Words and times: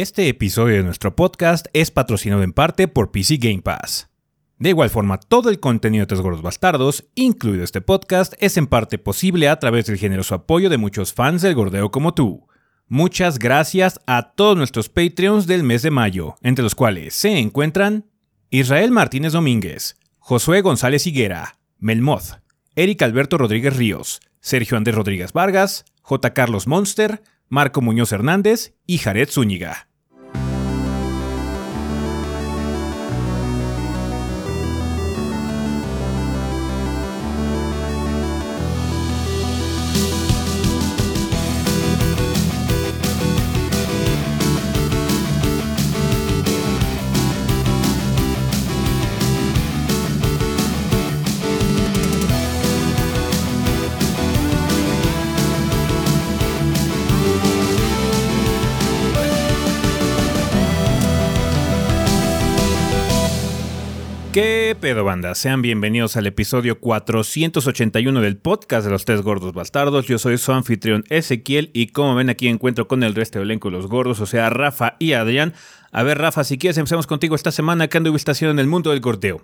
Este 0.00 0.28
episodio 0.28 0.76
de 0.76 0.84
nuestro 0.84 1.16
podcast 1.16 1.66
es 1.72 1.90
patrocinado 1.90 2.44
en 2.44 2.52
parte 2.52 2.86
por 2.86 3.10
PC 3.10 3.38
Game 3.38 3.62
Pass. 3.62 4.08
De 4.56 4.68
igual 4.68 4.90
forma, 4.90 5.18
todo 5.18 5.50
el 5.50 5.58
contenido 5.58 6.02
de 6.02 6.06
Tres 6.06 6.20
Gordos 6.20 6.40
Bastardos, 6.40 7.08
incluido 7.16 7.64
este 7.64 7.80
podcast, 7.80 8.34
es 8.38 8.56
en 8.58 8.68
parte 8.68 8.98
posible 8.98 9.48
a 9.48 9.58
través 9.58 9.86
del 9.86 9.98
generoso 9.98 10.36
apoyo 10.36 10.70
de 10.70 10.78
muchos 10.78 11.12
fans 11.12 11.42
del 11.42 11.56
gordeo 11.56 11.90
como 11.90 12.14
tú. 12.14 12.46
Muchas 12.86 13.40
gracias 13.40 13.98
a 14.06 14.34
todos 14.36 14.56
nuestros 14.56 14.88
Patreons 14.88 15.48
del 15.48 15.64
mes 15.64 15.82
de 15.82 15.90
mayo, 15.90 16.36
entre 16.42 16.62
los 16.62 16.76
cuales 16.76 17.14
se 17.14 17.36
encuentran 17.36 18.06
Israel 18.50 18.92
Martínez 18.92 19.32
Domínguez, 19.32 19.96
Josué 20.20 20.60
González 20.60 21.08
Higuera, 21.08 21.58
Melmoth, 21.80 22.38
Eric 22.76 23.02
Alberto 23.02 23.36
Rodríguez 23.36 23.76
Ríos, 23.76 24.20
Sergio 24.38 24.76
Andrés 24.76 24.94
Rodríguez 24.94 25.32
Vargas, 25.32 25.86
J. 26.02 26.34
Carlos 26.34 26.68
Monster, 26.68 27.20
Marco 27.48 27.80
Muñoz 27.80 28.12
Hernández 28.12 28.76
y 28.86 28.98
Jared 28.98 29.28
Zúñiga. 29.28 29.87
Pedo 64.80 65.02
banda? 65.04 65.34
Sean 65.34 65.60
bienvenidos 65.60 66.16
al 66.16 66.26
episodio 66.26 66.78
481 66.78 68.20
del 68.20 68.36
podcast 68.36 68.84
de 68.84 68.92
los 68.92 69.04
tres 69.04 69.22
gordos 69.22 69.52
bastardos. 69.52 70.06
Yo 70.06 70.18
soy 70.18 70.38
su 70.38 70.52
anfitrión 70.52 71.04
Ezequiel 71.08 71.70
y 71.72 71.88
como 71.88 72.14
ven 72.14 72.30
aquí 72.30 72.46
encuentro 72.48 72.86
con 72.86 73.02
el 73.02 73.14
resto 73.14 73.38
del 73.40 73.48
elenco 73.48 73.68
de 73.70 73.76
los 73.76 73.88
gordos, 73.88 74.20
o 74.20 74.26
sea 74.26 74.50
Rafa 74.50 74.94
y 75.00 75.14
Adrián. 75.14 75.52
A 75.90 76.02
ver 76.04 76.18
Rafa, 76.18 76.44
si 76.44 76.58
quieres 76.58 76.78
empezamos 76.78 77.06
contigo 77.08 77.34
esta 77.34 77.50
semana. 77.50 77.88
¿Qué 77.88 77.98
anduviste 77.98 78.30
haciendo 78.30 78.52
en 78.52 78.58
el 78.60 78.66
mundo 78.68 78.90
del 78.90 79.00
gordeo? 79.00 79.42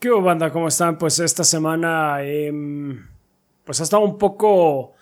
¿Qué 0.00 0.10
hubo 0.10 0.20
banda? 0.22 0.50
¿Cómo 0.52 0.68
están? 0.68 0.98
Pues 0.98 1.18
esta 1.18 1.44
semana 1.44 2.22
em, 2.22 3.06
pues 3.64 3.80
ha 3.80 3.84
estado 3.84 4.02
un 4.02 4.18
poco 4.18 4.94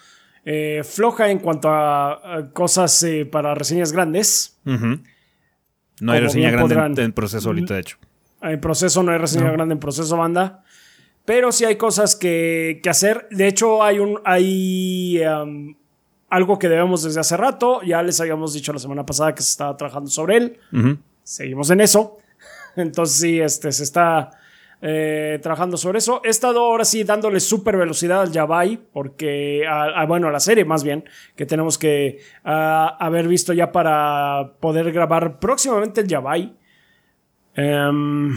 eh, 0.45 0.83
floja 0.85 1.29
en 1.31 1.41
cuanto 1.41 1.69
a, 1.71 2.37
a 2.37 2.51
cosas 2.53 3.03
eh, 3.03 3.27
para 3.27 3.55
reseñas 3.57 3.91
grandes. 3.93 4.59
No 4.65 6.13
hay 6.13 6.19
Como 6.19 6.21
reseña 6.21 6.51
grande 6.51 6.75
en- 7.03 7.07
en 7.07 7.13
proceso 7.13 7.49
ahorita, 7.49 7.75
de 7.75 7.81
hecho. 7.81 7.97
En 8.51 8.61
proceso 8.61 9.03
no 9.03 9.13
hay 9.13 9.19
reseña 9.19 9.51
grande 9.53 9.75
en 9.75 9.81
proceso, 9.81 10.17
banda. 10.17 10.63
Pero 11.25 11.51
sí 11.53 11.65
hay 11.65 11.77
cosas 11.77 12.15
que, 12.17 12.81
que 12.83 12.89
hacer. 12.91 13.27
De 13.31 13.49
hecho, 13.49 13.83
hay 13.83 13.99
un. 13.99 14.21
hay 14.25 15.21
em, 15.23 15.75
algo 16.29 16.59
que 16.59 16.69
debemos 16.69 17.03
desde 17.03 17.21
hace 17.21 17.37
rato. 17.37 17.83
Ya 17.83 18.03
les 18.03 18.21
habíamos 18.21 18.53
dicho 18.55 18.73
la 18.73 18.79
semana 18.79 19.05
pasada 19.05 19.35
que 19.35 19.43
se 19.43 19.51
estaba 19.51 19.77
trabajando 19.77 20.09
sobre 20.11 20.37
él. 20.37 20.59
Seguimos 21.23 21.71
en 21.71 21.81
eso. 21.81 22.19
Entonces, 22.77 23.19
sí, 23.19 23.41
este, 23.41 23.73
se 23.73 23.83
está 23.83 24.31
eh, 24.83 25.39
trabajando 25.43 25.77
sobre 25.77 25.99
eso. 25.99 26.21
He 26.25 26.29
estado 26.29 26.61
ahora 26.61 26.85
sí 26.85 27.03
dándole 27.03 27.41
súper 27.41 27.77
velocidad 27.77 28.21
al 28.21 28.31
Yabai, 28.31 28.79
porque, 28.93 29.67
a- 29.67 30.01
a- 30.01 30.07
bueno, 30.07 30.29
a 30.29 30.31
la 30.31 30.39
serie 30.41 30.65
más 30.65 30.85
bien, 30.85 31.05
que 31.35 31.47
tenemos 31.47 31.79
que 31.79 32.21
haber 32.45 33.27
visto 33.27 33.53
ya 33.53 33.73
para 33.73 34.53
poder 34.61 34.93
grabar 34.93 35.39
próximamente 35.41 36.03
el 36.03 36.07
Yabai. 36.09 36.55
Em, 37.57 38.37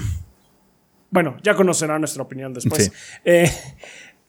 bueno, 1.11 1.37
ya 1.43 1.53
conocerán 1.55 2.01
nuestra 2.01 2.23
opinión 2.23 2.53
después. 2.53 2.85
Sí. 2.85 2.91
Eh, 3.25 3.51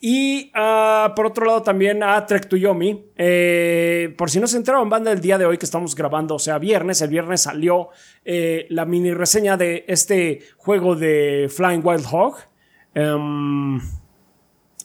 y 0.02 0.50
ah, 0.54 1.12
por 1.14 1.26
otro 1.26 1.44
lado 1.44 1.62
también 1.62 2.02
a 2.02 2.24
Trek 2.24 2.48
to 2.48 2.56
Yomi. 2.56 3.04
Eh, 3.16 4.14
por 4.16 4.30
si 4.30 4.40
no 4.40 4.46
se 4.46 4.56
enteraron, 4.56 4.88
banda, 4.88 5.12
el 5.12 5.20
día 5.20 5.36
de 5.36 5.44
hoy 5.44 5.58
que 5.58 5.66
estamos 5.66 5.94
grabando, 5.94 6.36
o 6.36 6.38
sea, 6.38 6.58
viernes, 6.58 7.02
el 7.02 7.10
viernes 7.10 7.42
salió 7.42 7.90
eh, 8.24 8.66
la 8.70 8.86
mini 8.86 9.12
reseña 9.12 9.58
de 9.58 9.84
este 9.88 10.40
juego 10.56 10.96
de 10.96 11.50
Flying 11.54 11.82
Wild 11.84 12.06
Hog. 12.10 12.38
Em, 12.94 13.78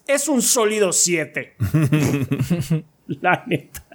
es 0.05 0.27
un 0.27 0.41
sólido 0.41 0.91
7. 0.91 1.55
la 3.07 3.44
neta. 3.47 3.85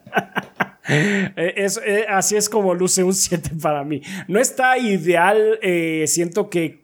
Eh, 0.89 1.55
es- 1.57 1.81
eh, 1.85 2.07
así 2.09 2.37
es 2.37 2.49
como 2.49 2.75
luce 2.75 3.03
un 3.05 3.15
7 3.15 3.51
para 3.61 3.85
mí. 3.85 4.03
No 4.29 4.41
está 4.41 4.79
ideal, 4.79 5.59
eh, 5.63 6.05
siento 6.07 6.49
que 6.51 6.81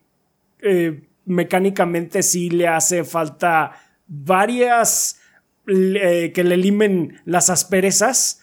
mecánicamente 1.24 2.22
sí 2.22 2.50
le 2.50 2.66
hace 2.68 3.04
falta 3.04 3.72
varias 4.06 5.20
que 5.66 6.42
le 6.44 6.56
limen 6.56 7.20
las 7.24 7.50
asperezas. 7.50 8.40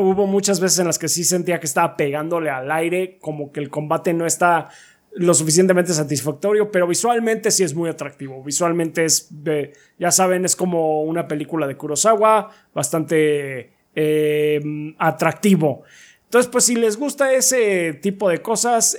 Hubo 0.00 0.26
muchas 0.26 0.58
veces 0.60 0.78
en 0.78 0.86
las 0.86 0.98
que 0.98 1.08
sí 1.08 1.22
sentía 1.24 1.60
que 1.60 1.66
estaba 1.66 1.96
pegándole 1.96 2.50
al 2.50 2.70
aire, 2.70 3.18
como 3.20 3.52
que 3.52 3.60
el 3.60 3.68
combate 3.68 4.14
no 4.14 4.26
está 4.26 4.70
lo 5.14 5.34
suficientemente 5.34 5.92
satisfactorio, 5.92 6.70
pero 6.70 6.86
visualmente 6.86 7.50
sí 7.50 7.62
es 7.62 7.74
muy 7.74 7.90
atractivo. 7.90 8.42
Visualmente 8.42 9.04
es, 9.04 9.28
eh, 9.46 9.72
ya 9.98 10.10
saben, 10.10 10.44
es 10.44 10.56
como 10.56 11.02
una 11.02 11.28
película 11.28 11.66
de 11.66 11.76
Kurosawa, 11.76 12.50
bastante 12.74 13.72
eh, 13.94 14.94
atractivo. 14.98 15.82
Entonces, 16.24 16.50
pues 16.50 16.64
si 16.64 16.76
les 16.76 16.96
gusta 16.96 17.32
ese 17.34 17.92
tipo 17.94 18.28
de 18.28 18.40
cosas, 18.40 18.94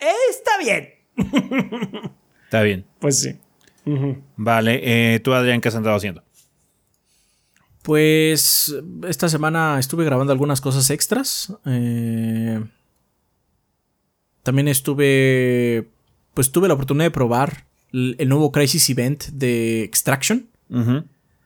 eh, 0.00 0.06
está 0.30 0.58
bien. 0.58 0.94
Está 2.44 2.62
bien. 2.62 2.86
Pues 2.98 3.20
sí. 3.20 3.36
Vale, 4.36 4.80
eh, 5.14 5.20
tú 5.20 5.34
Adrián, 5.34 5.60
¿qué 5.60 5.68
has 5.68 5.74
andado 5.74 5.96
haciendo? 5.96 6.22
Pues 7.82 8.74
esta 9.06 9.28
semana 9.28 9.78
estuve 9.78 10.04
grabando 10.06 10.32
algunas 10.32 10.62
cosas 10.62 10.88
extras. 10.88 11.54
eh, 11.66 12.62
también 14.42 14.68
estuve. 14.68 15.88
Pues 16.34 16.52
tuve 16.52 16.68
la 16.68 16.74
oportunidad 16.74 17.06
de 17.06 17.10
probar 17.10 17.66
el, 17.92 18.16
el 18.18 18.28
nuevo 18.28 18.52
Crisis 18.52 18.88
Event 18.90 19.26
de 19.26 19.82
Extraction. 19.82 20.46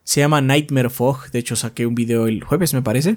Se 0.05 0.21
llama 0.21 0.41
Nightmare 0.41 0.91
Fog. 0.91 1.31
De 1.31 1.39
hecho, 1.39 1.57
saqué 1.57 1.87
un 1.87 1.95
video 1.95 2.27
el 2.27 2.43
jueves, 2.43 2.75
me 2.75 2.83
parece. 2.83 3.17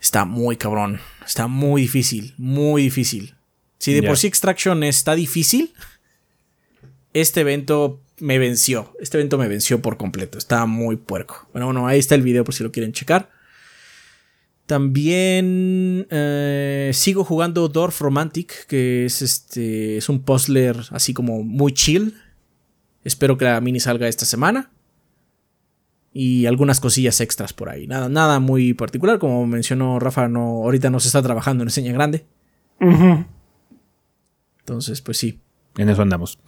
Está 0.00 0.24
muy 0.24 0.56
cabrón. 0.56 1.00
Está 1.24 1.46
muy 1.46 1.82
difícil. 1.82 2.34
Muy 2.36 2.82
difícil. 2.82 3.34
Si 3.78 3.94
de 3.94 4.02
por 4.02 4.18
sí 4.18 4.26
Extraction 4.26 4.82
está 4.82 5.14
difícil, 5.14 5.72
este 7.14 7.40
evento 7.40 8.00
me 8.18 8.38
venció. 8.38 8.92
Este 9.00 9.16
evento 9.16 9.38
me 9.38 9.48
venció 9.48 9.80
por 9.80 9.96
completo. 9.96 10.36
Está 10.38 10.66
muy 10.66 10.96
puerco. 10.96 11.48
Bueno, 11.52 11.66
bueno, 11.66 11.86
ahí 11.86 11.98
está 11.98 12.14
el 12.14 12.22
video 12.22 12.44
por 12.44 12.54
si 12.54 12.62
lo 12.62 12.72
quieren 12.72 12.92
checar. 12.92 13.30
También 14.70 16.06
eh, 16.10 16.92
sigo 16.94 17.24
jugando 17.24 17.66
Dorf 17.66 18.00
Romantic, 18.00 18.66
que 18.68 19.04
es 19.04 19.20
este. 19.20 19.96
Es 19.96 20.08
un 20.08 20.22
puzzler 20.22 20.76
así 20.90 21.12
como 21.12 21.42
muy 21.42 21.72
chill. 21.72 22.14
Espero 23.02 23.36
que 23.36 23.46
la 23.46 23.60
mini 23.60 23.80
salga 23.80 24.06
esta 24.06 24.24
semana. 24.24 24.70
Y 26.12 26.46
algunas 26.46 26.78
cosillas 26.78 27.20
extras 27.20 27.52
por 27.52 27.68
ahí. 27.68 27.88
Nada, 27.88 28.08
nada 28.08 28.38
muy 28.38 28.72
particular. 28.72 29.18
Como 29.18 29.44
mencionó 29.44 29.98
Rafa, 29.98 30.28
no, 30.28 30.62
ahorita 30.62 30.88
no 30.88 31.00
se 31.00 31.08
está 31.08 31.20
trabajando 31.20 31.64
en 31.64 31.66
reseña 31.66 31.92
grande. 31.92 32.26
Entonces, 34.60 35.00
pues 35.00 35.18
sí. 35.18 35.40
En 35.78 35.88
eso 35.88 36.02
andamos. 36.02 36.38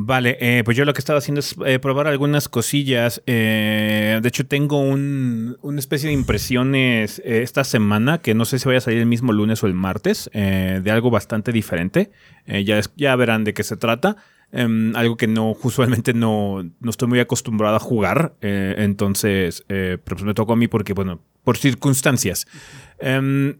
Vale, 0.00 0.38
eh, 0.40 0.62
pues 0.64 0.76
yo 0.76 0.84
lo 0.84 0.94
que 0.94 1.00
estaba 1.00 1.18
haciendo 1.18 1.40
es 1.40 1.56
eh, 1.66 1.80
probar 1.80 2.06
algunas 2.06 2.48
cosillas. 2.48 3.20
eh, 3.26 4.20
de 4.22 4.28
hecho, 4.28 4.46
tengo 4.46 4.78
un, 4.78 5.58
una 5.60 5.80
especie 5.80 6.06
de 6.06 6.12
impresiones 6.12 7.20
eh, 7.24 7.42
esta 7.42 7.64
semana 7.64 8.18
que 8.18 8.32
no 8.32 8.44
sé 8.44 8.60
si 8.60 8.66
vaya 8.68 8.78
a 8.78 8.80
salir 8.80 9.00
el 9.00 9.06
mismo 9.06 9.32
lunes 9.32 9.60
o 9.64 9.66
el 9.66 9.74
martes, 9.74 10.30
de 10.32 10.90
algo 10.92 11.10
bastante 11.10 11.50
diferente. 11.50 12.12
Ya, 12.46 12.80
ya 12.94 13.16
verán 13.16 13.42
de 13.42 13.54
qué 13.54 13.64
se 13.64 13.76
trata. 13.76 14.16
Em, 14.52 14.94
algo 14.94 15.16
que 15.16 15.26
no, 15.26 15.56
usualmente 15.64 16.14
no, 16.14 16.62
no 16.62 16.90
estoy 16.90 17.08
muy 17.08 17.18
acostumbrado 17.18 17.74
a 17.74 17.80
jugar. 17.80 18.34
entonces, 18.40 19.64
pero 19.66 20.00
pues 20.04 20.22
me 20.22 20.32
tocó 20.32 20.52
a 20.52 20.56
mí 20.56 20.68
porque, 20.68 20.92
bueno, 20.92 21.20
por 21.42 21.56
circunstancias. 21.56 22.46
Em, 23.00 23.56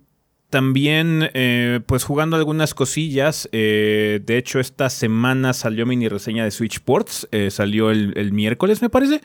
también, 0.51 1.29
eh, 1.35 1.81
pues 1.85 2.05
jugando 2.05 2.37
algunas 2.37 2.73
cosillas. 2.73 3.49
eh, 3.53 4.21
de 4.25 4.39
hecho, 4.39 4.61
esta 4.61 4.89
semana 4.89 5.53
salió 5.53 5.85
mini 5.85 6.09
reseña 6.09 6.45
de 6.45 6.51
Switch 6.51 6.81
Ports. 6.81 7.29
eh, 7.33 7.51
salió 7.51 7.91
el, 7.91 8.15
el 8.17 8.33
miércoles, 8.33 8.81
me 8.81 8.89
parece. 8.89 9.21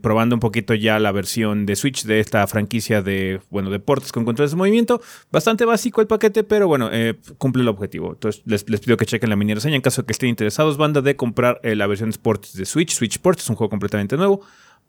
probando 0.00 0.34
un 0.34 0.40
poquito 0.40 0.72
ya 0.72 0.98
la 0.98 1.12
versión 1.12 1.66
de 1.66 1.76
Switch 1.76 2.04
de 2.04 2.20
esta 2.20 2.46
franquicia 2.46 3.02
de, 3.02 3.40
bueno, 3.50 3.68
de 3.68 3.78
ports 3.78 4.10
con 4.10 4.24
controles 4.24 4.52
de 4.52 4.56
movimiento. 4.56 5.02
Bastante 5.30 5.66
básico 5.66 6.00
el 6.00 6.06
paquete, 6.06 6.42
pero 6.42 6.66
bueno, 6.66 6.90
cumple 7.36 7.62
el 7.62 7.68
objetivo. 7.68 8.12
Entonces 8.12 8.42
les, 8.46 8.64
pido 8.64 8.96
que 8.96 9.04
chequen 9.04 9.28
la 9.28 9.36
mini 9.36 9.52
reseña 9.52 9.76
en 9.76 9.82
caso 9.82 10.02
de 10.02 10.06
que 10.06 10.12
estén 10.12 10.30
interesados, 10.30 10.78
banda, 10.78 11.02
de 11.02 11.16
comprar 11.16 11.60
la 11.62 11.86
versión 11.86 12.08
Sports 12.08 12.54
de 12.56 12.64
Switch. 12.64 12.92
Switch 12.92 13.12
Sports 13.12 13.42
es 13.42 13.50
un 13.50 13.56
juego 13.56 13.68
completamente 13.68 14.16
nuevo 14.16 14.40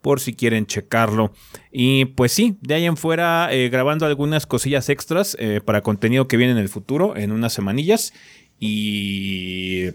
por 0.04 0.20
si 0.20 0.34
quieren 0.34 0.66
checarlo. 0.66 1.32
Y 1.72 2.04
pues 2.04 2.30
sí, 2.30 2.58
de 2.60 2.74
ahí 2.74 2.84
en 2.84 2.98
fuera 2.98 3.48
eh, 3.50 3.70
grabando 3.70 4.04
algunas 4.04 4.44
cosillas 4.44 4.90
extras 4.90 5.34
eh, 5.40 5.62
para 5.64 5.80
contenido 5.80 6.28
que 6.28 6.36
viene 6.36 6.52
en 6.52 6.58
el 6.58 6.68
futuro, 6.68 7.16
en 7.16 7.32
unas 7.32 7.54
semanillas. 7.54 8.12
Y 8.60 9.86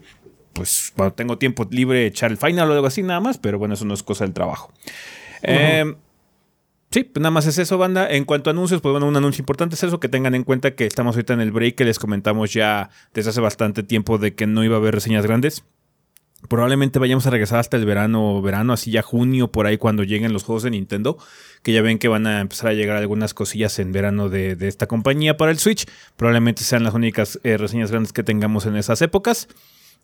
pues 0.53 0.91
cuando 0.95 1.13
tengo 1.13 1.37
tiempo 1.37 1.67
libre 1.69 2.07
echar 2.07 2.31
el 2.31 2.37
final 2.37 2.71
o 2.71 2.73
algo 2.73 2.87
así 2.87 3.03
nada 3.03 3.19
más, 3.19 3.37
pero 3.37 3.59
bueno, 3.59 3.75
eso 3.75 3.85
no 3.85 3.93
es 3.93 4.01
cosa 4.01 4.25
del 4.25 4.33
trabajo. 4.33 4.73
Eh, 5.43 5.93
sí, 6.89 7.03
pues 7.03 7.21
nada 7.21 7.29
más 7.29 7.45
es 7.45 7.59
eso, 7.59 7.77
banda. 7.77 8.09
En 8.09 8.25
cuanto 8.25 8.49
a 8.49 8.53
anuncios, 8.53 8.81
pues 8.81 8.91
bueno, 8.91 9.07
un 9.07 9.15
anuncio 9.15 9.43
importante 9.43 9.75
es 9.75 9.83
eso, 9.83 9.99
que 9.99 10.09
tengan 10.09 10.33
en 10.33 10.43
cuenta 10.43 10.73
que 10.73 10.87
estamos 10.87 11.17
ahorita 11.17 11.35
en 11.35 11.41
el 11.41 11.51
break 11.51 11.75
que 11.75 11.85
les 11.85 11.99
comentamos 11.99 12.51
ya 12.51 12.89
desde 13.13 13.29
hace 13.29 13.41
bastante 13.41 13.83
tiempo 13.83 14.17
de 14.17 14.33
que 14.33 14.47
no 14.47 14.63
iba 14.63 14.75
a 14.75 14.79
haber 14.79 14.95
reseñas 14.95 15.27
grandes. 15.27 15.65
Probablemente 16.47 16.99
vayamos 16.99 17.27
a 17.27 17.31
regresar 17.31 17.59
hasta 17.59 17.75
el 17.75 17.85
verano, 17.85 18.41
verano, 18.41 18.71
así 18.71 18.91
ya 18.91 19.01
junio, 19.01 19.51
por 19.51 19.65
ahí 19.67 19.77
cuando 19.77 20.03
lleguen 20.03 20.31
los 20.31 20.43
juegos 20.43 20.63
de 20.63 20.71
Nintendo, 20.71 21.17
que 21.63 21.73
ya 21.73 21.81
ven 21.81 21.99
que 21.99 22.07
van 22.07 22.27
a 22.27 22.39
empezar 22.39 22.69
a 22.69 22.73
llegar 22.73 22.95
algunas 22.95 23.33
cosillas 23.33 23.77
en 23.79 23.91
verano 23.91 24.29
de, 24.29 24.55
esta 24.61 24.87
compañía 24.87 25.35
para 25.35 25.51
el 25.51 25.59
Switch. 25.59 25.85
Probablemente 26.15 26.63
sean 26.63 26.83
las 26.83 26.93
únicas 26.93 27.39
eh, 27.43 27.57
reseñas 27.57 27.91
grandes 27.91 28.13
que 28.13 28.23
tengamos 28.23 28.65
en 28.65 28.77
esas 28.77 29.01
épocas. 29.01 29.49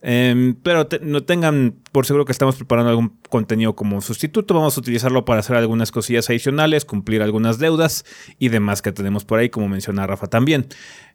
Em, 0.02 0.56
pero 0.62 0.88
no 1.02 1.24
tengan 1.24 1.74
por 1.92 2.06
seguro 2.06 2.26
que 2.26 2.32
estamos 2.34 2.58
preparando 2.58 2.90
algún 2.90 3.18
contenido 3.30 3.76
como 3.76 4.02
sustituto. 4.02 4.54
Vamos 4.54 4.78
a 4.78 4.82
utilizarlo 4.82 5.26
para 5.26 5.40
hacer 5.40 5.56
algunas 5.56 5.92
cosillas 5.92 6.30
adicionales, 6.30 6.86
cumplir 6.86 7.22
algunas 7.22 7.60
deudas 7.60 8.06
y 8.38 8.50
demás 8.50 8.82
que 8.82 8.92
tenemos 8.92 9.26
por 9.26 9.40
ahí, 9.40 9.50
como 9.50 9.68
menciona 9.68 10.06
Rafa 10.06 10.28
también. 10.28 10.68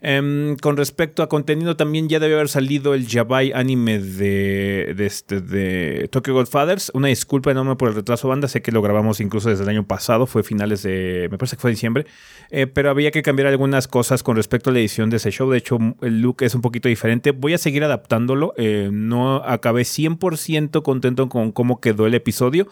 Em, 0.02 0.56
con 0.56 0.78
respecto 0.78 1.22
a 1.22 1.28
contenido, 1.28 1.76
también 1.76 2.08
ya 2.08 2.18
debe 2.18 2.34
haber 2.34 2.48
salido 2.48 2.94
el 2.94 3.06
Yabai 3.06 3.52
anime 3.52 3.98
de, 3.98 4.94
de, 4.96 5.06
este, 5.06 5.42
de 5.42 6.08
Tokyo 6.10 6.32
Godfathers. 6.32 6.90
Una 6.94 7.08
disculpa 7.08 7.50
enorme 7.50 7.76
por 7.76 7.90
el 7.90 7.94
retraso, 7.94 8.28
banda. 8.28 8.48
Sé 8.48 8.62
que 8.62 8.72
lo 8.72 8.80
grabamos 8.80 9.20
incluso 9.20 9.50
desde 9.50 9.64
el 9.64 9.68
año 9.68 9.86
pasado, 9.86 10.26
fue 10.26 10.42
finales 10.42 10.82
de. 10.82 11.28
Me 11.30 11.36
parece 11.36 11.56
que 11.56 11.62
fue 11.62 11.70
diciembre. 11.70 12.06
Eh, 12.50 12.66
pero 12.66 12.90
había 12.90 13.10
que 13.10 13.22
cambiar 13.22 13.48
algunas 13.48 13.88
cosas 13.88 14.22
con 14.22 14.36
respecto 14.36 14.70
a 14.70 14.72
la 14.72 14.78
edición 14.78 15.10
de 15.10 15.18
ese 15.18 15.30
show. 15.30 15.50
De 15.50 15.58
hecho, 15.58 15.78
el 16.00 16.22
look 16.22 16.42
es 16.42 16.54
un 16.54 16.62
poquito 16.62 16.88
diferente. 16.88 17.32
Voy 17.32 17.52
a 17.52 17.58
seguir 17.58 17.84
adaptándolo. 17.84 18.54
Eh, 18.56 18.88
no 18.90 19.36
acabé 19.44 19.82
100% 19.82 20.82
contento 20.82 21.28
con 21.28 21.52
cómo 21.52 21.80
quedó 21.80 22.06
el 22.06 22.14
episodio. 22.14 22.68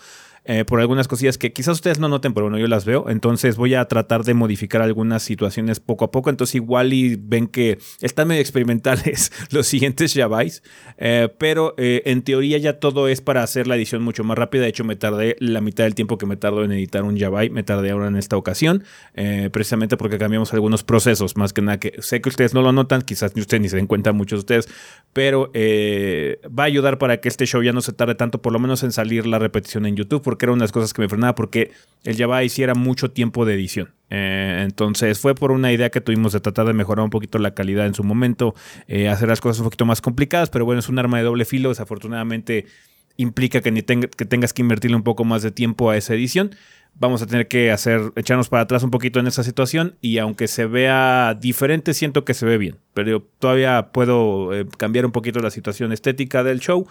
Eh, 0.51 0.65
por 0.65 0.81
algunas 0.81 1.09
cosillas 1.09 1.37
que 1.37 1.53
quizás 1.53 1.75
ustedes 1.75 1.99
no 1.99 2.09
noten, 2.09 2.33
pero 2.33 2.47
bueno, 2.47 2.57
yo 2.57 2.69
las 2.69 2.87
veo. 2.87 3.11
Entonces 3.11 3.57
voy 3.57 3.75
a 3.75 3.85
tratar 3.85 4.25
de 4.25 4.33
modificar 4.33 4.81
algunas 4.81 5.23
situaciones 5.23 5.79
poco 5.79 6.07
a 6.07 6.11
poco. 6.11 6.31
Entonces 6.31 6.55
igual 6.55 6.95
y 6.95 7.17
ven 7.17 7.49
que 7.49 7.79
están 8.01 8.29
medio 8.29 8.41
experimentales 8.41 9.31
los 9.51 9.67
siguientes 9.67 10.15
ya 10.15 10.27
Eh, 10.97 11.29
pero 11.37 11.75
eh, 11.77 12.01
en 12.07 12.23
teoría 12.23 12.57
ya 12.57 12.81
todo 12.81 13.09
es 13.09 13.21
para 13.21 13.43
hacer 13.43 13.67
la 13.67 13.77
edición 13.77 14.03
mucho 14.03 14.25
más 14.25 14.39
rápida. 14.39 14.63
De 14.63 14.69
hecho, 14.69 14.85
me 14.85 14.97
tardé 14.97 15.37
la 15.39 15.61
mitad 15.61 15.85
del 15.85 15.95
tiempo 15.95 16.17
que 16.17 16.25
me 16.25 16.39
tardó 16.39 16.65
en 16.65 16.73
editar 16.73 17.05
un 17.05 17.17
Yabai. 17.17 17.51
Me 17.51 17.63
tardé 17.63 17.91
ahora 17.91 18.09
en 18.09 18.17
esta 18.17 18.39
ocasión. 18.39 18.85
Eh, 19.15 19.51
precisamente 19.53 19.99
porque 19.99 20.17
cambiamos 20.17 20.55
algunos 20.55 20.83
procesos. 20.83 21.37
Más 21.37 21.53
que 21.53 21.61
nada 21.61 21.79
que 21.79 22.01
sé 22.01 22.23
que 22.23 22.31
ustedes 22.31 22.55
no 22.55 22.63
lo 22.63 22.73
notan. 22.73 23.03
Quizás 23.03 23.37
ni 23.37 23.43
ustedes 23.43 23.61
ni 23.61 23.69
se 23.69 23.77
den 23.77 23.87
cuenta 23.87 24.13
muchos 24.13 24.39
de 24.39 24.41
ustedes. 24.41 24.69
Pero 25.13 25.53
va 25.53 26.63
a 26.63 26.67
ayudar 26.67 26.97
para 26.97 27.21
que 27.21 27.29
este 27.29 27.45
show 27.45 27.63
ya 27.63 27.75
no 27.75 27.83
se 27.83 27.93
tarde 27.93 28.15
tanto. 28.15 28.41
Por 28.41 28.55
lo 28.55 28.59
menos 28.59 28.83
en 28.83 28.93
salir 28.93 29.27
la 29.27 29.39
repetición 29.39 29.85
en 29.85 29.95
YouTube. 29.95 30.23
Porque 30.23 30.38
era 30.47 30.53
una 30.53 30.61
de 30.61 30.65
las 30.65 30.73
cosas 30.73 30.93
que 30.93 31.03
me 31.03 31.09
frenaba 31.09 31.35
porque 31.35 31.73
el 32.05 32.17
Java 32.17 32.43
hiciera 32.45 32.75
mucho 32.75 33.11
tiempo 33.11 33.45
de 33.45 33.55
edición. 33.55 33.91
Eh, 34.11 34.61
entonces 34.65 35.19
fue 35.19 35.35
por 35.35 35.53
una 35.53 35.73
idea 35.73 35.91
que 35.91 36.01
tuvimos 36.01 36.33
de 36.33 36.41
tratar 36.41 36.67
de 36.67 36.73
mejorar 36.73 37.05
un 37.05 37.11
poquito 37.11 37.39
la 37.39 37.55
calidad 37.55 37.87
en 37.87 37.95
su 37.95 38.05
momento, 38.05 38.55
eh, 38.87 39.09
hacer 39.09 39.29
las 39.29 39.41
cosas 39.41 39.59
un 39.59 39.65
poquito 39.65 39.85
más 39.85 40.01
complicadas, 40.01 40.51
pero 40.51 40.65
bueno, 40.65 40.79
es 40.79 40.89
un 40.89 40.99
arma 40.99 41.19
de 41.19 41.25
doble 41.25 41.45
filo, 41.45 41.69
desafortunadamente 41.69 42.67
implica 43.17 43.61
que, 43.61 43.73
ni 43.73 43.83
que 43.83 44.25
tengas 44.25 44.53
que 44.53 44.63
invertirle 44.63 44.97
un 44.97 45.03
poco 45.03 45.25
más 45.25 45.43
de 45.43 45.51
tiempo 45.51 45.91
a 45.91 45.97
esa 45.97 46.15
edición. 46.15 46.55
Vamos 46.95 47.21
a 47.21 47.27
tener 47.27 47.49
que 47.49 47.71
hacer, 47.71 48.13
echarnos 48.17 48.49
para 48.49 48.63
atrás 48.63 48.83
un 48.83 48.91
poquito 48.91 49.21
en 49.21 49.27
esa 49.27 49.43
situación 49.43 49.97
y 50.01 50.19
aunque 50.19 50.49
se 50.49 50.67
vea 50.67 51.37
diferente, 51.39 51.95
siento 51.95 52.25
que 52.25 52.35
se 52.35 52.47
ve 52.47 52.59
bien. 52.59 52.77
Pero 52.95 53.21
todavía 53.39 53.91
puedo 53.93 54.55
eh, 54.55 54.67
cambiar 54.79 55.05
un 55.05 55.13
poquito 55.13 55.41
la 55.41 55.51
situación 55.51 55.93
estética 55.93 56.43
del 56.43 56.61
show 56.61 56.87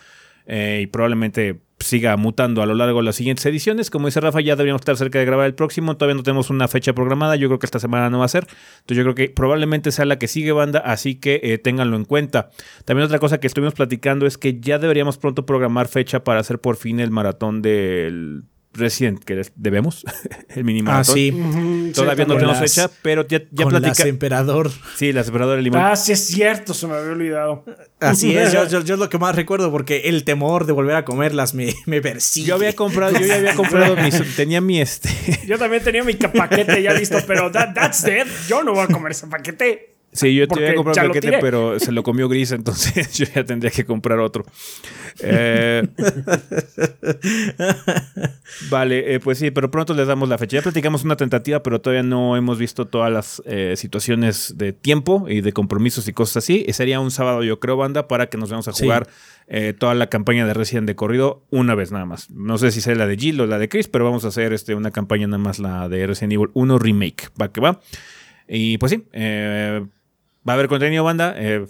y 0.50 0.88
probablemente 0.88 1.60
siga 1.80 2.18
mutando 2.18 2.62
a 2.62 2.66
lo 2.66 2.74
largo 2.76 3.00
de 3.00 3.06
las 3.06 3.16
siguientes 3.16 3.46
ediciones. 3.46 3.90
Como 3.90 4.08
dice 4.08 4.20
Rafa, 4.20 4.42
ya 4.42 4.56
deberíamos 4.56 4.82
estar 4.82 4.98
cerca 4.98 5.20
de 5.20 5.26
grabar 5.26 5.46
el 5.46 5.56
próximo. 5.56 5.96
Todavía 5.96 6.16
no 6.16 6.24
tenemos 6.24 6.50
una 6.50 6.68
fecha 6.68 6.94
programada. 6.94 7.36
Yo 7.36 7.48
creo 7.48 7.60
que 7.60 7.66
esta 7.66 7.80
semana 7.80 8.10
no 8.10 8.20
va 8.20 8.26
a 8.26 8.30
ser. 8.30 8.48
Entonces 8.80 8.98
yo 8.98 9.04
creo 9.04 9.16
que 9.16 9.30
probablemente 9.30 9.92
sea 9.92 10.06
la 10.06 10.20
que 10.20 10.28
sigue 10.28 10.52
banda, 10.52 10.80
así 10.80 11.16
que 11.16 11.40
eh, 11.44 11.58
ténganlo 11.58 11.96
en 11.96 12.06
cuenta. 12.06 12.50
También 12.86 13.06
otra 13.06 13.20
cosa 13.20 13.40
que 13.40 13.48
estuvimos 13.48 13.74
platicando 13.74 14.26
es 14.26 14.38
que 14.38 14.60
ya 14.60 14.80
deberíamos 14.80 15.18
pronto 15.18 15.46
programar 15.46 15.88
fecha 15.88 16.24
para 16.24 16.40
hacer 16.40 16.60
por 16.60 16.76
fin 16.78 17.00
el 17.00 17.12
maratón 17.12 17.62
del 17.62 18.44
Resident 18.78 19.24
que 19.24 19.42
debemos, 19.56 20.06
el 20.50 20.64
mínimo. 20.64 20.92
Ah, 20.92 21.04
sí. 21.04 21.32
Todavía 21.94 22.26
no 22.26 22.36
tenemos 22.36 22.60
fecha, 22.60 22.90
pero 23.02 23.28
ya, 23.28 23.42
ya 23.52 23.64
con 23.64 23.82
Las 23.82 24.00
emperador. 24.02 24.72
Sí, 24.96 25.12
las 25.12 25.28
emperador 25.28 25.60
limón. 25.60 25.82
Ah, 25.82 25.96
sí 25.96 26.12
es 26.12 26.28
cierto, 26.28 26.74
se 26.74 26.88
me 26.88 26.96
había 26.96 27.12
olvidado. 27.12 27.66
Así 28.00 28.36
es, 28.36 28.54
yo, 28.54 28.68
yo, 28.68 28.80
es 28.80 29.00
lo 29.00 29.10
que 29.10 29.18
más 29.18 29.36
recuerdo 29.36 29.72
porque 29.72 30.02
el 30.06 30.24
temor 30.24 30.66
de 30.66 30.74
volver 30.74 30.96
a 30.96 31.06
comerlas 31.06 31.54
me, 31.54 31.74
me 31.86 32.02
persigue. 32.02 32.48
Yo 32.48 32.56
había 32.56 32.74
comprado, 32.74 33.20
yo 33.20 33.26
ya 33.26 33.36
había 33.36 33.56
comprado 33.56 33.96
mi, 33.96 34.10
tenía 34.36 34.62
mi 34.62 34.80
este. 34.82 35.10
Yo 35.48 35.58
también 35.58 35.84
tenía 35.84 36.04
mi 36.04 36.14
paquete 36.14 36.82
ya 36.82 36.94
listo, 36.94 37.18
pero 37.26 37.52
that's 37.52 38.04
dead. 38.04 38.28
Yo 38.48 38.64
no 38.64 38.74
voy 38.74 38.84
a 38.84 38.88
comer 38.88 39.12
ese 39.12 39.28
paquete. 39.28 39.97
Sí, 40.18 40.34
yo 40.34 40.48
te 40.48 40.60
iba 40.60 40.72
a 40.72 40.74
comprar 40.74 41.06
un 41.06 41.14
paquete, 41.14 41.38
pero 41.40 41.80
se 41.80 41.92
lo 41.92 42.02
comió 42.02 42.28
Gris, 42.28 42.52
entonces 42.52 43.14
yo 43.18 43.26
ya 43.34 43.46
tendría 43.46 43.70
que 43.70 43.86
comprar 43.86 44.20
otro. 44.20 44.46
Eh, 45.20 45.88
vale, 48.72 49.14
eh, 49.14 49.20
pues 49.20 49.38
sí, 49.38 49.52
pero 49.52 49.70
pronto 49.70 49.94
les 49.94 50.08
damos 50.08 50.28
la 50.28 50.40
fecha. 50.40 50.58
Ya 50.58 50.64
platicamos 50.64 51.04
una 51.04 51.18
tentativa, 51.18 51.62
pero 51.62 51.82
todavía 51.82 52.02
no 52.02 52.36
hemos 52.36 52.58
visto 52.58 52.86
todas 52.86 53.12
las 53.12 53.44
eh, 53.46 53.76
situaciones 53.78 54.56
de 54.58 54.74
tiempo 54.74 55.28
y 55.30 55.42
de 55.42 55.54
compromisos 55.54 56.08
y 56.08 56.14
cosas 56.14 56.38
así. 56.38 56.66
Y 56.68 56.74
sería 56.74 57.00
un 57.00 57.12
sábado, 57.12 57.44
yo 57.44 57.60
creo, 57.60 57.78
banda, 57.78 58.08
para 58.08 58.28
que 58.28 58.38
nos 58.38 58.50
vayamos 58.50 58.68
a 58.68 58.72
jugar 58.72 59.08
toda 59.80 59.96
la 59.96 60.08
campaña 60.08 60.46
de 60.46 60.54
Resident 60.54 60.88
de 60.88 60.96
corrido 60.96 61.46
una 61.52 61.74
vez 61.74 61.94
nada 61.94 62.06
más. 62.06 62.30
No 62.32 62.58
sé 62.58 62.72
si 62.72 62.82
sea 62.82 62.96
la 62.96 63.08
de 63.08 63.16
Jill 63.16 63.40
o 63.40 63.46
la 63.46 63.60
de 63.60 63.70
Chris, 63.70 63.88
pero 63.88 64.04
vamos 64.04 64.26
a 64.26 64.28
hacer 64.28 64.52
este, 64.52 64.76
una 64.76 64.92
campaña 64.92 65.26
nada 65.28 65.38
más, 65.38 65.60
la 65.60 65.88
de 65.88 66.06
Resident 66.06 66.34
Evil 66.34 66.50
1 66.54 66.80
Remake. 66.80 67.30
Va 67.40 67.54
que 67.54 67.62
va. 67.62 67.80
Y 68.48 68.78
pues 68.78 68.92
sí, 68.92 69.04
eh, 69.12 69.86
Va 70.48 70.54
a 70.54 70.56
haber 70.56 70.68
contenido, 70.68 71.04
banda. 71.04 71.34
Eh, 71.38 71.66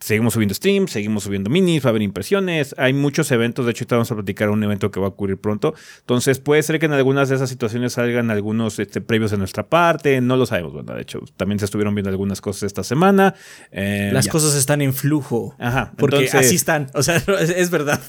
seguimos 0.00 0.34
subiendo 0.34 0.54
streams, 0.54 0.92
seguimos 0.92 1.24
subiendo 1.24 1.50
minis, 1.50 1.84
va 1.84 1.88
a 1.88 1.90
haber 1.90 2.02
impresiones. 2.02 2.74
Hay 2.78 2.92
muchos 2.92 3.30
eventos. 3.32 3.66
De 3.66 3.72
hecho, 3.72 3.82
ahorita 3.82 3.96
vamos 3.96 4.12
a 4.12 4.14
platicar 4.14 4.48
un 4.48 4.62
evento 4.62 4.90
que 4.90 5.00
va 5.00 5.06
a 5.06 5.08
ocurrir 5.10 5.36
pronto. 5.38 5.74
Entonces, 6.00 6.38
puede 6.38 6.62
ser 6.62 6.78
que 6.78 6.86
en 6.86 6.92
algunas 6.92 7.28
de 7.28 7.34
esas 7.34 7.50
situaciones 7.50 7.94
salgan 7.94 8.30
algunos 8.30 8.78
este, 8.78 9.00
previos 9.00 9.30
de 9.30 9.36
nuestra 9.36 9.66
parte. 9.66 10.20
No 10.20 10.36
lo 10.36 10.46
sabemos. 10.46 10.86
De 10.86 11.00
hecho, 11.00 11.20
también 11.36 11.58
se 11.58 11.64
estuvieron 11.64 11.94
viendo 11.94 12.08
algunas 12.08 12.40
cosas 12.40 12.62
esta 12.62 12.84
semana. 12.84 13.34
Eh, 13.72 14.10
Las 14.12 14.28
cosas 14.28 14.54
están 14.54 14.80
en 14.80 14.94
flujo. 14.94 15.54
Ajá. 15.58 15.92
Porque 15.98 16.30
así 16.32 16.54
están. 16.54 16.90
O 16.94 17.02
sea, 17.02 17.16
es, 17.56 17.70
verdad. 17.70 18.00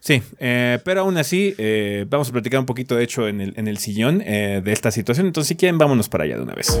Sí, 0.00 0.22
eh, 0.38 0.78
pero 0.84 1.02
aún 1.02 1.18
así, 1.18 1.54
vamos 2.08 2.28
a 2.28 2.32
platicar 2.32 2.60
un 2.60 2.66
poquito, 2.66 2.96
de 2.96 3.04
hecho, 3.04 3.28
en 3.28 3.40
el, 3.40 3.52
en 3.56 3.68
el 3.68 3.78
sillón 3.78 4.18
de 4.18 4.62
esta 4.72 4.90
situación. 4.90 5.26
Entonces, 5.26 5.48
si 5.48 5.56
quieren, 5.56 5.76
vámonos 5.76 6.08
para 6.08 6.24
allá 6.24 6.36
de 6.36 6.42
una 6.42 6.54
vez. 6.54 6.80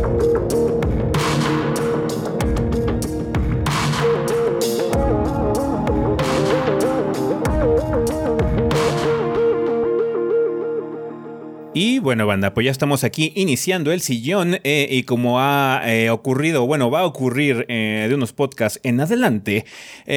Y 11.76 11.98
bueno, 11.98 12.24
banda, 12.24 12.54
pues 12.54 12.66
ya 12.66 12.70
estamos 12.70 13.02
aquí 13.02 13.32
iniciando 13.34 13.90
el 13.90 14.00
sillón 14.00 14.60
eh, 14.62 14.86
y 14.88 15.02
como 15.02 15.40
ha 15.40 15.82
eh, 15.86 16.08
ocurrido, 16.08 16.68
bueno, 16.68 16.88
va 16.88 17.00
a 17.00 17.04
ocurrir 17.04 17.66
eh, 17.68 18.06
de 18.08 18.14
unos 18.14 18.32
podcasts 18.32 18.78
en 18.84 19.00
adelante, 19.00 19.64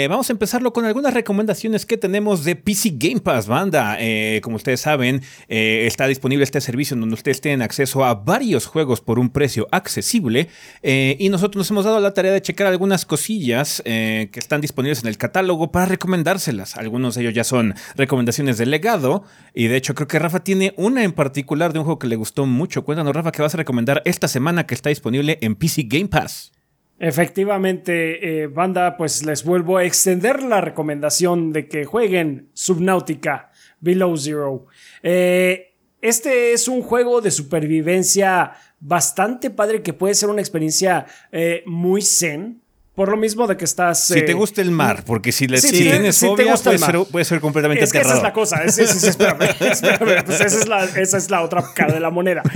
vamos 0.08 0.30
a 0.30 0.34
empezarlo 0.34 0.72
con 0.72 0.86
algunas 0.86 1.16
recomendaciones 1.16 1.88
que 1.88 1.98
tenemos 1.98 2.44
de 2.44 2.56
PC 2.56 2.94
Game 2.98 3.22
Pass, 3.22 3.48
banda. 3.48 3.98
como 4.42 4.58
ustedes 4.58 4.82
saben, 4.82 5.24
está 5.48 6.06
disponible 6.06 6.44
este 6.44 6.62
servicio 6.62 6.94
en 6.94 7.00
donde 7.02 7.16
ustedes 7.16 7.42
tienen 7.42 7.64
acceso 7.64 8.06
a 8.06 8.14
varios 8.14 8.68
juegos 8.68 9.02
por 9.02 9.18
un 9.18 9.30
precio 9.30 9.68
accesible 9.72 10.50
y 10.84 11.30
nosotros 11.30 11.62
nos 11.62 11.72
hemos 11.72 11.86
dado 11.86 12.00
la 12.00 12.14
tarea 12.14 12.34
de 12.34 12.42
checar 12.42 12.68
algunas 12.68 13.06
cosillas 13.06 13.82
que 13.84 14.30
están 14.34 14.62
disponibles 14.62 15.02
en 15.02 15.08
el 15.08 15.18
catálogo 15.18 15.72
para 15.72 15.86
recomendárselas. 15.86 16.76
Algunos 16.76 17.16
de 17.16 17.22
ellos 17.22 17.34
ya 17.34 17.44
son 17.44 17.74
recomendaciones 17.96 18.58
de 18.58 18.66
legado 18.66 19.24
y 19.54 19.68
de 19.68 19.78
hecho 19.78 19.96
creo 19.96 20.08
que 20.08 20.20
Rafa 20.20 20.42
tiene 20.44 20.74
una 20.76 21.04
en 21.04 21.14
particular 21.14 21.47
de 21.56 21.80
un 21.80 21.86
juego 21.86 22.00
que 22.00 22.08
le 22.08 22.16
gustó 22.16 22.46
mucho. 22.46 22.84
Cuéntanos, 22.84 23.16
Rafa, 23.16 23.32
que 23.32 23.42
vas 23.42 23.54
a 23.54 23.58
recomendar 23.58 24.02
esta 24.06 24.28
semana 24.28 24.68
que 24.68 24.76
está 24.76 24.90
disponible 24.90 25.38
en 25.42 25.56
PC 25.56 25.84
Game 25.84 26.08
Pass. 26.08 26.52
Efectivamente, 27.00 28.44
eh, 28.44 28.48
banda, 28.48 28.98
pues 28.98 29.26
les 29.26 29.44
vuelvo 29.44 29.78
a 29.78 29.84
extender 29.84 30.42
la 30.44 30.62
recomendación 30.62 31.54
de 31.54 31.68
que 31.68 31.86
jueguen 31.86 32.50
Subnautica 32.54 33.52
Below 33.80 34.18
Zero. 34.18 34.66
Eh, 35.04 35.76
este 36.02 36.54
es 36.54 36.68
un 36.68 36.82
juego 36.82 37.22
de 37.22 37.32
supervivencia 37.32 38.54
bastante 38.80 39.50
padre 39.50 39.82
que 39.82 39.94
puede 39.94 40.16
ser 40.16 40.30
una 40.30 40.42
experiencia 40.42 41.06
eh, 41.32 41.64
muy 41.66 42.02
zen. 42.02 42.62
Por 42.98 43.10
lo 43.10 43.18
mismo 43.18 43.46
de 43.46 43.56
que 43.58 43.66
estás. 43.66 44.06
Si 44.06 44.24
te 44.24 44.32
eh, 44.32 44.34
gusta 44.34 44.60
el 44.60 44.72
mar, 44.72 45.04
porque 45.06 45.32
si, 45.32 45.46
le, 45.46 45.60
Sí, 45.60 45.68
si 45.68 45.84
tienes 45.84 46.18
fobia, 46.18 46.50
gusta 46.52 46.72
el 46.72 46.80
puede, 46.80 46.92
mar. 46.94 47.04
ser, 47.04 47.12
puede 47.12 47.26
ser 47.26 47.40
completamente 47.42 47.84
Es 47.84 47.92
que 47.92 48.00
esa 48.00 48.16
es 48.16 48.24
la 48.24 48.34
cosa. 48.34 48.64
Es, 48.64 48.80
es- 48.80 48.96
es- 48.96 49.04
espérame, 49.04 49.44
espérame, 49.60 50.26
pues 50.26 50.42
esa 50.42 50.58
es 50.58 50.68
la, 50.68 50.84
esa 50.84 51.18
es 51.18 51.30
la 51.30 51.44
otra 51.44 51.64
cara 51.76 51.94
de 51.94 52.00
la 52.00 52.10
moneda. 52.10 52.42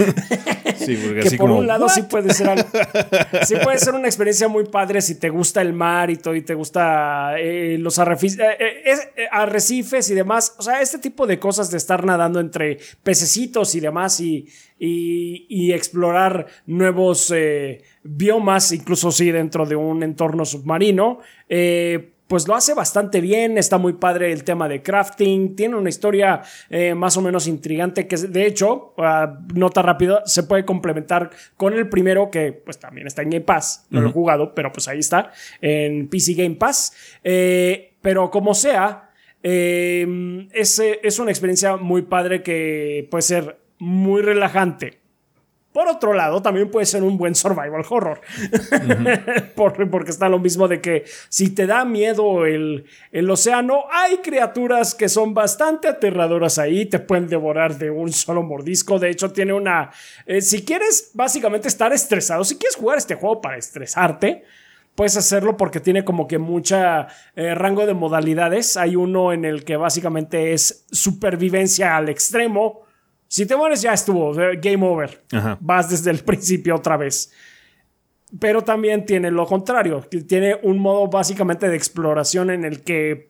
Sí, 0.84 0.96
porque 0.96 1.20
que 1.22 1.28
así 1.28 1.38
por 1.38 1.48
como, 1.50 1.60
un 1.60 1.68
lado 1.68 1.88
sí 1.90 2.02
puede 2.02 2.34
ser 2.34 2.50
algo- 2.50 2.68
sí 3.46 3.54
puede 3.64 3.78
ser 3.78 3.94
una 3.94 4.08
experiencia 4.08 4.48
muy 4.48 4.64
padre 4.66 5.00
si 5.04 5.14
te 5.14 5.30
gusta 5.30 5.62
el 5.62 5.74
mar 5.74 6.10
y 6.10 6.16
todo 6.18 6.34
y 6.34 6.42
te 6.42 6.56
gusta 6.56 7.36
eh, 7.38 7.78
los 7.80 8.00
eh, 8.00 8.04
eh, 8.50 8.98
arrecifes 9.32 10.10
y 10.10 10.16
demás 10.16 10.56
o 10.58 10.64
sea 10.64 10.82
este 10.82 10.98
tipo 10.98 11.28
de 11.28 11.38
cosas 11.38 11.70
de 11.70 11.78
estar 11.78 12.04
nadando 12.04 12.40
entre 12.40 12.80
pececitos 13.04 13.76
y 13.76 13.80
demás 13.80 14.20
y, 14.22 14.48
y- 14.84 15.46
y 15.48 15.74
explorar 15.74 16.48
nuevos 16.66 17.32
eh, 17.36 17.84
biomas 18.04 18.72
incluso 18.72 19.12
sí 19.12 19.30
dentro 19.32 19.66
de 19.68 19.76
un 19.76 20.02
entorno 20.02 20.44
submarino 20.44 21.20
eh, 21.48 22.14
pues 22.28 22.48
lo 22.48 22.56
hace 22.56 22.74
bastante 22.74 23.20
bien, 23.20 23.58
está 23.58 23.78
muy 23.78 23.92
padre 23.92 24.32
el 24.32 24.46
tema 24.46 24.70
de 24.70 24.82
crafting, 24.82 25.54
tiene 25.54 25.76
una 25.76 25.90
historia 25.90 26.42
eh, 26.70 26.96
más 26.96 27.18
o 27.18 27.22
menos 27.22 27.46
intrigante 27.46 28.08
que 28.08 28.16
de 28.16 28.46
hecho, 28.46 28.94
ah, 29.00 29.38
nota 29.54 29.82
rápida, 29.82 30.22
se 30.26 30.44
puede 30.44 30.64
complementar 30.64 31.30
con 31.58 31.74
el 31.74 31.90
primero 31.90 32.32
que 32.32 32.54
pues 32.54 32.80
también 32.80 33.06
está 33.06 33.22
en 33.22 33.32
Game 33.32 33.44
Pass, 33.46 33.86
no 33.90 34.00
lo 34.00 34.08
he 34.08 34.14
jugado, 34.14 34.56
pero 34.56 34.72
pues 34.72 34.88
ahí 34.88 35.00
está, 35.00 35.32
en 35.60 36.08
PC 36.08 36.36
Game 36.36 36.56
Pass, 36.56 36.94
Eh, 37.22 37.96
pero 38.02 38.30
como 38.32 38.54
sea, 38.54 39.10
eh, 39.44 40.48
es, 40.54 40.80
es 40.80 41.20
una 41.20 41.32
experiencia 41.32 41.76
muy 41.76 42.04
padre 42.04 42.42
que 42.44 43.08
puede 43.12 43.24
ser 43.24 43.58
muy 43.82 44.22
relajante. 44.22 45.00
Por 45.74 45.88
otro 45.88 46.14
lado, 46.14 46.42
también 46.42 46.70
puede 46.70 46.86
ser 46.86 47.02
un 47.02 47.18
buen 47.18 47.34
survival 47.34 47.84
horror. 47.90 48.20
Por- 49.56 49.90
porque 49.90 50.12
está 50.12 50.28
lo 50.30 50.38
mismo 50.38 50.68
de 50.68 50.82
que 50.82 51.06
si 51.30 51.50
te 51.56 51.66
da 51.66 51.86
miedo 51.86 52.46
el, 52.46 52.86
el 53.12 53.30
océano, 53.30 53.86
hay 53.90 54.18
criaturas 54.18 54.94
que 54.94 55.08
son 55.10 55.34
bastante 55.34 55.88
aterradoras 55.88 56.58
ahí, 56.60 56.86
te 56.86 57.00
pueden 57.00 57.28
devorar 57.28 57.78
de 57.78 57.90
un 57.90 58.12
solo 58.12 58.44
mordisco. 58.44 59.00
De 59.00 59.10
hecho, 59.10 59.32
tiene 59.32 59.54
una... 59.54 59.92
eh, 60.26 60.42
si 60.42 60.64
quieres 60.66 61.12
básicamente 61.14 61.70
estar 61.70 61.94
estresado, 61.94 62.44
si 62.44 62.58
quieres 62.58 62.76
jugar 62.76 62.98
este 62.98 63.16
juego 63.16 63.40
para 63.42 63.58
estresarte, 63.58 64.44
puedes 64.94 65.16
hacerlo 65.16 65.56
porque 65.56 65.80
tiene 65.80 66.04
como 66.04 66.28
que 66.28 66.38
mucha 66.38 67.08
eh, 67.36 67.56
rango 67.56 67.86
de 67.86 67.94
modalidades. 67.94 68.76
Hay 68.76 68.98
uno 68.98 69.32
en 69.32 69.46
el 69.46 69.64
que 69.64 69.78
básicamente 69.78 70.52
es 70.52 70.86
supervivencia 70.92 71.96
al 71.96 72.10
extremo. 72.10 72.82
Si 73.32 73.46
te 73.46 73.56
mueres 73.56 73.82
ya 73.82 73.94
estuvo, 73.94 74.34
game 74.34 74.86
over. 74.86 75.22
Ajá. 75.32 75.58
Vas 75.62 75.90
desde 75.90 76.12
el 76.12 76.20
principio 76.20 76.76
otra 76.76 76.98
vez. 76.98 77.32
Pero 78.42 78.62
también 78.62 79.06
tiene 79.06 79.32
lo 79.32 79.46
contrario, 79.46 80.06
que 80.12 80.20
tiene 80.20 80.60
un 80.64 80.80
modo 80.80 81.08
básicamente 81.08 81.70
de 81.70 81.78
exploración 81.78 82.50
en 82.50 82.66
el 82.66 82.84
que 82.84 83.30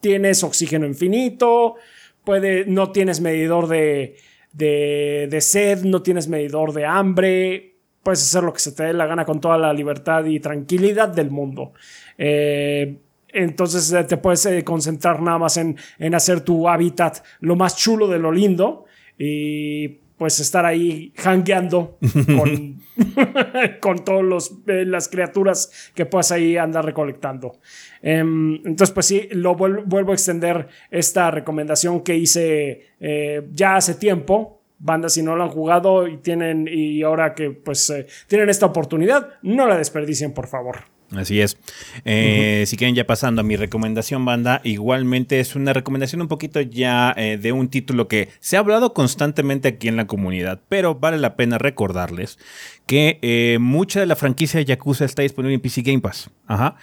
tienes 0.00 0.42
oxígeno 0.42 0.84
infinito, 0.84 1.76
puede, 2.24 2.66
no 2.66 2.90
tienes 2.90 3.20
medidor 3.20 3.68
de, 3.68 4.16
de, 4.52 5.28
de 5.30 5.40
sed, 5.40 5.84
no 5.84 6.02
tienes 6.02 6.26
medidor 6.26 6.72
de 6.72 6.84
hambre, 6.84 7.76
puedes 8.02 8.22
hacer 8.22 8.42
lo 8.42 8.52
que 8.52 8.58
se 8.58 8.72
te 8.72 8.82
dé 8.82 8.94
la 8.94 9.06
gana 9.06 9.24
con 9.24 9.40
toda 9.40 9.58
la 9.58 9.72
libertad 9.72 10.24
y 10.24 10.40
tranquilidad 10.40 11.06
del 11.06 11.30
mundo. 11.30 11.72
Eh, 12.18 12.96
entonces 13.28 13.92
eh, 13.92 14.02
te 14.02 14.16
puedes 14.16 14.44
eh, 14.46 14.64
concentrar 14.64 15.22
nada 15.22 15.38
más 15.38 15.56
en, 15.56 15.76
en 16.00 16.16
hacer 16.16 16.40
tu 16.40 16.68
hábitat 16.68 17.18
lo 17.38 17.54
más 17.54 17.76
chulo 17.76 18.08
de 18.08 18.18
lo 18.18 18.32
lindo 18.32 18.85
y 19.18 19.88
pues 20.16 20.40
estar 20.40 20.64
ahí 20.64 21.12
hangueando 21.24 21.98
con, 22.38 22.80
con 23.80 24.04
todas 24.04 24.50
las 24.66 25.08
criaturas 25.08 25.90
que 25.94 26.06
puedas 26.06 26.32
ahí 26.32 26.56
andar 26.56 26.84
recolectando. 26.86 27.58
Em, 28.00 28.54
entonces, 28.64 28.92
pues 28.92 29.06
sí, 29.06 29.28
lo 29.32 29.54
vuel- 29.56 29.82
vuelvo 29.84 30.12
a 30.12 30.14
extender 30.14 30.68
esta 30.90 31.30
recomendación 31.30 32.00
que 32.02 32.16
hice 32.16 32.86
eh, 33.00 33.46
ya 33.52 33.76
hace 33.76 33.94
tiempo. 33.94 34.62
Bandas, 34.78 35.14
si 35.14 35.22
no 35.22 35.36
lo 35.36 35.44
han 35.44 35.50
jugado 35.50 36.06
y 36.06 36.18
tienen, 36.18 36.68
y 36.70 37.02
ahora 37.02 37.34
que 37.34 37.50
pues 37.50 37.88
eh, 37.90 38.06
tienen 38.26 38.50
esta 38.50 38.66
oportunidad, 38.66 39.30
no 39.42 39.66
la 39.66 39.76
desperdicien, 39.78 40.32
por 40.34 40.46
favor. 40.48 40.76
Así 41.16 41.40
es. 41.40 41.58
Eh, 42.04 42.64
Si 42.66 42.76
quieren 42.76 42.94
ya 42.94 43.06
pasando 43.06 43.40
a 43.40 43.44
mi 43.44 43.56
recomendación, 43.56 44.24
banda, 44.24 44.60
igualmente 44.64 45.40
es 45.40 45.56
una 45.56 45.72
recomendación 45.72 46.22
un 46.22 46.28
poquito 46.28 46.60
ya 46.60 47.14
eh, 47.16 47.38
de 47.38 47.52
un 47.52 47.68
título 47.68 48.08
que 48.08 48.28
se 48.40 48.56
ha 48.56 48.60
hablado 48.60 48.92
constantemente 48.94 49.68
aquí 49.68 49.88
en 49.88 49.96
la 49.96 50.06
comunidad, 50.06 50.60
pero 50.68 50.94
vale 50.94 51.18
la 51.18 51.36
pena 51.36 51.58
recordarles 51.58 52.38
que 52.86 53.18
eh, 53.22 53.58
mucha 53.60 54.00
de 54.00 54.06
la 54.06 54.16
franquicia 54.16 54.58
de 54.58 54.64
Yakuza 54.66 55.04
está 55.04 55.22
disponible 55.22 55.54
en 55.54 55.60
PC 55.60 55.82
Game 55.82 56.00
Pass. 56.00 56.30
Ajá. 56.46 56.76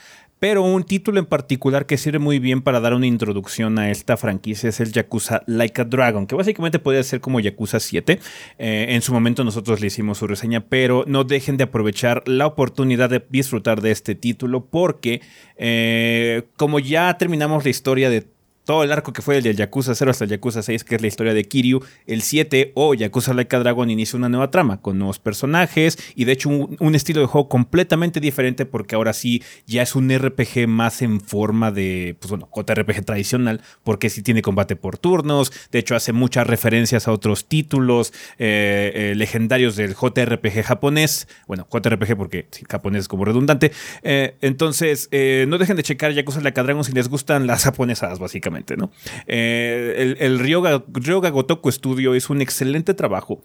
Pero 0.43 0.61
un 0.61 0.83
título 0.83 1.19
en 1.19 1.25
particular 1.25 1.85
que 1.85 1.97
sirve 1.97 2.19
muy 2.19 2.37
bien 2.37 2.61
para 2.61 2.81
dar 2.81 2.93
una 2.93 3.07
introducción 3.07 3.79
a 3.79 3.89
esta 3.91 4.17
franquicia 4.17 4.67
es 4.67 4.81
el 4.81 4.91
Yakuza 4.91 5.41
Like 5.47 5.83
a 5.83 5.85
Dragon, 5.85 6.27
que 6.27 6.35
básicamente 6.35 6.79
podría 6.79 7.01
ser 7.03 7.21
como 7.21 7.39
Yakuza 7.39 7.79
7. 7.79 8.19
Eh, 8.59 8.85
en 8.89 9.01
su 9.01 9.13
momento 9.13 9.45
nosotros 9.45 9.79
le 9.79 9.87
hicimos 9.87 10.17
su 10.17 10.27
reseña, 10.27 10.59
pero 10.59 11.05
no 11.07 11.23
dejen 11.23 11.55
de 11.55 11.63
aprovechar 11.63 12.27
la 12.27 12.45
oportunidad 12.45 13.09
de 13.09 13.25
disfrutar 13.29 13.79
de 13.79 13.91
este 13.91 14.15
título 14.15 14.65
porque 14.65 15.21
eh, 15.55 16.43
como 16.57 16.79
ya 16.79 17.17
terminamos 17.17 17.63
la 17.63 17.69
historia 17.69 18.09
de 18.09 18.27
todo 18.65 18.83
el 18.83 18.91
arco 18.91 19.13
que 19.13 19.21
fue 19.21 19.37
el 19.37 19.43
del 19.43 19.55
Yakuza 19.55 19.95
0 19.95 20.11
hasta 20.11 20.23
el 20.23 20.29
Yakuza 20.31 20.61
6, 20.61 20.83
que 20.83 20.95
es 20.95 21.01
la 21.01 21.07
historia 21.07 21.33
de 21.33 21.43
Kiryu, 21.43 21.81
el 22.07 22.21
7 22.21 22.71
o 22.75 22.93
Yakuza 22.93 23.33
Like 23.33 23.55
a 23.55 23.59
Dragon 23.59 23.89
inicia 23.89 24.17
una 24.17 24.29
nueva 24.29 24.51
trama 24.51 24.81
con 24.81 24.97
nuevos 24.97 25.19
personajes 25.19 25.97
y 26.15 26.25
de 26.25 26.31
hecho 26.31 26.49
un, 26.49 26.95
estilo 26.95 27.21
de 27.21 27.27
juego 27.27 27.49
completamente 27.49 28.19
diferente 28.19 28.65
porque 28.65 28.95
ahora 28.95 29.13
sí 29.13 29.43
ya 29.65 29.81
es 29.81 29.95
un 29.95 30.09
RPG 30.15 30.67
más 30.67 31.01
en 31.01 31.19
forma 31.19 31.71
de, 31.71 32.15
pues 32.19 32.29
bueno, 32.29 32.49
JRPG 32.53 33.03
tradicional 33.03 33.61
porque 33.83 34.09
sí 34.09 34.21
tiene 34.21 34.41
combate 34.41 34.75
por 34.75 34.97
turnos, 34.97 35.51
de 35.71 35.79
hecho 35.79 35.95
hace 35.95 36.13
muchas 36.13 36.47
referencias 36.47 37.07
a 37.07 37.11
otros 37.11 37.45
títulos 37.47 38.13
eh, 38.37 38.91
eh, 38.93 39.15
legendarios 39.15 39.75
del 39.75 39.95
JRPG 39.95 40.63
japonés, 40.63 41.27
bueno, 41.47 41.67
JRPG 41.71 42.15
porque 42.15 42.47
japonés 42.69 43.01
es 43.01 43.07
como 43.07 43.25
redundante, 43.25 43.71
Eh, 44.03 44.35
entonces 44.41 45.09
no 45.47 45.57
dejen 45.57 45.75
de 45.77 45.83
checar 45.83 46.11
Yakuza 46.11 46.41
Like 46.41 46.59
a 46.59 46.63
Dragon 46.63 46.83
si 46.83 46.91
les 46.91 47.07
gustan 47.07 47.47
las 47.47 47.63
japonesadas 47.63 48.19
básicamente. 48.19 48.52
Eh, 49.27 49.95
el 49.97 50.17
el 50.19 50.39
Ryoga, 50.39 50.83
Ryoga 50.91 51.31
Studio 51.71 52.15
es 52.15 52.29
un 52.29 52.41
excelente 52.41 52.93
trabajo 52.93 53.41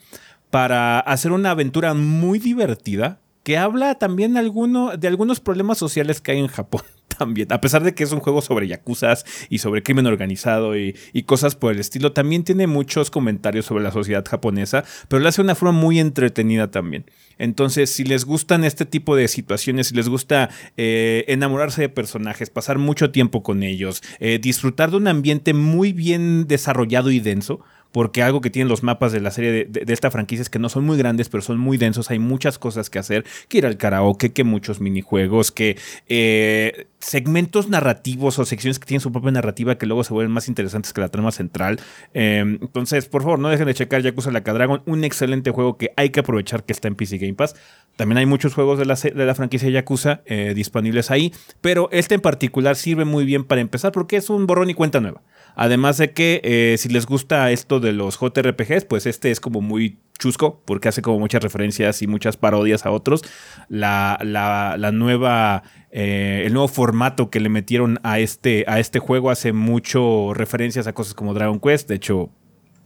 para 0.51 1.01
hacer 1.01 1.33
una 1.33 1.51
aventura 1.51 1.95
muy 1.95 2.39
divertida 2.39 3.21
que 3.43 3.57
habla 3.57 3.95
también 3.97 4.35
de 4.35 5.09
algunos 5.09 5.41
problemas 5.41 5.79
sociales 5.79 6.21
que 6.21 6.33
hay 6.33 6.39
en 6.39 6.49
Japón 6.49 6.83
también. 7.19 7.53
A 7.53 7.61
pesar 7.61 7.83
de 7.83 7.95
que 7.95 8.05
es 8.05 8.13
un 8.13 8.21
juego 8.21 8.41
sobre 8.41 8.69
yakuzas 8.69 9.27
y 9.51 9.59
sobre 9.59 9.83
crimen 9.83 10.07
organizado 10.07 10.77
y, 10.77 10.95
cosas 11.27 11.57
por 11.57 11.73
el 11.75 11.81
estilo, 11.81 12.13
también 12.13 12.45
tiene 12.45 12.67
muchos 12.67 13.11
comentarios 13.11 13.67
sobre 13.67 13.85
la 13.85 13.91
sociedad 13.91 14.25
japonesa, 14.25 14.85
pero 15.09 15.21
lo 15.21 15.29
hace 15.29 15.43
de 15.43 15.47
una 15.47 15.55
forma 15.55 15.79
muy 15.79 16.01
entretenida 16.01 16.71
también. 16.71 17.05
Entonces, 17.37 17.91
si 17.91 18.05
les 18.05 18.25
gustan 18.25 18.65
este 18.65 18.87
tipo 18.87 19.15
de 19.15 19.29
situaciones, 19.29 19.89
si 19.89 19.95
les 19.95 20.09
gusta 20.09 20.49
eh, 20.77 21.25
enamorarse 21.29 21.83
de 21.83 21.89
personajes, 21.89 22.51
pasar 22.51 22.79
mucho 22.79 23.11
tiempo 23.11 23.43
con 23.43 23.63
ellos, 23.63 24.03
eh, 24.21 24.39
disfrutar 24.41 24.91
de 24.91 24.97
un 24.97 25.09
ambiente 25.09 25.53
muy 25.53 25.93
bien 25.93 26.47
desarrollado 26.47 27.11
y 27.11 27.21
denso, 27.21 27.61
porque 27.93 28.23
algo 28.23 28.41
que 28.41 28.51
tienen 28.51 28.69
los 28.69 28.83
mapas 28.83 29.13
de 29.13 29.21
la 29.21 29.31
serie 29.31 29.65
de, 29.65 29.93
esta 29.93 30.11
franquicia 30.11 30.43
es 30.43 30.51
que 30.51 30.59
no 30.59 30.69
son 30.69 30.85
muy 30.85 30.99
grandes, 30.99 31.29
pero 31.29 31.43
son 31.43 31.59
muy 31.59 31.79
densos, 31.79 32.11
hay 32.11 32.19
muchas 32.19 32.59
cosas 32.59 32.91
que 32.91 32.99
hacer, 32.99 33.25
que 33.49 33.59
ir 33.59 33.67
al 33.67 33.77
karaoke, 33.77 34.33
que 34.33 34.45
muchos 34.45 34.81
minijuegos, 34.81 35.53
que 35.53 35.77
eh, 36.09 36.87
segmentos 37.01 37.69
narrativos 37.69 38.39
o 38.39 38.45
secciones 38.45 38.79
que 38.79 38.87
tienen 38.87 39.01
su 39.01 39.13
propia 39.13 39.31
narrativa 39.31 39.79
que 39.79 39.87
luego 39.87 40.05
se 40.05 40.13
vuelven 40.13 40.33
más 40.33 40.49
interesantes 40.49 40.93
que 40.93 41.01
la 41.01 41.09
trama 41.09 41.33
central. 41.33 41.81
Eh, 42.15 42.59
entonces, 42.61 43.07
por 43.07 43.23
favor, 43.23 43.39
no 43.39 43.49
dejen 43.49 43.67
de 43.67 43.75
checar 43.75 44.03
Yakuza 44.03 44.31
Like 44.31 44.51
a 44.51 44.55
Dragon, 44.55 44.83
un 44.87 45.05
excelente 45.05 45.51
juego 45.51 45.77
que 45.77 45.93
hay 45.97 46.11
que 46.11 46.21
aprovechar 46.21 46.65
que 46.65 46.73
está 46.73 46.89
en 46.89 46.95
PC 46.95 47.19
Game 47.19 47.35
Pass. 47.35 47.55
También 47.97 48.19
hay 48.19 48.27
muchos 48.27 48.55
juegos 48.55 48.79
de 48.79 48.85
la, 48.85 48.95
de 48.95 49.27
la 49.27 49.35
franquicia 49.35 49.69
Yakuza 49.69 50.23
eh, 50.27 50.53
disponibles 50.55 51.11
ahí, 51.11 51.33
pero 51.61 51.89
este 51.93 52.15
en 52.15 52.21
particular 52.21 52.77
sirve 52.77 53.05
muy 53.05 53.25
bien 53.25 53.45
para 53.45 53.61
empezar 53.61 53.93
porque 53.93 54.17
es 54.17 54.31
un 54.31 54.47
borrón 54.47 54.71
y 54.71 54.75
cuenta 54.75 55.01
nueva. 55.01 55.23
Además 55.59 55.99
de 55.99 56.13
que 56.13 56.41
eh, 56.45 56.77
si 56.79 56.89
les 56.89 57.05
gusta 57.05 57.51
esto 57.51 57.81
de 57.81 57.93
los 57.93 58.17
JRPGs, 58.19 58.85
pues 58.85 59.07
este 59.07 59.31
es 59.33 59.41
como 59.41 59.61
muy 59.61 59.99
chusco 60.19 60.63
porque 60.65 60.89
hace 60.89 61.03
como 61.03 61.19
muchas 61.19 61.43
referencias 61.43 62.01
y 62.01 62.07
muchas 62.07 62.37
parodias 62.37 62.87
a 62.87 62.93
otros. 62.93 63.23
La, 63.69 64.19
la- 64.23 64.77
la 64.79 64.93
nueva, 64.93 65.65
eh, 65.91 66.45
el 66.47 66.53
nuevo 66.53 66.69
formato 66.69 67.29
que 67.29 67.41
le 67.41 67.49
metieron 67.49 67.99
a 68.05 68.21
este, 68.21 68.65
a 68.69 68.79
este 68.79 69.01
juego 69.01 69.31
hace 69.31 69.53
mucho 69.53 70.33
referencias 70.33 70.87
a 70.87 70.93
cosas 70.93 71.15
como 71.15 71.35
Dragon 71.35 71.59
Quest. 71.59 71.89
De 71.89 71.97
hecho, 71.97 72.31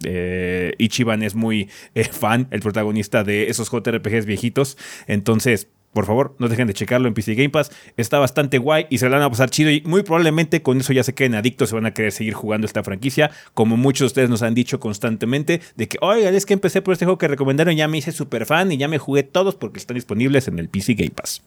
eh, 0.04 0.72
Ichiban 0.78 1.22
es 1.22 1.34
muy 1.34 1.68
fan, 2.10 2.48
el 2.50 2.60
protagonista 2.60 3.22
de 3.22 3.48
esos 3.50 3.70
JRPGs 3.70 4.24
viejitos. 4.26 4.78
Entonces, 5.06 5.68
por 5.92 6.06
favor, 6.06 6.34
no 6.38 6.48
dejen 6.48 6.66
de 6.66 6.74
checarlo 6.74 7.06
en 7.06 7.14
PC 7.14 7.34
Game 7.34 7.50
Pass. 7.50 7.70
Está 7.96 8.18
bastante 8.18 8.56
guay 8.58 8.86
y 8.88 8.98
se 8.98 9.08
la 9.10 9.18
van 9.18 9.26
a 9.26 9.30
pasar 9.30 9.50
chido. 9.50 9.70
Y 9.70 9.82
muy 9.82 10.02
probablemente 10.02 10.62
con 10.62 10.80
eso 10.80 10.92
ya 10.92 11.04
se 11.04 11.14
queden 11.14 11.34
adictos, 11.34 11.68
se 11.68 11.74
van 11.74 11.84
a 11.84 11.92
querer 11.92 12.12
seguir 12.12 12.32
jugando 12.32 12.66
esta 12.66 12.82
franquicia. 12.82 13.30
Como 13.52 13.76
muchos 13.76 14.00
de 14.00 14.06
ustedes 14.06 14.30
nos 14.30 14.42
han 14.42 14.54
dicho 14.54 14.80
constantemente, 14.80 15.60
de 15.76 15.88
que, 15.88 15.98
oiga, 16.00 16.30
es 16.30 16.46
que 16.46 16.54
empecé 16.54 16.80
por 16.80 16.92
este 16.92 17.04
juego 17.04 17.18
que 17.18 17.28
recomendaron, 17.28 17.76
ya 17.76 17.88
me 17.88 17.98
hice 17.98 18.12
super 18.12 18.46
fan 18.46 18.72
y 18.72 18.78
ya 18.78 18.88
me 18.88 18.98
jugué 18.98 19.22
todos 19.22 19.54
porque 19.54 19.78
están 19.78 19.96
disponibles 19.96 20.48
en 20.48 20.58
el 20.58 20.70
PC 20.70 20.94
Game 20.94 21.10
Pass. 21.10 21.42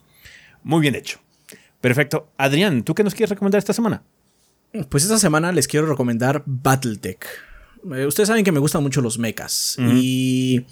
Muy 0.63 0.81
bien 0.81 0.93
hecho. 0.93 1.19
Perfecto. 1.81 2.31
Adrián, 2.37 2.83
¿tú 2.83 2.93
qué 2.93 3.03
nos 3.03 3.15
quieres 3.15 3.31
recomendar 3.31 3.59
esta 3.59 3.73
semana? 3.73 4.03
Pues 4.89 5.03
esta 5.03 5.17
semana 5.17 5.51
les 5.51 5.67
quiero 5.67 5.87
recomendar 5.87 6.43
Battletech. 6.45 7.25
Eh, 7.95 8.05
ustedes 8.05 8.27
saben 8.27 8.43
que 8.43 8.51
me 8.51 8.59
gustan 8.59 8.83
mucho 8.83 9.01
los 9.01 9.17
mechas 9.19 9.77
y 9.79 10.65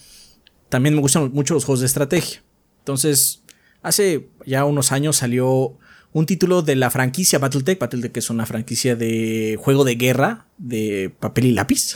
también 0.69 0.95
me 0.95 1.01
gustan 1.01 1.31
mucho 1.31 1.53
los 1.53 1.65
juegos 1.65 1.79
de 1.79 1.85
estrategia. 1.85 2.41
Entonces, 2.79 3.42
hace 3.83 4.29
ya 4.45 4.65
unos 4.65 4.91
años 4.91 5.17
salió 5.17 5.77
un 6.13 6.25
título 6.25 6.61
de 6.61 6.75
la 6.75 6.89
franquicia 6.89 7.39
Battletech. 7.39 7.79
Battletech 7.79 8.17
es 8.17 8.29
una 8.29 8.45
franquicia 8.45 8.95
de 8.95 9.57
juego 9.59 9.83
de 9.83 9.95
guerra 9.95 10.47
de 10.57 11.13
papel 11.19 11.45
y 11.45 11.51
lápiz. 11.51 11.95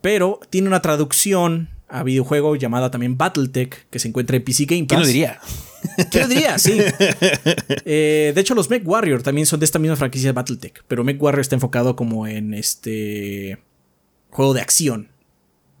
Pero 0.00 0.40
tiene 0.50 0.68
una 0.68 0.82
traducción 0.82 1.70
a 1.88 2.02
videojuego 2.02 2.56
llamada 2.56 2.90
también 2.90 3.16
Battletech, 3.16 3.88
que 3.90 3.98
se 3.98 4.08
encuentra 4.08 4.36
en 4.36 4.44
PC 4.44 4.64
Game 4.64 4.84
Pass. 4.84 4.88
¿Quién 4.88 5.00
lo 5.00 5.06
diría? 5.06 5.40
¿Quién 6.10 6.22
lo 6.22 6.28
diría? 6.28 6.58
Sí. 6.58 6.78
Eh, 7.86 8.32
de 8.34 8.40
hecho, 8.40 8.54
los 8.54 8.70
Mech 8.70 8.86
Warrior 8.86 9.22
también 9.22 9.46
son 9.46 9.60
de 9.60 9.66
esta 9.66 9.78
misma 9.78 9.96
franquicia 9.96 10.28
de 10.28 10.32
Battletech, 10.32 10.82
pero 10.88 11.04
Mech 11.04 11.20
Warrior 11.20 11.40
está 11.40 11.54
enfocado 11.54 11.96
como 11.96 12.26
en 12.26 12.54
este 12.54 13.58
juego 14.30 14.54
de 14.54 14.62
acción. 14.62 15.08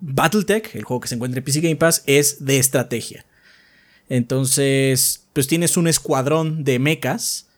Battletech, 0.00 0.74
el 0.74 0.84
juego 0.84 1.00
que 1.00 1.08
se 1.08 1.14
encuentra 1.14 1.38
en 1.38 1.44
PC 1.44 1.60
Game 1.60 1.76
Pass, 1.76 2.02
es 2.06 2.44
de 2.44 2.58
estrategia. 2.58 3.24
Entonces, 4.08 5.26
pues 5.32 5.46
tienes 5.46 5.76
un 5.76 5.88
escuadrón 5.88 6.64
de 6.64 6.78
mechas 6.78 7.48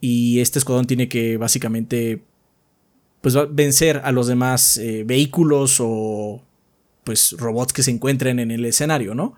y 0.00 0.40
este 0.40 0.58
escuadrón 0.58 0.86
tiene 0.86 1.08
que 1.08 1.36
básicamente 1.36 2.22
pues 3.20 3.34
vencer 3.50 4.02
a 4.04 4.12
los 4.12 4.26
demás 4.26 4.78
eh, 4.78 5.02
vehículos 5.04 5.78
o 5.80 6.42
pues 7.02 7.34
robots 7.38 7.72
que 7.72 7.82
se 7.82 7.90
encuentren 7.90 8.38
en 8.38 8.50
el 8.50 8.64
escenario, 8.64 9.14
¿no? 9.14 9.34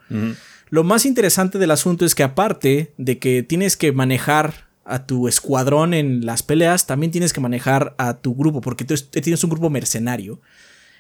Lo 0.71 0.85
más 0.85 1.07
interesante 1.07 1.59
del 1.59 1.71
asunto 1.71 2.05
es 2.05 2.15
que 2.15 2.23
aparte 2.23 2.93
de 2.99 3.19
que 3.19 3.43
tienes 3.43 3.77
que 3.77 3.93
manejar 3.93 4.69
a 4.85 5.07
tu 5.07 5.29
escuadrón 5.29 5.95
en 5.95 6.27
las 6.27 6.43
peleas, 6.43 6.87
también 6.87 7.13
tienes 7.13 7.33
que 7.33 7.41
manejar 7.41 7.95
a 7.99 8.15
tu 8.15 8.35
grupo, 8.35 8.61
porque 8.61 8.85
tú 8.85 8.95
tienes 8.97 9.45
un 9.45 9.51
grupo 9.51 9.71
mercenario, 9.71 10.41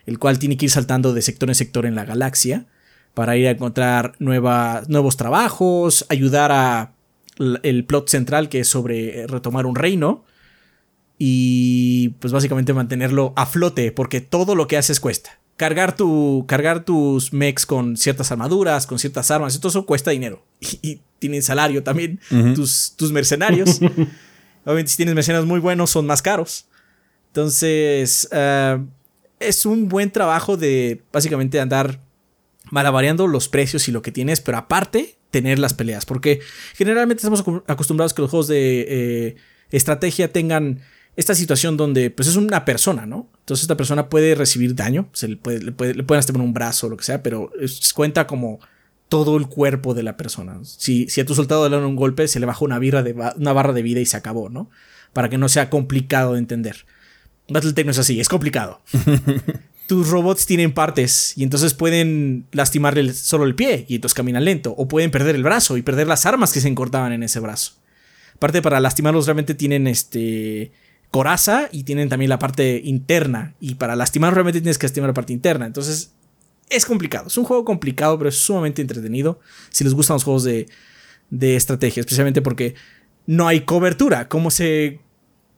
el 0.07 0.19
cual 0.19 0.39
tiene 0.39 0.57
que 0.57 0.67
ir 0.67 0.71
saltando 0.71 1.13
de 1.13 1.23
sector 1.23 1.49
en 1.49 1.55
sector 1.55 1.85
en 1.87 1.95
la 1.95 2.05
galaxia 2.05 2.67
para 3.19 3.37
ir 3.37 3.49
a 3.49 3.51
encontrar 3.51 4.13
nuevos 4.21 5.17
trabajos, 5.17 6.07
ayudar 6.09 6.53
a 6.53 6.93
el 7.65 7.85
plot 7.85 8.09
central 8.09 8.49
que 8.49 8.61
es 8.61 8.69
sobre 8.69 9.27
retomar 9.27 9.67
un 9.67 9.75
reino 9.75 10.25
y 11.19 12.11
pues 12.21 12.33
básicamente 12.33 12.73
mantenerlo 12.75 13.33
a 13.35 13.47
flote 13.47 13.91
porque 13.91 14.21
todo 14.21 14.55
lo 14.55 14.69
que 14.69 14.77
haces 14.77 15.01
cuesta 15.01 15.41
cargar, 15.57 15.97
tu, 15.97 16.45
cargar 16.47 16.85
tus 16.85 17.33
mechs 17.33 17.67
con 17.67 17.97
ciertas 17.97 18.31
armaduras, 18.31 18.87
con 18.87 19.01
ciertas 19.01 19.33
armas, 19.33 19.57
y 19.57 19.59
todo 19.59 19.71
eso 19.71 19.85
cuesta 19.85 20.13
dinero. 20.13 20.47
Y, 20.83 21.01
tienen 21.19 21.43
salario 21.43 21.83
también 21.83 22.21
tus, 22.55 22.95
tus 22.95 23.11
mercenarios. 23.11 23.81
Obviamente 24.65 24.93
si 24.93 24.97
tienes 24.97 25.17
mercenarios 25.17 25.49
muy 25.49 25.59
buenos 25.59 25.91
son 25.91 26.07
más 26.07 26.23
caros. 26.23 26.69
Entonces 27.27 28.29
eh, 28.31 28.79
es 29.41 29.67
un 29.67 29.89
buen 29.89 30.13
trabajo 30.13 30.57
de 30.57 31.03
básicamente 31.13 31.59
andar 31.59 31.99
malavariando 32.71 33.27
los 33.27 33.49
precios 33.49 33.89
y 33.89 33.93
lo 33.93 34.03
que 34.03 34.13
tienes, 34.13 34.41
pero 34.41 34.59
aparte 34.59 35.17
tener 35.31 35.59
las 35.59 35.75
peleas. 35.75 36.07
Porque 36.07 36.41
generalmente 36.75 37.21
estamos 37.21 37.45
acostumbrados 37.67 38.15
que 38.15 38.23
los 38.23 38.31
juegos 38.31 38.49
de 38.49 38.87
eh, 38.89 39.37
estrategia 39.71 40.33
tengan 40.33 40.81
esta 41.17 41.35
situación 41.35 41.77
donde 41.77 42.11
pues 42.11 42.29
es 42.29 42.37
una 42.37 42.65
persona, 42.65 43.05
¿no? 43.05 43.29
Entonces 43.41 43.65
esta 43.65 43.77
persona 43.77 44.09
puede 44.09 44.37
recibir 44.37 44.75
daño, 44.77 45.09
se 45.13 45.27
le, 45.27 45.37
puede, 45.37 45.61
le, 45.61 45.73
puede, 45.73 45.95
le 45.95 46.05
pueden 46.05 46.21
hasta 46.21 46.33
poner 46.33 46.47
un 46.47 46.55
brazo 46.55 46.87
o 46.87 46.91
lo 46.91 46.97
que 46.97 47.05
sea, 47.05 47.23
pero 47.25 47.51
cuenta 47.95 48.27
como 48.27 48.61
todo 49.09 49.37
el 49.37 49.49
cuerpo 49.49 49.95
de 49.95 50.03
la 50.03 50.17
persona. 50.17 50.59
Si, 50.63 51.09
si 51.09 51.21
a 51.21 51.27
tu 51.27 51.35
soldado 51.35 51.69
le 51.69 51.77
dan 51.77 51.85
un 51.85 51.97
golpe, 51.97 52.29
se 52.29 52.39
le 52.39 52.47
baja 52.47 52.65
una, 52.65 52.79
una 52.79 53.53
barra 53.53 53.73
de 53.73 53.83
vida 53.83 54.01
y 54.01 54.07
se 54.07 54.17
acabó, 54.17 54.49
¿no? 54.49 54.71
Para 55.13 55.29
que 55.29 55.39
no 55.39 55.49
sea 55.49 55.71
complicado 55.71 56.35
de 56.35 56.39
entender. 56.39 56.85
Battletech 57.49 57.87
no 57.87 57.91
es 57.91 57.99
así, 57.99 58.21
es 58.21 58.29
complicado. 58.29 58.81
Tus 59.89 60.09
robots 60.11 60.47
tienen 60.47 60.73
partes 60.73 61.33
y 61.35 61.43
entonces 61.43 61.75
pueden 61.75 62.47
lastimarle 62.53 63.13
solo 63.15 63.45
el 63.45 63.55
pie 63.55 63.87
y 63.89 63.97
entonces 63.97 64.15
caminan 64.15 64.45
lento. 64.45 64.75
O 64.77 64.87
pueden 64.87 65.11
perder 65.11 65.35
el 65.35 65.43
brazo 65.43 65.77
y 65.77 65.83
perder 65.83 66.07
las 66.07 66.27
armas 66.27 66.53
que 66.53 66.61
se 66.61 66.69
encortaban 66.69 67.13
en 67.13 67.23
ese 67.23 67.41
brazo. 67.41 67.73
Aparte, 68.35 68.63
para 68.63 68.81
lastimarlos 68.81 69.27
realmente 69.27 69.55
tienen 69.55 69.87
este 69.87 70.71
coraza 71.11 71.71
y 71.73 71.85
tienen 71.85 72.11
también 72.11 72.29
la 72.29 72.39
parte 72.39 72.81
interna. 72.85 73.55
Y 73.61 73.77
para 73.77 73.97
lastimar 73.97 74.35
realmente 74.35 74.61
tienes 74.61 74.79
que 74.79 74.87
lastimar 74.87 75.09
la 75.09 75.15
parte 75.15 75.33
interna. 75.33 75.65
Entonces 75.67 76.13
es 76.69 76.85
complicado. 76.85 77.29
Es 77.29 77.39
un 77.39 77.45
juego 77.45 77.65
complicado, 77.65 78.19
pero 78.19 78.29
es 78.29 78.37
sumamente 78.37 78.83
entretenido. 78.83 79.41
Si 79.71 79.85
les 79.85 79.95
gustan 79.95 80.17
los 80.17 80.25
juegos 80.25 80.45
de, 80.45 80.69
de 81.31 81.57
estrategia, 81.57 82.03
especialmente 82.03 82.43
porque 82.43 82.75
no 83.27 83.49
hay 83.49 83.63
cobertura. 83.63 84.29
¿Cómo 84.29 84.51
se 84.51 85.01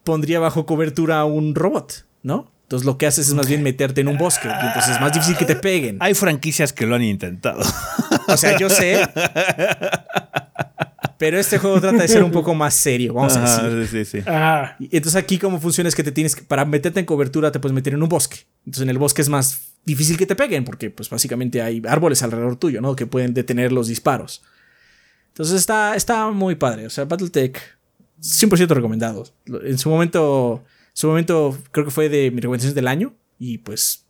pondría 0.04 0.40
bajo 0.40 0.66
cobertura 0.66 1.24
un 1.24 1.54
robot? 1.54 2.06
¿No? 2.22 2.50
Entonces 2.70 2.86
lo 2.86 2.98
que 2.98 3.06
haces 3.08 3.26
es 3.26 3.34
más 3.34 3.48
bien 3.48 3.64
meterte 3.64 4.00
en 4.00 4.06
un 4.06 4.16
bosque. 4.16 4.46
Y 4.46 4.66
entonces 4.66 4.94
es 4.94 5.00
más 5.00 5.12
difícil 5.12 5.36
que 5.36 5.44
te 5.44 5.56
peguen. 5.56 5.96
Hay 5.98 6.14
franquicias 6.14 6.72
que 6.72 6.86
lo 6.86 6.94
han 6.94 7.02
intentado. 7.02 7.62
O 8.28 8.36
sea, 8.36 8.56
yo 8.58 8.70
sé. 8.70 9.00
Pero 11.18 11.36
este 11.36 11.58
juego 11.58 11.80
trata 11.80 12.00
de 12.00 12.06
ser 12.06 12.22
un 12.22 12.30
poco 12.30 12.54
más 12.54 12.72
serio, 12.74 13.14
vamos 13.14 13.36
a 13.36 13.68
decir. 13.68 14.06
Sí, 14.06 14.22
sí, 14.22 14.24
entonces 14.92 15.16
aquí 15.16 15.36
cómo 15.36 15.58
funciona 15.58 15.88
es 15.88 15.96
que 15.96 16.04
te 16.04 16.12
tienes 16.12 16.36
que, 16.36 16.42
para 16.42 16.64
meterte 16.64 17.00
en 17.00 17.06
cobertura 17.06 17.50
te 17.50 17.58
puedes 17.58 17.74
meter 17.74 17.94
en 17.94 18.04
un 18.04 18.08
bosque. 18.08 18.46
Entonces 18.60 18.84
en 18.84 18.90
el 18.90 18.98
bosque 18.98 19.22
es 19.22 19.28
más 19.28 19.62
difícil 19.84 20.16
que 20.16 20.26
te 20.26 20.36
peguen 20.36 20.64
porque 20.64 20.90
pues 20.90 21.10
básicamente 21.10 21.62
hay 21.62 21.82
árboles 21.88 22.22
alrededor 22.22 22.54
tuyo, 22.54 22.80
¿no? 22.80 22.94
Que 22.94 23.04
pueden 23.04 23.34
detener 23.34 23.72
los 23.72 23.88
disparos. 23.88 24.44
Entonces 25.26 25.56
está, 25.56 25.96
está 25.96 26.30
muy 26.30 26.54
padre. 26.54 26.86
O 26.86 26.90
sea, 26.90 27.04
Battletech 27.04 27.58
100% 28.22 28.68
recomendado. 28.68 29.26
En 29.64 29.76
su 29.76 29.90
momento, 29.90 30.62
su 30.92 31.08
momento 31.08 31.56
creo 31.70 31.84
que 31.84 31.90
fue 31.90 32.08
de 32.08 32.30
mis 32.30 32.42
recomendaciones 32.42 32.74
del 32.74 32.88
año 32.88 33.14
y 33.38 33.58
pues 33.58 34.04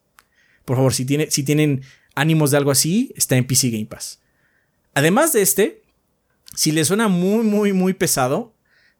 por 0.70 0.76
favor, 0.76 0.94
si, 0.94 1.04
tiene, 1.04 1.28
si 1.32 1.42
tienen 1.42 1.82
ánimos 2.14 2.52
de 2.52 2.56
algo 2.56 2.70
así, 2.70 3.12
está 3.16 3.36
en 3.36 3.44
PC 3.44 3.70
Game 3.70 3.86
Pass. 3.86 4.20
Además 4.94 5.32
de 5.32 5.42
este, 5.42 5.82
si 6.54 6.70
le 6.70 6.84
suena 6.84 7.08
muy, 7.08 7.44
muy, 7.44 7.72
muy 7.72 7.92
pesado, 7.92 8.54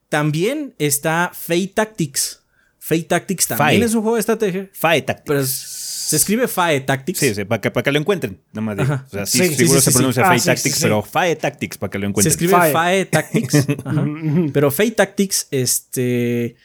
también 0.08 0.74
está 0.78 1.30
Fate 1.32 1.72
Tactics. 1.74 2.42
Fate 2.80 3.04
Tactics 3.04 3.46
también 3.46 3.84
es 3.84 3.94
un 3.94 4.02
juego 4.02 4.16
de 4.16 4.20
estrategia. 4.20 4.68
Fate 4.72 5.02
Tactics. 5.02 5.26
Pero 5.28 5.44
se 5.44 6.16
escribe 6.16 6.48
Fate 6.48 6.80
Tactics. 6.80 7.20
Sí, 7.20 7.34
sí 7.36 7.44
para, 7.44 7.60
que, 7.60 7.70
para 7.70 7.84
que 7.84 7.92
lo 7.92 8.00
encuentren. 8.00 8.40
Nada 8.52 8.74
más. 8.74 9.04
O 9.06 9.10
sea, 9.10 9.26
sí, 9.26 9.54
seguro 9.54 9.80
se 9.80 9.92
pronuncia 9.92 10.24
Fate 10.24 10.40
ah, 10.40 10.54
Tactics, 10.54 10.80
pero 10.80 11.02
Fate 11.02 11.36
Tactics 11.36 11.78
para 11.78 11.90
que 11.90 11.98
lo 12.00 12.08
encuentren. 12.08 12.32
Se 12.32 12.34
escribe 12.34 12.72
Fate, 12.72 13.04
Tactics. 13.06 13.66
pero 14.52 14.72
Fate 14.72 14.90
Tactics, 14.90 15.46
este. 15.52 16.56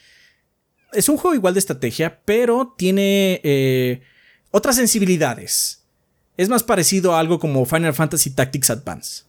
Es 0.96 1.08
un 1.08 1.16
juego 1.16 1.34
igual 1.34 1.54
de 1.54 1.60
estrategia, 1.60 2.20
pero 2.24 2.74
tiene 2.76 3.40
eh, 3.44 4.02
otras 4.50 4.76
sensibilidades. 4.76 5.84
Es 6.36 6.48
más 6.48 6.62
parecido 6.62 7.14
a 7.14 7.20
algo 7.20 7.38
como 7.38 7.64
Final 7.64 7.94
Fantasy 7.94 8.30
Tactics 8.30 8.70
Advance 8.70 9.24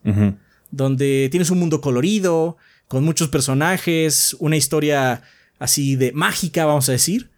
donde 0.71 1.27
tienes 1.31 1.49
un 1.51 1.59
mundo 1.59 1.81
colorido, 1.81 2.57
con 2.87 3.03
muchos 3.03 3.29
personajes, 3.29 4.35
una 4.39 4.57
historia 4.57 5.21
así 5.59 5.95
de 5.95 6.11
mágica, 6.11 6.65
vamos 6.65 6.87
a 6.89 6.93
decir. 6.93 7.29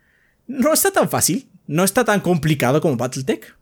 No 0.47 0.73
está 0.73 0.91
tan 0.91 1.09
fácil, 1.09 1.47
no 1.67 1.83
está 1.83 2.05
tan 2.05 2.21
complicado 2.21 2.81
como 2.81 2.97
Battletech, 2.97 3.55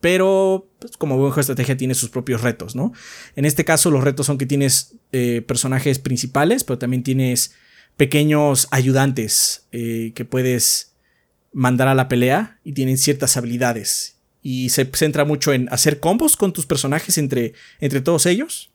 pero 0.00 0.70
pues, 0.78 0.96
como 0.96 1.16
buen 1.16 1.30
juego 1.30 1.36
de 1.36 1.40
estrategia 1.42 1.76
tiene 1.76 1.94
sus 1.94 2.08
propios 2.08 2.42
retos, 2.42 2.74
¿no? 2.74 2.92
En 3.36 3.44
este 3.44 3.64
caso 3.64 3.90
los 3.90 4.02
retos 4.02 4.26
son 4.26 4.38
que 4.38 4.46
tienes 4.46 4.96
eh, 5.12 5.42
personajes 5.46 5.98
principales, 5.98 6.64
pero 6.64 6.78
también 6.78 7.02
tienes 7.02 7.54
pequeños 7.96 8.68
ayudantes 8.70 9.66
eh, 9.72 10.12
que 10.14 10.24
puedes 10.24 10.92
mandar 11.52 11.88
a 11.88 11.94
la 11.94 12.08
pelea 12.08 12.58
y 12.64 12.72
tienen 12.72 12.98
ciertas 12.98 13.36
habilidades. 13.36 14.16
Y 14.42 14.70
se 14.70 14.90
centra 14.92 15.24
mucho 15.24 15.52
en 15.52 15.68
hacer 15.70 16.00
combos 16.00 16.36
con 16.36 16.52
tus 16.52 16.66
personajes 16.66 17.18
entre, 17.18 17.52
entre 17.80 18.00
todos 18.00 18.26
ellos 18.26 18.70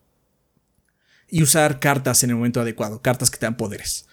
y 1.30 1.44
usar 1.44 1.80
cartas 1.80 2.24
en 2.24 2.30
el 2.30 2.38
momento 2.38 2.62
adecuado, 2.62 3.02
cartas 3.02 3.30
que 3.30 3.38
te 3.38 3.46
dan 3.46 3.58
poderes. 3.58 4.08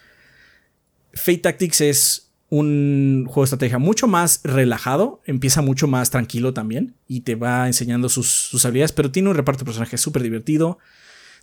Fate 1.13 1.37
Tactics 1.37 1.81
es 1.81 2.25
un 2.49 3.25
juego 3.27 3.41
de 3.41 3.45
estrategia 3.45 3.79
mucho 3.79 4.07
más 4.07 4.41
relajado, 4.43 5.21
empieza 5.25 5.61
mucho 5.61 5.87
más 5.87 6.09
tranquilo 6.09 6.53
también 6.53 6.95
y 7.07 7.21
te 7.21 7.35
va 7.35 7.67
enseñando 7.67 8.09
sus, 8.09 8.63
habilidades, 8.65 8.91
pero 8.91 9.11
tiene 9.11 9.29
un 9.29 9.35
reparto 9.35 9.59
de 9.61 9.65
personajes 9.65 10.01
súper 10.01 10.23
divertido, 10.23 10.77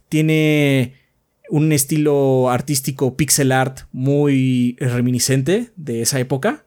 tiene 0.08 0.94
un 1.52 1.72
estilo 1.72 2.50
artístico 2.50 3.16
pixel 3.16 3.52
art 3.52 3.80
muy 3.92 4.76
reminiscente 4.80 5.72
de 5.76 6.02
esa 6.02 6.18
época 6.18 6.64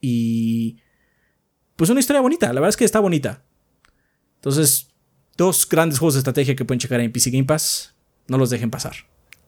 y 0.00 0.76
pues 1.76 1.90
una 1.90 2.00
historia 2.00 2.22
bonita, 2.22 2.46
la 2.48 2.60
verdad 2.60 2.68
es 2.68 2.76
que 2.76 2.84
está 2.84 3.00
bonita. 3.00 3.42
Entonces, 4.36 4.94
Dos 5.36 5.68
grandes 5.68 5.98
juegos 5.98 6.14
de 6.14 6.18
estrategia 6.18 6.54
que 6.54 6.64
pueden 6.64 6.78
checar 6.78 7.00
en 7.00 7.10
PC 7.10 7.30
Game 7.30 7.44
Pass. 7.44 7.94
No 8.28 8.38
los 8.38 8.50
dejen 8.50 8.70
pasar. 8.70 8.94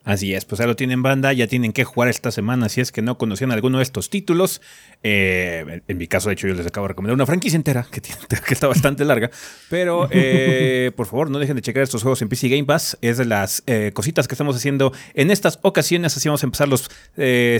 Así 0.06 0.34
es, 0.34 0.44
pues 0.44 0.60
ya 0.60 0.68
lo 0.68 0.76
tienen 0.76 1.02
banda, 1.02 1.32
ya 1.32 1.48
tienen 1.48 1.72
que 1.72 1.82
jugar 1.82 2.08
esta 2.08 2.30
semana 2.30 2.68
si 2.68 2.80
es 2.80 2.92
que 2.92 3.02
no 3.02 3.18
conocían 3.18 3.50
alguno 3.50 3.78
de 3.78 3.82
estos 3.82 4.08
títulos. 4.08 4.62
Eh, 5.02 5.82
en 5.88 5.98
mi 5.98 6.06
caso, 6.06 6.28
de 6.28 6.34
hecho, 6.34 6.46
yo 6.46 6.54
les 6.54 6.64
acabo 6.64 6.84
de 6.84 6.90
recomendar 6.90 7.16
una 7.16 7.26
franquicia 7.26 7.56
entera 7.56 7.88
que, 7.90 8.00
que 8.46 8.54
está 8.54 8.68
bastante 8.68 9.04
larga. 9.04 9.32
Pero 9.68 10.08
eh, 10.12 10.92
por 10.94 11.06
favor, 11.06 11.28
no 11.28 11.40
dejen 11.40 11.56
de 11.56 11.62
checar 11.62 11.82
estos 11.82 12.02
juegos 12.02 12.22
en 12.22 12.28
PC 12.28 12.48
Game 12.50 12.62
Pass. 12.62 12.96
Es 13.00 13.18
de 13.18 13.24
las 13.24 13.64
eh, 13.66 13.90
cositas 13.94 14.28
que 14.28 14.34
estamos 14.34 14.54
haciendo 14.54 14.92
en 15.14 15.32
estas 15.32 15.58
ocasiones. 15.62 16.16
Así 16.16 16.28
vamos 16.28 16.44
a 16.44 16.46
empezar 16.46 16.68
los 16.68 16.88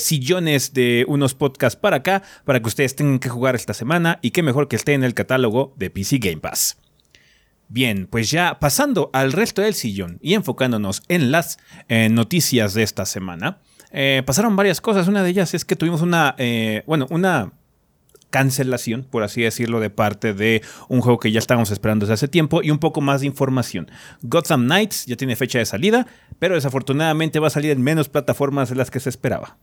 sillones 0.00 0.72
de 0.72 1.04
unos 1.08 1.34
podcasts 1.34 1.76
para 1.76 1.96
acá, 1.96 2.22
para 2.44 2.60
que 2.60 2.68
ustedes 2.68 2.94
tengan 2.94 3.18
que 3.18 3.28
jugar 3.28 3.56
esta 3.56 3.74
semana 3.74 4.20
y 4.22 4.30
qué 4.30 4.44
mejor 4.44 4.68
que 4.68 4.76
esté 4.76 4.94
en 4.94 5.02
el 5.02 5.14
catálogo 5.14 5.74
de 5.76 5.90
PC 5.90 6.18
Game 6.18 6.40
Pass. 6.40 6.76
Bien, 7.68 8.06
pues 8.06 8.30
ya 8.30 8.58
pasando 8.60 9.10
al 9.12 9.32
resto 9.32 9.62
del 9.62 9.74
sillón 9.74 10.18
y 10.22 10.34
enfocándonos 10.34 11.02
en 11.08 11.32
las 11.32 11.58
eh, 11.88 12.08
noticias 12.08 12.74
de 12.74 12.82
esta 12.82 13.06
semana, 13.06 13.58
eh, 13.90 14.22
pasaron 14.24 14.54
varias 14.56 14.80
cosas. 14.80 15.08
Una 15.08 15.22
de 15.22 15.30
ellas 15.30 15.52
es 15.54 15.64
que 15.64 15.74
tuvimos 15.74 16.00
una, 16.02 16.34
eh, 16.38 16.82
bueno, 16.86 17.06
una 17.10 17.52
cancelación, 18.30 19.04
por 19.04 19.22
así 19.22 19.42
decirlo, 19.42 19.80
de 19.80 19.90
parte 19.90 20.34
de 20.34 20.62
un 20.88 21.00
juego 21.00 21.18
que 21.18 21.32
ya 21.32 21.38
estábamos 21.38 21.70
esperando 21.70 22.04
desde 22.04 22.14
hace 22.14 22.28
tiempo 22.28 22.62
y 22.62 22.70
un 22.70 22.78
poco 22.78 23.00
más 23.00 23.22
de 23.22 23.26
información. 23.26 23.90
Gotham 24.22 24.64
Knights 24.66 25.06
ya 25.06 25.16
tiene 25.16 25.36
fecha 25.36 25.58
de 25.58 25.66
salida, 25.66 26.06
pero 26.38 26.54
desafortunadamente 26.54 27.38
va 27.40 27.48
a 27.48 27.50
salir 27.50 27.70
en 27.70 27.82
menos 27.82 28.08
plataformas 28.08 28.68
de 28.68 28.76
las 28.76 28.90
que 28.90 29.00
se 29.00 29.08
esperaba. 29.08 29.56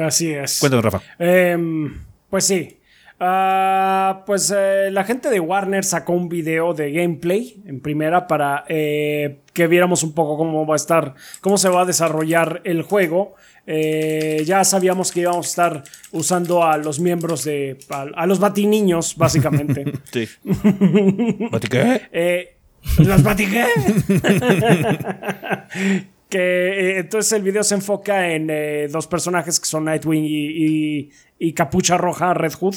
Así 0.00 0.32
es. 0.32 0.58
Cuéntanos, 0.60 0.84
Rafa. 0.84 1.02
Em, 1.18 2.02
pues 2.28 2.44
sí. 2.44 2.78
Ah, 3.18 4.24
pues 4.26 4.52
eh, 4.54 4.90
la 4.90 5.04
gente 5.04 5.30
de 5.30 5.40
Warner 5.40 5.84
sacó 5.84 6.12
un 6.12 6.28
video 6.28 6.74
de 6.74 6.92
gameplay 6.92 7.62
en 7.64 7.80
primera 7.80 8.26
para 8.26 8.66
eh, 8.68 9.38
que 9.54 9.66
viéramos 9.66 10.02
un 10.02 10.12
poco 10.12 10.36
cómo 10.36 10.66
va 10.66 10.74
a 10.74 10.76
estar, 10.76 11.14
cómo 11.40 11.56
se 11.56 11.70
va 11.70 11.82
a 11.82 11.84
desarrollar 11.86 12.60
el 12.64 12.82
juego. 12.82 13.34
Eh, 13.66 14.42
ya 14.44 14.64
sabíamos 14.64 15.12
que 15.12 15.20
íbamos 15.20 15.46
a 15.46 15.48
estar 15.48 15.82
usando 16.12 16.62
a 16.62 16.76
los 16.76 17.00
miembros 17.00 17.44
de. 17.44 17.78
a, 17.88 18.26
los 18.26 18.38
batiniños, 18.38 19.16
básicamente. 19.16 19.84
sí. 20.12 20.28
¿Batiqué? 21.50 22.50
¿Los 22.98 23.22
batiqué? 23.22 23.64
que 26.28 26.98
entonces 26.98 27.32
el 27.32 27.42
video 27.42 27.64
se 27.64 27.76
enfoca 27.76 28.30
en 28.30 28.92
dos 28.92 29.06
personajes 29.06 29.58
que 29.58 29.66
son 29.66 29.84
Nightwing 29.84 30.24
y, 30.28 31.10
y 31.38 31.52
Capucha 31.54 31.96
Roja, 31.96 32.34
Red 32.34 32.52
Hood. 32.52 32.76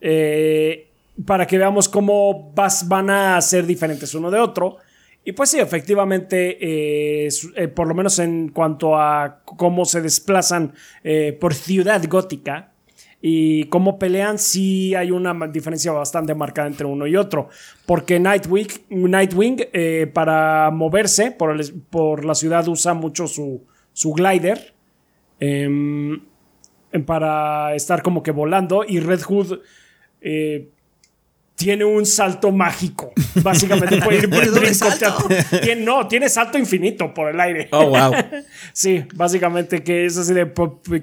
Eh, 0.00 0.88
para 1.26 1.46
que 1.46 1.58
veamos 1.58 1.88
cómo 1.88 2.52
van 2.54 3.10
a 3.10 3.40
ser 3.40 3.66
diferentes 3.66 4.14
uno 4.14 4.30
de 4.30 4.38
otro. 4.38 4.76
Y 5.24 5.32
pues 5.32 5.50
sí, 5.50 5.58
efectivamente, 5.58 6.56
eh, 6.60 7.28
eh, 7.56 7.68
por 7.68 7.88
lo 7.88 7.94
menos 7.94 8.18
en 8.20 8.50
cuanto 8.50 8.96
a 8.96 9.40
cómo 9.44 9.84
se 9.84 10.00
desplazan 10.00 10.72
por 11.40 11.54
ciudad 11.54 12.02
gótica 12.08 12.72
y 13.20 13.64
cómo 13.64 13.98
pelean, 13.98 14.38
sí 14.38 14.94
hay 14.94 15.10
una 15.10 15.34
diferencia 15.48 15.90
bastante 15.90 16.34
marcada 16.34 16.68
entre 16.68 16.86
uno 16.86 17.06
y 17.06 17.16
otro. 17.16 17.48
Porque 17.84 18.20
Nightwing, 18.20 18.68
Nightwing 18.90 19.66
para 20.14 20.70
moverse 20.70 21.32
por, 21.32 21.60
por, 21.90 22.24
la 22.24 22.36
ciudad 22.36 22.66
usa 22.68 22.94
mucho 22.94 23.26
su, 23.26 23.64
su 23.92 24.12
glider 24.12 24.72
em, 25.40 26.22
para 27.04 27.74
estar 27.74 28.02
como 28.02 28.22
que 28.22 28.30
volando 28.30 28.84
y 28.86 29.00
Red 29.00 29.22
Hood 29.22 29.58
eh, 30.20 30.68
tiene 31.58 31.84
un 31.84 32.06
salto 32.06 32.52
mágico. 32.52 33.12
Básicamente 33.42 34.00
puede 34.00 34.18
ir 34.18 34.30
por 34.30 34.44
el 34.44 34.74
salto? 34.76 35.26
Tiene, 35.62 35.82
no, 35.82 36.06
tiene 36.06 36.28
salto 36.28 36.56
infinito 36.56 37.12
por 37.12 37.30
el 37.30 37.40
aire. 37.40 37.68
Oh, 37.72 37.88
wow. 37.88 38.12
sí, 38.72 39.04
básicamente 39.14 39.82
que 39.82 40.06
es 40.06 40.16
así 40.16 40.32
de 40.32 40.52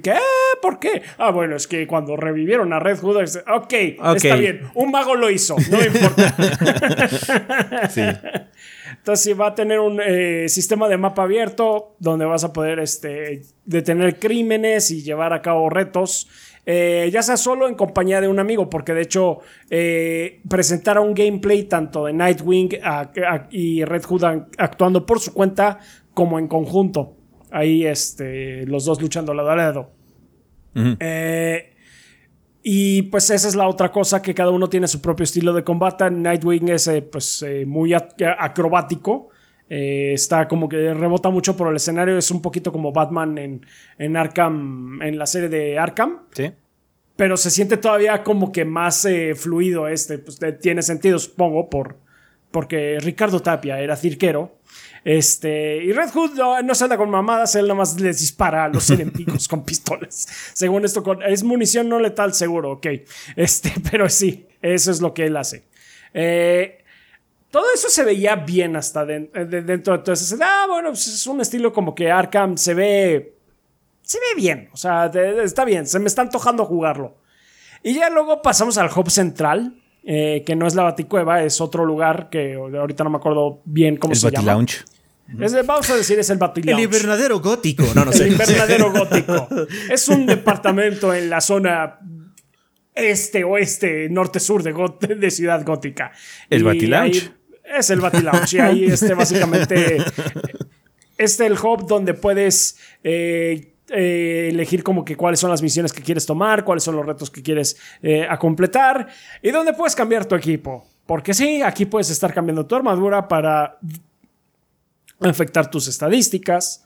¿qué? 0.02 0.16
¿Por 0.62 0.80
qué? 0.80 1.02
Ah, 1.18 1.32
bueno, 1.32 1.58
es 1.58 1.68
que 1.68 1.86
cuando 1.86 2.16
revivieron 2.16 2.72
a 2.72 2.80
Red 2.80 3.00
Hood, 3.00 3.18
ok, 3.18 3.64
okay. 3.64 3.98
está 4.16 4.36
bien. 4.38 4.62
Un 4.76 4.92
mago 4.92 5.16
lo 5.16 5.30
hizo, 5.30 5.58
no 5.70 5.84
importa. 5.84 6.36
sí. 7.90 8.02
Entonces, 8.92 9.40
va 9.40 9.48
a 9.48 9.56
tener 9.56 9.80
un 9.80 10.00
eh, 10.02 10.48
sistema 10.48 10.88
de 10.88 10.98
mapa 10.98 11.24
abierto 11.24 11.96
donde 12.00 12.24
vas 12.26 12.46
a 12.46 12.54
poder 12.54 12.80
este, 12.80 13.42
detener 13.66 14.20
crímenes 14.20 14.90
y 14.90 15.04
llevar 15.04 15.34
a 15.34 15.42
cabo 15.42 15.70
retos 15.70 16.30
eh, 16.66 17.10
ya 17.14 17.22
sea 17.22 17.38
solo 17.38 17.68
en 17.68 17.76
compañía 17.76 18.20
de 18.22 18.28
un 18.28 18.40
amigo, 18.40 18.70
porque 18.70 18.94
de 18.94 19.02
hecho 19.02 19.40
eh, 19.70 20.42
presentaron 20.50 21.08
un 21.08 21.14
gameplay 21.14 21.64
tanto 21.64 22.06
de 22.06 22.14
Nightwing 22.14 22.70
y 23.52 23.84
Red 23.84 24.04
Hood 24.04 24.24
actuando 24.58 25.06
por 25.06 25.20
su 25.20 25.34
cuenta 25.34 25.80
como 26.14 26.40
en 26.40 26.48
conjunto. 26.48 27.16
Ahí 27.52 27.86
este, 27.86 28.66
los 28.66 28.86
dos 28.86 29.02
luchando 29.02 29.34
lado 29.34 29.52
a 29.52 29.56
lado. 29.56 29.92
Eh, 31.00 31.74
y 32.64 33.04
pues 33.04 33.30
esa 33.30 33.48
es 33.48 33.56
la 33.56 33.68
otra 33.68 33.92
cosa, 33.92 34.22
que 34.22 34.34
cada 34.34 34.50
uno 34.50 34.68
tiene 34.68 34.88
su 34.88 35.00
propio 35.02 35.24
estilo 35.24 35.54
de 35.54 35.64
combate. 35.64 36.10
Nightwing 36.10 36.70
es 36.70 36.90
pues, 37.12 37.46
muy 37.68 37.94
acrobático. 37.94 39.30
Está 39.70 40.48
como 40.48 40.70
que 40.70 40.94
rebota 40.94 41.30
mucho 41.30 41.58
por 41.58 41.70
el 41.70 41.76
escenario. 41.76 42.18
Es 42.18 42.32
un 42.32 42.42
poquito 42.42 42.72
como 42.72 42.92
Batman 42.92 43.38
en, 43.38 43.66
en 43.98 44.18
Arkham, 44.18 45.02
en 45.02 45.18
la 45.18 45.26
serie 45.26 45.50
de 45.50 45.80
Arkham. 45.80 46.20
Sí 46.32 46.52
pero 47.16 47.38
se 47.38 47.50
siente 47.50 47.78
todavía 47.78 48.24
como 48.24 48.52
que 48.52 48.66
más 48.66 49.06
eh, 49.06 49.36
fluido 49.36 49.88
este. 49.88 50.18
Pues, 50.18 50.40
tiene 50.62 50.82
sentido, 50.82 51.18
supongo, 51.20 51.70
por, 51.70 51.98
porque 52.52 52.98
Ricardo 53.00 53.42
Tapia 53.42 53.80
era 53.80 53.96
cirquero. 53.96 54.60
Este, 55.04 55.78
y 55.84 55.92
Red 55.92 56.10
Hood 56.10 56.32
no, 56.64 56.76
se 56.76 56.84
anda 56.84 56.98
con 56.98 57.12
mamadas, 57.12 57.56
él 57.56 57.68
nomás 57.68 58.00
les 58.02 58.20
dispara 58.20 58.66
a 58.66 58.70
los 58.70 58.90
enemigos 58.90 59.48
con 59.48 59.64
pistolas. 59.64 60.28
Según 60.54 60.84
esto, 60.84 61.04
es 61.26 61.44
munición 61.44 61.88
no 61.88 62.00
letal, 62.00 62.34
seguro, 62.34 62.72
ok. 62.72 62.88
Este, 63.36 63.72
pero 63.92 64.10
sí, 64.10 64.48
eso 64.62 64.92
es 64.92 65.02
lo 65.02 65.14
que 65.14 65.28
él 65.28 65.38
hace. 65.38 65.64
Eh, 66.14 66.80
todo 67.56 67.68
eso 67.74 67.88
se 67.88 68.04
veía 68.04 68.36
bien 68.36 68.76
hasta 68.76 69.04
eh, 69.04 69.30
dentro 69.64 69.96
de 69.96 70.04
todo 70.04 70.12
eso. 70.12 70.36
Ah, 70.42 70.66
bueno, 70.68 70.90
pues 70.90 71.08
es 71.08 71.26
un 71.26 71.40
estilo 71.40 71.72
como 71.72 71.96
que 71.96 72.12
Arkham 72.12 72.58
se 72.58 72.74
ve 72.74 73.38
se 74.02 74.20
ve 74.20 74.36
bien, 74.36 74.68
o 74.74 74.76
sea, 74.76 75.06
está 75.42 75.64
bien, 75.64 75.88
se 75.88 75.98
me 76.00 76.08
está 76.08 76.22
antojando 76.22 76.66
jugarlo. 76.66 77.16
Y 77.82 77.94
ya 77.94 78.10
luego 78.10 78.42
pasamos 78.42 78.78
al 78.78 78.90
hub 78.94 79.10
central, 79.10 79.82
eh, 80.04 80.44
que 80.46 80.54
no 80.58 80.68
es 80.68 80.76
la 80.76 80.84
Baticueva, 80.84 81.44
es 81.44 81.62
otro 81.62 81.86
lugar 81.86 82.30
que 82.30 82.56
ahorita 82.56 83.06
no 83.06 83.10
me 83.10 83.18
acuerdo 83.20 83.62
bien 83.64 83.96
cómo 83.96 84.14
se 84.16 84.32
llama. 84.32 84.52
Lounge. 84.52 84.84
vamos 85.66 85.90
a 85.90 85.96
decir, 85.96 86.20
es 86.20 86.30
el 86.30 86.38
Lounge. 86.40 86.72
El 86.72 86.80
invernadero 86.82 87.40
gótico. 87.40 87.86
No, 87.96 88.04
no 88.04 88.12
sé. 88.12 88.26
El 88.26 88.34
invernadero 88.34 88.92
gótico. 89.00 89.48
Es 89.90 90.10
un 90.10 90.26
departamento 90.26 91.14
en 91.14 91.30
la 91.30 91.40
zona 91.40 92.00
este, 92.94 93.46
oeste, 93.46 94.10
norte, 94.10 94.42
sur 94.42 94.62
de, 94.62 95.16
de 95.16 95.32
Ciudad 95.32 95.64
Gótica. 95.64 96.12
El 96.50 96.64
Lounge. 96.64 97.32
Es 97.66 97.90
el 97.90 98.00
Lounge. 98.00 98.58
Y 98.58 98.60
ahí, 98.60 98.86
este, 98.86 99.14
básicamente, 99.16 99.98
este 99.98 100.54
es 101.18 101.40
el 101.40 101.54
hub 101.54 101.88
donde 101.88 102.14
puedes 102.14 102.78
eh, 103.04 103.74
eh, 103.90 104.50
elegir 104.52 104.84
como 104.84 105.06
que 105.06 105.16
cuáles 105.16 105.40
son 105.40 105.52
las 105.52 105.62
misiones 105.62 105.94
que 105.94 106.02
quieres 106.02 106.26
tomar, 106.26 106.64
cuáles 106.64 106.84
son 106.84 106.96
los 106.96 107.06
retos 107.06 107.30
que 107.30 107.44
quieres 107.44 107.78
eh, 108.02 108.26
a 108.28 108.38
completar 108.40 109.08
y 109.42 109.52
dónde 109.52 109.74
puedes 109.74 109.96
cambiar 109.96 110.26
tu 110.26 110.36
equipo. 110.36 110.88
Porque 111.06 111.34
sí, 111.34 111.62
aquí 111.62 111.86
puedes 111.86 112.10
estar 112.10 112.34
cambiando 112.34 112.66
tu 112.66 112.76
armadura 112.76 113.28
para 113.28 113.78
afectar 115.20 115.70
tus 115.70 115.88
estadísticas. 115.88 116.84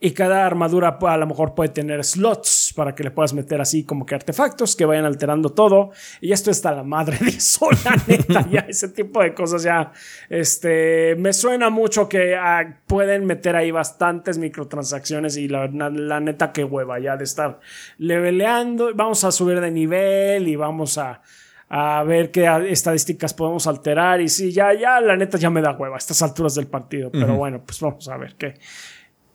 Y 0.00 0.12
cada 0.12 0.44
armadura 0.44 0.98
a 1.00 1.16
lo 1.16 1.26
mejor 1.26 1.54
puede 1.54 1.68
tener 1.68 2.02
slots 2.04 2.61
para 2.72 2.94
que 2.94 3.04
le 3.04 3.10
puedas 3.10 3.34
meter 3.34 3.60
así 3.60 3.84
como 3.84 4.06
que 4.06 4.14
artefactos 4.14 4.76
que 4.76 4.84
vayan 4.84 5.04
alterando 5.04 5.50
todo. 5.50 5.90
Y 6.20 6.32
esto 6.32 6.50
está 6.50 6.72
la 6.72 6.82
madre 6.82 7.18
de 7.20 7.30
eso, 7.30 7.68
la 7.84 7.96
neta. 8.06 8.48
ya 8.50 8.60
ese 8.68 8.88
tipo 8.88 9.22
de 9.22 9.34
cosas 9.34 9.62
ya. 9.62 9.92
Este. 10.28 11.14
Me 11.16 11.32
suena 11.32 11.70
mucho 11.70 12.08
que 12.08 12.34
ah, 12.36 12.80
pueden 12.86 13.24
meter 13.26 13.56
ahí 13.56 13.70
bastantes 13.70 14.38
microtransacciones. 14.38 15.36
Y 15.36 15.48
la, 15.48 15.68
neta, 15.68 16.52
que 16.52 16.64
hueva 16.64 16.98
ya 16.98 17.16
de 17.16 17.24
estar 17.24 17.60
leveleando. 17.98 18.94
Vamos 18.94 19.24
a 19.24 19.32
subir 19.32 19.60
de 19.60 19.70
nivel 19.70 20.48
y 20.48 20.56
vamos 20.56 20.98
a 20.98 21.22
a 21.74 22.02
ver 22.04 22.30
qué 22.30 22.46
estadísticas 22.68 23.32
podemos 23.32 23.66
alterar. 23.66 24.20
Y 24.20 24.28
sí, 24.28 24.52
ya, 24.52 24.74
ya, 24.74 25.00
la 25.00 25.16
neta 25.16 25.38
ya 25.38 25.48
me 25.48 25.62
da 25.62 25.72
hueva 25.72 25.94
a 25.94 25.98
estas 25.98 26.20
alturas 26.20 26.54
del 26.54 26.66
partido. 26.66 27.10
Pero 27.10 27.34
bueno, 27.34 27.62
pues 27.64 27.80
vamos 27.80 28.06
a 28.10 28.18
ver 28.18 28.34
qué, 28.36 28.58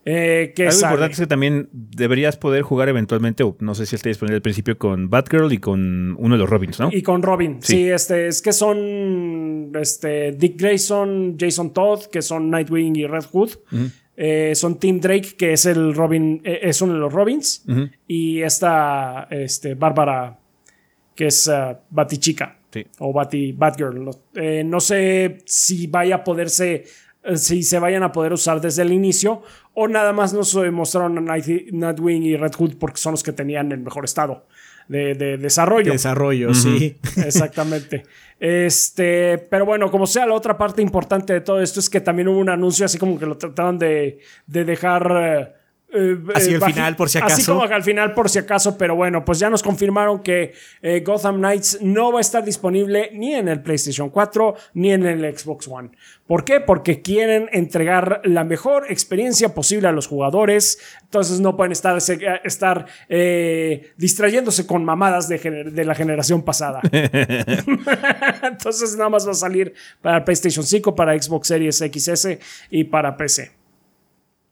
eh, 0.09 0.53
Algo 0.57 0.71
importante 0.71 1.13
es 1.13 1.19
que 1.19 1.27
también 1.27 1.69
deberías 1.73 2.37
poder 2.37 2.61
jugar 2.61 2.87
eventualmente, 2.87 3.43
o 3.43 3.57
no 3.59 3.75
sé 3.75 3.85
si 3.85 3.97
esté 3.97 4.07
disponible 4.07 4.37
al 4.37 4.41
principio, 4.41 4.77
con 4.77 5.09
Batgirl 5.09 5.51
y 5.51 5.57
con 5.57 6.15
uno 6.17 6.35
de 6.35 6.39
los 6.39 6.49
Robins, 6.49 6.79
¿no? 6.79 6.89
Y 6.93 7.01
con 7.01 7.21
Robin, 7.21 7.57
sí, 7.61 7.89
este, 7.89 8.27
es 8.27 8.41
que 8.41 8.53
son 8.53 9.73
este, 9.75 10.31
Dick 10.31 10.57
Grayson, 10.57 11.35
Jason 11.37 11.73
Todd, 11.73 12.05
que 12.05 12.21
son 12.21 12.49
Nightwing 12.49 12.95
y 12.95 13.05
Red 13.05 13.25
Hood. 13.33 13.49
Eh, 14.15 14.53
son 14.55 14.79
Tim 14.79 15.01
Drake, 15.01 15.35
que 15.37 15.51
es 15.51 15.65
el 15.65 15.93
Robin, 15.93 16.41
eh, 16.43 16.59
es 16.63 16.81
uno 16.81 16.93
de 16.93 16.99
los 16.99 17.11
Robins. 17.11 17.65
Y 18.07 18.41
esta 18.41 19.27
este, 19.29 19.75
Bárbara, 19.75 20.39
que 21.13 21.27
es 21.27 21.47
uh, 21.47 21.75
Batichica. 21.89 22.53
O 22.99 23.11
Bati, 23.11 23.53
Batgirl. 23.53 24.07
no 24.65 24.79
sé 24.79 25.39
si 25.45 25.87
vaya 25.87 26.17
a 26.17 26.23
poderse 26.23 26.75
eh, 26.75 26.85
si 27.35 27.63
se 27.63 27.79
vayan 27.79 28.03
a 28.03 28.11
poder 28.11 28.33
usar 28.33 28.61
desde 28.61 28.81
el 28.83 28.91
inicio 28.93 29.41
o 29.73 29.87
nada 29.87 30.13
más 30.13 30.33
nos 30.33 30.55
eh, 30.55 30.71
mostraron 30.71 31.17
a 31.17 31.21
Night- 31.21 31.71
Nightwing 31.71 32.23
y 32.23 32.35
Red 32.37 32.53
Hood 32.57 32.75
porque 32.79 32.97
son 32.97 33.11
los 33.11 33.23
que 33.23 33.31
tenían 33.33 33.71
el 33.71 33.79
mejor 33.79 34.05
estado 34.05 34.45
de, 34.87 35.15
de 35.15 35.37
desarrollo. 35.37 35.91
Desarrollo, 35.91 36.53
sí. 36.53 36.97
Exactamente. 37.17 38.03
Este, 38.39 39.37
pero 39.49 39.65
bueno, 39.65 39.91
como 39.91 40.07
sea, 40.07 40.25
la 40.25 40.33
otra 40.33 40.57
parte 40.57 40.81
importante 40.81 41.33
de 41.33 41.41
todo 41.41 41.61
esto 41.61 41.79
es 41.79 41.89
que 41.89 41.99
también 42.01 42.27
hubo 42.27 42.39
un 42.39 42.49
anuncio 42.49 42.85
así 42.85 42.97
como 42.97 43.19
que 43.19 43.25
lo 43.25 43.37
trataron 43.37 43.77
de, 43.77 44.19
de 44.45 44.65
dejar. 44.65 45.56
Eh, 45.93 46.17
eh, 46.17 46.31
Así 46.35 46.51
eh, 46.51 46.55
al 46.55 46.59
baji- 46.61 46.73
final, 46.73 46.95
por 46.95 47.09
si 47.09 47.17
Así 47.17 47.33
acaso. 47.33 47.53
como 47.55 47.67
que 47.67 47.73
al 47.73 47.83
final, 47.83 48.13
por 48.13 48.29
si 48.29 48.39
acaso, 48.39 48.77
pero 48.77 48.95
bueno, 48.95 49.23
pues 49.23 49.39
ya 49.39 49.49
nos 49.49 49.63
confirmaron 49.63 50.21
que 50.21 50.53
eh, 50.81 50.99
Gotham 51.05 51.37
Knights 51.37 51.79
no 51.81 52.11
va 52.11 52.19
a 52.19 52.21
estar 52.21 52.43
disponible 52.43 53.09
ni 53.13 53.33
en 53.35 53.47
el 53.47 53.61
PlayStation 53.61 54.09
4 54.09 54.55
ni 54.73 54.91
en 54.91 55.05
el 55.05 55.37
Xbox 55.37 55.67
One. 55.67 55.91
¿Por 56.27 56.43
qué? 56.43 56.59
Porque 56.59 57.01
quieren 57.01 57.47
entregar 57.53 58.19
la 58.25 58.43
mejor 58.43 58.91
experiencia 58.91 59.53
posible 59.55 59.87
a 59.87 59.93
los 59.93 60.07
jugadores. 60.07 60.77
Entonces 61.03 61.39
no 61.39 61.55
pueden 61.55 61.71
estar, 61.71 61.97
eh, 61.97 62.41
estar 62.43 62.85
eh, 63.07 63.93
distrayéndose 63.95 64.67
con 64.67 64.83
mamadas 64.83 65.29
de, 65.29 65.37
de 65.71 65.85
la 65.85 65.95
generación 65.95 66.43
pasada. 66.43 66.81
Entonces 68.43 68.95
nada 68.97 69.09
más 69.09 69.25
va 69.25 69.31
a 69.31 69.35
salir 69.35 69.73
para 70.01 70.23
PlayStation 70.25 70.65
5, 70.65 70.95
para 70.95 71.19
Xbox 71.21 71.47
Series 71.47 71.77
XS 71.77 72.27
y 72.71 72.83
para 72.83 73.15
PC. 73.15 73.51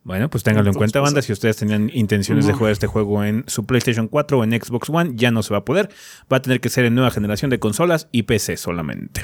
Bueno, 0.06 0.30
pues 0.30 0.44
ténganlo 0.44 0.70
en 0.70 0.76
cuenta, 0.78 1.00
banda. 1.02 1.22
Si 1.24 1.34
ustedes 1.34 1.58
tenían 1.58 1.90
intenciones 1.92 2.46
de 2.46 2.54
jugar 2.54 2.72
este 2.72 2.86
juego 2.88 3.24
en 3.24 3.44
su 3.48 3.66
PlayStation 3.66 4.08
4 4.08 4.38
o 4.40 4.44
en 4.44 4.52
Xbox 4.52 4.90
One, 4.90 5.12
ya 5.16 5.32
no 5.32 5.42
se 5.44 5.52
va 5.54 5.58
a 5.60 5.66
poder. 5.66 5.90
Va 6.32 6.38
a 6.38 6.42
tener 6.44 6.62
que 6.62 6.70
ser 6.70 6.86
en 6.86 6.94
nueva 6.94 7.10
generación 7.12 7.50
de 7.50 7.60
consolas 7.60 8.08
y 8.12 8.24
PC 8.24 8.56
solamente. 8.56 9.22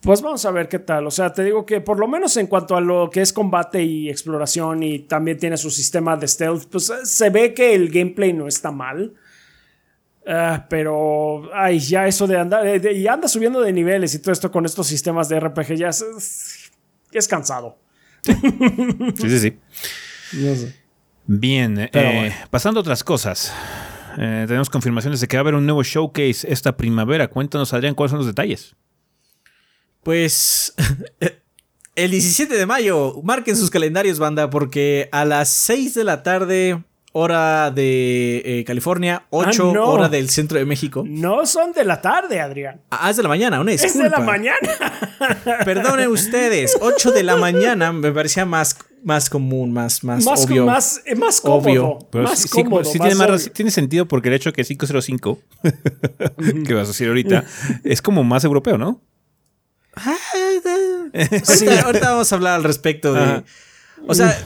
Pues 0.00 0.22
vamos 0.22 0.44
a 0.46 0.50
ver 0.50 0.68
qué 0.68 0.78
tal. 0.78 1.06
O 1.06 1.10
sea, 1.10 1.32
te 1.34 1.44
digo 1.44 1.66
que 1.66 1.82
por 1.82 1.98
lo 2.00 2.08
menos 2.08 2.34
en 2.38 2.46
cuanto 2.46 2.74
a 2.76 2.80
lo 2.80 3.10
que 3.10 3.20
es 3.20 3.32
combate 3.32 3.84
y 3.84 4.08
exploración 4.08 4.82
y 4.82 5.00
también 5.00 5.38
tiene 5.38 5.56
su 5.58 5.70
sistema 5.70 6.16
de 6.16 6.26
stealth, 6.26 6.64
pues 6.70 6.88
eh, 6.88 7.04
se 7.04 7.28
ve 7.30 7.52
que 7.52 7.74
el 7.74 7.90
gameplay 7.90 8.32
no 8.32 8.48
está 8.48 8.72
mal. 8.72 9.12
Ah, 10.26 10.66
pero, 10.70 11.50
ay, 11.52 11.78
ya 11.78 12.06
eso 12.06 12.26
de 12.26 12.38
andar, 12.38 12.80
de- 12.80 12.92
y 12.92 13.06
anda 13.06 13.28
subiendo 13.28 13.60
de 13.60 13.72
niveles 13.72 14.14
y 14.14 14.18
todo 14.20 14.32
esto 14.32 14.50
con 14.50 14.64
estos 14.64 14.86
sistemas 14.86 15.28
de 15.28 15.38
RPG 15.40 15.74
ya 15.76 15.88
es, 15.90 16.00
es- 16.00 16.72
es 17.12 17.28
cansado. 17.28 17.76
Sí, 18.22 19.28
sí, 19.28 19.38
sí. 19.38 19.58
No 20.34 20.54
sé. 20.54 20.74
Bien, 21.26 21.78
eh, 21.78 21.90
bueno. 21.92 22.34
pasando 22.50 22.80
a 22.80 22.82
otras 22.82 23.04
cosas. 23.04 23.52
Eh, 24.18 24.44
tenemos 24.46 24.68
confirmaciones 24.68 25.20
de 25.20 25.28
que 25.28 25.36
va 25.36 25.40
a 25.40 25.42
haber 25.42 25.54
un 25.54 25.64
nuevo 25.64 25.82
showcase 25.82 26.46
esta 26.52 26.76
primavera. 26.76 27.28
Cuéntanos, 27.28 27.72
Adrián, 27.72 27.94
cuáles 27.94 28.10
son 28.10 28.18
los 28.18 28.26
detalles. 28.26 28.74
Pues 30.02 30.74
el 31.94 32.10
17 32.10 32.54
de 32.56 32.66
mayo, 32.66 33.20
marquen 33.22 33.56
sus 33.56 33.70
calendarios, 33.70 34.18
banda, 34.18 34.50
porque 34.50 35.08
a 35.12 35.24
las 35.24 35.48
6 35.48 35.94
de 35.94 36.04
la 36.04 36.22
tarde, 36.22 36.82
hora 37.12 37.70
de 37.70 38.42
eh, 38.44 38.64
California, 38.64 39.26
8 39.30 39.70
Ah, 39.70 39.72
no. 39.74 39.84
hora 39.86 40.08
del 40.08 40.28
centro 40.28 40.58
de 40.58 40.64
México. 40.64 41.04
No 41.06 41.46
son 41.46 41.72
de 41.72 41.84
la 41.84 42.00
tarde, 42.00 42.40
Adrián. 42.40 42.80
Ah, 42.90 43.10
es 43.10 43.16
de 43.16 43.22
la 43.22 43.28
mañana, 43.28 43.60
una 43.60 43.72
Es 43.72 43.82
disculpa. 43.82 44.04
de 44.04 44.10
la 44.10 44.18
mañana. 44.20 44.58
Perdonen 45.64 46.08
ustedes, 46.08 46.76
8 46.80 47.12
de 47.12 47.22
la 47.22 47.36
mañana 47.36 47.92
me 47.92 48.10
parecía 48.10 48.44
más, 48.44 48.76
más 49.04 49.28
común, 49.30 49.72
más, 49.72 50.04
más, 50.04 50.24
Más, 50.24 50.44
obvio. 50.44 50.64
más, 50.66 51.00
eh, 51.06 51.14
más 51.14 51.40
cómodo. 51.40 51.58
Obvio. 51.60 51.98
Pero 52.10 52.24
más 52.24 52.38
sí, 52.38 52.48
sí, 52.48 52.62
cómodo. 52.62 52.84
sí 52.84 52.98
más 52.98 53.08
tiene, 53.08 53.14
más 53.16 53.26
obvio. 53.28 53.36
raz- 53.38 53.52
tiene 53.52 53.70
sentido 53.70 54.06
porque 54.06 54.28
el 54.28 54.34
hecho 54.34 54.52
que 54.52 54.62
505, 54.64 55.40
que 56.66 56.74
vas 56.74 56.84
a 56.84 56.88
decir 56.92 57.08
ahorita, 57.08 57.44
es 57.84 58.00
como 58.02 58.22
más 58.24 58.44
europeo, 58.44 58.78
¿no? 58.78 59.00
Ah, 59.94 60.16
ahorita, 60.34 61.82
ahorita 61.84 62.10
vamos 62.12 62.32
a 62.32 62.34
hablar 62.36 62.54
al 62.54 62.64
respecto 62.64 63.12
de. 63.12 63.20
Ajá. 63.20 63.44
O 64.06 64.14
sea, 64.14 64.36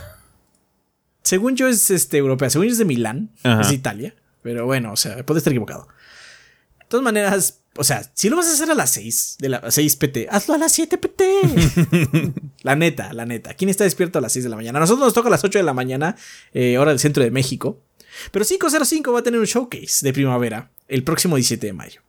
según 1.23 1.57
yo 1.57 1.69
es 1.69 1.91
este 1.91 2.19
europea, 2.19 2.51
según 2.51 2.67
yo 2.67 2.73
es 2.73 2.79
de 2.79 2.85
Milán, 2.85 3.31
Ajá. 3.43 3.61
es 3.63 3.69
de 3.69 3.75
Italia, 3.75 4.15
pero 4.43 4.65
bueno, 4.67 4.93
o 4.93 4.97
sea, 4.97 5.25
puede 5.25 5.39
estar 5.39 5.53
equivocado. 5.53 5.89
De 6.81 6.87
todas 6.89 7.05
maneras, 7.05 7.61
o 7.77 7.85
sea, 7.85 8.11
si 8.15 8.29
lo 8.29 8.37
vas 8.37 8.47
a 8.47 8.53
hacer 8.53 8.71
a 8.71 8.75
las 8.75 8.91
6 8.91 9.37
de 9.39 9.49
la 9.49 9.71
6 9.71 9.97
PT, 9.97 10.29
hazlo 10.31 10.55
a 10.55 10.59
las 10.59 10.73
7 10.73 10.99
PT. 10.99 11.41
la 12.63 12.77
neta, 12.77 13.13
la 13.13 13.27
neta. 13.27 13.55
¿Quién 13.55 13.69
está 13.69 13.85
despierto 13.85 14.19
a 14.19 14.23
las 14.23 14.33
6 14.33 14.45
de 14.45 14.49
la 14.51 14.57
mañana? 14.57 14.79
A 14.79 14.81
nosotros 14.81 15.07
nos 15.07 15.15
toca 15.15 15.29
a 15.29 15.31
las 15.31 15.45
8 15.45 15.59
de 15.59 15.65
la 15.65 15.75
mañana, 15.75 16.17
eh, 16.53 16.79
hora 16.79 16.91
del 16.91 17.01
centro 17.01 17.23
de 17.23 17.31
México. 17.31 17.83
Pero 18.31 18.45
505 18.45 19.13
va 19.13 19.21
a 19.21 19.23
tener 19.23 19.41
un 19.41 19.47
showcase 19.47 20.05
de 20.05 20.13
primavera 20.13 20.71
el 20.89 21.05
próximo 21.05 21.37
17 21.37 21.67
de 21.67 21.73
mayo. 21.73 22.01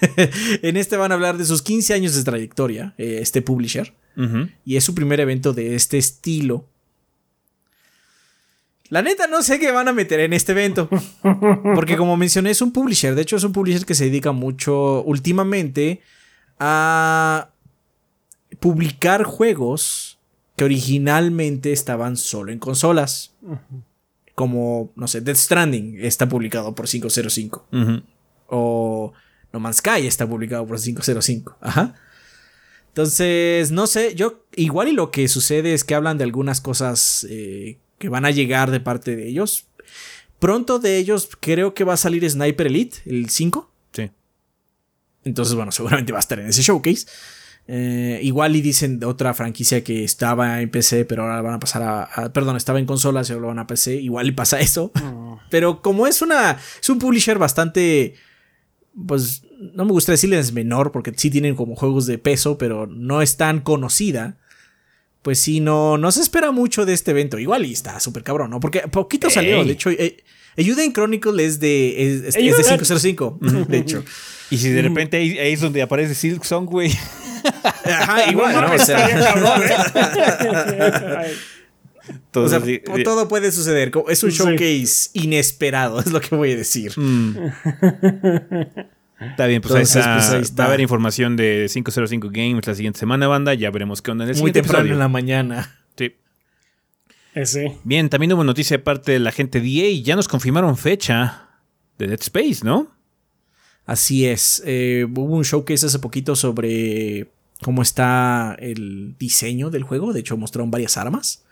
en 0.62 0.76
este 0.76 0.96
van 0.96 1.12
a 1.12 1.14
hablar 1.14 1.38
de 1.38 1.44
sus 1.44 1.62
15 1.62 1.94
años 1.94 2.14
de 2.14 2.24
trayectoria, 2.24 2.94
eh, 2.98 3.18
este 3.20 3.42
publisher, 3.42 3.94
y 4.64 4.76
es 4.76 4.84
su 4.84 4.94
primer 4.94 5.20
evento 5.20 5.52
de 5.54 5.74
este 5.74 5.96
estilo. 5.96 6.68
La 8.92 9.00
neta 9.00 9.26
no 9.26 9.42
sé 9.42 9.58
qué 9.58 9.70
van 9.72 9.88
a 9.88 9.94
meter 9.94 10.20
en 10.20 10.34
este 10.34 10.52
evento, 10.52 10.90
porque 11.74 11.96
como 11.96 12.18
mencioné 12.18 12.50
es 12.50 12.60
un 12.60 12.74
publisher, 12.74 13.14
de 13.14 13.22
hecho 13.22 13.36
es 13.36 13.44
un 13.44 13.54
publisher 13.54 13.86
que 13.86 13.94
se 13.94 14.04
dedica 14.04 14.32
mucho 14.32 15.02
últimamente 15.04 16.02
a 16.58 17.48
publicar 18.60 19.22
juegos 19.22 20.18
que 20.56 20.64
originalmente 20.64 21.72
estaban 21.72 22.18
solo 22.18 22.52
en 22.52 22.58
consolas. 22.58 23.34
Como, 24.34 24.92
no 24.94 25.08
sé, 25.08 25.22
Death 25.22 25.38
Stranding 25.38 25.96
está 26.02 26.28
publicado 26.28 26.74
por 26.74 26.86
505 26.86 27.68
Ujú. 27.72 28.02
o 28.48 29.14
No 29.54 29.58
Man's 29.60 29.78
Sky 29.78 30.06
está 30.06 30.28
publicado 30.28 30.66
por 30.66 30.78
505. 30.78 31.56
Ajá. 31.62 31.94
Entonces, 32.88 33.70
no 33.70 33.86
sé, 33.86 34.14
yo 34.14 34.44
igual 34.54 34.88
y 34.88 34.92
lo 34.92 35.10
que 35.10 35.28
sucede 35.28 35.72
es 35.72 35.82
que 35.82 35.94
hablan 35.94 36.18
de 36.18 36.24
algunas 36.24 36.60
cosas 36.60 37.26
eh, 37.30 37.78
que 38.02 38.08
van 38.08 38.24
a 38.24 38.30
llegar 38.32 38.70
de 38.72 38.80
parte 38.80 39.14
de 39.16 39.28
ellos. 39.28 39.66
Pronto 40.40 40.80
de 40.80 40.98
ellos 40.98 41.30
creo 41.38 41.72
que 41.72 41.84
va 41.84 41.94
a 41.94 41.96
salir 41.96 42.28
Sniper 42.28 42.66
Elite, 42.66 42.98
el 43.06 43.30
5. 43.30 43.70
Sí. 43.92 44.10
Entonces, 45.24 45.54
bueno, 45.54 45.70
seguramente 45.70 46.12
va 46.12 46.18
a 46.18 46.20
estar 46.20 46.40
en 46.40 46.48
ese 46.48 46.62
showcase. 46.62 47.06
Eh, 47.68 48.18
igual 48.24 48.56
y 48.56 48.60
dicen 48.60 48.98
de 48.98 49.06
otra 49.06 49.34
franquicia 49.34 49.84
que 49.84 50.02
estaba 50.02 50.60
en 50.62 50.68
PC, 50.70 51.04
pero 51.04 51.22
ahora 51.22 51.40
van 51.42 51.54
a 51.54 51.60
pasar 51.60 51.82
a, 51.82 52.02
a- 52.02 52.32
Perdón, 52.32 52.56
estaba 52.56 52.80
en 52.80 52.86
consolas 52.86 53.28
y 53.30 53.32
ahora 53.32 53.42
lo 53.42 53.48
van 53.48 53.60
a 53.60 53.66
PC. 53.68 53.94
Igual 53.94 54.26
y 54.26 54.32
pasa 54.32 54.58
eso. 54.60 54.90
Pero 55.50 55.80
como 55.82 56.06
es 56.06 56.22
una. 56.22 56.58
Es 56.80 56.88
un 56.88 56.98
publisher 56.98 57.38
bastante. 57.38 58.14
Pues 59.06 59.44
no 59.74 59.84
me 59.84 59.92
gusta 59.92 60.10
decirles 60.12 60.52
menor, 60.52 60.90
porque 60.92 61.12
sí 61.16 61.30
tienen 61.30 61.54
como 61.54 61.76
juegos 61.76 62.06
de 62.06 62.18
peso, 62.18 62.58
pero 62.58 62.86
no 62.88 63.22
es 63.22 63.36
tan 63.36 63.60
conocida. 63.60 64.38
Pues 65.22 65.38
sí, 65.38 65.60
no, 65.60 65.96
no 65.98 66.10
se 66.12 66.20
espera 66.20 66.50
mucho 66.50 66.84
de 66.84 66.92
este 66.94 67.12
evento. 67.12 67.38
Igual 67.38 67.64
y 67.64 67.72
está 67.72 68.00
súper 68.00 68.22
cabrón, 68.24 68.50
¿no? 68.50 68.58
Porque 68.60 68.80
poquito 68.88 69.28
Ey. 69.28 69.32
salió. 69.32 69.64
De 69.64 69.72
hecho, 69.72 69.88
eh, 69.90 70.16
Ayuden 70.58 70.92
Chronicle 70.92 71.44
es 71.44 71.60
de, 71.60 72.02
es, 72.02 72.12
es- 72.22 72.26
es 72.26 72.34
de 72.34 72.40
Ayuden. 72.40 72.62
505. 72.64 73.38
de 73.68 73.78
hecho. 73.78 74.04
Y 74.50 74.58
si 74.58 74.68
de 74.70 74.82
repente 74.82 75.16
ahí, 75.16 75.38
ahí 75.38 75.52
es 75.52 75.60
donde 75.60 75.80
aparece 75.80 76.14
Silk 76.14 76.42
Song, 76.44 76.66
güey. 76.68 76.92
Ajá, 77.84 78.26
igual, 78.30 78.54
¿no? 78.60 78.72
O 78.74 78.78
sea, 78.78 79.08
¿eh? 79.08 79.14
Todo 82.32 82.46
o 82.46 82.48
sea, 82.48 82.58
po- 82.60 83.02
todo 83.04 83.28
puede 83.28 83.52
suceder. 83.52 83.92
Es 84.08 84.22
un 84.24 84.32
Sí. 84.32 84.38
showcase 84.38 85.10
inesperado, 85.12 86.00
es 86.00 86.10
lo 86.10 86.20
que 86.20 86.34
voy 86.34 86.50
a 86.52 86.56
decir. 86.56 86.92
Mm. 86.98 87.36
Está 89.30 89.46
bien, 89.46 89.60
pues, 89.62 89.74
ahí, 89.74 89.80
Entonces, 89.82 89.96
está. 89.96 90.14
pues, 90.14 90.28
ahí 90.30 90.34
Va 90.36 90.40
está. 90.42 90.62
a 90.64 90.66
haber 90.66 90.80
información 90.80 91.36
de 91.36 91.68
505 91.72 92.28
Games 92.32 92.66
la 92.66 92.74
siguiente 92.74 92.98
semana, 93.00 93.26
banda. 93.28 93.54
Ya 93.54 93.70
veremos 93.70 94.02
qué 94.02 94.10
onda 94.10 94.24
en 94.24 94.30
el 94.30 94.34
Muy 94.36 94.38
siguiente 94.38 94.60
temprano 94.62 94.80
episodio. 94.80 94.92
en 94.94 94.98
la 94.98 95.08
mañana. 95.08 95.76
Sí. 95.96 96.14
Ese. 97.34 97.78
Bien, 97.84 98.08
también 98.08 98.32
hubo 98.32 98.44
noticia 98.44 98.76
de 98.76 98.82
parte 98.82 99.12
de 99.12 99.18
la 99.18 99.32
gente 99.32 99.60
de 99.60 99.68
EA. 99.68 100.02
Ya 100.02 100.16
nos 100.16 100.28
confirmaron 100.28 100.76
fecha 100.76 101.48
de 101.98 102.06
Dead 102.08 102.20
Space, 102.20 102.60
¿no? 102.64 102.90
Así 103.86 104.26
es. 104.26 104.62
eh, 104.66 105.06
hubo 105.10 105.34
un 105.36 105.42
showcase 105.42 105.86
hace 105.86 105.98
poquito 105.98 106.36
sobre 106.36 107.30
cómo 107.62 107.82
está 107.82 108.54
el 108.58 109.16
diseño 109.18 109.70
del 109.70 109.82
juego. 109.82 110.12
De 110.12 110.20
hecho, 110.20 110.36
mostraron 110.36 110.70
varias 110.70 110.96
armas. 110.96 111.44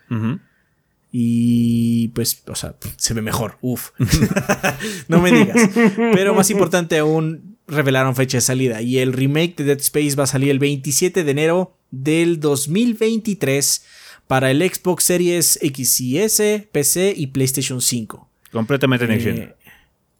Y 1.12 2.08
pues, 2.08 2.42
o 2.46 2.54
sea, 2.54 2.76
se 2.96 3.14
ve 3.14 3.22
mejor. 3.22 3.58
Uf. 3.62 3.90
no 5.08 5.20
me 5.20 5.32
digas. 5.32 5.70
Pero 5.96 6.34
más 6.34 6.50
importante 6.50 6.98
aún, 6.98 7.49
revelaron 7.70 8.16
fecha 8.16 8.38
de 8.38 8.42
salida. 8.42 8.82
Y 8.82 8.98
el 8.98 9.12
remake 9.12 9.56
de 9.56 9.64
Dead 9.64 9.78
Space 9.78 10.16
va 10.16 10.24
a 10.24 10.26
salir 10.26 10.50
el 10.50 10.58
27 10.58 11.24
de 11.24 11.30
enero 11.30 11.76
del 11.90 12.40
2023 12.40 13.84
para 14.26 14.50
el 14.50 14.62
Xbox 14.62 15.04
Series 15.04 15.58
X 15.62 16.00
y 16.00 16.18
S, 16.18 16.68
PC 16.70 17.14
y 17.16 17.28
PlayStation 17.28 17.80
5. 17.80 18.28
Completamente 18.52 19.06
next 19.06 19.24
gen. 19.24 19.38
Eh, 19.38 19.54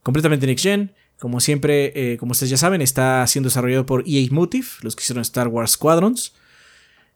completamente 0.02 0.46
next 0.46 0.64
gen. 0.64 0.92
Como 1.18 1.40
siempre, 1.40 1.92
eh, 1.94 2.16
como 2.16 2.32
ustedes 2.32 2.50
ya 2.50 2.56
saben, 2.56 2.80
está 2.80 3.26
siendo 3.26 3.48
desarrollado 3.48 3.84
por 3.84 4.04
EA 4.06 4.26
Motive, 4.30 4.66
los 4.80 4.96
que 4.96 5.02
hicieron 5.02 5.20
Star 5.20 5.48
Wars 5.48 5.72
Squadrons. 5.72 6.34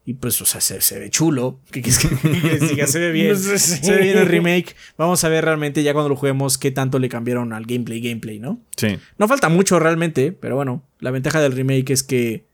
Y 0.07 0.15
pues, 0.15 0.41
o 0.43 0.45
sea, 0.45 0.61
se, 0.61 0.81
se 0.81 0.99
ve 0.99 1.11
chulo. 1.11 1.61
¿Qué 1.71 1.81
quieres 1.81 1.99
que 1.99 2.67
diga? 2.67 2.87
Se 2.87 2.99
ve 2.99 3.11
bien. 3.11 3.37
Sí. 3.45 3.59
Se 3.59 3.93
ve 3.93 4.03
bien 4.03 4.19
el 4.19 4.27
remake. 4.27 4.77
Vamos 4.99 5.25
a 5.25 5.29
ver 5.29 5.45
realmente 5.45 5.83
ya 5.83 5.93
cuando 5.93 6.09
lo 6.11 6.17
juguemos 6.17 6.59
qué 6.59 6.71
tanto 6.71 6.99
le 6.99 7.09
cambiaron 7.09 7.53
al 7.53 7.65
gameplay, 7.65 8.01
gameplay, 8.01 8.39
¿no? 8.39 8.61
Sí. 8.77 8.99
No 9.19 9.29
falta 9.29 9.49
mucho 9.49 9.79
realmente, 9.79 10.33
pero 10.33 10.57
bueno, 10.57 10.83
la 11.01 11.11
ventaja 11.11 11.41
del 11.41 11.53
remake 11.53 11.91
es 11.91 12.03
que 12.03 12.47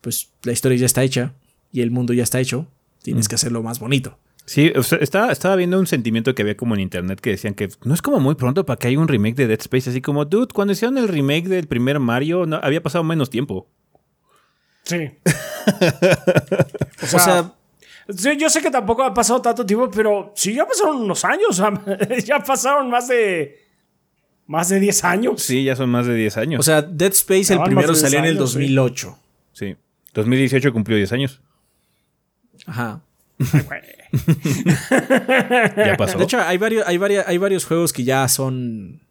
pues 0.00 0.30
la 0.44 0.52
historia 0.52 0.78
ya 0.78 0.86
está 0.86 1.02
hecha 1.02 1.34
y 1.72 1.80
el 1.80 1.90
mundo 1.90 2.12
ya 2.12 2.22
está 2.22 2.40
hecho. 2.40 2.68
tienes 3.02 3.28
que 3.28 3.34
hacerlo 3.34 3.62
más 3.62 3.78
bonito. 3.78 4.18
Sí, 4.46 4.72
o 4.76 4.82
sea, 4.84 4.98
estaba, 4.98 5.32
estaba 5.32 5.56
viendo 5.56 5.78
un 5.78 5.88
sentimiento 5.88 6.34
que 6.34 6.42
había 6.42 6.56
como 6.56 6.74
en 6.74 6.80
internet 6.80 7.20
que 7.20 7.30
decían 7.30 7.54
que 7.54 7.68
no 7.84 7.92
es 7.92 8.00
como 8.00 8.20
muy 8.20 8.36
pronto 8.36 8.64
para 8.64 8.78
que 8.78 8.86
haya 8.86 8.98
un 9.00 9.08
remake 9.08 9.34
de 9.34 9.48
Dead 9.48 9.60
Space. 9.60 9.90
Así 9.90 10.00
como, 10.00 10.24
dude, 10.24 10.52
cuando 10.54 10.72
hicieron 10.72 10.96
el 10.98 11.08
remake 11.08 11.48
del 11.48 11.66
primer 11.66 11.98
Mario, 11.98 12.46
no, 12.46 12.60
había 12.62 12.80
pasado 12.80 13.02
menos 13.02 13.28
tiempo. 13.28 13.68
Sí. 14.86 15.10
O 17.02 17.06
sea, 17.06 17.52
Sí, 18.08 18.36
yo 18.36 18.48
sé 18.48 18.60
que 18.62 18.70
tampoco 18.70 19.02
ha 19.02 19.12
pasado 19.12 19.42
tanto 19.42 19.66
tiempo, 19.66 19.90
pero 19.90 20.32
sí, 20.36 20.54
ya 20.54 20.64
pasaron 20.64 20.98
unos 21.02 21.24
años. 21.24 21.48
o 21.48 21.52
sea, 21.52 21.72
ya 22.24 22.38
pasaron 22.38 22.88
más 22.88 23.08
de. 23.08 23.64
Más 24.46 24.68
de 24.68 24.78
10 24.78 25.02
años. 25.04 25.42
Sí, 25.42 25.64
ya 25.64 25.74
son 25.74 25.90
más 25.90 26.06
de 26.06 26.14
10 26.14 26.36
años. 26.36 26.60
o 26.60 26.62
sea, 26.62 26.80
Dead 26.80 27.10
Space 27.10 27.52
el 27.52 27.60
primero 27.62 27.92
salió 27.96 28.18
en 28.18 28.24
10 28.24 28.34
el 28.34 28.38
años, 28.38 28.52
sí. 28.52 28.58
2008. 28.58 29.18
sí. 29.52 29.76
2018 30.14 30.72
cumplió 30.72 30.96
10 30.96 31.12
años. 31.12 31.40
Ajá. 32.66 33.00
Ya 35.76 35.96
pasó. 35.98 36.16
De 36.16 36.24
hecho, 36.24 36.40
hay 36.40 36.56
varios, 36.58 36.86
hay, 36.86 36.96
varios, 36.96 37.26
hay 37.26 37.38
varios 37.38 37.66
juegos 37.66 37.92
que 37.92 38.04
ya 38.04 38.26
son 38.28 39.02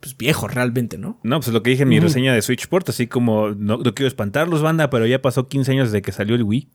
pues, 0.00 0.16
viejos 0.16 0.52
realmente, 0.52 0.98
¿no? 0.98 1.18
No, 1.22 1.40
pues 1.40 1.52
lo 1.52 1.62
que 1.62 1.70
dije 1.70 1.82
en 1.82 1.88
mi 1.88 2.00
reseña 2.00 2.34
de 2.34 2.42
Switchport, 2.42 2.88
así 2.88 3.06
como 3.06 3.50
no, 3.50 3.78
no 3.78 3.94
quiero 3.94 4.08
espantarlos, 4.08 4.62
banda, 4.62 4.90
pero 4.90 5.06
ya 5.06 5.20
pasó 5.20 5.48
15 5.48 5.72
años 5.72 5.88
desde 5.92 6.02
que 6.02 6.12
salió 6.12 6.36
el 6.36 6.42
Wii. 6.44 6.68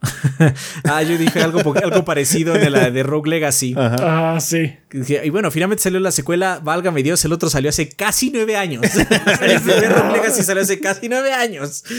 Ah, 0.84 1.02
yo 1.02 1.18
dije 1.18 1.42
algo, 1.42 1.60
algo 1.74 2.04
parecido 2.04 2.54
en 2.54 2.72
la 2.72 2.90
de 2.90 3.02
Rogue 3.02 3.30
Legacy. 3.30 3.74
Ah, 3.76 4.38
sí. 4.40 4.76
Y 4.92 5.30
bueno, 5.30 5.50
finalmente 5.50 5.82
salió 5.82 5.98
la 6.00 6.12
secuela, 6.12 6.60
válgame 6.62 7.02
Dios, 7.02 7.24
el 7.24 7.32
otro 7.32 7.50
salió 7.50 7.68
hace 7.68 7.88
casi 7.88 8.30
nueve 8.30 8.56
años. 8.56 8.82
el 9.42 9.60
primer 9.60 9.92
Rogue 9.92 10.12
Legacy 10.12 10.42
salió 10.42 10.62
hace 10.62 10.80
casi 10.80 11.08
nueve 11.08 11.32
años. 11.32 11.84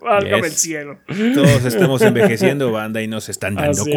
Válgame 0.00 0.42
Yes. 0.42 0.52
el 0.52 0.58
cielo. 0.58 0.98
Todos 1.34 1.64
estamos 1.64 2.02
envejeciendo, 2.02 2.72
banda, 2.72 3.02
y 3.02 3.08
nos 3.08 3.28
están 3.28 3.54
dando 3.54 3.82
Así 3.82 3.90
es. 3.90 3.96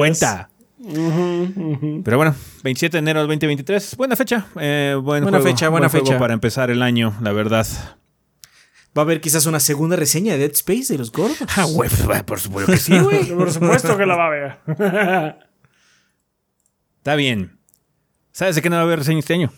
Pero 0.88 2.18
bueno, 2.18 2.36
27 2.64 2.98
de 2.98 3.00
enero 3.00 3.20
del 3.22 3.28
2023, 3.28 3.96
buena 3.98 4.16
fecha. 4.16 4.46
eh, 4.60 4.94
buen 5.02 5.24
Buena 5.24 5.40
juego, 5.40 5.56
fecha, 5.56 5.70
buena 5.70 5.88
buen 5.88 5.92
juego 5.92 6.06
fecha. 6.08 6.20
para 6.20 6.34
empezar 6.34 6.70
el 6.70 6.82
año, 6.84 7.16
la 7.22 7.32
verdad. 7.32 7.66
Va 8.98 9.02
a 9.02 9.06
haber 9.06 9.20
quizás 9.20 9.46
una 9.46 9.60
segunda 9.60 9.96
reseña 9.96 10.34
de 10.34 10.40
Dead 10.40 10.52
Space 10.52 10.94
de 10.94 10.98
los 10.98 11.12
gordos. 11.12 11.38
Ah, 11.58 11.66
güey, 11.66 11.90
pues, 11.90 12.24
por 12.24 12.40
supuesto 12.40 12.72
que 12.72 12.78
sí, 12.78 12.98
güey. 13.00 13.26
Por 13.36 13.52
supuesto 13.52 13.98
que 13.98 14.06
la 14.06 14.16
va 14.16 14.28
a 14.28 14.30
ver. 14.30 15.38
Está 16.98 17.16
bien. 17.16 17.60
¿Sabes 18.32 18.56
de 18.56 18.62
qué 18.62 18.70
no 18.70 18.76
va 18.76 18.82
a 18.84 18.86
haber 18.86 19.00
reseña 19.00 19.20
este 19.20 19.34
año? 19.34 19.52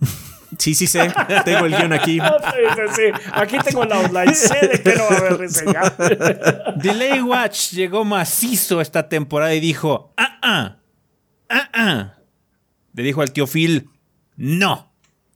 Sí, 0.56 0.74
sí 0.74 0.86
sé. 0.86 1.12
Tengo 1.44 1.66
el 1.66 1.76
guion 1.76 1.92
aquí. 1.92 2.18
Sí, 2.48 2.64
sí, 2.74 2.94
sí. 2.94 3.30
Aquí 3.32 3.58
tengo 3.58 3.82
el 3.84 3.92
outline. 3.92 4.34
Sé 4.34 4.68
de 4.68 4.82
que 4.82 4.96
no 4.96 5.04
va 5.04 5.14
a 5.14 5.18
haber 5.18 5.38
reseña. 5.38 5.80
Delay 6.76 7.20
Watch 7.22 7.72
llegó 7.72 8.04
macizo 8.04 8.80
esta 8.80 9.08
temporada 9.08 9.54
y 9.54 9.60
dijo, 9.60 10.12
ah, 10.16 10.38
ah, 10.42 10.76
ah, 11.48 11.70
ah. 11.74 12.14
Le 12.94 13.02
dijo 13.02 13.20
al 13.20 13.32
tío 13.32 13.46
Phil, 13.46 13.90
no. 14.36 14.92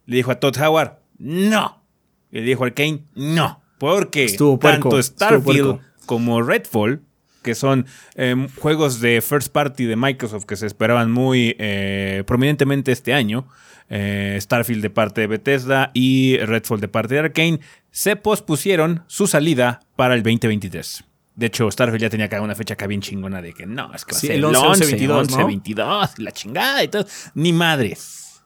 Le 0.07 0.17
dijo 0.17 0.31
a 0.31 0.41
Todd 0.41 0.57
Howard, 0.61 0.99
no. 1.19 1.83
Le 2.31 2.43
dijo 2.43 2.65
al 2.65 2.75
Kane, 2.75 3.05
no. 3.15 3.63
Porque 3.79 4.25
Estuvo 4.25 4.59
tanto 4.59 5.03
Starfield 5.03 5.81
como 6.07 6.43
Redfall, 6.43 7.03
que 7.43 7.55
son 7.55 7.87
em, 8.15 8.49
juegos 8.49 9.01
de 9.01 9.21
first 9.21 9.53
party 9.53 9.85
de 9.85 9.97
Microsoft 9.97 10.45
que 10.45 10.57
se 10.57 10.67
esperaban 10.67 11.11
muy 11.11 11.57
eh, 11.59 12.25
prominentemente 12.27 12.93
este 12.93 13.13
año, 13.13 13.47
eh, 13.95 14.39
Starfield 14.41 14.81
de 14.81 14.89
parte 14.89 15.21
de 15.21 15.27
Bethesda 15.27 15.91
y 15.93 16.39
Redfall 16.39 16.81
de 16.81 16.89
parte 16.89 17.15
de 17.15 17.21
Arkane, 17.21 17.61
se 17.91 18.17
pospusieron 18.17 19.05
su 19.07 19.27
salida 19.27 19.81
para 19.97 20.15
el 20.15 20.23
2023. 20.23 21.05
De 21.35 21.47
hecho, 21.47 21.71
Starfield 21.71 22.01
ya 22.01 22.09
tenía 22.09 22.27
acá 22.27 22.41
una 22.41 22.55
fecha 22.55 22.73
acá 22.73 22.87
bien 22.87 23.03
chingona 23.03 23.43
de 23.43 23.53
que 23.53 23.67
no, 23.67 23.93
es 23.95 24.07
que 24.07 24.15
va 24.15 24.19
a 24.19 24.21
ser 24.21 24.31
el 24.33 24.39
el 24.39 24.45
11, 24.47 24.59
11, 24.67 24.87
22, 24.87 25.19
11, 25.19 25.37
¿no? 25.37 25.47
22, 25.47 26.19
la 26.21 26.33
chingada 26.33 26.83
y 26.83 26.89
todo. 26.89 27.05
Ni 27.35 27.53
madres. 27.53 28.43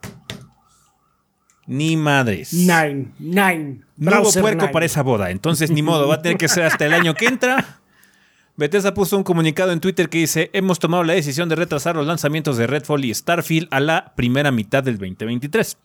Ni 1.66 1.96
madres. 1.96 2.52
Nine. 2.52 3.12
Nine. 3.20 3.82
No 3.96 4.22
hubo 4.22 4.32
puerco 4.32 4.62
nine. 4.62 4.72
para 4.72 4.84
esa 4.84 5.02
boda, 5.02 5.30
entonces 5.30 5.70
ni 5.70 5.82
modo, 5.82 6.08
va 6.08 6.16
a 6.16 6.22
tener 6.22 6.38
que 6.38 6.48
ser 6.48 6.64
hasta 6.64 6.86
el 6.86 6.92
año 6.92 7.14
que 7.14 7.26
entra. 7.26 7.78
Bethesda 8.58 8.94
puso 8.94 9.16
un 9.18 9.22
comunicado 9.22 9.70
en 9.72 9.80
Twitter 9.80 10.08
que 10.08 10.18
dice, 10.18 10.48
hemos 10.54 10.78
tomado 10.78 11.04
la 11.04 11.12
decisión 11.12 11.48
de 11.48 11.56
retrasar 11.56 11.94
los 11.96 12.06
lanzamientos 12.06 12.56
de 12.56 12.66
Redfall 12.66 13.04
y 13.04 13.12
Starfield 13.14 13.68
a 13.70 13.80
la 13.80 14.14
primera 14.16 14.50
mitad 14.50 14.82
del 14.82 14.96
2023. 14.96 15.76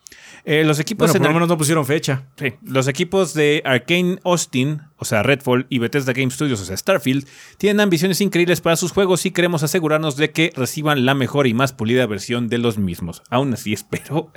Eh, 0.45 0.63
los 0.63 0.79
equipos 0.79 1.09
Bueno, 1.09 1.19
por 1.19 1.27
lo 1.29 1.33
menos 1.33 1.49
no 1.49 1.57
pusieron 1.57 1.85
fecha. 1.85 2.27
Sí, 2.37 2.53
los 2.63 2.87
equipos 2.87 3.33
de 3.33 3.61
Arkane 3.65 4.19
Austin, 4.23 4.81
o 4.95 5.03
sea, 5.05 5.21
Redfall 5.21 5.65
y 5.69 5.79
Bethesda 5.79 6.13
Game 6.13 6.31
Studios, 6.31 6.61
o 6.61 6.65
sea, 6.65 6.77
Starfield, 6.77 7.27
tienen 7.57 7.81
ambiciones 7.81 8.21
increíbles 8.21 8.61
para 8.61 8.77
sus 8.77 8.91
juegos 8.93 9.25
y 9.25 9.31
queremos 9.31 9.63
asegurarnos 9.63 10.15
de 10.15 10.31
que 10.31 10.53
reciban 10.55 11.05
la 11.05 11.13
mejor 11.13 11.47
y 11.47 11.53
más 11.53 11.73
pulida 11.73 12.05
versión 12.05 12.47
de 12.47 12.57
los 12.57 12.77
mismos. 12.77 13.21
Aún 13.29 13.53
así, 13.53 13.73
espero. 13.73 14.31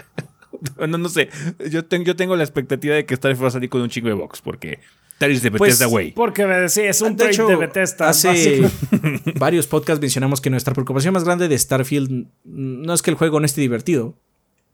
bueno, 0.77 0.99
no 0.99 1.09
sé. 1.09 1.29
Yo, 1.71 1.85
ten- 1.85 2.05
yo 2.05 2.17
tengo 2.17 2.35
la 2.37 2.43
expectativa 2.43 2.95
de 2.97 3.07
que 3.07 3.15
Starfield 3.15 3.45
va 3.45 3.49
a 3.49 3.53
salir 3.53 3.71
con 3.71 3.81
un 3.81 3.91
chingo 3.91 4.09
de 4.09 4.15
box, 4.15 4.41
porque 4.43 4.81
tal 5.19 5.31
es 5.31 5.43
de 5.43 5.51
Pues, 5.51 5.61
Bethesda, 5.61 5.87
güey. 5.87 6.13
Porque 6.13 6.69
sí, 6.69 6.83
es 6.83 7.01
un 7.01 7.17
De 7.17 7.29
trade 7.33 7.49
de 7.51 7.57
Bethesda. 7.57 8.09
hace 8.09 8.63
varios 9.39 9.67
podcasts 9.67 10.01
mencionamos 10.01 10.41
que 10.41 10.51
nuestra 10.51 10.75
preocupación 10.75 11.15
más 11.15 11.25
grande 11.25 11.49
de 11.49 11.59
Starfield 11.59 12.27
no 12.45 12.95
es 12.95 13.03
que 13.03 13.11
el 13.11 13.17
juego 13.17 13.41
no 13.41 13.47
esté 13.47 13.61
divertido. 13.61 14.15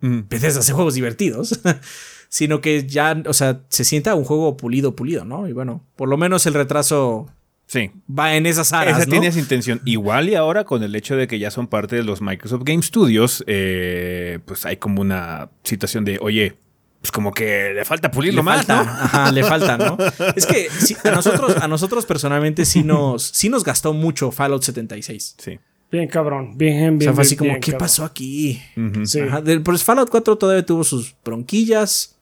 Mm. 0.01 0.21
Bethesda 0.29 0.61
hace 0.61 0.73
juegos 0.73 0.95
divertidos. 0.95 1.61
sino 2.29 2.61
que 2.61 2.87
ya, 2.87 3.21
o 3.27 3.33
sea, 3.33 3.61
se 3.69 3.85
sienta 3.85 4.15
un 4.15 4.25
juego 4.25 4.57
pulido, 4.57 4.95
pulido, 4.95 5.25
¿no? 5.25 5.49
Y 5.49 5.53
bueno, 5.53 5.85
por 5.97 6.09
lo 6.09 6.17
menos 6.17 6.47
el 6.47 6.55
retraso 6.55 7.29
Sí. 7.67 7.91
va 8.09 8.37
en 8.37 8.47
esas 8.47 8.73
aras, 8.73 8.97
Esa 8.99 9.07
¿no? 9.07 9.11
tiene 9.11 9.27
esa 9.27 9.41
intención. 9.41 9.81
Igual 9.85 10.29
y 10.29 10.37
ahora 10.37 10.65
con 10.65 10.83
el 10.85 10.95
hecho 10.95 11.17
de 11.17 11.27
que 11.27 11.39
ya 11.41 11.51
son 11.51 11.67
parte 11.67 11.97
de 11.97 12.05
los 12.05 12.23
Microsoft 12.23 12.63
Game 12.65 12.83
Studios, 12.83 13.43
eh, 13.49 14.39
pues 14.45 14.65
hay 14.65 14.77
como 14.77 15.01
una 15.01 15.51
situación 15.65 16.05
de, 16.05 16.19
oye, 16.23 16.55
pues 17.01 17.11
como 17.13 17.33
que 17.33 17.73
le 17.75 17.85
falta 17.85 18.11
pulirlo 18.11 18.41
le 18.41 18.45
más, 18.45 18.67
falta, 18.67 18.85
¿no? 18.85 18.91
ajá, 18.91 19.33
le 19.33 19.43
falta, 19.45 19.79
¿no? 19.79 19.97
Es 20.37 20.45
que 20.47 20.69
sí, 20.71 20.95
a 21.05 21.11
nosotros, 21.11 21.57
a 21.61 21.67
nosotros 21.69 22.05
personalmente 22.07 22.65
sí 22.65 22.83
nos, 22.83 23.23
sí 23.23 23.49
nos 23.49 23.65
gastó 23.65 23.93
mucho 23.95 24.31
Fallout 24.31 24.63
76. 24.63 25.37
Sí. 25.39 25.59
Bien 25.91 26.07
cabrón. 26.09 26.57
Bien, 26.57 26.99
bien, 26.99 27.11
O 27.11 27.13
sea, 27.13 27.15
fue 27.15 27.23
así 27.23 27.31
bien, 27.35 27.39
como, 27.39 27.49
bien, 27.53 27.61
¿qué 27.61 27.71
cabrón. 27.73 27.85
pasó 27.87 28.05
aquí? 28.05 28.63
Sí. 29.05 29.21
Ajá, 29.21 29.43
pues 29.65 29.83
Fallout 29.83 30.11
4 30.11 30.37
todavía 30.37 30.65
tuvo 30.65 30.85
sus 30.85 31.15
bronquillas, 31.25 32.17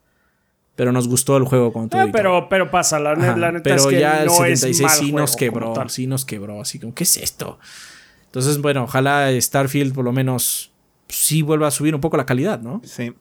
pero 0.76 0.92
nos 0.92 1.08
gustó 1.08 1.36
el 1.36 1.44
juego 1.44 1.72
con 1.72 1.88
todo. 1.88 2.00
Todo. 2.02 2.12
pero, 2.12 2.48
pero 2.48 2.70
pasa, 2.70 3.00
la, 3.00 3.16
ne- 3.16 3.26
Ajá, 3.26 3.36
la 3.36 3.50
neta 3.52 3.64
pero 3.64 3.76
es 3.76 3.86
que 3.86 3.98
ya 4.00 4.20
el 4.22 4.26
no 4.26 4.44
es 4.44 4.60
76 4.60 4.80
mal 4.80 4.90
sí 4.90 4.96
juego 5.10 5.18
nos 5.18 5.30
como 5.32 5.38
quebró, 5.74 5.88
sí 5.88 6.06
nos 6.06 6.24
quebró, 6.24 6.60
así 6.62 6.78
como, 6.78 6.94
¿qué 6.94 7.02
es 7.02 7.16
esto? 7.16 7.58
Entonces, 8.26 8.58
bueno, 8.58 8.84
ojalá 8.84 9.28
Starfield 9.40 9.92
por 9.92 10.04
lo 10.04 10.12
menos 10.12 10.70
sí 11.08 11.42
vuelva 11.42 11.66
a 11.66 11.70
subir 11.72 11.94
un 11.96 12.00
poco 12.00 12.16
la 12.16 12.26
calidad, 12.26 12.60
¿no? 12.60 12.80
Sí. 12.84 13.12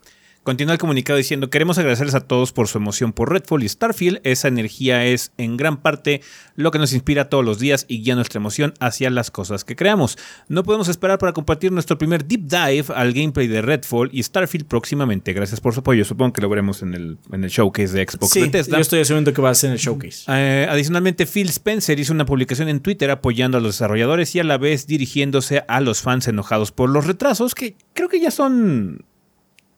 Continúa 0.47 0.75
el 0.75 0.79
comunicado 0.79 1.17
diciendo, 1.17 1.49
queremos 1.49 1.77
agradecerles 1.77 2.15
a 2.15 2.21
todos 2.21 2.53
por 2.53 2.69
su 2.69 2.77
emoción 2.77 3.11
por 3.11 3.29
Redfall 3.33 3.63
y 3.63 3.67
Starfield. 3.67 4.21
Esa 4.23 4.47
energía 4.47 5.03
es 5.03 5.33
en 5.37 5.57
gran 5.57 5.75
parte 5.75 6.21
lo 6.55 6.71
que 6.71 6.79
nos 6.79 6.93
inspira 6.93 7.27
todos 7.27 7.43
los 7.43 7.59
días 7.59 7.83
y 7.89 8.01
guía 8.01 8.15
nuestra 8.15 8.39
emoción 8.39 8.73
hacia 8.79 9.09
las 9.09 9.29
cosas 9.29 9.65
que 9.65 9.75
creamos. 9.75 10.17
No 10.47 10.63
podemos 10.63 10.87
esperar 10.87 11.19
para 11.19 11.33
compartir 11.33 11.73
nuestro 11.73 11.97
primer 11.97 12.25
deep 12.25 12.43
dive 12.47 12.85
al 12.95 13.11
gameplay 13.11 13.47
de 13.47 13.61
Redfall 13.61 14.09
y 14.13 14.23
Starfield 14.23 14.67
próximamente. 14.67 15.33
Gracias 15.33 15.59
por 15.59 15.73
su 15.73 15.81
apoyo. 15.81 16.05
Supongo 16.05 16.31
que 16.31 16.41
lo 16.41 16.47
veremos 16.47 16.81
en 16.81 16.93
el, 16.93 17.17
en 17.29 17.43
el 17.43 17.49
showcase 17.49 17.91
de 17.93 18.05
Xbox 18.09 18.31
Sí, 18.31 18.39
Bethesda. 18.39 18.77
yo 18.77 18.81
estoy 18.81 19.01
asumiendo 19.01 19.33
que 19.33 19.41
va 19.41 19.49
a 19.49 19.53
ser 19.53 19.71
en 19.71 19.73
el 19.73 19.79
showcase. 19.79 20.23
Eh, 20.29 20.65
adicionalmente, 20.69 21.25
Phil 21.25 21.49
Spencer 21.49 21.99
hizo 21.99 22.13
una 22.13 22.25
publicación 22.25 22.69
en 22.69 22.79
Twitter 22.79 23.11
apoyando 23.11 23.57
a 23.57 23.59
los 23.59 23.75
desarrolladores 23.75 24.33
y 24.33 24.39
a 24.39 24.45
la 24.45 24.57
vez 24.57 24.87
dirigiéndose 24.87 25.65
a 25.67 25.81
los 25.81 26.01
fans 26.01 26.25
enojados 26.29 26.71
por 26.71 26.89
los 26.89 27.05
retrasos, 27.05 27.53
que 27.53 27.75
creo 27.93 28.07
que 28.07 28.21
ya 28.21 28.31
son. 28.31 29.03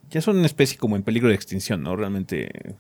Ya 0.09 0.21
son 0.21 0.37
una 0.37 0.45
especie 0.45 0.77
como 0.77 0.95
en 0.95 1.03
peligro 1.03 1.29
de 1.29 1.35
extinción, 1.35 1.83
¿no? 1.83 1.95
Realmente. 1.95 2.75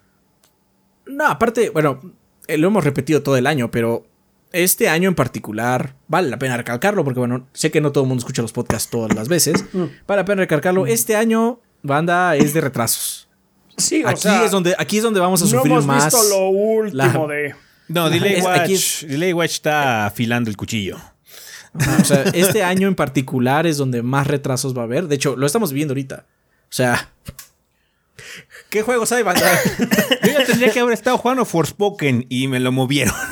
No, 1.05 1.27
aparte, 1.27 1.69
bueno, 1.69 1.99
eh, 2.47 2.57
lo 2.57 2.67
hemos 2.67 2.83
repetido 2.83 3.21
todo 3.23 3.37
el 3.37 3.47
año, 3.47 3.71
pero 3.71 4.05
este 4.51 4.89
año 4.89 5.09
en 5.09 5.15
particular 5.15 5.95
vale 6.07 6.29
la 6.29 6.39
pena 6.39 6.57
recalcarlo, 6.57 7.03
porque 7.03 7.19
bueno, 7.19 7.47
sé 7.53 7.71
que 7.71 7.81
no 7.81 7.91
todo 7.91 8.03
el 8.03 8.07
mundo 8.07 8.21
escucha 8.21 8.41
los 8.41 8.51
podcasts 8.51 8.89
todas 8.89 9.13
las 9.15 9.27
veces. 9.29 9.63
Vale 10.07 10.21
la 10.21 10.25
pena 10.25 10.41
recalcarlo. 10.41 10.87
Este 10.87 11.15
año, 11.15 11.59
banda, 11.83 12.35
es 12.35 12.53
de 12.53 12.61
retrasos. 12.61 13.27
Sí, 13.77 14.03
o 14.03 14.07
Aquí, 14.09 14.21
sea, 14.21 14.43
es 14.43 14.51
donde, 14.51 14.75
aquí 14.77 14.97
es 14.97 15.03
donde 15.03 15.19
vamos 15.19 15.41
a 15.41 15.45
no 15.45 15.51
sufrir 15.51 15.71
hemos 15.71 15.85
más. 15.85 16.05
visto 16.05 16.21
lo 16.29 16.49
último 16.49 17.27
la- 17.27 17.33
de... 17.33 17.55
No, 17.89 18.07
Delay 18.09 18.39
Watch, 18.41 18.59
aquí 18.59 18.73
es- 18.73 19.05
Delay 19.07 19.33
Watch 19.33 19.51
está 19.53 20.05
afilando 20.05 20.49
el 20.51 20.57
cuchillo. 20.57 20.97
Ajá, 21.73 21.97
o 22.01 22.05
sea, 22.05 22.21
este 22.33 22.63
año 22.63 22.87
en 22.87 22.93
particular 22.95 23.65
es 23.65 23.77
donde 23.77 24.03
más 24.03 24.27
retrasos 24.27 24.75
va 24.77 24.81
a 24.81 24.85
haber. 24.85 25.07
De 25.07 25.15
hecho, 25.15 25.35
lo 25.35 25.45
estamos 25.47 25.71
viviendo 25.71 25.93
ahorita. 25.93 26.25
O 26.69 26.71
sea, 26.71 27.09
¿qué 28.69 28.83
juegos 28.83 29.11
hay, 29.11 29.23
banda? 29.23 29.49
Yo 30.23 30.31
ya 30.31 30.45
tendría 30.45 30.71
que 30.71 30.79
haber 30.79 30.93
estado 30.93 31.17
jugando 31.17 31.45
Forspoken 31.45 32.27
y 32.29 32.47
me 32.47 32.59
lo 32.59 32.71
movieron. 32.71 33.15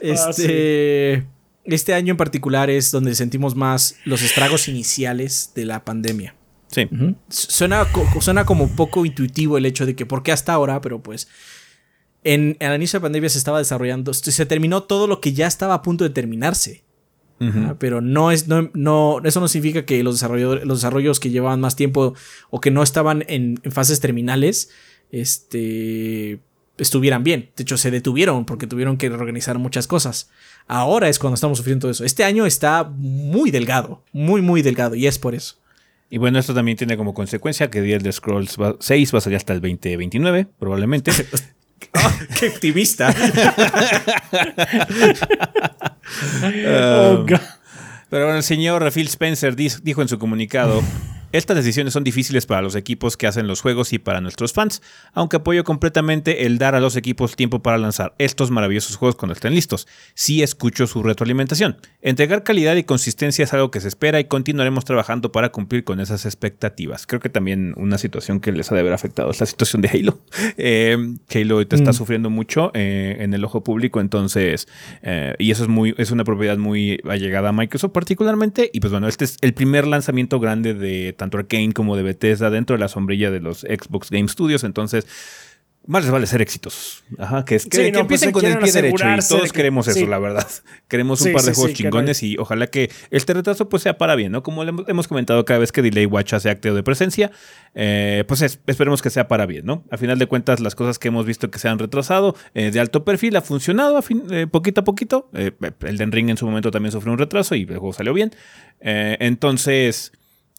Este, 0.00 1.24
este 1.64 1.94
año 1.94 2.12
en 2.12 2.16
particular 2.16 2.70
es 2.70 2.90
donde 2.90 3.14
sentimos 3.14 3.54
más 3.54 3.96
los 4.04 4.22
estragos 4.22 4.68
iniciales 4.68 5.52
de 5.54 5.64
la 5.64 5.84
pandemia. 5.84 6.34
Sí. 6.68 6.88
Suena, 7.28 7.86
suena 8.20 8.44
como 8.44 8.68
poco 8.74 9.04
intuitivo 9.04 9.58
el 9.58 9.66
hecho 9.66 9.86
de 9.86 9.94
que 9.94 10.06
por 10.06 10.22
qué 10.22 10.32
hasta 10.32 10.52
ahora, 10.52 10.80
pero 10.80 11.02
pues 11.02 11.28
en, 12.24 12.56
al 12.60 12.76
inicio 12.76 12.98
de 12.98 13.02
la 13.02 13.06
pandemia 13.06 13.28
se 13.28 13.38
estaba 13.38 13.58
desarrollando, 13.58 14.14
se 14.14 14.46
terminó 14.46 14.84
todo 14.84 15.06
lo 15.06 15.20
que 15.20 15.32
ya 15.32 15.46
estaba 15.46 15.74
a 15.74 15.82
punto 15.82 16.04
de 16.04 16.10
terminarse. 16.10 16.84
Pero 17.78 18.00
no 18.00 18.30
es, 18.30 18.48
no, 18.48 18.70
no, 18.74 19.20
eso 19.24 19.40
no 19.40 19.48
significa 19.48 19.84
que 19.84 20.02
los 20.02 20.16
desarrolladores, 20.16 20.64
los 20.64 20.78
desarrollos 20.78 21.20
que 21.20 21.30
llevaban 21.30 21.60
más 21.60 21.76
tiempo 21.76 22.14
o 22.50 22.60
que 22.60 22.70
no 22.70 22.82
estaban 22.82 23.24
en, 23.28 23.60
en 23.62 23.72
fases 23.72 24.00
terminales, 24.00 24.70
este, 25.10 26.40
estuvieran 26.78 27.24
bien. 27.24 27.50
De 27.56 27.62
hecho, 27.62 27.76
se 27.76 27.90
detuvieron 27.90 28.44
porque 28.44 28.66
tuvieron 28.66 28.96
que 28.96 29.08
reorganizar 29.08 29.58
muchas 29.58 29.86
cosas. 29.86 30.30
Ahora 30.66 31.08
es 31.08 31.18
cuando 31.18 31.34
estamos 31.34 31.58
sufriendo 31.58 31.90
eso. 31.90 32.04
Este 32.04 32.24
año 32.24 32.46
está 32.46 32.84
muy 32.84 33.50
delgado, 33.50 34.02
muy, 34.12 34.42
muy 34.42 34.62
delgado, 34.62 34.94
y 34.94 35.06
es 35.06 35.18
por 35.18 35.34
eso. 35.34 35.56
Y 36.10 36.18
bueno, 36.18 36.38
esto 36.38 36.54
también 36.54 36.76
tiene 36.76 36.96
como 36.96 37.14
consecuencia 37.14 37.70
que 37.70 37.80
The 37.80 37.94
Elder 37.94 38.12
Scrolls 38.12 38.56
6 38.80 39.14
va 39.14 39.18
a 39.18 39.20
salir 39.20 39.36
hasta 39.36 39.54
el 39.54 39.60
2029, 39.60 40.46
probablemente. 40.58 41.10
oh, 41.94 42.12
¡Qué 42.38 42.48
optimista! 42.48 43.14
oh, 46.68 47.24
pero 48.10 48.24
bueno, 48.24 48.36
el 48.36 48.42
señor 48.42 48.90
Phil 48.92 49.06
Spencer 49.06 49.56
dijo 49.56 50.02
en 50.02 50.08
su 50.08 50.18
comunicado 50.18 50.82
estas 51.32 51.56
decisiones 51.56 51.92
son 51.92 52.04
difíciles 52.04 52.46
para 52.46 52.62
los 52.62 52.74
equipos 52.74 53.16
que 53.16 53.26
hacen 53.26 53.46
los 53.46 53.60
juegos 53.60 53.92
y 53.92 53.98
para 53.98 54.20
nuestros 54.20 54.52
fans, 54.52 54.82
aunque 55.12 55.36
apoyo 55.36 55.64
completamente 55.64 56.46
el 56.46 56.58
dar 56.58 56.74
a 56.74 56.80
los 56.80 56.96
equipos 56.96 57.36
tiempo 57.36 57.62
para 57.62 57.78
lanzar 57.78 58.14
estos 58.18 58.50
maravillosos 58.50 58.96
juegos 58.96 59.16
cuando 59.16 59.34
estén 59.34 59.54
listos. 59.54 59.86
Sí 60.14 60.42
escucho 60.42 60.86
su 60.86 61.02
retroalimentación. 61.02 61.76
Entregar 62.00 62.42
calidad 62.42 62.76
y 62.76 62.84
consistencia 62.84 63.44
es 63.44 63.52
algo 63.52 63.70
que 63.70 63.80
se 63.80 63.88
espera 63.88 64.20
y 64.20 64.24
continuaremos 64.24 64.84
trabajando 64.84 65.32
para 65.32 65.50
cumplir 65.50 65.84
con 65.84 66.00
esas 66.00 66.26
expectativas. 66.26 67.06
Creo 67.06 67.20
que 67.20 67.28
también 67.28 67.74
una 67.76 67.98
situación 67.98 68.40
que 68.40 68.52
les 68.52 68.70
ha 68.70 68.74
de 68.74 68.80
haber 68.80 68.92
afectado 68.92 69.30
es 69.30 69.40
la 69.40 69.46
situación 69.46 69.82
de 69.82 69.88
Halo. 69.88 70.18
Eh, 70.58 70.96
Halo 71.34 71.54
ahorita 71.54 71.76
está 71.76 71.90
mm. 71.90 71.94
sufriendo 71.94 72.30
mucho 72.30 72.70
eh, 72.74 73.16
en 73.20 73.32
el 73.32 73.44
ojo 73.44 73.64
público, 73.64 74.00
entonces, 74.00 74.68
eh, 75.02 75.34
y 75.38 75.50
eso 75.50 75.62
es 75.62 75.68
muy, 75.68 75.94
es 75.96 76.10
una 76.10 76.24
propiedad 76.24 76.58
muy 76.58 77.00
allegada 77.08 77.48
a 77.48 77.52
Microsoft 77.52 77.92
particularmente. 77.92 78.70
Y 78.72 78.80
pues 78.80 78.90
bueno, 78.90 79.08
este 79.08 79.24
es 79.24 79.38
el 79.40 79.54
primer 79.54 79.86
lanzamiento 79.86 80.40
grande 80.40 80.74
de 80.74 81.14
tanto 81.22 81.38
Arkane 81.38 81.72
como 81.72 81.96
de 81.96 82.02
Bethesda 82.02 82.50
dentro 82.50 82.74
de 82.74 82.80
la 82.80 82.88
sombrilla 82.88 83.30
de 83.30 83.38
los 83.38 83.60
Xbox 83.60 84.10
Game 84.10 84.26
Studios. 84.26 84.64
Entonces, 84.64 85.06
más 85.86 86.02
les 86.02 86.12
vale 86.12 86.26
ser 86.26 86.42
exitosos. 86.42 87.04
Ajá, 87.16 87.44
que, 87.44 87.54
es, 87.54 87.64
que, 87.66 87.90
pues 87.90 87.96
empiecen 87.96 88.32
con 88.32 88.44
el 88.44 88.58
pie 88.58 88.72
derecho. 88.72 89.04
Y 89.04 89.18
todos 89.28 89.52
queremos 89.52 89.86
eso, 89.86 90.04
la 90.06 90.18
verdad. 90.18 90.46
Queremos 90.88 91.20
un 91.22 91.32
par 91.32 91.42
de 91.42 91.54
juegos 91.54 91.74
chingones 91.74 92.22
y 92.22 92.36
ojalá 92.38 92.66
que 92.66 92.90
este 93.10 93.34
retraso 93.34 93.68
pues 93.68 93.84
sea 93.84 93.98
para 93.98 94.16
bien, 94.16 94.32
¿no? 94.32 94.42
Como 94.42 94.62
hemos 94.62 95.08
comentado 95.08 95.44
cada 95.44 95.58
vez 95.60 95.72
que 95.72 95.82
Delay 95.82 96.06
Watch 96.06 96.34
hace 96.34 96.50
acto 96.50 96.74
de 96.74 96.82
presencia, 96.82 97.30
eh, 97.74 98.24
pues 98.28 98.42
esperemos 98.42 99.02
que 99.02 99.10
sea 99.10 99.26
para 99.26 99.46
bien, 99.46 99.64
¿no? 99.64 99.84
A 99.90 99.96
final 99.96 100.18
de 100.18 100.26
cuentas, 100.26 100.60
las 100.60 100.74
cosas 100.74 100.98
que 100.98 101.08
hemos 101.08 101.26
visto 101.26 101.50
que 101.50 101.58
se 101.58 101.68
han 101.68 101.78
retrasado 101.78 102.36
eh, 102.54 102.70
de 102.70 102.78
alto 102.78 103.04
perfil 103.04 103.34
ha 103.36 103.42
funcionado 103.42 103.96
a 103.96 104.02
fin, 104.02 104.24
eh, 104.30 104.46
poquito 104.46 104.82
a 104.82 104.84
poquito. 104.84 105.30
el 105.32 105.98
Den 105.98 106.12
Ring 106.12 106.30
en 106.30 106.36
su 106.36 106.46
momento 106.46 106.70
también 106.70 106.92
sufrió 106.92 107.12
un 107.12 107.18
retraso 107.18 107.54
y 107.54 107.62
el 107.62 107.78
juego 107.78 107.92
salió 107.92 108.12
bien. 108.12 108.32
entonces 108.80 110.12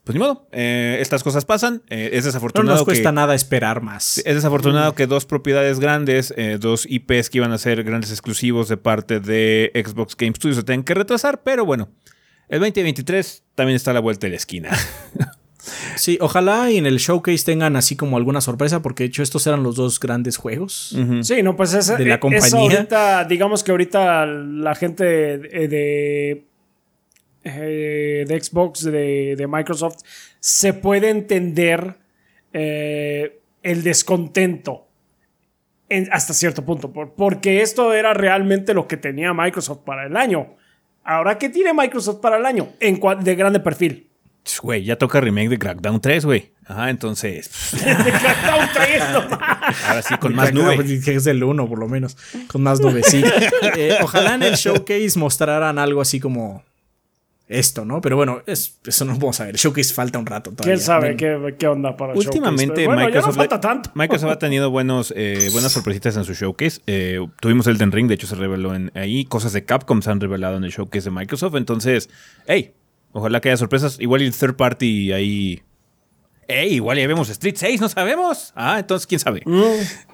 pues 0.04 0.16
ni 0.16 0.20
modo, 0.20 0.47
eh, 0.51 0.97
estas 0.99 1.24
cosas 1.24 1.45
pasan. 1.45 1.82
Eh, 1.89 2.10
es 2.14 2.26
desafortunado. 2.26 2.74
No 2.74 2.76
nos 2.76 2.84
cuesta 2.84 3.14
nada 3.14 3.36
esperar 3.36 3.82
más. 3.82 4.18
Es 4.20 4.36
desafortunado 4.36 4.95
que 4.95 5.08
dos 5.08 5.26
propiedades 5.26 5.80
grandes, 5.80 6.34
eh, 6.36 6.58
dos 6.60 6.86
IPs 6.89 7.30
que 7.30 7.38
iban 7.38 7.54
a 7.54 7.58
ser 7.58 7.84
grandes 7.86 8.12
exclusivos 8.12 8.68
de 8.68 8.76
parte 8.76 9.22
de 9.22 9.72
Xbox 9.74 10.18
Game 10.18 10.34
Studios 10.36 10.58
se 10.58 10.64
tengan 10.64 10.84
que 10.84 10.93
retrasar, 10.93 11.41
pero 11.43 11.66
bueno, 11.66 11.89
el 12.49 12.60
2023 12.60 13.43
también 13.56 13.78
está 13.78 13.91
a 13.91 13.93
la 13.93 14.01
vuelta 14.01 14.28
de 14.28 14.32
la 14.32 14.38
esquina. 14.38 14.72
Sí, 15.95 16.18
ojalá 16.20 16.70
y 16.72 16.78
en 16.78 16.86
el 16.86 16.97
showcase 16.97 17.45
tengan 17.45 17.78
así 17.78 17.95
como 17.95 18.18
alguna 18.18 18.41
sorpresa, 18.41 18.82
porque 18.82 19.04
de 19.04 19.08
hecho 19.08 19.24
estos 19.24 19.47
eran 19.47 19.64
los 19.64 19.78
dos 19.78 19.97
grandes 19.97 20.36
juegos. 20.36 20.93
Sí, 21.22 21.41
no, 21.41 21.56
pues 21.56 21.74
esa, 21.74 21.95
de 21.95 22.04
la 22.04 22.20
compañía. 22.20 23.26
digamos 23.30 23.64
que 23.64 23.72
ahorita 23.72 24.26
la 24.26 24.76
gente 24.76 25.06
de 25.06 26.45
eh, 27.44 28.26
de 28.28 28.41
Xbox, 28.41 28.84
de, 28.84 29.46
Microsoft, 29.50 29.98
se 30.39 30.74
puede 30.74 31.10
entender 31.10 31.96
eh, 32.52 33.39
el 33.62 33.84
descontento 33.84 34.88
hasta 36.12 36.34
cierto 36.34 36.66
punto, 36.66 36.91
porque 36.91 37.62
esto 37.62 37.94
era 37.94 38.16
realmente 38.16 38.74
lo 38.74 38.88
que 38.88 38.98
tenía 38.98 39.32
Microsoft 39.32 39.82
para 39.86 40.08
el 40.08 40.18
año. 40.18 40.56
Ahora, 41.04 41.38
¿qué 41.38 41.50
tiene 41.50 41.72
Microsoft 41.74 42.20
para 42.20 42.38
el 42.38 42.46
año? 42.46 42.70
En 42.80 43.00
de 43.24 43.36
grande 43.36 43.60
perfil. 43.60 44.10
Güey, 44.62 44.84
ya 44.84 44.98
toca 44.98 45.22
remake 45.22 45.50
de 45.50 45.58
Crackdown 45.58 46.02
3, 46.02 46.26
güey. 46.26 46.52
Ajá, 46.66 46.89
entonces. 46.89 47.50
de 47.72 48.12
Crackdown 48.12 48.70
3, 48.74 49.04
Ahora 49.88 50.02
sí, 50.02 50.18
con 50.18 50.36
más 50.36 50.54
nube. 50.54 50.78
Es 51.06 51.28
el 51.28 51.44
1, 51.44 51.68
por 51.68 51.80
lo 51.80 51.88
menos. 51.88 52.18
Con 52.48 52.64
más 52.64 52.80
nube, 52.80 53.04
sí. 53.04 53.24
Eh, 53.78 53.98
ojalá 54.02 54.36
en 54.36 54.44
el 54.44 54.56
showcase 54.56 55.18
mostraran 55.18 55.80
algo 55.80 56.02
así 56.02 56.20
como 56.20 56.64
esto, 57.54 57.86
¿no? 57.86 58.01
Pero 58.01 58.16
bueno, 58.16 58.41
es, 58.45 58.80
eso 58.86 59.06
no 59.06 59.14
vamos 59.14 59.39
a 59.39 59.45
ver. 59.45 59.56
Showcase 59.56 59.93
falta 59.93 60.20
un 60.20 60.26
rato 60.26 60.51
todavía. 60.51 60.76
¿Quién 60.76 60.86
sabe 60.86 61.16
qué, 61.16 61.68
onda 61.68 61.95
para 61.95 62.14
Últimamente 62.14 62.86
bueno, 62.86 63.06
Microsoft, 63.06 63.36
no 63.36 63.41
falta 63.41 63.60
tanto. 63.60 63.91
Microsoft 63.93 64.32
ha 64.32 64.39
tenido 64.39 64.72
buenos, 64.72 65.14
eh, 65.16 65.49
buenas 65.51 65.72
sorpresitas 65.72 66.18
en 66.18 66.26
su 66.26 66.34
showcase. 66.34 66.82
Eh, 66.88 67.20
tuvimos 67.39 67.68
el 67.68 67.78
Den 67.78 67.91
Ring, 67.91 68.08
de 68.08 68.16
hecho 68.16 68.28
se 68.28 68.36
reveló 68.36 68.74
en 68.74 68.91
ahí. 68.95 69.26
Cosas 69.26 69.54
de 69.54 69.66
Capcom 69.66 70.01
se 70.01 70.12
han 70.12 70.20
revelado 70.20 70.58
en 70.58 70.64
el 70.64 70.72
showcase 70.72 71.06
de 71.06 71.12
Microsoft. 71.12 71.56
Entonces, 71.56 72.10
hey, 72.47 72.74
ojalá 73.12 73.39
que 73.39 73.49
haya 73.49 73.58
sorpresas. 73.58 73.99
Igual 73.99 74.22
el 74.22 74.36
third 74.36 74.56
party 74.56 75.12
ahí... 75.12 75.62
Hey, 76.47 76.74
igual 76.74 76.97
ya 76.97 77.08
vemos 77.08 77.30
Street 77.30 77.56
6, 77.58 77.80
no 77.80 77.88
sabemos. 77.88 78.51
Ah, 78.56 78.80
entonces, 78.80 79.08
¿quién 79.08 79.20
sabe? 79.20 79.43
Mm. 79.45 79.62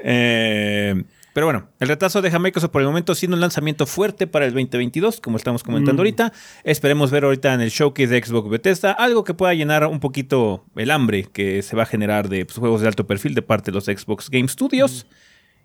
Eh... 0.04 1.04
Pero 1.40 1.48
bueno, 1.48 1.70
el 1.80 1.88
retraso 1.88 2.22
deja 2.22 2.38
Microsoft 2.38 2.72
por 2.72 2.82
el 2.82 2.90
momento 2.90 3.16
siendo 3.16 3.36
un 3.36 3.40
lanzamiento 3.40 3.86
fuerte 3.86 4.28
para 4.28 4.46
el 4.46 4.52
2022, 4.52 5.22
como 5.22 5.38
estamos 5.38 5.64
comentando 5.64 5.94
mm. 5.94 6.00
ahorita. 6.02 6.34
Esperemos 6.66 7.12
ver 7.12 7.24
ahorita 7.24 7.54
en 7.54 7.62
el 7.62 7.70
showcase 7.70 8.08
de 8.08 8.22
Xbox 8.22 8.50
Bethesda 8.50 8.92
algo 8.92 9.24
que 9.24 9.34
pueda 9.34 9.54
llenar 9.54 9.86
un 9.86 10.02
poquito 10.02 10.66
el 10.76 10.92
hambre 10.92 11.30
que 11.32 11.62
se 11.62 11.78
va 11.78 11.84
a 11.84 11.86
generar 11.86 12.28
de 12.28 12.44
pues, 12.44 12.58
juegos 12.58 12.82
de 12.82 12.88
alto 12.88 13.08
perfil 13.08 13.36
de 13.36 13.42
parte 13.42 13.72
de 13.72 13.76
los 13.76 13.86
Xbox 13.86 14.30
Game 14.30 14.50
Studios. 14.50 15.06
Mm. 15.06 15.14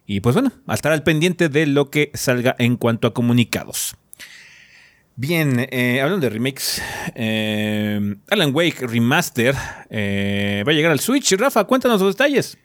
Y 0.06 0.20
pues 0.20 0.36
bueno, 0.36 0.52
a 0.68 0.74
estar 0.74 0.92
al 0.92 1.02
pendiente 1.02 1.48
de 1.48 1.66
lo 1.66 1.90
que 1.90 2.12
salga 2.14 2.54
en 2.60 2.76
cuanto 2.76 3.08
a 3.08 3.12
comunicados. 3.12 3.96
Bien, 5.16 5.66
eh, 5.72 6.00
hablando 6.00 6.28
de 6.28 6.30
remakes, 6.30 6.80
eh, 7.16 8.14
Alan 8.30 8.54
Wake 8.54 8.86
Remaster 8.86 9.56
eh, 9.90 10.62
va 10.64 10.70
a 10.70 10.74
llegar 10.76 10.92
al 10.92 11.00
Switch. 11.00 11.32
Rafa, 11.32 11.64
cuéntanos 11.64 12.00
los 12.00 12.14
detalles. 12.14 12.58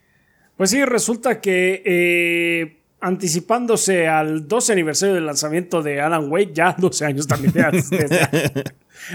Pues 0.55 0.69
sí, 0.69 0.85
resulta 0.85 1.41
que 1.41 2.78
anticipándose 3.01 4.07
al 4.07 4.47
12 4.47 4.73
aniversario 4.73 5.15
del 5.15 5.25
lanzamiento 5.25 5.81
de 5.81 6.01
Alan 6.01 6.31
Wake, 6.31 6.51
ya 6.53 6.73
12 6.77 7.05
años 7.05 7.27
también. 7.27 7.53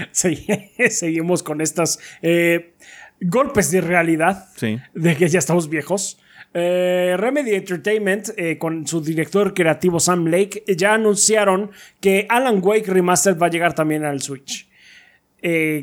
seguimos 0.11 1.43
con 1.43 1.61
estos 1.61 1.99
eh, 2.21 2.73
golpes 3.21 3.71
de 3.71 3.81
realidad 3.81 4.47
de 4.93 5.15
que 5.15 5.27
ya 5.27 5.39
estamos 5.39 5.69
viejos. 5.69 6.19
Eh, 6.53 7.15
Remedy 7.17 7.53
Entertainment, 7.53 8.29
eh, 8.37 8.57
con 8.57 8.87
su 8.87 9.01
director 9.01 9.53
creativo 9.53 9.99
Sam 9.99 10.27
Lake, 10.27 10.63
ya 10.77 10.93
anunciaron 10.93 11.71
que 11.99 12.25
Alan 12.29 12.61
Wake 12.63 12.91
Remastered 12.91 13.37
va 13.37 13.47
a 13.47 13.49
llegar 13.49 13.73
también 13.73 14.05
al 14.05 14.21
Switch. 14.21 14.67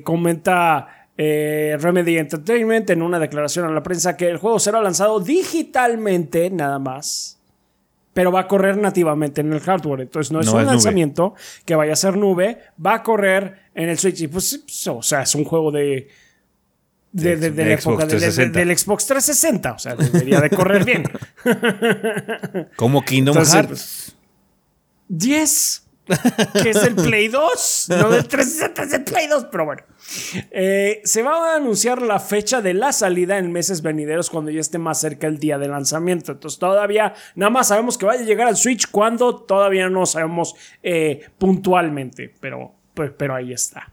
comenta 0.02 1.08
Remedy 1.14 2.16
Entertainment 2.16 2.90
en 2.90 3.02
una 3.02 3.18
declaración 3.18 3.66
a 3.66 3.70
la 3.70 3.82
prensa 3.82 4.16
que 4.16 4.28
el 4.28 4.38
juego 4.38 4.58
será 4.58 4.80
lanzado 4.80 5.20
digitalmente, 5.20 6.50
nada 6.50 6.80
más 6.80 7.41
pero 8.12 8.30
va 8.30 8.40
a 8.40 8.48
correr 8.48 8.76
nativamente 8.76 9.40
en 9.40 9.52
el 9.52 9.60
hardware. 9.60 10.02
Entonces 10.02 10.32
no 10.32 10.40
es 10.40 10.48
un 10.48 10.66
lanzamiento 10.66 11.34
que 11.64 11.74
vaya 11.74 11.92
a 11.94 11.96
ser 11.96 12.16
nube, 12.16 12.58
va 12.84 12.94
a 12.94 13.02
correr 13.02 13.60
en 13.74 13.88
el 13.88 13.98
Switch. 13.98 14.20
Y 14.20 14.28
pues, 14.28 14.86
o 14.88 15.02
sea, 15.02 15.22
es 15.22 15.34
un 15.34 15.44
juego 15.44 15.70
de. 15.70 16.08
De, 17.12 17.36
la 17.36 17.74
época 17.74 18.06
del 18.06 18.78
Xbox 18.78 19.06
360. 19.06 19.72
O 19.72 19.78
sea, 19.78 19.94
debería 19.96 20.40
de 20.40 20.48
correr 20.48 20.82
bien. 20.82 21.04
Como 22.76 23.04
Kingdom 23.04 23.36
Hearts. 23.36 24.16
10 25.08 25.81
que 26.04 26.70
es 26.70 26.82
el 26.82 26.94
Play 26.96 27.28
2, 27.28 27.86
no 27.90 28.10
del 28.10 28.26
360, 28.26 28.82
es 28.82 28.92
el 28.92 29.04
Play 29.04 29.28
2, 29.28 29.46
pero 29.50 29.64
bueno. 29.64 29.82
Eh, 30.50 31.00
se 31.04 31.22
va 31.22 31.52
a 31.52 31.56
anunciar 31.56 32.02
la 32.02 32.18
fecha 32.18 32.60
de 32.60 32.74
la 32.74 32.92
salida 32.92 33.38
en 33.38 33.52
meses 33.52 33.82
venideros 33.82 34.28
cuando 34.28 34.50
ya 34.50 34.60
esté 34.60 34.78
más 34.78 35.00
cerca 35.00 35.28
el 35.28 35.38
día 35.38 35.58
de 35.58 35.68
lanzamiento. 35.68 36.32
Entonces 36.32 36.58
todavía, 36.58 37.14
nada 37.36 37.50
más 37.50 37.68
sabemos 37.68 37.96
que 37.98 38.06
vaya 38.06 38.22
a 38.22 38.24
llegar 38.24 38.48
al 38.48 38.56
Switch 38.56 38.90
cuando 38.90 39.36
todavía 39.36 39.88
no 39.88 40.04
sabemos 40.06 40.54
eh, 40.82 41.20
puntualmente, 41.38 42.34
pero, 42.40 42.74
pues, 42.94 43.12
pero 43.16 43.34
ahí 43.34 43.52
está. 43.52 43.88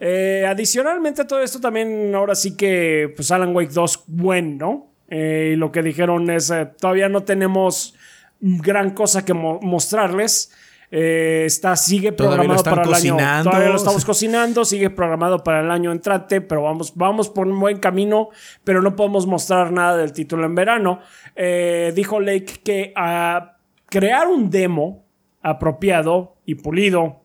Eh, 0.00 0.44
adicionalmente 0.46 1.22
a 1.22 1.26
todo 1.26 1.40
esto 1.40 1.58
también 1.60 2.14
ahora 2.14 2.34
sí 2.34 2.54
que 2.56 3.10
pues 3.16 3.30
Alan 3.30 3.56
Wake 3.56 3.72
2 3.72 4.04
bueno, 4.08 4.92
y 5.10 5.56
lo 5.56 5.72
que 5.72 5.82
dijeron 5.82 6.28
es 6.28 6.52
todavía 6.78 7.08
no 7.08 7.22
tenemos 7.22 7.94
gran 8.40 8.90
cosa 8.90 9.24
que 9.24 9.32
mostrarles. 9.32 10.52
Eh, 10.90 11.44
está, 11.46 11.76
sigue 11.76 12.12
programado 12.12 12.62
para 12.62 12.82
el 12.82 12.94
año. 12.94 13.16
Todavía 13.42 13.68
lo 13.68 13.76
estamos 13.76 14.04
cocinando, 14.04 14.64
sigue 14.64 14.90
programado 14.90 15.42
para 15.42 15.60
el 15.60 15.70
año 15.70 15.92
entrante, 15.92 16.40
pero 16.40 16.62
vamos, 16.62 16.94
vamos 16.94 17.28
por 17.28 17.46
un 17.46 17.58
buen 17.58 17.78
camino, 17.78 18.30
pero 18.64 18.82
no 18.82 18.94
podemos 18.94 19.26
mostrar 19.26 19.72
nada 19.72 19.96
del 19.96 20.12
título 20.12 20.46
en 20.46 20.54
verano. 20.54 21.00
Eh, 21.34 21.92
dijo 21.94 22.20
Lake 22.20 22.60
que 22.62 22.92
ah, 22.96 23.56
crear 23.86 24.28
un 24.28 24.50
demo 24.50 25.04
apropiado 25.42 26.36
y 26.44 26.56
pulido 26.56 27.22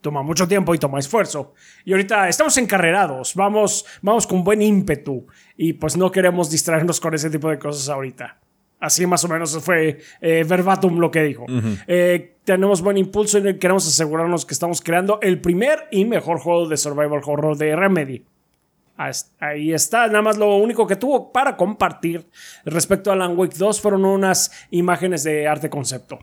toma 0.00 0.22
mucho 0.22 0.46
tiempo 0.46 0.74
y 0.74 0.78
toma 0.78 0.98
esfuerzo. 0.98 1.54
Y 1.84 1.92
ahorita 1.92 2.28
estamos 2.28 2.56
encarrerados, 2.56 3.34
vamos, 3.34 3.84
vamos 4.02 4.26
con 4.26 4.44
buen 4.44 4.62
ímpetu 4.62 5.26
y 5.56 5.74
pues 5.74 5.96
no 5.96 6.10
queremos 6.10 6.50
distraernos 6.50 7.00
con 7.00 7.14
ese 7.14 7.30
tipo 7.30 7.50
de 7.50 7.58
cosas 7.58 7.88
ahorita. 7.88 8.38
Así 8.80 9.06
más 9.06 9.24
o 9.24 9.28
menos 9.28 9.58
fue 9.62 9.98
eh, 10.20 10.44
verbatim 10.48 10.98
lo 10.98 11.10
que 11.10 11.22
dijo. 11.22 11.46
Eh, 11.86 12.36
tenemos 12.44 12.80
buen 12.80 12.96
impulso 12.96 13.38
y 13.38 13.58
queremos 13.58 13.86
asegurarnos 13.86 14.46
que 14.46 14.54
estamos 14.54 14.80
creando 14.80 15.18
el 15.20 15.40
primer 15.40 15.88
y 15.90 16.04
mejor 16.04 16.38
juego 16.38 16.68
de 16.68 16.76
survival 16.76 17.20
horror 17.24 17.56
de 17.56 17.74
Remedy. 17.74 18.24
Ahí 19.38 19.72
está, 19.72 20.06
nada 20.08 20.22
más 20.22 20.38
lo 20.38 20.56
único 20.56 20.86
que 20.86 20.96
tuvo 20.96 21.32
para 21.32 21.56
compartir 21.56 22.26
respecto 22.64 23.10
a 23.10 23.12
Alan 23.12 23.38
Wake 23.38 23.56
2 23.56 23.80
fueron 23.80 24.04
unas 24.04 24.50
imágenes 24.70 25.22
de 25.22 25.46
arte 25.46 25.70
concepto. 25.70 26.18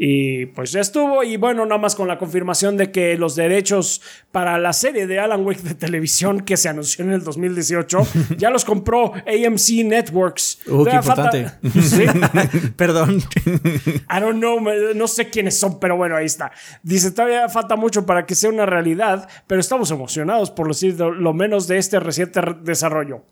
Y 0.00 0.46
pues 0.46 0.70
ya 0.70 0.80
estuvo. 0.80 1.24
Y 1.24 1.36
bueno, 1.36 1.66
nada 1.66 1.80
más 1.80 1.96
con 1.96 2.06
la 2.06 2.18
confirmación 2.18 2.76
de 2.76 2.92
que 2.92 3.18
los 3.18 3.34
derechos 3.34 4.00
para 4.30 4.56
la 4.56 4.72
serie 4.72 5.08
de 5.08 5.18
Alan 5.18 5.44
Wake 5.44 5.62
de 5.62 5.74
televisión 5.74 6.42
que 6.42 6.56
se 6.56 6.68
anunció 6.68 7.04
en 7.04 7.10
el 7.10 7.24
2018 7.24 8.06
ya 8.38 8.50
los 8.50 8.64
compró 8.64 9.12
AMC 9.12 9.84
Networks. 9.84 10.60
Uh, 10.68 10.84
qué 10.84 10.92
importante. 10.92 11.50
¿Sí? 11.82 12.04
Perdón. 12.76 13.18
I 13.18 14.20
don't 14.20 14.38
know, 14.38 14.60
no 14.94 15.08
sé 15.08 15.30
quiénes 15.30 15.58
son, 15.58 15.80
pero 15.80 15.96
bueno, 15.96 16.14
ahí 16.14 16.26
está. 16.26 16.52
Dice, 16.84 17.10
todavía 17.10 17.48
falta 17.48 17.74
mucho 17.74 18.06
para 18.06 18.24
que 18.24 18.36
sea 18.36 18.50
una 18.50 18.66
realidad, 18.66 19.28
pero 19.48 19.60
estamos 19.60 19.90
emocionados 19.90 20.52
por 20.52 20.68
lo 20.68 21.34
menos 21.34 21.66
de 21.66 21.78
este 21.78 21.98
reciente 21.98 22.40
desarrollo. 22.62 23.24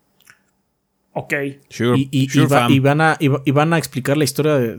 Ok. 1.13 1.33
y, 1.79 2.45
van 2.79 3.01
a, 3.01 3.17
y, 3.19 3.51
van 3.51 3.73
a 3.73 3.77
explicar 3.77 4.17
la 4.17 4.23
historia 4.23 4.55
de 4.57 4.77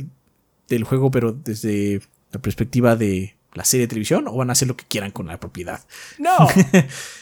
del 0.68 0.84
juego, 0.84 1.10
pero 1.10 1.32
desde 1.32 2.00
la 2.32 2.40
perspectiva 2.40 2.96
de 2.96 3.36
la 3.54 3.64
serie 3.64 3.86
de 3.86 3.88
televisión, 3.88 4.28
o 4.28 4.36
van 4.36 4.50
a 4.50 4.52
hacer 4.52 4.68
lo 4.68 4.76
que 4.76 4.84
quieran 4.84 5.10
con 5.10 5.26
la 5.26 5.40
propiedad? 5.40 5.80
No. 6.18 6.48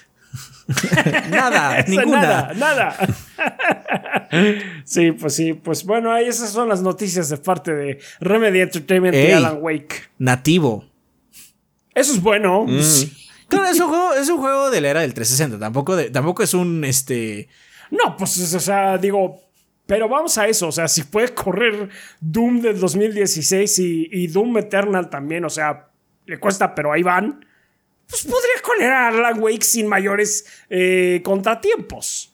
nada, 1.31 1.85
ninguna. 1.87 2.53
Nada, 2.55 2.55
nada. 2.55 2.97
sí, 4.85 5.13
pues 5.13 5.35
sí, 5.35 5.53
pues 5.53 5.85
bueno, 5.85 6.13
ahí 6.13 6.27
esas 6.27 6.51
son 6.51 6.69
las 6.69 6.83
noticias 6.83 7.29
de 7.29 7.37
parte 7.37 7.73
de 7.73 8.01
Remedy 8.21 8.61
Entertainment 8.61 9.15
y 9.15 9.31
Alan 9.31 9.59
Wake. 9.61 10.11
Nativo. 10.19 10.85
Eso 11.95 12.13
es 12.13 12.21
bueno. 12.21 12.65
Mm. 12.67 12.81
Claro, 13.49 13.69
es 13.69 13.79
un 13.79 13.89
juego, 13.89 14.15
es 14.15 14.29
un 14.29 14.39
juego 14.39 14.71
de 14.71 14.81
la 14.81 14.89
era 14.91 15.01
del 15.01 15.15
360. 15.15 15.59
Tampoco, 15.59 15.97
tampoco 16.11 16.43
es 16.43 16.53
un 16.53 16.85
este. 16.85 17.49
No, 17.91 18.17
pues, 18.17 18.53
o 18.53 18.61
sea, 18.61 18.99
digo, 18.99 19.41
pero 19.87 20.09
vamos 20.09 20.37
a 20.37 20.49
eso, 20.49 20.69
o 20.69 20.73
sea, 20.73 20.89
si 20.89 21.05
puede 21.05 21.33
correr 21.33 21.89
Doom 22.21 22.61
del 22.61 22.79
2016 22.81 23.79
y, 23.79 24.27
Doom 24.27 24.59
Eternal 24.59 25.09
también, 25.09 25.45
o 25.45 25.51
sea, 25.51 25.89
le 26.27 26.39
cuesta, 26.39 26.75
pero 26.75 26.93
ahí 26.93 27.03
van, 27.03 27.45
pues 28.09 28.25
podría 28.25 28.63
correr 28.63 28.93
a 28.93 29.09
Alan 29.09 29.41
Wake 29.41 29.65
sin 29.65 29.87
mayores 29.87 30.47
eh, 30.69 31.21
contratiempos. 31.25 32.33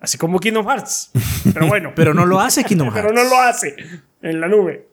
Así 0.00 0.18
como 0.18 0.40
Kingdom 0.40 0.66
Hearts. 0.66 1.12
Pero 1.54 1.68
bueno. 1.68 1.92
pero 1.96 2.12
no 2.12 2.26
lo 2.26 2.40
hace 2.40 2.64
Kingdom 2.64 2.88
Hearts. 2.92 3.02
pero 3.02 3.14
no 3.14 3.28
lo 3.28 3.38
hace 3.38 3.76
en 4.20 4.40
la 4.40 4.48
nube. 4.48 4.88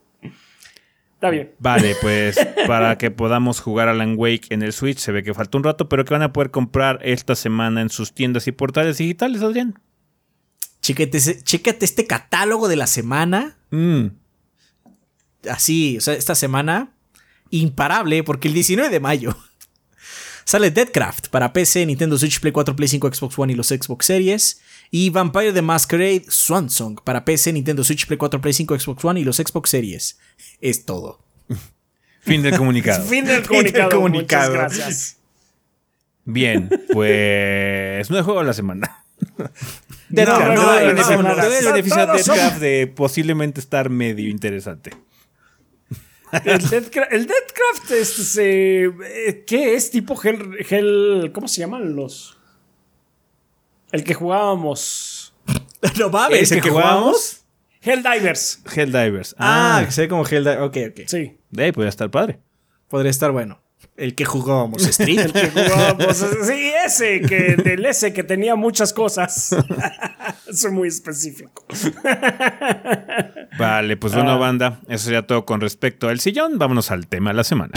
Está 1.15 1.32
bien. 1.32 1.51
Vale, 1.59 1.95
pues 2.01 2.39
para 2.67 2.97
que 2.97 3.11
podamos 3.11 3.59
jugar 3.59 3.89
Alan 3.89 4.13
Wake 4.17 4.47
en 4.51 4.61
el 4.61 4.71
Switch, 4.71 4.99
se 4.99 5.11
ve 5.11 5.23
que 5.23 5.34
falta 5.34 5.57
un 5.57 5.63
rato, 5.63 5.89
pero 5.89 6.05
que 6.05 6.13
van 6.13 6.21
a 6.21 6.32
poder 6.32 6.51
comprar 6.51 6.99
esta 7.01 7.36
semana 7.36 7.82
en 7.82 7.89
sus 7.89 8.13
tiendas 8.13 8.47
y 8.47 8.51
portales 8.51 8.99
digitales, 8.99 9.41
Adrián. 9.41 9.80
Chécate, 10.93 11.85
este 11.85 12.07
catálogo 12.07 12.67
de 12.67 12.75
la 12.75 12.87
semana. 12.87 13.57
Mm. 13.71 14.07
Así, 15.49 15.97
o 15.97 16.01
sea, 16.01 16.15
esta 16.15 16.35
semana 16.35 16.93
imparable, 17.49 18.23
porque 18.23 18.47
el 18.47 18.53
19 18.53 18.89
de 18.89 18.99
mayo 18.99 19.35
sale 20.43 20.71
Deadcraft 20.71 21.27
para 21.29 21.53
PC, 21.53 21.85
Nintendo 21.85 22.17
Switch, 22.17 22.39
Play 22.39 22.51
4, 22.51 22.75
Play 22.75 22.87
5, 22.87 23.13
Xbox 23.13 23.39
One 23.39 23.53
y 23.53 23.55
los 23.55 23.67
Xbox 23.67 24.05
Series. 24.05 24.61
Y 24.91 25.11
Vampire 25.11 25.53
the 25.53 25.61
Masquerade 25.61 26.25
Swansong 26.27 27.01
para 27.03 27.23
PC, 27.23 27.53
Nintendo 27.53 27.83
Switch, 27.83 28.07
Play 28.07 28.17
4, 28.17 28.41
Play 28.41 28.53
5, 28.53 28.79
Xbox 28.79 29.05
One 29.05 29.19
y 29.19 29.23
los 29.23 29.37
Xbox 29.37 29.69
Series. 29.69 30.17
Es 30.61 30.85
todo. 30.85 31.19
Fin 32.21 32.41
del 32.41 32.57
comunicado. 32.57 33.05
fin 33.09 33.25
del 33.25 33.47
comunicado. 33.47 34.01
Muchas 34.01 34.49
gracias. 34.49 35.17
Bien, 36.25 36.69
pues 36.93 38.09
no 38.09 38.17
de 38.17 38.21
juego 38.21 38.43
la 38.43 38.53
semana. 38.53 39.03
no, 40.09 40.25
no, 40.25 40.55
no, 40.55 40.77
el 40.77 40.95
beneficio 41.65 42.07
de 42.59 42.87
posiblemente 42.87 43.59
estar 43.59 43.89
medio 43.89 44.29
interesante. 44.29 44.91
El 46.31 46.69
Deathcraft, 46.69 47.11
el 47.11 47.27
este, 47.97 48.85
eh, 48.85 49.43
¿qué 49.47 49.73
es? 49.73 49.89
Tipo 49.89 50.19
Hell, 50.21 51.31
¿Cómo 51.33 51.47
se 51.47 51.61
llaman 51.61 51.95
los? 51.95 52.37
El 53.91 54.03
que 54.03 54.13
jugábamos. 54.13 55.33
no 55.97 56.09
mames, 56.09 56.51
¿el, 56.51 56.61
que, 56.61 56.69
jugábamos? 56.69 57.45
Helldivers. 57.81 58.61
Helldivers. 58.75 59.35
Ah, 59.39 59.77
ah 59.77 59.85
que 59.85 59.91
se 59.91 60.01
ve 60.01 60.07
como 60.07 60.23
Helldivers. 60.23 60.61
Ok, 60.61 60.77
ok. 60.91 61.07
Sí. 61.07 61.37
De 61.49 61.63
ahí 61.63 61.71
podría 61.71 61.89
estar 61.89 62.11
padre. 62.11 62.39
Podría 62.87 63.09
estar 63.09 63.31
bueno. 63.31 63.61
El 64.00 64.16
que 64.16 64.24
jugábamos 64.24 64.86
Street. 64.88 65.20
el 65.20 65.34
que 65.34 65.50
jugábamos. 65.50 66.18
Sí, 66.18 66.72
ese, 66.86 67.20
que, 67.22 67.58
del 67.58 67.86
ese 67.86 68.14
que 68.14 68.24
tenía 68.24 68.56
muchas 68.56 68.93
cosas. 68.93 69.54
Soy 70.54 70.72
muy 70.72 70.88
específico. 70.88 71.66
Vale, 73.60 73.97
pues 73.97 74.14
bueno, 74.14 74.32
ah. 74.32 74.38
banda. 74.38 74.80
Eso 74.88 75.06
sería 75.06 75.28
todo 75.28 75.45
con 75.45 75.60
respecto 75.60 76.08
al 76.08 76.22
sillón. 76.22 76.58
Vámonos 76.58 76.91
al 76.91 77.08
tema 77.08 77.32
de 77.32 77.36
la 77.36 77.43
semana. 77.43 77.74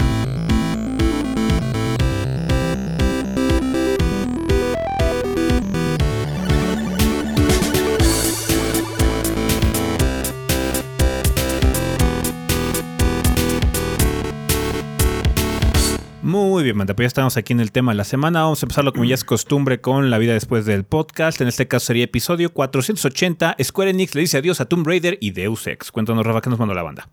Muy 16.33 16.63
bien, 16.63 16.75
Manta, 16.75 16.95
pues 16.95 17.03
ya 17.03 17.07
estamos 17.09 17.37
aquí 17.37 17.53
en 17.53 17.59
el 17.59 17.71
tema 17.71 17.91
de 17.91 17.95
la 17.95 18.03
semana. 18.03 18.41
Vamos 18.41 18.63
a 18.63 18.65
empezarlo 18.65 18.91
como 18.91 19.05
ya 19.05 19.13
es 19.13 19.23
costumbre 19.23 19.81
con 19.81 20.09
la 20.09 20.17
vida 20.17 20.33
después 20.33 20.65
del 20.65 20.83
podcast. 20.83 21.39
En 21.41 21.47
este 21.47 21.67
caso 21.67 21.85
sería 21.85 22.05
episodio 22.05 22.51
480. 22.51 23.55
Square 23.63 23.91
Enix 23.91 24.15
le 24.15 24.21
dice 24.21 24.39
adiós 24.39 24.59
a 24.59 24.65
Tomb 24.65 24.87
Raider 24.87 25.19
y 25.21 25.29
Deus 25.29 25.67
Ex. 25.67 25.91
Cuéntanos, 25.91 26.25
Rafa, 26.25 26.41
¿qué 26.41 26.49
nos 26.49 26.57
mandó 26.57 26.73
la 26.73 26.81
banda? 26.81 27.07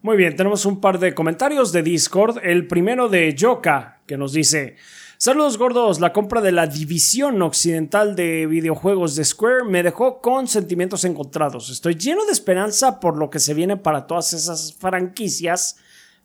Muy 0.00 0.16
bien, 0.16 0.36
tenemos 0.36 0.64
un 0.64 0.80
par 0.80 0.98
de 0.98 1.12
comentarios 1.12 1.70
de 1.72 1.82
Discord. 1.82 2.38
El 2.42 2.66
primero 2.66 3.10
de 3.10 3.34
Yoka, 3.34 4.00
que 4.06 4.16
nos 4.16 4.32
dice... 4.32 4.76
Saludos 5.18 5.58
gordos, 5.58 6.00
la 6.00 6.14
compra 6.14 6.40
de 6.40 6.52
la 6.52 6.66
división 6.66 7.42
occidental 7.42 8.16
de 8.16 8.46
videojuegos 8.46 9.16
de 9.16 9.24
Square 9.26 9.64
me 9.64 9.82
dejó 9.82 10.22
con 10.22 10.48
sentimientos 10.48 11.04
encontrados. 11.04 11.68
Estoy 11.68 11.96
lleno 11.96 12.24
de 12.24 12.32
esperanza 12.32 13.00
por 13.00 13.18
lo 13.18 13.28
que 13.28 13.38
se 13.38 13.52
viene 13.52 13.76
para 13.76 14.06
todas 14.06 14.32
esas 14.32 14.72
franquicias, 14.72 15.76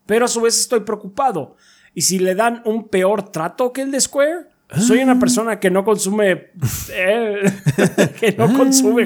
pero 0.06 0.24
a 0.24 0.28
su 0.28 0.40
vez 0.40 0.58
estoy 0.58 0.80
preocupado. 0.80 1.54
Y 1.98 2.02
si 2.02 2.20
le 2.20 2.36
dan 2.36 2.62
un 2.64 2.86
peor 2.86 3.32
trato 3.32 3.72
que 3.72 3.82
el 3.82 3.90
de 3.90 4.00
Square, 4.00 4.46
soy 4.78 5.00
una 5.00 5.18
persona 5.18 5.58
que 5.58 5.68
no 5.68 5.84
consume 5.84 6.52
eh, 6.92 7.52
que 8.20 8.36
no 8.38 8.56
consume 8.56 9.04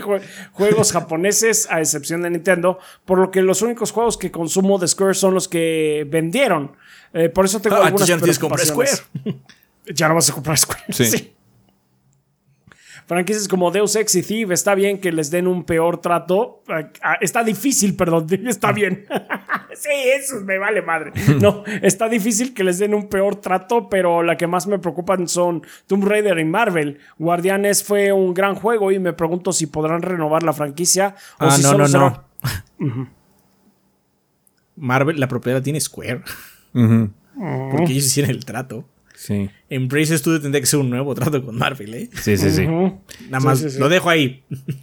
juegos 0.53 0.93
japoneses 0.93 1.67
a 1.71 1.81
excepción 1.81 2.21
de 2.21 2.29
Nintendo, 2.29 2.79
por 3.07 3.19
lo 3.19 3.31
que 3.31 3.41
los 3.41 3.63
únicos 3.63 3.93
juegos 3.93 4.19
que 4.19 4.31
consumo 4.31 4.79
de 4.79 4.89
Square 4.89 5.15
son 5.15 5.33
los 5.33 5.49
que 5.49 6.07
vendieron. 6.07 6.73
Eh, 7.15 7.31
por 7.31 7.47
eso 7.47 7.61
tengo 7.61 7.77
ah, 7.77 7.87
algunas 7.87 8.07
ya 8.07 8.19
no 8.19 8.27
comprar 8.39 8.67
Square. 8.67 8.91
ya 9.87 10.09
no 10.09 10.15
vas 10.15 10.29
a 10.29 10.35
comprar 10.35 10.59
Square. 10.59 10.85
sí. 10.91 11.33
franquicias 13.07 13.49
como 13.49 13.71
Deus 13.71 13.97
Ex 13.97 14.15
y 14.15 14.23
Thief, 14.23 14.51
está 14.51 14.75
bien 14.75 15.01
que 15.01 15.13
les 15.13 15.31
den 15.31 15.47
un 15.47 15.65
peor 15.65 16.01
trato. 16.01 16.63
Ah, 17.03 17.19
está 17.21 17.43
difícil, 17.43 17.97
perdón, 17.97 18.27
está 18.47 18.73
bien. 18.73 19.07
sí, 19.75 19.91
eso 20.17 20.41
me 20.41 20.59
vale 20.59 20.83
madre. 20.83 21.13
No, 21.41 21.65
está 21.83 22.09
difícil 22.09 22.55
que 22.55 22.65
les 22.65 22.79
den 22.79 22.95
un 22.95 23.09
peor 23.09 23.37
trato, 23.37 23.89
pero 23.89 24.23
la 24.23 24.37
que 24.37 24.47
más 24.47 24.67
me 24.67 24.79
preocupan 24.79 25.29
son 25.29 25.63
Tomb 25.87 26.05
Raider 26.05 26.39
y 26.39 26.45
Marvel. 26.45 26.99
Guardianes 27.19 27.83
fue 27.83 28.13
un 28.13 28.35
gran 28.35 28.55
juego 28.55 28.93
y 28.93 28.99
me 28.99 29.13
pregunto 29.13 29.53
si 29.53 29.67
podrán 29.67 30.03
renovar 30.03 30.43
la 30.43 30.53
franquicia 30.53 31.15
o 31.39 31.47
ah, 31.47 31.59
no, 31.63 31.79
no, 31.79 31.89
no. 31.89 33.13
Marvel, 34.77 35.21
la 35.21 35.29
propiedad 35.29 35.63
tiene 35.63 35.81
Square. 35.81 36.23
Porque 36.73 37.93
ellos 37.93 38.07
hicieron 38.07 38.31
el 38.31 38.45
trato. 38.45 38.85
Sí. 39.23 39.49
Embrace 39.69 40.19
Studio 40.19 40.41
tendría 40.41 40.61
que 40.61 40.67
ser 40.67 40.81
un 40.81 40.91
nuevo 40.91 41.15
trato 41.15 41.45
con 41.45 41.57
Marvel, 41.57 41.95
¿eh? 41.95 42.11
Sí, 42.13 42.37
sí, 42.37 42.51
sí. 42.51 42.67
Nada 42.67 43.39
más 43.39 43.63
lo 43.79 43.89
dejo 43.89 44.11
ahí. 44.11 44.43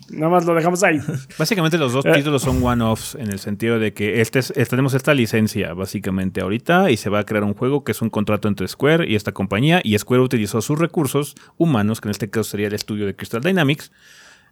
Nada 0.10 0.32
más 0.32 0.46
lo 0.46 0.56
dejamos 0.56 0.82
ahí. 0.82 1.02
Básicamente 1.38 1.78
los 1.78 1.92
dos 1.92 2.06
eh. 2.06 2.14
títulos 2.14 2.42
son 2.44 2.64
one-offs 2.64 3.16
en 3.16 3.32
el 3.32 3.40
sentido 3.40 3.80
de 3.80 3.94
que 3.94 4.22
este 4.22 4.40
tenemos 4.70 4.94
esta 4.94 5.14
licencia 5.14 5.74
básicamente 5.74 6.40
ahorita 6.40 6.90
y 6.90 6.96
se 6.96 7.10
va 7.10 7.20
a 7.20 7.26
crear 7.26 7.44
un 7.44 7.54
juego 7.54 7.84
que 7.84 7.92
es 7.92 8.02
un 8.02 8.10
contrato 8.10 8.48
entre 8.48 8.66
Square 8.70 9.10
y 9.10 9.16
esta 9.16 9.34
compañía 9.34 9.82
y 9.84 9.98
Square 9.98 10.24
utilizó 10.24 10.62
sus 10.62 10.80
recursos 10.80 11.36
humanos, 11.58 12.00
que 12.00 12.08
en 12.08 12.12
este 12.12 12.30
caso 12.30 12.52
sería 12.52 12.68
el 12.68 12.74
estudio 12.74 13.08
de 13.08 13.18
Crystal 13.18 13.42
Dynamics, 13.42 13.92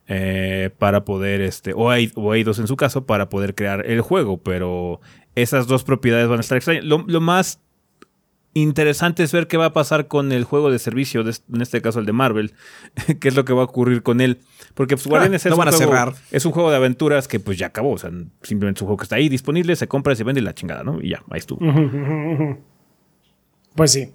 eh, 0.09 0.69
para 0.77 1.05
poder, 1.05 1.39
este, 1.39 1.71
o, 1.73 1.89
hay, 1.89 2.11
o 2.15 2.33
dos 2.43 2.59
en 2.59 2.67
su 2.67 2.75
caso, 2.75 3.05
para 3.05 3.29
poder 3.29 3.55
crear 3.55 3.85
el 3.85 4.01
juego, 4.01 4.38
pero 4.41 4.99
esas 5.35 5.65
dos 5.67 5.85
propiedades 5.85 6.27
van 6.27 6.39
a 6.39 6.41
estar 6.41 6.57
extrañas. 6.57 6.83
Lo, 6.83 7.05
lo 7.07 7.21
más 7.21 7.61
interesante 8.54 9.24
es 9.24 9.32
ver 9.32 9.48
qué 9.48 9.58
va 9.58 9.66
a 9.66 9.74
pasar 9.74 10.08
con 10.08 10.32
el 10.32 10.43
juego 10.43 10.72
de 10.72 10.80
servicio, 10.80 11.24
de- 11.24 11.36
en 11.54 11.62
este 11.62 11.82
caso 11.82 12.00
el 12.00 12.06
de 12.06 12.14
Marvel, 12.14 12.54
qué 13.20 13.28
es 13.28 13.36
lo 13.36 13.45
que 13.45 13.54
va 13.54 13.62
a 13.62 13.66
ocurrir 13.66 14.02
con 14.04 14.20
él. 14.22 14.39
Porque 14.74 14.95
pues, 14.95 15.08
Guardianes 15.08 15.45
lo 15.45 15.50
es, 15.50 15.54
un 15.54 15.58
van 15.60 15.68
a 15.68 15.72
juego, 15.72 15.91
cerrar. 15.91 16.14
es 16.32 16.45
un 16.45 16.52
juego 16.52 16.70
de 16.72 16.76
aventuras 16.78 17.28
que 17.28 17.39
pues 17.39 17.58
ya 17.58 17.68
acabó. 17.68 17.91
O 17.91 17.98
sea, 17.98 18.10
simplemente 18.41 18.80
es 18.80 18.82
un 18.82 18.88
juego 18.88 18.98
que 18.98 19.04
está 19.04 19.16
ahí 19.18 19.30
disponible, 19.30 19.76
se 19.76 19.88
compra, 19.88 20.16
se 20.16 20.24
vende 20.24 20.41
y 20.41 20.43
la 20.43 20.54
chingada, 20.56 20.84
¿no? 20.84 21.00
Y 21.02 21.10
ya, 21.10 21.24
ahí 21.30 21.39
estuvo. 21.39 21.60
Pues 23.76 23.91
sí. 23.91 24.12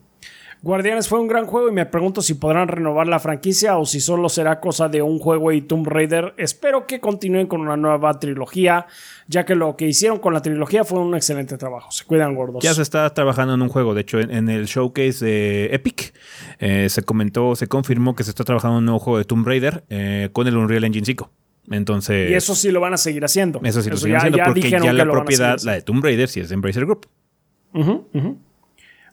Guardianes 0.65 1.09
fue 1.09 1.19
un 1.19 1.27
gran 1.27 1.45
juego 1.47 1.69
y 1.69 1.73
me 1.73 1.87
pregunto 1.87 2.23
si 2.23 2.35
podrán 2.35 2.69
renovar 2.69 3.09
la 3.09 3.19
franquicia 3.19 3.79
o 3.79 3.85
si 3.85 4.01
solo 4.01 4.29
será 4.29 4.61
cosa 4.61 4.89
de 4.89 5.03
un 5.03 5.19
juego 5.19 5.51
y 5.51 5.61
Tomb 5.61 5.89
Raider. 5.89 6.35
Espero 6.37 6.87
que 6.87 7.01
continúen 7.01 7.49
con 7.49 7.63
una 7.63 7.77
nueva 7.77 8.17
trilogía, 8.21 8.87
ya 9.27 9.45
que 9.45 9.57
lo 9.57 9.75
que 9.77 9.89
hicieron 9.89 10.21
con 10.21 10.33
la 10.35 10.41
trilogía 10.41 10.85
fue 10.85 11.01
un 11.01 11.17
excelente 11.17 11.59
trabajo. 11.59 11.91
Se 11.91 12.05
cuidan 12.05 12.37
gordos. 12.37 12.63
Ya 12.63 12.75
se 12.75 12.83
está 12.83 13.13
trabajando 13.13 13.55
en 13.55 13.63
un 13.63 13.69
juego. 13.71 13.93
De 13.93 14.03
hecho, 14.03 14.21
en, 14.21 14.31
en 14.31 14.49
el 14.49 14.67
showcase 14.67 15.25
de 15.25 15.65
Epic 15.75 16.15
eh, 16.61 16.87
se 16.89 17.03
comentó, 17.03 17.57
se 17.57 17.67
confirmó 17.67 18.15
que 18.15 18.23
se 18.23 18.31
está 18.31 18.45
trabajando 18.45 18.77
en 18.77 18.83
un 18.83 18.85
nuevo 18.87 19.01
juego 19.01 19.19
de 19.19 19.25
Tomb 19.25 19.45
Raider 19.45 19.83
eh, 19.91 20.29
con 20.33 20.47
el 20.47 20.57
Unreal 20.57 20.85
Engine 20.85 21.05
5. 21.05 21.29
Entonces, 21.73 22.31
Y 22.31 22.35
eso 22.35 22.55
sí 22.55 22.71
lo 22.71 22.79
van 22.81 22.95
a 22.95 22.99
seguir 22.99 23.25
haciendo. 23.25 23.61
eso 23.65 23.83
sí 23.83 23.91
lo 23.91 23.97
siguen 23.97 24.13
ya- 24.13 24.19
haciendo 24.19 24.39
ya 24.39 24.45
porque 24.45 24.61
ya 24.71 24.93
la 24.93 25.05
propiedad, 25.11 25.59
la 25.65 25.73
de 25.73 25.83
Tomb 25.83 26.05
Raider, 26.05 26.29
sí 26.29 26.39
es 26.39 26.51
de 26.51 26.55
Embracer 26.55 26.85
Group. 26.87 27.09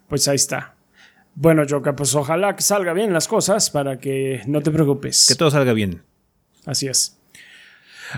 Pues 0.08 0.28
ahí 0.28 0.36
está. 0.36 0.76
Bueno, 1.42 1.64
Joker, 1.68 1.96
pues 1.96 2.14
ojalá 2.16 2.54
que 2.54 2.62
salga 2.62 2.92
bien 2.92 3.14
las 3.14 3.30
cosas 3.30 3.70
para 3.70 3.98
que 3.98 4.42
no 4.46 4.60
te 4.60 4.72
preocupes. 4.72 5.26
Que 5.26 5.36
todo 5.36 5.50
salga 5.50 5.72
bien. 5.72 6.04
Así 6.66 6.88
es. 6.88 7.18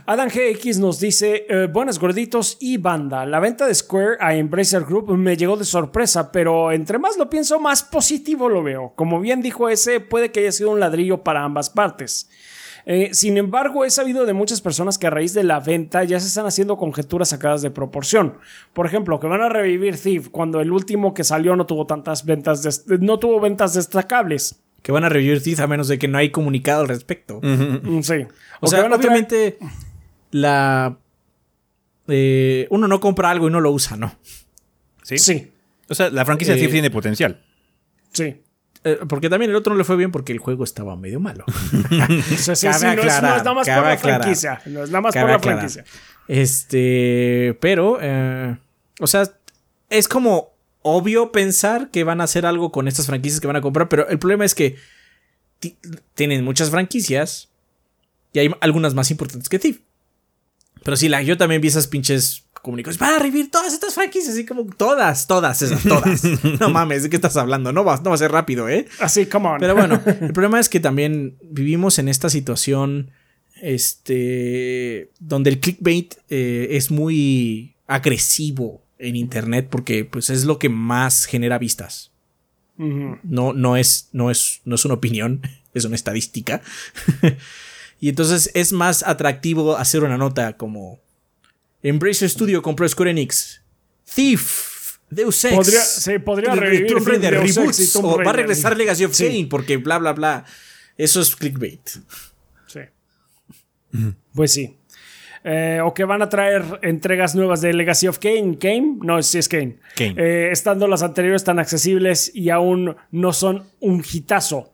Adam 0.08 0.28
GX 0.28 0.80
nos 0.80 1.00
dice, 1.00 1.46
eh, 1.48 1.68
buenas 1.72 2.00
gorditos 2.00 2.58
y 2.60 2.78
banda, 2.78 3.28
la 3.28 3.40
venta 3.40 3.68
de 3.68 3.76
Square 3.76 4.18
a 4.20 4.34
Embracer 4.34 4.86
Group 4.86 5.16
me 5.18 5.38
llegó 5.38 5.56
de 5.56 5.66
sorpresa, 5.66 6.32
pero 6.32 6.72
entre 6.72 6.98
más 6.98 7.16
lo 7.16 7.30
pienso, 7.30 7.60
más 7.60 7.84
positivo 7.84 8.50
lo 8.50 8.64
veo. 8.64 8.94
Como 8.96 9.20
bien 9.20 9.44
dijo 9.44 9.70
ese, 9.70 10.00
puede 10.00 10.32
que 10.32 10.40
haya 10.40 10.52
sido 10.52 10.72
un 10.72 10.80
ladrillo 10.80 11.24
para 11.24 11.44
ambas 11.44 11.70
partes. 11.70 12.28
Eh, 12.86 13.10
sin 13.14 13.38
embargo, 13.38 13.86
he 13.86 13.90
sabido 13.92 14.26
de 14.26 14.34
muchas 14.34 14.62
personas 14.62 14.98
que 14.98 15.08
a 15.08 15.10
raíz 15.10 15.34
de 15.34 15.44
la 15.44 15.60
venta 15.60 16.04
ya 16.04 16.20
se 16.20 16.28
están 16.28 16.46
haciendo 16.46 16.78
conjeturas 16.78 17.30
sacadas 17.30 17.62
de 17.62 17.70
proporción. 17.72 18.38
Por 18.74 18.86
ejemplo, 18.86 19.20
que 19.20 19.28
van 19.28 19.42
a 19.42 19.50
revivir 19.50 19.98
Thief 19.98 20.30
cuando 20.30 20.62
el 20.62 20.72
último 20.72 21.14
que 21.14 21.24
salió 21.24 21.56
no 21.56 21.66
tuvo 21.66 21.86
tantas 21.86 22.26
ventas, 22.26 22.86
no 22.88 23.20
tuvo 23.20 23.40
ventas 23.40 23.74
destacables. 23.74 24.60
Que 24.82 24.92
van 24.92 25.04
a 25.04 25.10
revivir 25.10 25.44
Thief 25.44 25.60
a 25.60 25.68
menos 25.68 25.88
de 25.88 26.00
que 26.00 26.08
no 26.08 26.18
hay 26.18 26.32
comunicado 26.32 26.82
al 26.82 26.88
respecto. 26.88 27.40
Mm, 27.44 28.02
sí. 28.02 28.26
O 28.62 28.68
sea, 28.68 28.82
a 28.82 28.96
obviamente 28.96 29.58
la 30.32 30.98
eh, 32.08 32.68
uno 32.72 32.88
no 32.88 33.00
compra 33.00 33.30
algo 33.30 33.48
y 33.48 33.52
no 33.52 33.62
lo 33.62 33.72
usa, 33.72 33.96
¿no? 33.98 34.16
¿Sí? 35.04 35.18
Sí, 35.18 35.52
O 35.90 35.94
sea, 35.96 36.10
la 36.10 36.26
franquicia 36.26 36.56
sí 36.56 36.66
Eh, 36.66 36.68
tiene 36.70 36.90
potencial. 36.90 37.44
sí. 38.12 38.42
Eh, 38.84 38.98
porque 39.08 39.30
también 39.30 39.52
el 39.52 39.56
otro 39.58 39.74
no 39.74 39.78
le 39.78 39.84
fue 39.84 39.96
bien 39.96 40.12
porque 40.12 40.32
el 40.34 40.40
juego 40.40 40.64
estaba 40.64 40.96
medio 40.96 41.20
malo. 41.20 41.46
Sí, 42.38 42.56
sí, 42.56 42.66
no, 42.68 42.72
es, 42.74 42.82
no 42.84 42.90
aclarar, 42.90 43.38
es 43.38 43.44
nada 43.44 43.54
más 43.54 43.68
por 43.68 43.76
la 43.84 43.92
aclarar. 43.92 44.22
franquicia. 44.22 44.62
No 44.66 44.84
es 44.84 44.90
nada 44.90 45.02
más 45.02 45.14
por 45.16 45.30
la 45.30 45.36
aclarar. 45.36 45.60
franquicia. 45.70 45.86
Este, 46.28 47.58
pero, 47.62 48.00
eh, 48.02 48.58
o 49.00 49.08
sea, 49.08 49.30
es 49.90 50.08
como 50.08 50.52
obvio 50.82 51.32
pensar 51.32 51.90
que 51.92 52.04
van 52.04 52.22
a 52.22 52.24
hacer 52.24 52.46
algo 52.46 52.72
con 52.72 52.88
estas 52.88 53.06
franquicias 53.06 53.40
que 53.40 53.48
van 53.48 53.56
a 53.56 53.62
comprar, 53.62 53.88
pero 53.88 54.08
el 54.10 54.18
problema 54.18 54.46
es 54.46 54.56
que 54.56 54.78
ti- 55.60 55.78
tienen 56.16 56.44
muchas 56.44 56.72
franquicias 56.72 57.50
y 58.34 58.40
hay 58.40 58.52
algunas 58.62 58.94
más 58.96 59.12
importantes 59.12 59.48
que 59.50 59.60
Thief. 59.60 59.80
Pero 60.84 60.98
sí, 60.98 61.08
la, 61.10 61.22
yo 61.22 61.38
también 61.38 61.62
vi 61.62 61.68
esas 61.68 61.86
pinches 61.88 62.46
comunicaciones. 62.62 63.00
Van 63.00 63.20
a 63.20 63.20
revivir 63.20 63.52
todas 63.52 63.74
estas 63.74 63.94
franquicias, 63.94 64.34
así 64.34 64.46
como 64.46 64.66
todas, 64.66 65.28
todas 65.28 65.62
esas, 65.62 65.84
todas. 65.84 66.24
no 66.60 66.70
mames, 66.70 67.04
¿de 67.04 67.10
qué 67.10 67.16
estás 67.16 67.38
hablando? 67.38 67.72
No 67.72 67.84
va, 67.84 67.98
no 67.98 68.10
va 68.10 68.16
a 68.16 68.18
ser 68.18 68.32
rápido, 68.32 68.70
¿eh? 68.70 68.88
Así, 69.00 69.26
come 69.26 69.50
on. 69.50 69.60
Pero 69.60 69.76
bueno, 69.76 70.02
el 70.22 70.34
problema 70.34 70.60
es 70.60 70.70
que 70.70 70.80
también 70.80 71.38
vivimos 71.42 72.00
en 72.00 72.08
esta 72.08 72.30
situación 72.30 73.12
este, 73.62 75.12
donde 75.20 75.52
el 75.52 75.60
clickbait 75.60 76.16
eh, 76.30 76.70
es 76.72 76.92
muy 76.92 77.76
agresivo 77.88 78.82
en 78.98 79.16
internet 79.16 79.68
porque 79.70 80.06
pues 80.06 80.30
es 80.30 80.46
lo 80.46 80.60
que 80.60 80.70
más 80.70 81.26
genera 81.26 81.58
vistas. 81.58 82.10
No, 82.78 83.54
no, 83.54 83.78
es, 83.78 84.10
no, 84.12 84.32
es, 84.32 84.62
no 84.66 84.74
es 84.74 84.86
una 84.86 84.96
opinión, 84.96 85.42
es 85.76 85.86
una 85.86 85.96
estadística. 85.96 86.64
y 88.00 88.10
entonces 88.10 88.50
es 88.56 88.74
más 88.74 89.04
atractivo 89.04 89.78
hacer 89.78 90.04
una 90.04 90.18
nota 90.18 90.58
como 90.58 91.00
Embracer 91.84 92.30
Studio 92.30 92.62
compró 92.62 92.88
Square 92.88 93.12
Enix. 93.12 93.62
Thief. 94.14 94.98
Deus 95.10 95.44
Ex. 95.44 95.56
Podría- 95.56 95.82
sí, 95.82 96.20
podría 96.20 96.56
Re- 96.56 96.62
revivir 96.70 96.94
Tomb 96.94 97.08
Raider, 97.08 97.34
Deus 97.34 97.44
Ex 97.50 97.56
reboots, 97.58 97.80
y 97.80 97.92
Tomb 97.94 98.06
o 98.06 98.18
va 98.24 98.30
a 98.30 98.34
regresar 98.34 98.78
Legacy 98.78 99.04
of 99.06 99.14
Sí. 99.14 99.26
Kain 99.28 99.50
porque 99.50 99.78
bla 99.78 99.98
bla 99.98 100.14
bla. 100.14 100.46
Eso 100.98 101.20
es 101.22 101.36
clickbait. 101.36 101.82
Sí. 102.68 102.80
Pues 104.34 104.54
sí. 104.54 104.78
Eh, 105.44 105.80
o 105.84 105.94
que 105.94 106.06
van 106.06 106.22
a 106.22 106.30
traer 106.30 106.64
entregas 106.84 107.34
nuevas 107.36 107.62
de 107.62 107.74
Legacy 107.74 108.08
of 108.08 108.20
Kane. 108.20 108.58
¿Kane? 108.60 108.98
No, 109.02 109.22
sí 109.24 109.40
es 109.40 109.50
Kane. 109.50 109.80
Kane. 109.98 110.14
Eh, 110.18 110.50
estando 110.52 110.88
las 110.88 111.02
anteriores 111.04 111.44
tan 111.44 111.60
accesibles 111.60 112.32
y 112.34 112.50
aún 112.52 112.96
no 113.12 113.34
son 113.34 113.68
un 113.80 114.04
hitazo. 114.10 114.72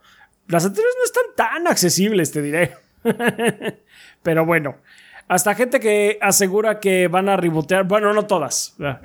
Las 0.47 0.66
anteriores 0.66 0.95
no 0.99 1.05
están 1.05 1.24
tan 1.36 1.68
accesibles, 1.68 2.32
te 2.32 2.41
diré. 2.41 2.74
Pero 4.24 4.45
bueno. 4.45 4.78
Hasta 5.30 5.56
gente 5.56 5.80
que 5.82 6.18
asegura 6.22 6.80
que 6.80 7.10
van 7.10 7.28
a 7.28 7.36
rebootear. 7.36 7.86
Bueno, 7.86 8.14
no 8.14 8.26
todas. 8.26 8.76
ah. 8.80 9.02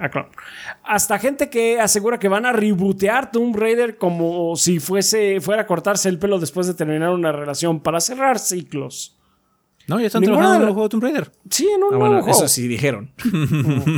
Hasta 0.84 1.18
gente 1.18 1.50
que 1.50 1.80
asegura 1.80 2.18
que 2.18 2.28
van 2.28 2.46
a 2.46 2.52
rebootear 2.52 3.32
Tomb 3.32 3.56
Raider 3.56 3.96
como 3.98 4.54
si 4.56 4.78
fuese, 4.78 5.40
fuera 5.40 5.62
a 5.62 5.66
cortarse 5.66 6.08
el 6.08 6.18
pelo 6.20 6.38
después 6.38 6.68
de 6.68 6.74
terminar 6.74 7.10
una 7.10 7.32
relación 7.32 7.80
para 7.80 8.00
cerrar 8.00 8.38
ciclos. 8.38 9.18
No, 9.88 9.98
ya 9.98 10.06
están 10.06 10.22
trabajando 10.22 10.54
en 10.56 10.62
el 10.62 10.68
juego 10.68 10.82
de 10.84 10.88
Tomb 10.90 11.02
Raider. 11.02 11.32
Sí, 11.50 11.66
en 11.66 11.82
un 11.82 11.94
Ah, 11.94 11.98
nuevo 11.98 11.98
bueno, 12.06 12.22
juego. 12.22 12.38
eso 12.38 12.46
sí 12.46 12.68
dijeron. 12.68 13.10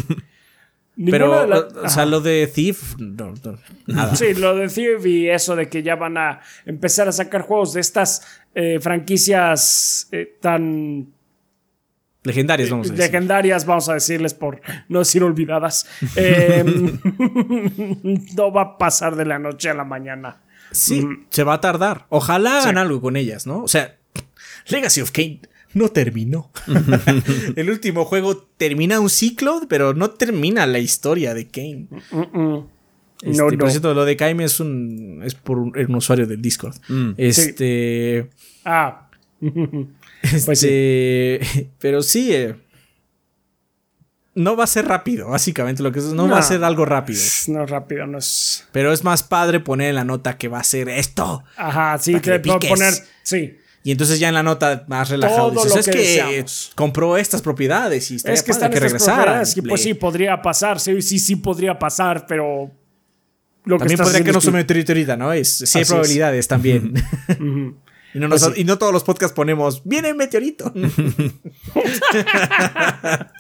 Pero, 1.11 1.45
la- 1.47 1.59
o, 1.59 1.87
o 1.87 1.89
sea, 1.89 2.07
lo 2.07 2.21
de 2.21 2.47
Thief, 2.47 2.95
no, 2.99 3.35
no, 3.45 3.59
nada. 3.87 4.15
Sí, 4.15 4.33
lo 4.35 4.55
de 4.55 4.69
Thief 4.69 5.05
y 5.05 5.29
eso 5.29 5.57
de 5.57 5.69
que 5.69 5.83
ya 5.83 5.97
van 5.97 6.17
a 6.17 6.41
empezar 6.67 7.09
a 7.09 7.13
sacar 7.13 7.43
juegos 7.43 7.73
de 7.73 7.81
estas 7.81 8.25
eh, 8.55 8.79
franquicias 8.81 10.07
eh, 10.13 10.37
tan 10.41 11.09
Legendarias, 12.25 12.71
vamos 12.71 12.89
a 12.89 12.93
decir. 12.93 13.05
legendarias, 13.07 13.67
vamos 13.67 13.89
a 13.89 13.95
decirles 13.95 14.35
por 14.35 14.61
no 14.89 14.99
decir 15.01 15.23
olvidadas. 15.23 15.87
Eh, 16.17 16.65
no 18.37 18.53
va 18.53 18.63
a 18.63 18.79
pasar 18.79 19.15
de 19.17 19.25
la 19.27 19.39
noche 19.39 19.69
a 19.71 19.75
la 19.75 19.85
mañana. 19.85 20.41
Sí, 20.73 21.07
se 21.31 21.45
va 21.45 21.55
a 21.55 21.61
tardar. 21.61 22.07
Ojalá 22.09 22.61
hagan 22.63 22.79
algo 22.79 23.01
con 23.01 23.17
ellas, 23.17 23.47
¿no? 23.47 23.63
O 23.63 23.69
sea, 23.69 23.97
Legacy 24.69 25.03
of 25.03 25.11
Kane 25.13 25.41
no 25.75 25.89
terminó. 25.91 26.51
el 27.57 27.71
último 27.71 28.05
juego 28.05 28.37
termina 28.57 29.01
un 29.01 29.11
ciclo, 29.11 29.61
pero 29.69 29.93
no 29.95 30.11
termina 30.11 30.67
la 30.67 30.79
historia 30.79 31.35
de 31.35 31.49
Kane. 31.49 31.87
Este, 33.23 33.37
No, 33.39 33.47
Por 33.49 33.57
no. 33.59 33.71
cierto, 33.71 33.95
lo 33.95 34.05
de 34.05 34.17
Kaime 34.17 34.45
es 34.45 34.61
un, 34.61 35.21
es 35.25 35.35
por 35.35 35.59
un, 35.59 35.73
un 35.77 35.95
usuario 35.95 36.27
del 36.27 36.41
Discord. 36.43 36.77
Este, 37.17 38.31
Ah, 38.65 39.09
Pues 40.31 40.49
este, 40.63 41.41
pero 41.79 42.03
sí, 42.03 42.33
eh, 42.35 42.55
no 44.35 44.57
va 44.57 44.65
a 44.65 44.67
ser 44.67 44.87
rápido, 44.87 45.29
básicamente 45.29 45.83
lo 45.83 45.93
que 45.93 46.01
es, 46.01 46.07
no, 46.07 46.27
No. 46.27 46.33
va 46.33 46.39
a 46.39 46.43
ser 46.43 46.65
algo 46.65 46.85
rápido. 46.85 47.21
no 47.49 47.67
rápido, 47.67 48.07
no 48.07 48.19
es. 48.19 48.67
Pero 48.73 48.93
es 48.93 49.05
más 49.05 49.23
padre 49.23 49.61
poner 49.61 49.91
en 49.91 49.95
la 49.95 50.05
nota 50.05 50.37
que 50.37 50.49
va 50.49 50.59
a 50.61 50.65
ser 50.65 50.89
esto. 50.89 51.45
Ajá, 51.57 51.99
sí, 51.99 52.19
que 52.21 52.41
piques. 52.41 52.69
poner. 52.71 52.95
Sí. 53.23 53.59
Y 53.87 53.91
entonces 53.93 54.19
ya 54.19 54.29
en 54.29 54.35
la 54.35 54.43
nota 54.43 54.87
más 54.89 55.11
relajado 55.11 55.53
Todo 55.53 55.65
dices, 55.65 55.75
lo 55.75 55.81
es 55.81 55.87
que 55.87 55.93
que, 55.93 55.99
deseamos". 55.99 56.73
compró 56.75 57.17
estas 57.19 57.43
propiedades 57.43 58.11
y 58.11 58.17
Es 58.17 58.43
que 58.43 58.51
están 58.51 58.71
que 58.73 58.81
que, 58.81 59.63
pues 59.69 59.83
sí, 59.83 59.93
podría 59.95 60.41
pasar. 60.41 60.81
Sí, 60.81 61.03
sí, 61.03 61.19
sí 61.19 61.37
podría 61.37 61.79
pasar, 61.79 62.25
pero. 62.27 62.71
Lo 63.67 63.77
que 63.77 63.81
También 63.81 63.93
estás 64.01 64.09
podría 64.09 64.25
que 64.25 64.33
no 64.33 64.39
es 64.41 64.45
un 64.47 64.55
meteorito 64.55 64.93
ahorita, 64.93 65.17
¿no? 65.17 65.33
Es, 65.33 65.49
sí 65.49 65.63
hay 65.65 65.67
Así 65.67 65.79
es. 65.81 65.89
probabilidades 65.89 66.49
también. 66.49 66.95
y, 68.15 68.19
no 68.21 68.29
nos- 68.29 68.43
Pues 68.43 68.55
sí. 68.55 68.61
y 68.63 68.65
no 68.65 68.79
todos 68.79 68.93
los 68.93 69.05
podcasts 69.05 69.35
ponemos, 69.35 69.83
viene 69.85 70.09
el 70.11 70.15
meteorito. 70.15 70.73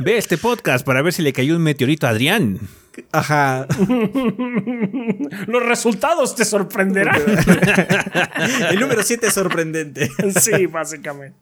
Ve 0.00 0.16
este 0.18 0.36
podcast 0.38 0.84
para 0.84 1.00
ver 1.02 1.12
si 1.12 1.22
le 1.22 1.32
cayó 1.32 1.56
un 1.56 1.62
meteorito 1.62 2.06
a 2.06 2.10
Adrián. 2.10 2.58
Ajá. 3.12 3.66
Los 5.46 5.62
resultados 5.66 6.36
te 6.36 6.44
sorprenderán. 6.44 7.20
El 8.70 8.78
número 8.80 9.02
7 9.02 9.26
es 9.26 9.34
sorprendente. 9.34 10.10
sí, 10.40 10.66
básicamente. 10.66 11.36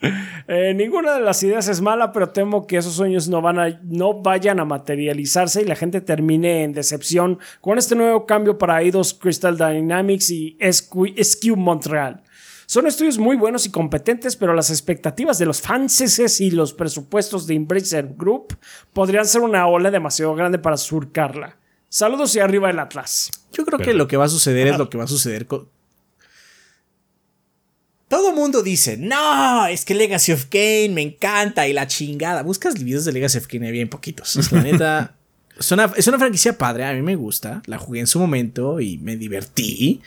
Eh, 0.52 0.74
ninguna 0.74 1.14
de 1.14 1.20
las 1.20 1.40
ideas 1.44 1.68
es 1.68 1.80
mala, 1.80 2.10
pero 2.10 2.30
temo 2.30 2.66
que 2.66 2.76
esos 2.76 2.94
sueños 2.94 3.28
no, 3.28 3.40
van 3.40 3.60
a, 3.60 3.80
no 3.84 4.14
vayan 4.14 4.58
a 4.58 4.64
materializarse 4.64 5.62
y 5.62 5.64
la 5.64 5.76
gente 5.76 6.00
termine 6.00 6.64
en 6.64 6.72
decepción 6.72 7.38
con 7.60 7.78
este 7.78 7.94
nuevo 7.94 8.26
cambio 8.26 8.58
para 8.58 8.82
Eidos 8.82 9.14
Crystal 9.14 9.56
Dynamics 9.56 10.30
y 10.30 10.58
SQ, 10.60 11.14
SQ 11.22 11.56
Montreal. 11.56 12.24
Son 12.66 12.86
estudios 12.86 13.18
muy 13.18 13.36
buenos 13.36 13.66
y 13.66 13.70
competentes, 13.70 14.34
pero 14.34 14.54
las 14.54 14.70
expectativas 14.70 15.38
de 15.38 15.46
los 15.46 15.60
fans 15.60 16.40
y 16.40 16.50
los 16.50 16.72
presupuestos 16.72 17.46
de 17.46 17.54
Embracer 17.54 18.14
Group 18.16 18.56
podrían 18.92 19.26
ser 19.26 19.42
una 19.42 19.66
ola 19.66 19.90
demasiado 19.90 20.34
grande 20.34 20.58
para 20.58 20.76
surcarla. 20.76 21.56
Saludos 21.88 22.34
y 22.36 22.38
arriba 22.38 22.70
el 22.70 22.78
Atlas. 22.78 23.30
Yo 23.52 23.64
creo 23.64 23.78
que 23.80 23.94
lo 23.94 24.06
que 24.06 24.16
va 24.16 24.26
a 24.26 24.28
suceder 24.28 24.68
es 24.68 24.78
lo 24.78 24.88
que 24.88 24.98
va 24.98 25.04
a 25.04 25.08
suceder 25.08 25.46
con. 25.46 25.68
Todo 28.10 28.32
mundo 28.32 28.64
dice, 28.64 28.96
no, 28.96 29.68
es 29.68 29.84
que 29.84 29.94
Legacy 29.94 30.32
of 30.32 30.46
Kane 30.46 30.88
me 30.88 31.00
encanta 31.00 31.68
y 31.68 31.72
la 31.72 31.86
chingada. 31.86 32.42
Buscas 32.42 32.74
videos 32.74 33.04
de 33.04 33.12
Legacy 33.12 33.38
of 33.38 33.46
Kane, 33.46 33.66
hay 33.66 33.72
bien 33.72 33.88
poquitos. 33.88 34.50
La 34.50 34.62
neta, 34.62 35.14
es 35.56 35.70
una, 35.70 35.92
es 35.96 36.08
una 36.08 36.18
franquicia 36.18 36.58
padre, 36.58 36.84
a 36.86 36.92
mí 36.92 37.02
me 37.02 37.14
gusta. 37.14 37.62
La 37.66 37.78
jugué 37.78 38.00
en 38.00 38.08
su 38.08 38.18
momento 38.18 38.80
y 38.80 38.98
me 38.98 39.16
divertí. 39.16 40.02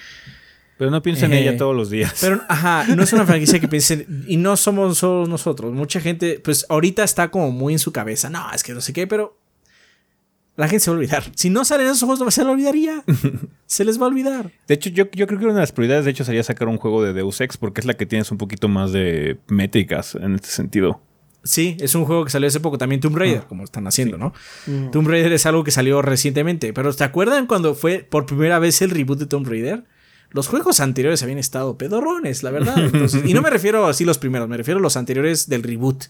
Pero 0.78 0.91
no 0.91 1.01
piensa 1.01 1.28
en 1.28 1.34
Eh, 1.34 1.43
ella 1.43 1.56
todos 1.56 1.74
los 1.74 1.89
días. 1.89 2.18
Pero, 2.20 2.41
ajá, 2.49 2.86
no 2.93 3.04
es 3.04 3.14
una 3.14 3.26
franquicia 3.26 3.62
que 3.62 3.70
piensen. 3.70 4.26
Y 4.28 4.36
no 4.36 4.58
somos 4.58 4.97
solo 4.97 5.26
nosotros. 5.26 5.72
Mucha 5.72 6.01
gente, 6.01 6.41
pues 6.43 6.66
ahorita 6.68 7.06
está 7.06 7.32
como 7.32 7.51
muy 7.51 7.72
en 7.72 7.80
su 7.80 7.93
cabeza. 7.93 8.30
No, 8.30 8.51
es 8.54 8.64
que 8.64 8.74
no 8.74 8.82
sé 8.82 8.91
qué, 8.91 9.08
pero. 9.08 9.38
La 10.56 10.68
gente 10.68 10.82
se 10.82 10.91
va 10.91 10.95
a 10.95 10.99
olvidar. 10.99 11.24
Si 11.36 11.49
no 11.49 11.66
salen 11.66 11.88
esos 11.88 12.04
juegos, 12.04 12.34
se 12.34 12.43
lo 12.43 12.51
olvidaría. 12.51 13.04
se 13.66 13.84
les 13.84 13.99
va 13.99 14.06
a 14.06 14.10
olvidar. 14.10 14.51
De 14.68 14.76
hecho, 14.76 14.89
yo, 14.91 15.10
yo 15.12 15.26
creo 15.26 15.39
que 15.39 15.45
una 15.45 15.56
de 15.56 15.60
las 15.62 15.72
prioridades, 15.72 16.06
de 16.06 16.12
hecho, 16.12 16.24
sería 16.24 16.43
sacar 16.43 16.68
un 16.68 16.78
juego 16.78 17.04
de 17.04 17.14
Deus 17.14 17.41
Ex, 17.41 17.58
porque 17.58 17.82
es 17.82 17.86
la 17.88 17.95
que 17.95 18.06
tienes 18.06 18.30
un 18.32 18.38
poquito 18.38 18.68
más 18.68 18.91
de 18.91 19.39
métricas 19.47 20.14
en 20.16 20.36
este 20.36 20.49
sentido. 20.49 21.01
Sí, 21.43 21.76
es 21.80 21.95
un 21.95 22.06
juego 22.06 22.24
que 22.24 22.30
salió 22.32 22.47
hace 22.47 22.60
poco. 22.60 22.78
También 22.78 23.01
Tomb 23.01 23.18
Raider, 23.18 23.43
como 23.47 23.64
están 23.64 23.86
haciendo, 23.88 24.18
¿no? 24.18 24.32
Tomb 24.91 25.08
Raider 25.08 25.34
es 25.34 25.45
algo 25.45 25.64
que 25.64 25.72
salió 25.72 26.01
recientemente. 26.01 26.72
Pero 26.72 26.93
¿te 26.93 27.04
acuerdan 27.04 27.47
cuando 27.47 27.74
fue 27.76 27.99
por 28.08 28.26
primera 28.28 28.60
vez 28.60 28.82
el 28.82 28.91
reboot 28.91 29.20
de 29.20 29.26
Tomb 29.26 29.47
Raider? 29.47 29.84
Los 30.30 30.47
juegos 30.47 30.80
anteriores 30.80 31.22
habían 31.24 31.39
estado 31.39 31.78
pedorrones, 31.78 32.43
la 32.43 32.51
verdad. 32.51 32.78
Entonces, 32.86 33.24
y 33.26 33.34
no 33.34 33.41
me 33.41 33.49
refiero 33.49 33.88
así 33.88 34.06
los 34.06 34.20
primeros, 34.20 34.47
me 34.47 34.56
refiero 34.58 34.80
a 34.80 34.82
los 34.84 34.95
anteriores 34.97 35.49
del 35.49 35.64
reboot. 35.64 36.06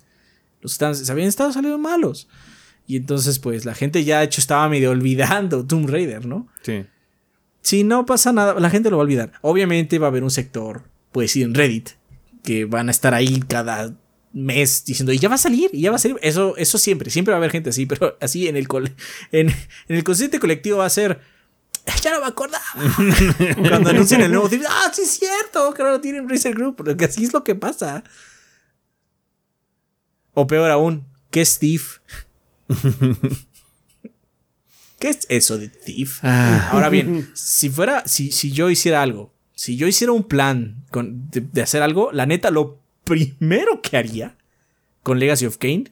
Los 0.62 0.78
que 0.78 0.86
están- 0.86 1.12
habían 1.12 1.28
estado 1.30 1.52
saliendo 1.52 1.78
malos. 1.80 2.28
Y 2.86 2.98
entonces, 2.98 3.40
pues, 3.40 3.66
la 3.66 3.74
gente 3.74 4.04
ya 4.04 4.20
de 4.20 4.26
hecho 4.26 4.42
estaba 4.42 4.68
medio 4.70 4.92
olvidando 4.92 5.66
Tomb 5.68 5.90
Raider, 5.90 6.26
¿no? 6.26 6.48
Sí. 6.62 6.86
Si 7.62 7.84
no 7.84 8.06
pasa 8.06 8.34
nada, 8.34 8.60
la 8.60 8.70
gente 8.70 8.90
lo 8.90 8.98
va 8.98 9.04
a 9.04 9.06
olvidar. 9.06 9.32
Obviamente 9.42 9.98
va 10.00 10.08
a 10.08 10.10
haber 10.10 10.24
un 10.24 10.32
sector, 10.32 10.84
pues 11.14 11.36
en 11.38 11.54
Reddit, 11.54 11.92
que 12.44 12.66
van 12.66 12.90
a 12.90 12.92
estar 12.92 13.14
ahí 13.14 13.42
cada 13.48 13.94
mes 14.34 14.84
diciendo, 14.84 15.14
y 15.14 15.20
ya 15.20 15.30
va 15.30 15.36
a 15.36 15.38
salir, 15.38 15.70
y 15.72 15.82
ya 15.82 15.92
va 15.92 15.96
a 15.96 16.00
salir. 16.00 16.18
Eso, 16.22 16.58
eso 16.58 16.78
siempre, 16.78 17.10
siempre 17.10 17.32
va 17.32 17.38
a 17.38 17.40
haber 17.40 17.52
gente 17.52 17.70
así, 17.70 17.86
pero 17.88 18.18
así 18.20 18.48
en 18.48 18.58
el, 18.58 18.68
en, 19.32 19.50
en 19.50 19.56
el 19.88 20.04
consciente 20.04 20.40
colectivo 20.40 20.80
va 20.80 20.86
a 20.88 20.90
ser, 20.90 21.22
ya 22.02 22.12
no 22.12 22.22
me 22.22 22.28
acordaba. 22.28 22.64
Cuando 23.70 23.90
anuncien 23.90 24.22
el 24.22 24.32
nuevo 24.32 24.50
ah, 24.68 24.92
sí 24.94 25.04
es 25.04 25.12
cierto, 25.12 25.74
que 25.74 25.82
ahora 25.82 26.02
tienen 26.02 26.28
Razer 26.28 26.54
Group, 26.54 26.76
porque 26.78 27.06
así 27.06 27.24
es 27.24 27.34
lo 27.34 27.44
que 27.44 27.56
pasa. 27.56 28.04
O 30.34 30.48
peor 30.48 30.72
aún, 30.72 31.06
¿qué 31.30 31.42
es 31.42 31.60
Thief? 31.60 32.00
¿Qué 35.00 35.10
es 35.10 35.26
eso 35.30 35.58
de 35.58 35.68
Thief? 35.70 36.24
Ahora 36.24 36.90
bien, 36.90 37.30
si 37.36 37.70
fuera, 37.70 38.04
si, 38.08 38.32
si 38.32 38.52
yo 38.52 38.70
hiciera 38.70 39.02
algo, 39.02 39.34
si 39.54 39.76
yo 39.76 39.88
hiciera 39.88 40.14
un 40.14 40.24
plan 40.24 40.84
con- 40.92 41.30
de, 41.30 41.42
de 41.42 41.62
hacer 41.62 41.82
algo, 41.82 42.12
la 42.14 42.26
neta, 42.26 42.52
lo 42.52 42.80
primero 43.04 43.82
que 43.82 43.98
haría 43.98 44.38
con 45.02 45.20
Legacy 45.20 45.46
of 45.46 45.58
Kane 45.58 45.86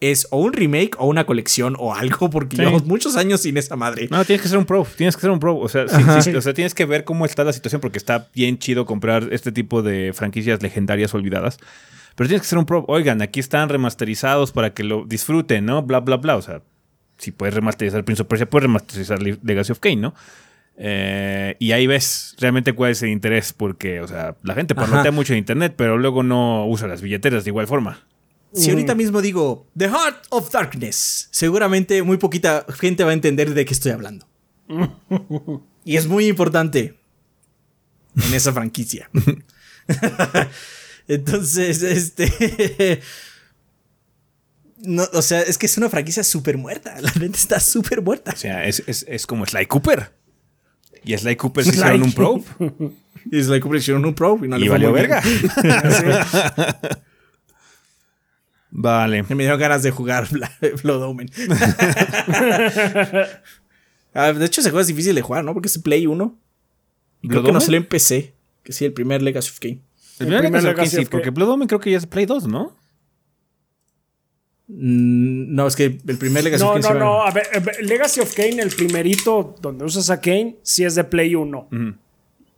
es 0.00 0.26
o 0.30 0.38
un 0.40 0.52
remake 0.52 0.96
o 0.98 1.06
una 1.06 1.24
colección 1.24 1.74
o 1.78 1.94
algo, 1.94 2.28
porque 2.28 2.56
Sí. 2.56 2.62
llevamos 2.62 2.84
muchos 2.84 3.16
años 3.16 3.40
sin 3.42 3.56
esa 3.56 3.76
madre. 3.76 4.08
No, 4.10 4.24
tienes 4.24 4.42
que 4.42 4.48
ser 4.48 4.58
un 4.58 4.66
pro. 4.66 4.86
Tienes 4.96 5.14
que 5.14 5.22
ser 5.22 5.30
un 5.30 5.38
pro. 5.40 5.56
O 5.56 5.68
sea, 5.68 5.88
sí, 5.88 5.94
Ajá. 5.96 6.20
sí, 6.20 6.34
o 6.34 6.42
sea, 6.42 6.52
tienes 6.52 6.74
que 6.74 6.84
ver 6.84 7.04
cómo 7.04 7.24
está 7.24 7.44
la 7.44 7.52
situación 7.52 7.80
porque 7.80 7.96
está 7.98 8.28
bien 8.34 8.58
chido 8.58 8.84
comprar 8.84 9.28
este 9.32 9.52
tipo 9.52 9.82
de 9.82 10.12
franquicias 10.12 10.60
legendarias 10.62 11.14
olvidadas. 11.14 11.58
Pero 12.16 12.28
tienes 12.28 12.42
que 12.42 12.48
ser 12.48 12.58
un 12.58 12.66
pro. 12.66 12.84
Oigan, 12.88 13.22
aquí 13.22 13.38
están 13.38 13.68
remasterizados 13.68 14.50
para 14.50 14.74
que 14.74 14.82
lo 14.82 15.04
disfruten, 15.06 15.64
¿no? 15.66 15.82
Bla, 15.82 16.00
bla, 16.00 16.16
bla. 16.16 16.36
O 16.36 16.42
sea, 16.42 16.62
si 17.18 17.30
puedes 17.30 17.54
remasterizar 17.54 18.04
Prince 18.04 18.22
of 18.22 18.28
Persia, 18.28 18.50
puedes 18.50 18.64
remasterizar 18.64 19.22
Le- 19.22 19.38
Legacy 19.44 19.72
of 19.72 19.78
Kane, 19.78 19.96
¿no? 19.96 20.14
Eh, 20.78 21.56
y 21.58 21.72
ahí 21.72 21.86
ves 21.86 22.34
realmente 22.38 22.72
cuál 22.74 22.90
es 22.90 23.02
el 23.02 23.08
interés, 23.10 23.52
porque, 23.52 24.00
o 24.00 24.08
sea, 24.08 24.34
la 24.42 24.54
gente 24.54 24.74
parlotea 24.74 25.10
mucho 25.12 25.32
en 25.32 25.38
internet, 25.38 25.74
pero 25.76 25.96
luego 25.96 26.22
no 26.22 26.66
usa 26.66 26.86
las 26.88 27.00
billeteras 27.00 27.44
de 27.44 27.50
igual 27.50 27.66
forma. 27.66 28.00
Si 28.52 28.70
ahorita 28.70 28.94
mismo 28.94 29.20
digo 29.22 29.66
The 29.76 29.88
Heart 29.88 30.26
of 30.30 30.50
Darkness, 30.50 31.28
seguramente 31.30 32.02
muy 32.02 32.16
poquita 32.16 32.64
gente 32.78 33.04
va 33.04 33.10
a 33.10 33.14
entender 33.14 33.52
de 33.54 33.64
qué 33.64 33.72
estoy 33.74 33.92
hablando. 33.92 34.26
y 35.84 35.96
es 35.96 36.06
muy 36.06 36.26
importante 36.26 36.94
en 38.26 38.34
esa 38.34 38.52
franquicia. 38.52 39.10
Entonces, 41.08 41.82
este. 41.82 43.00
No, 44.78 45.04
o 45.14 45.22
sea, 45.22 45.40
es 45.42 45.58
que 45.58 45.66
es 45.66 45.76
una 45.78 45.88
franquicia 45.88 46.22
súper 46.22 46.56
muerta. 46.58 47.00
La 47.00 47.10
neta 47.18 47.36
está 47.36 47.60
súper 47.60 48.02
muerta. 48.02 48.32
O 48.32 48.36
sea, 48.36 48.66
es, 48.66 48.82
es- 48.86 49.04
es 49.08 49.26
como 49.26 49.46
Sly 49.46 49.66
Cooper. 49.66 50.12
Y 51.04 51.16
Sly 51.16 51.36
Cooper 51.36 51.64
se 51.64 51.70
Sly. 51.72 51.78
hicieron 51.80 52.02
un 52.02 52.12
pro 52.12 52.44
Y 53.30 53.38
es 53.38 53.46
la 53.48 53.56
hicieron 53.58 54.04
un 54.04 54.14
pro 54.14 54.38
y 54.42 54.48
no 54.48 54.58
le 54.58 54.66
y 54.66 54.68
valió 54.68 54.92
verga. 54.92 55.22
Vale. 58.70 59.22
Me 59.22 59.36
dieron 59.36 59.58
ganas 59.58 59.82
de 59.82 59.90
jugar 59.90 60.28
Blood 60.82 61.02
Omen. 61.02 61.30
Ah, 64.12 64.32
de 64.32 64.44
hecho, 64.46 64.60
ese 64.60 64.70
juego 64.70 64.80
es 64.80 64.86
difícil 64.88 65.14
de 65.14 65.22
jugar, 65.22 65.44
¿no? 65.44 65.52
Porque 65.54 65.68
es 65.68 65.78
Play 65.78 66.06
1. 66.06 66.38
Y 67.22 67.28
creo 67.28 67.40
¿Blood 67.40 67.50
que 67.50 67.52
no 67.54 67.60
salió 67.60 67.78
en 67.78 67.86
PC. 67.86 68.34
Que 68.62 68.72
sí, 68.72 68.84
el 68.84 68.92
primer 68.92 69.22
Legacy 69.22 69.50
of 69.50 69.58
Kane. 69.60 69.80
El 70.18 70.26
primer 70.26 70.40
primer 70.42 70.62
Legacy 70.64 70.86
of 70.88 70.94
Kane, 70.94 71.06
porque 71.10 71.30
Blood 71.30 71.48
Omen 71.50 71.68
creo 71.68 71.80
que 71.80 71.90
ya 71.90 71.98
es 71.98 72.06
Play 72.06 72.26
2, 72.26 72.46
¿no? 72.48 72.76
Mm, 74.68 75.54
No, 75.54 75.66
es 75.66 75.76
que 75.76 75.84
el 76.06 76.18
primer 76.18 76.42
Legacy 76.44 76.64
No, 76.64 76.72
of 76.72 76.80
Kane 76.82 76.98
no, 76.98 77.04
no. 77.04 77.22
A 77.22 77.30
ver, 77.30 77.46
a 77.54 77.58
ver, 77.60 77.76
Legacy 77.84 78.20
of 78.20 78.34
Kane, 78.34 78.60
el 78.60 78.70
primerito 78.70 79.54
donde 79.60 79.84
usas 79.84 80.10
a 80.10 80.20
Kane, 80.20 80.56
sí 80.62 80.84
es 80.84 80.94
de 80.94 81.04
Play 81.04 81.34
1. 81.34 81.68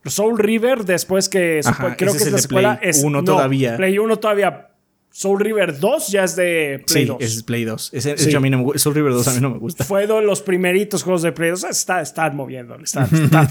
Soul 0.07 0.39
River, 0.39 0.85
después 0.85 1.29
que 1.29 1.61
Ajá, 1.65 1.95
creo 1.97 2.13
que 2.13 2.19
es 2.19 2.27
es 2.27 2.33
la 2.33 2.39
escuela, 2.39 2.79
Play 2.79 2.91
es 2.91 3.03
1 3.05 3.11
no, 3.19 3.25
todavía. 3.25 3.77
Play 3.77 3.99
1 3.99 4.17
todavía. 4.19 4.65
Soul 5.11 5.41
River 5.41 5.79
2 5.81 6.09
ya 6.09 6.25
es 6.25 6.37
de 6.37 6.83
Play 6.87 7.03
Sí, 7.03 7.09
2. 7.09 7.17
es 7.21 7.43
Play 7.43 7.65
2. 7.65 7.91
Ese, 7.93 8.17
Sí. 8.17 8.29
ese 8.29 8.37
a 8.37 8.41
mí 8.41 8.49
no 8.51 8.59
me. 8.65 8.79
Soul 8.79 8.95
River 8.95 9.13
2 9.13 9.27
a 9.29 9.35
mí 9.35 9.41
no 9.41 9.51
me 9.51 9.59
gusta. 9.59 9.85
Fue 9.85 10.07
de 10.07 10.23
los 10.23 10.41
primeritos 10.43 11.03
juegos 11.03 11.23
de 11.23 11.33
Play 11.33 11.51
2. 11.51 11.65
Está, 11.65 12.01
está 12.01 12.31
moviéndole. 12.31 12.85
Está, 12.85 13.05
está- 13.13 13.49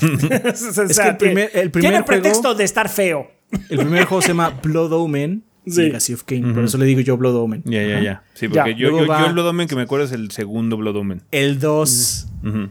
o 0.84 0.88
sea, 0.88 1.04
que 1.04 1.10
el 1.10 1.18
primer- 1.18 1.52
el 1.54 1.70
primer 1.72 1.92
tiene 1.92 1.96
juego- 1.98 2.06
pretexto 2.06 2.56
de 2.56 2.64
estar 2.64 2.88
feo. 2.90 3.30
El 3.70 3.78
primer 3.80 4.06
juego 4.06 4.22
se 4.22 4.30
llama 4.30 4.50
Blood 4.64 4.92
Omen 4.94 5.44
Sí. 5.66 5.82
Legacy 5.82 6.14
of 6.14 6.24
Kane. 6.24 6.54
Por 6.54 6.64
eso 6.64 6.78
le 6.78 6.86
digo 6.86 7.02
yo 7.02 7.18
Blood 7.18 7.36
Omen. 7.36 7.62
Ya, 7.66 7.84
ya, 7.84 8.00
ya. 8.02 8.24
Sí, 8.34 8.48
Ya. 8.48 8.64
porque 8.64 8.76
yo, 8.76 8.90
Luego 8.90 9.02
yo, 9.06 9.08
va- 9.12 9.20
yo 9.22 9.28
el 9.28 9.34
Blood 9.34 9.48
Omen 9.48 9.68
que 9.68 9.76
me 9.76 9.82
acuerdo 9.82 10.06
es 10.06 10.14
el 10.14 10.32
segundo 10.32 10.78
Blood 10.78 10.96
Omen. 10.96 11.24
El 11.32 11.60
2. 11.60 12.28
Ujú. 12.46 12.70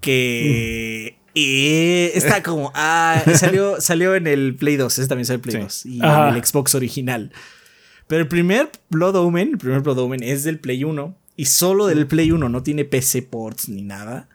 que 0.00 1.16
eh, 1.34 2.12
está 2.14 2.42
como 2.42 2.72
ah, 2.74 3.22
salió 3.34 3.80
salió 3.80 4.14
en 4.14 4.26
el 4.26 4.54
Play 4.56 4.76
2 4.76 4.98
ese 4.98 5.08
también 5.08 5.26
salió 5.26 5.36
en 5.36 5.42
Play 5.42 5.54
Sí. 5.56 5.62
2 5.62 5.86
y 5.86 6.00
Ajá. 6.02 6.28
en 6.30 6.34
el 6.36 6.44
Xbox 6.44 6.74
original 6.74 7.32
pero 8.08 8.22
el 8.22 8.28
primer 8.28 8.70
Blood 8.90 9.16
Omen 9.16 9.50
el 9.52 9.58
primer 9.58 9.80
Blood 9.80 9.98
Omen 9.98 10.22
es 10.22 10.44
del 10.44 10.58
Play 10.58 10.84
1 10.84 11.16
y 11.36 11.44
solo 11.46 11.86
del 11.86 12.06
Play 12.06 12.32
1 12.32 12.48
no 12.48 12.62
tiene 12.62 12.84
PC 12.84 13.22
ports 13.22 13.68
ni 13.68 13.82
nada 13.82 14.28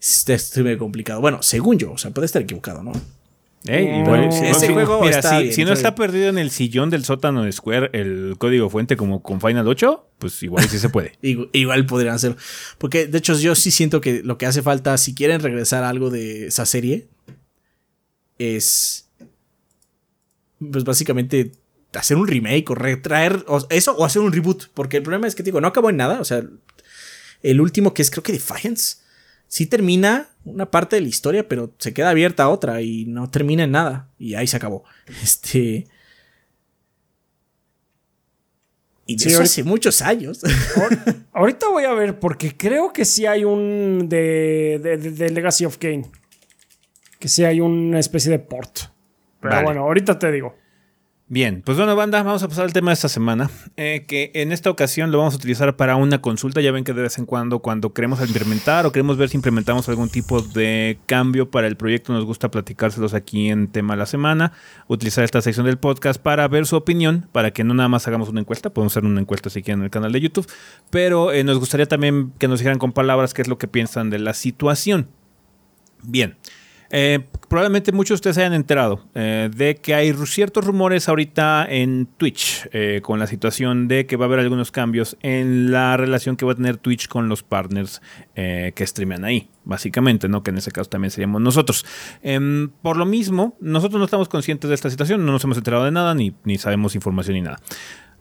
Está 0.00 0.32
estuve 0.34 0.78
complicado 0.78 1.20
bueno 1.20 1.42
según 1.42 1.78
yo 1.78 1.92
o 1.92 1.98
sea 1.98 2.12
puede 2.12 2.26
estar 2.26 2.40
equivocado 2.42 2.82
no 2.82 2.92
Ey, 3.66 3.86
No, 3.88 3.98
igual- 4.00 4.24
ese 4.28 4.36
igual 4.46 4.60
sí. 4.60 4.66
juego 4.72 5.00
Mira, 5.02 5.16
está 5.18 5.36
si, 5.36 5.42
bien, 5.42 5.54
si 5.54 5.64
no 5.64 5.72
está 5.74 5.88
está 5.90 5.94
perdido 5.94 6.28
en 6.30 6.38
el 6.38 6.50
sillón 6.50 6.88
del 6.88 7.04
sótano 7.04 7.42
de 7.44 7.52
Square 7.52 7.90
el 7.92 8.36
código 8.38 8.70
fuente 8.70 8.96
como 8.96 9.22
con 9.22 9.38
Final 9.40 9.68
8, 9.68 10.08
pues 10.18 10.42
igual 10.42 10.66
sí 10.68 10.78
se 10.78 10.88
puede. 10.88 11.12
Igu- 11.22 11.50
Igual 11.52 11.84
podrían 11.84 12.14
hacerlo. 12.14 12.38
Porque 12.78 13.06
de 13.06 13.18
hecho 13.18 13.38
yo 13.38 13.54
sí 13.54 13.70
siento 13.70 14.00
que 14.00 14.22
lo 14.22 14.38
que 14.38 14.46
hace 14.46 14.62
falta, 14.62 14.96
si 14.96 15.14
quieren 15.14 15.40
regresar 15.42 15.84
a 15.84 15.90
algo 15.90 16.08
de 16.08 16.46
esa 16.46 16.64
serie, 16.64 17.08
es 18.38 19.08
pues 20.70 20.84
básicamente 20.84 21.52
hacer 21.94 22.16
un 22.16 22.28
remake 22.28 22.70
o 22.70 22.74
retraer 22.74 23.44
o 23.48 23.66
eso 23.70 23.94
o 23.96 24.04
hacer 24.04 24.22
un 24.22 24.32
reboot. 24.32 24.68
Porque 24.74 24.98
el 24.98 25.02
problema 25.02 25.26
es 25.26 25.34
que 25.34 25.42
digo, 25.42 25.60
no 25.60 25.68
acabó 25.68 25.90
en 25.90 25.96
nada. 25.96 26.20
O 26.20 26.24
sea, 26.24 26.42
el 27.42 27.60
último 27.60 27.92
que 27.94 28.02
es 28.02 28.10
creo 28.10 28.22
que 28.22 28.32
Defiance, 28.32 28.98
sí 29.50 29.66
termina 29.66 30.28
una 30.44 30.70
parte 30.70 30.94
de 30.96 31.02
la 31.02 31.08
historia, 31.08 31.46
pero 31.48 31.74
se 31.78 31.92
queda 31.92 32.10
abierta 32.10 32.44
a 32.44 32.48
otra 32.50 32.80
y 32.82 33.04
no 33.06 33.28
termina 33.28 33.64
en 33.64 33.72
nada. 33.72 34.08
Y 34.16 34.34
ahí 34.36 34.46
se 34.46 34.56
acabó. 34.56 34.84
Este... 35.22 35.86
Y 39.06 39.16
de 39.16 39.24
Sí, 39.24 39.28
eso 39.30 39.42
hace 39.42 39.64
muchos 39.64 40.02
años. 40.02 40.42
Ahor- 40.44 41.24
Ahorita 41.32 41.68
voy 41.68 41.82
a 41.84 41.92
ver, 41.94 42.20
porque 42.20 42.56
creo 42.56 42.92
que 42.92 43.04
sí 43.04 43.26
hay 43.26 43.44
un 43.44 44.06
de, 44.08 44.78
de, 44.80 44.96
de- 44.98 45.10
de 45.10 45.30
Legacy 45.30 45.64
of 45.64 45.78
Kane. 45.78 46.08
Que 47.18 47.26
sí 47.28 47.44
hay 47.44 47.60
una 47.60 47.98
especie 47.98 48.30
de 48.30 48.38
port. 48.38 48.78
Pero 49.40 49.52
Vale. 49.54 49.64
bueno, 49.64 49.80
ahorita 49.82 50.16
te 50.18 50.30
digo. 50.30 50.54
Bien, 51.32 51.62
pues 51.64 51.78
bueno, 51.78 51.94
banda, 51.94 52.20
vamos 52.24 52.42
a 52.42 52.48
pasar 52.48 52.64
al 52.64 52.72
tema 52.72 52.90
de 52.90 52.94
esta 52.94 53.08
semana, 53.08 53.52
eh, 53.76 54.04
que 54.08 54.32
en 54.34 54.50
esta 54.50 54.68
ocasión 54.68 55.12
lo 55.12 55.18
vamos 55.18 55.34
a 55.34 55.36
utilizar 55.36 55.76
para 55.76 55.94
una 55.94 56.20
consulta. 56.20 56.60
Ya 56.60 56.72
ven 56.72 56.82
que 56.82 56.92
de 56.92 57.02
vez 57.02 57.18
en 57.18 57.24
cuando, 57.24 57.60
cuando 57.60 57.94
queremos 57.94 58.20
implementar 58.20 58.84
o 58.84 58.90
queremos 58.90 59.16
ver 59.16 59.28
si 59.28 59.36
implementamos 59.36 59.88
algún 59.88 60.08
tipo 60.08 60.42
de 60.42 60.98
cambio 61.06 61.48
para 61.48 61.68
el 61.68 61.76
proyecto, 61.76 62.12
nos 62.12 62.24
gusta 62.24 62.50
platicárselos 62.50 63.14
aquí 63.14 63.48
en 63.48 63.68
tema 63.68 63.94
de 63.94 63.98
la 63.98 64.06
semana, 64.06 64.54
utilizar 64.88 65.22
esta 65.22 65.40
sección 65.40 65.66
del 65.66 65.78
podcast 65.78 66.20
para 66.20 66.48
ver 66.48 66.66
su 66.66 66.74
opinión, 66.74 67.28
para 67.30 67.52
que 67.52 67.62
no 67.62 67.74
nada 67.74 67.88
más 67.88 68.08
hagamos 68.08 68.28
una 68.28 68.40
encuesta, 68.40 68.70
podemos 68.70 68.92
hacer 68.94 69.04
una 69.04 69.20
encuesta 69.20 69.50
si 69.50 69.62
quieren 69.62 69.82
en 69.82 69.84
el 69.84 69.90
canal 69.92 70.10
de 70.10 70.20
YouTube, 70.20 70.50
pero 70.90 71.30
eh, 71.30 71.44
nos 71.44 71.60
gustaría 71.60 71.86
también 71.86 72.32
que 72.40 72.48
nos 72.48 72.58
dijeran 72.58 72.80
con 72.80 72.90
palabras 72.90 73.34
qué 73.34 73.42
es 73.42 73.46
lo 73.46 73.56
que 73.56 73.68
piensan 73.68 74.10
de 74.10 74.18
la 74.18 74.34
situación. 74.34 75.06
Bien. 76.02 76.36
Eh, 76.92 77.20
probablemente 77.48 77.92
muchos 77.92 78.10
de 78.10 78.14
ustedes 78.16 78.38
hayan 78.38 78.52
enterado 78.52 79.06
eh, 79.14 79.48
de 79.54 79.76
que 79.76 79.94
hay 79.94 80.12
ciertos 80.26 80.64
rumores 80.64 81.08
ahorita 81.08 81.64
en 81.68 82.06
Twitch 82.16 82.68
eh, 82.72 83.00
con 83.02 83.20
la 83.20 83.28
situación 83.28 83.86
de 83.86 84.06
que 84.06 84.16
va 84.16 84.24
a 84.24 84.28
haber 84.28 84.40
algunos 84.40 84.72
cambios 84.72 85.16
en 85.22 85.70
la 85.70 85.96
relación 85.96 86.36
que 86.36 86.44
va 86.44 86.52
a 86.52 86.54
tener 86.56 86.78
Twitch 86.78 87.06
con 87.06 87.28
los 87.28 87.42
partners 87.42 88.02
que 88.34 88.86
streamean 88.86 89.24
ahí, 89.26 89.50
básicamente, 89.64 90.26
¿no? 90.26 90.42
Que 90.42 90.50
en 90.50 90.56
ese 90.56 90.70
caso 90.70 90.88
también 90.88 91.10
seríamos 91.10 91.42
nosotros. 91.42 91.84
Em, 92.22 92.70
por 92.80 92.96
lo 92.96 93.04
mismo, 93.04 93.54
nosotros 93.60 93.98
no 93.98 94.06
estamos 94.06 94.30
conscientes 94.30 94.68
de 94.68 94.74
esta 94.74 94.88
situación, 94.88 95.26
no 95.26 95.32
nos 95.32 95.44
hemos 95.44 95.58
enterado 95.58 95.84
de 95.84 95.90
nada, 95.90 96.14
ni 96.14 96.58
sabemos 96.58 96.94
información 96.94 97.34
ni 97.34 97.42
nada. 97.42 97.58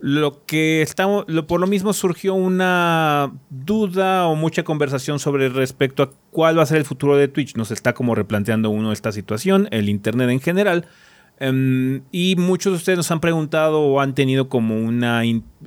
Lo 0.02 0.46
que 0.46 0.82
estamos, 0.82 1.26
por 1.48 1.60
lo 1.60 1.68
mismo 1.68 1.92
surgió 1.92 2.34
una 2.34 3.34
duda 3.50 4.28
o 4.28 4.36
mucha 4.36 4.64
conversación 4.64 5.20
sobre 5.20 5.50
respecto 5.50 6.04
a 6.04 6.12
cuál 6.32 6.58
va 6.58 6.64
a 6.64 6.66
ser 6.66 6.78
el 6.78 6.86
futuro 6.86 7.18
de 7.18 7.28
Twitch. 7.28 7.56
Nos 7.56 7.72
está 7.72 7.94
como 7.94 8.16
replanteando 8.16 8.70
uno 8.70 8.94
esta 8.94 9.12
situación, 9.12 9.68
el 9.72 9.90
Internet 9.90 10.30
en 10.30 10.40
general. 10.40 10.88
Em, 11.42 12.02
y 12.12 12.36
muchos 12.38 12.74
de 12.74 12.78
ustedes 12.78 12.98
nos 12.98 13.12
han 13.12 13.22
preguntado 13.22 13.82
o 13.82 14.02
han 14.02 14.14
tenido 14.14 14.50
como 14.50 14.78
una 14.78 15.22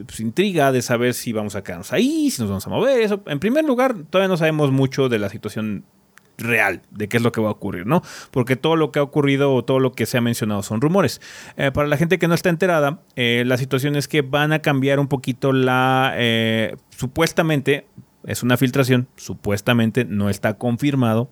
pues, 0.07 0.21
intriga 0.21 0.71
de 0.71 0.83
saber 0.83 1.15
si 1.15 1.33
vamos 1.33 1.55
a 1.55 1.63
quedarnos 1.63 1.93
ahí, 1.93 2.31
si 2.31 2.43
nos 2.43 2.51
vamos 2.51 2.67
a 2.67 2.71
mover. 2.71 3.01
Eso, 3.01 3.23
en 3.27 3.39
primer 3.39 3.65
lugar, 3.65 3.95
todavía 4.09 4.29
no 4.29 4.37
sabemos 4.37 4.71
mucho 4.71 5.09
de 5.09 5.19
la 5.19 5.29
situación 5.29 5.85
real 6.43 6.83
de 6.91 7.09
qué 7.09 7.17
es 7.17 7.23
lo 7.23 7.33
que 7.33 7.41
va 7.41 7.49
a 7.49 7.53
ocurrir, 7.53 7.87
¿no? 7.87 8.03
Porque 8.31 8.57
todo 8.57 8.77
lo 8.77 8.93
que 8.93 8.99
ha 8.99 9.03
ocurrido 9.03 9.55
o 9.55 9.65
todo 9.65 9.81
lo 9.81 9.93
que 9.93 10.07
se 10.07 10.19
ha 10.19 10.21
mencionado 10.21 10.63
son 10.63 10.81
rumores. 10.81 11.21
Eh, 11.57 11.71
para 11.73 11.89
la 11.89 11.97
gente 11.97 12.19
que 12.19 12.29
no 12.29 12.35
está 12.35 12.51
enterada, 12.51 13.03
eh, 13.17 13.45
la 13.47 13.57
situación 13.57 13.97
es 13.97 14.09
que 14.09 14.23
van 14.23 14.53
a 14.53 14.61
cambiar 14.61 15.01
un 15.01 15.09
poquito 15.09 15.53
la... 15.53 16.13
Eh, 16.17 16.77
supuestamente, 16.97 17.87
es 18.25 18.43
una 18.43 18.57
filtración, 18.57 19.09
supuestamente 19.17 20.05
no 20.05 20.31
está 20.31 20.55
confirmado, 20.55 21.31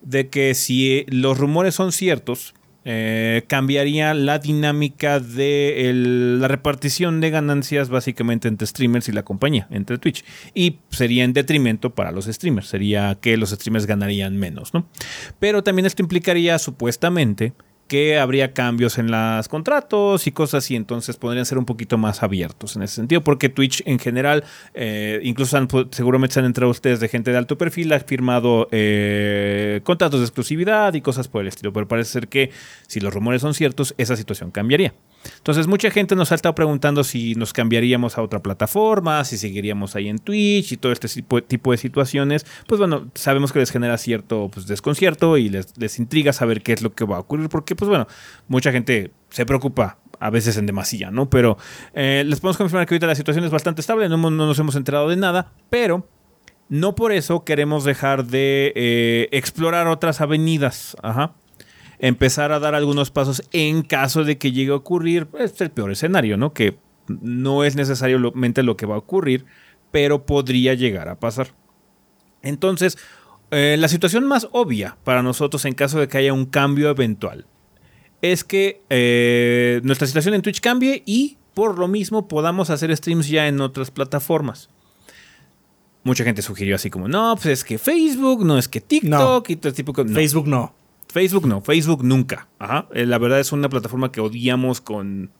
de 0.00 0.28
que 0.28 0.54
si 0.54 1.04
los 1.08 1.38
rumores 1.38 1.74
son 1.74 1.92
ciertos, 1.92 2.54
eh, 2.84 3.44
cambiaría 3.48 4.14
la 4.14 4.38
dinámica 4.38 5.20
de 5.20 5.90
la 5.94 6.48
repartición 6.48 7.20
de 7.20 7.30
ganancias 7.30 7.88
básicamente 7.88 8.48
entre 8.48 8.66
streamers 8.66 9.08
y 9.08 9.12
la 9.12 9.24
compañía, 9.24 9.66
entre 9.70 9.98
Twitch. 9.98 10.24
Y 10.54 10.78
sería 10.90 11.24
en 11.24 11.32
detrimento 11.32 11.90
para 11.90 12.12
los 12.12 12.26
streamers, 12.26 12.68
sería 12.68 13.16
que 13.20 13.36
los 13.36 13.50
streamers 13.50 13.86
ganarían 13.86 14.36
menos, 14.36 14.74
¿no? 14.74 14.88
Pero 15.38 15.62
también 15.62 15.86
esto 15.86 16.02
implicaría 16.02 16.58
supuestamente 16.58 17.52
que 17.88 18.18
habría 18.18 18.52
cambios 18.52 18.98
en 18.98 19.10
los 19.10 19.48
contratos 19.48 20.26
y 20.26 20.32
cosas 20.32 20.64
así, 20.64 20.76
entonces 20.76 21.16
podrían 21.16 21.46
ser 21.46 21.58
un 21.58 21.64
poquito 21.64 21.98
más 21.98 22.22
abiertos 22.22 22.76
en 22.76 22.82
ese 22.82 22.96
sentido, 22.96 23.24
porque 23.24 23.48
Twitch 23.48 23.82
en 23.86 23.98
general, 23.98 24.44
eh, 24.74 25.20
incluso 25.24 25.58
seguramente 25.90 26.34
se 26.34 26.40
han 26.40 26.46
entrado 26.46 26.70
ustedes 26.70 27.00
de 27.00 27.08
gente 27.08 27.32
de 27.32 27.38
alto 27.38 27.58
perfil, 27.58 27.92
ha 27.92 28.00
firmado 28.00 28.68
eh, 28.70 29.80
contratos 29.84 30.20
de 30.20 30.26
exclusividad 30.26 30.94
y 30.94 31.00
cosas 31.00 31.28
por 31.28 31.42
el 31.42 31.48
estilo, 31.48 31.72
pero 31.72 31.88
parece 31.88 32.12
ser 32.12 32.28
que 32.28 32.50
si 32.86 33.00
los 33.00 33.12
rumores 33.12 33.40
son 33.40 33.54
ciertos, 33.54 33.94
esa 33.96 34.16
situación 34.16 34.50
cambiaría. 34.50 34.92
Entonces 35.36 35.66
mucha 35.66 35.90
gente 35.90 36.16
nos 36.16 36.32
ha 36.32 36.34
estado 36.34 36.54
preguntando 36.54 37.04
si 37.04 37.34
nos 37.34 37.52
cambiaríamos 37.52 38.18
a 38.18 38.22
otra 38.22 38.42
plataforma, 38.42 39.24
si 39.24 39.38
seguiríamos 39.38 39.96
ahí 39.96 40.08
en 40.08 40.18
Twitch 40.18 40.72
y 40.72 40.76
todo 40.76 40.92
este 40.92 41.08
tipo, 41.42 41.70
de 41.70 41.76
situaciones. 41.76 42.46
Pues 42.66 42.78
bueno, 42.78 43.10
sabemos 43.14 43.52
que 43.52 43.58
les 43.58 43.70
genera 43.70 43.98
cierto 43.98 44.50
pues, 44.52 44.66
desconcierto 44.66 45.36
y 45.36 45.48
les, 45.48 45.98
intriga 45.98 46.32
saber 46.32 46.62
qué 46.62 46.72
es 46.72 46.82
lo 46.82 46.94
que 46.94 47.04
va 47.04 47.16
a 47.16 47.20
ocurrir, 47.20 47.48
porque 47.48 47.74
pues 47.74 47.88
bueno, 47.88 48.06
mucha 48.46 48.72
gente 48.72 49.12
se 49.30 49.46
preocupa 49.46 49.98
a 50.20 50.30
veces 50.30 50.56
en 50.56 50.66
demasía, 50.66 51.10
¿no? 51.10 51.30
Pero 51.30 51.58
eh, 51.94 52.24
les 52.26 52.40
podemos 52.40 52.56
confirmar 52.56 52.86
que 52.86 52.94
ahorita 52.94 53.06
la 53.06 53.14
situación 53.14 53.44
es 53.44 53.50
bastante 53.50 53.80
estable, 53.80 54.08
no, 54.08 54.16
no, 54.16 54.30
nos 54.30 54.58
hemos 54.58 54.74
enterado 54.74 55.08
de 55.08 55.16
nada, 55.16 55.52
pero 55.70 56.06
no 56.68 56.94
por 56.94 57.12
eso 57.12 57.44
queremos 57.44 57.84
dejar 57.84 58.26
de 58.26 58.72
eh, 58.74 59.28
explorar 59.32 59.86
otras 59.86 60.20
avenidas. 60.20 60.96
Ajá 61.02 61.34
empezar 61.98 62.52
a 62.52 62.58
dar 62.58 62.74
algunos 62.74 63.10
pasos 63.10 63.42
en 63.52 63.82
caso 63.82 64.24
de 64.24 64.38
que 64.38 64.52
llegue 64.52 64.72
a 64.72 64.76
ocurrir 64.76 65.26
pues, 65.26 65.60
el 65.60 65.70
peor 65.70 65.90
escenario, 65.90 66.36
¿no? 66.36 66.52
Que 66.52 66.78
no 67.08 67.64
es 67.64 67.76
necesariamente 67.76 68.62
lo 68.62 68.76
que 68.76 68.86
va 68.86 68.94
a 68.96 68.98
ocurrir, 68.98 69.46
pero 69.90 70.26
podría 70.26 70.74
llegar 70.74 71.08
a 71.08 71.18
pasar. 71.18 71.48
Entonces, 72.42 72.98
eh, 73.50 73.76
la 73.78 73.88
situación 73.88 74.26
más 74.26 74.48
obvia 74.52 74.96
para 75.04 75.22
nosotros 75.22 75.64
en 75.64 75.74
caso 75.74 75.98
de 75.98 76.08
que 76.08 76.18
haya 76.18 76.32
un 76.32 76.46
cambio 76.46 76.90
eventual 76.90 77.46
es 78.20 78.44
que 78.44 78.82
eh, 78.90 79.80
nuestra 79.84 80.06
situación 80.06 80.34
en 80.34 80.42
Twitch 80.42 80.60
cambie 80.60 81.02
y 81.06 81.38
por 81.54 81.78
lo 81.78 81.88
mismo 81.88 82.28
podamos 82.28 82.70
hacer 82.70 82.94
streams 82.96 83.28
ya 83.28 83.48
en 83.48 83.60
otras 83.60 83.90
plataformas. 83.90 84.68
Mucha 86.04 86.24
gente 86.24 86.42
sugirió 86.42 86.76
así 86.76 86.90
como, 86.90 87.08
no, 87.08 87.34
pues 87.36 87.46
es 87.46 87.64
que 87.64 87.78
Facebook, 87.78 88.44
no 88.44 88.58
es 88.58 88.68
que 88.68 88.80
TikTok 88.80 89.50
y 89.50 89.56
todo 89.56 89.72
tipo 89.72 89.92
de 89.92 90.14
Facebook 90.14 90.46
no. 90.46 90.74
Facebook 91.08 91.46
no, 91.46 91.62
Facebook 91.62 92.04
nunca. 92.04 92.48
Ajá. 92.58 92.88
Eh, 92.92 93.06
la 93.06 93.18
verdad 93.18 93.40
es 93.40 93.52
una 93.52 93.68
plataforma 93.68 94.12
que 94.12 94.20
odiamos 94.20 94.80
con 94.80 95.30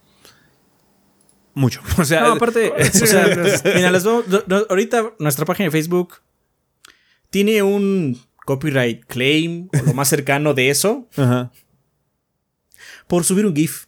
mucho. 1.54 1.82
O 1.98 2.04
sea, 2.04 2.22
no, 2.22 2.32
aparte, 2.32 2.72
o 2.78 3.06
sea, 3.06 3.26
mira, 3.74 3.92
ahorita 4.70 5.14
nuestra 5.18 5.44
página 5.44 5.66
de 5.66 5.70
Facebook 5.72 6.14
tiene 7.30 7.62
un 7.62 8.18
copyright 8.46 9.04
claim 9.04 9.68
o 9.78 9.82
lo 9.84 9.92
más 9.92 10.08
cercano 10.08 10.54
de 10.54 10.70
eso 10.70 11.06
Ajá. 11.16 11.52
por 13.06 13.24
subir 13.24 13.44
un 13.44 13.54
GIF. 13.54 13.86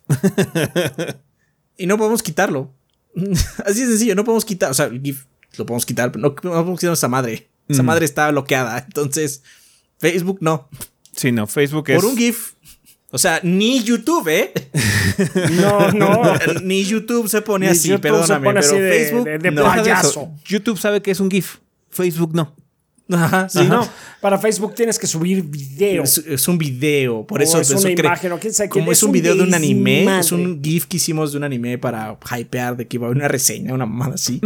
y 1.79 1.87
no 1.87 1.97
podemos 1.97 2.23
quitarlo. 2.23 2.75
Así 3.65 3.81
de 3.81 3.87
sencillo, 3.87 4.15
no 4.15 4.25
podemos 4.25 4.45
quitar, 4.45 4.71
o 4.71 4.75
sea, 4.75 4.87
el 4.87 5.01
GIF 5.01 5.25
lo 5.57 5.67
podemos 5.67 5.87
quitar, 5.87 6.13
pero 6.13 6.23
no, 6.23 6.35
podemos 6.35 6.79
quitar 6.79 6.93
esa 6.93 7.09
madre. 7.09 7.49
Esa 7.69 7.85
madre 7.85 8.05
está 8.05 8.29
bloqueada. 8.33 8.79
Entonces, 8.79 9.45
Facebook 9.99 10.39
no. 10.41 10.69
Sí, 11.13 11.33
no, 11.33 11.47
Facebook 11.47 11.91
es. 11.91 11.97
Por 11.97 12.11
un 12.11 12.17
GIF. 12.17 12.55
O 13.13 13.19
sea, 13.19 13.41
ni 13.43 13.83
YouTube, 13.83 14.29
¿eh? 14.29 14.53
No, 15.61 15.91
no. 15.93 16.23
ni 16.63 16.85
YouTube 16.85 17.29
se 17.29 17.43
pone 17.43 17.69
así, 17.69 17.97
perdóname, 17.99 18.53
pero 18.53 18.63
Facebook 18.63 19.25
de, 19.25 19.53
payaso. 19.53 20.33
YouTube 20.45 20.79
sabe 20.79 21.03
que 21.03 21.11
es 21.11 21.19
un 21.19 21.31
GIF, 21.31 21.57
Facebook 21.91 22.35
no. 22.35 22.55
Ajá, 23.13 23.49
sí, 23.49 23.65
no. 23.65 23.89
Para 24.21 24.39
Facebook 24.39 24.75
tienes 24.75 24.97
que 24.97 25.09
subir 25.09 25.43
video. 25.43 26.05
Es, 26.05 26.47
un 26.47 26.59
video, 26.59 27.27
por 27.27 27.43
eso 27.43 27.61
es 27.61 27.71
una 27.71 27.91
imagen, 27.91 28.33
quién 28.39 28.55
sabe 28.55 28.69
Como 28.69 28.93
es, 28.93 29.03
un 29.03 29.11
video 29.11 29.35
de 29.35 29.43
un 29.43 29.55
anime, 29.55 30.21
es 30.21 30.31
un 30.31 30.63
GIF 30.63 30.87
que 30.87 30.99
hicimos 30.99 31.33
de 31.33 31.39
un 31.39 31.45
anime 31.45 31.79
para 31.79 32.17
hypear 32.39 32.77
de 32.77 32.87
que 32.87 32.97
iba 32.97 33.07
a 33.07 33.09
haber 33.09 33.17
una 33.17 33.29
reseña, 33.29 33.75
una 33.75 33.87
mamada 33.87 34.15
así. 34.15 34.41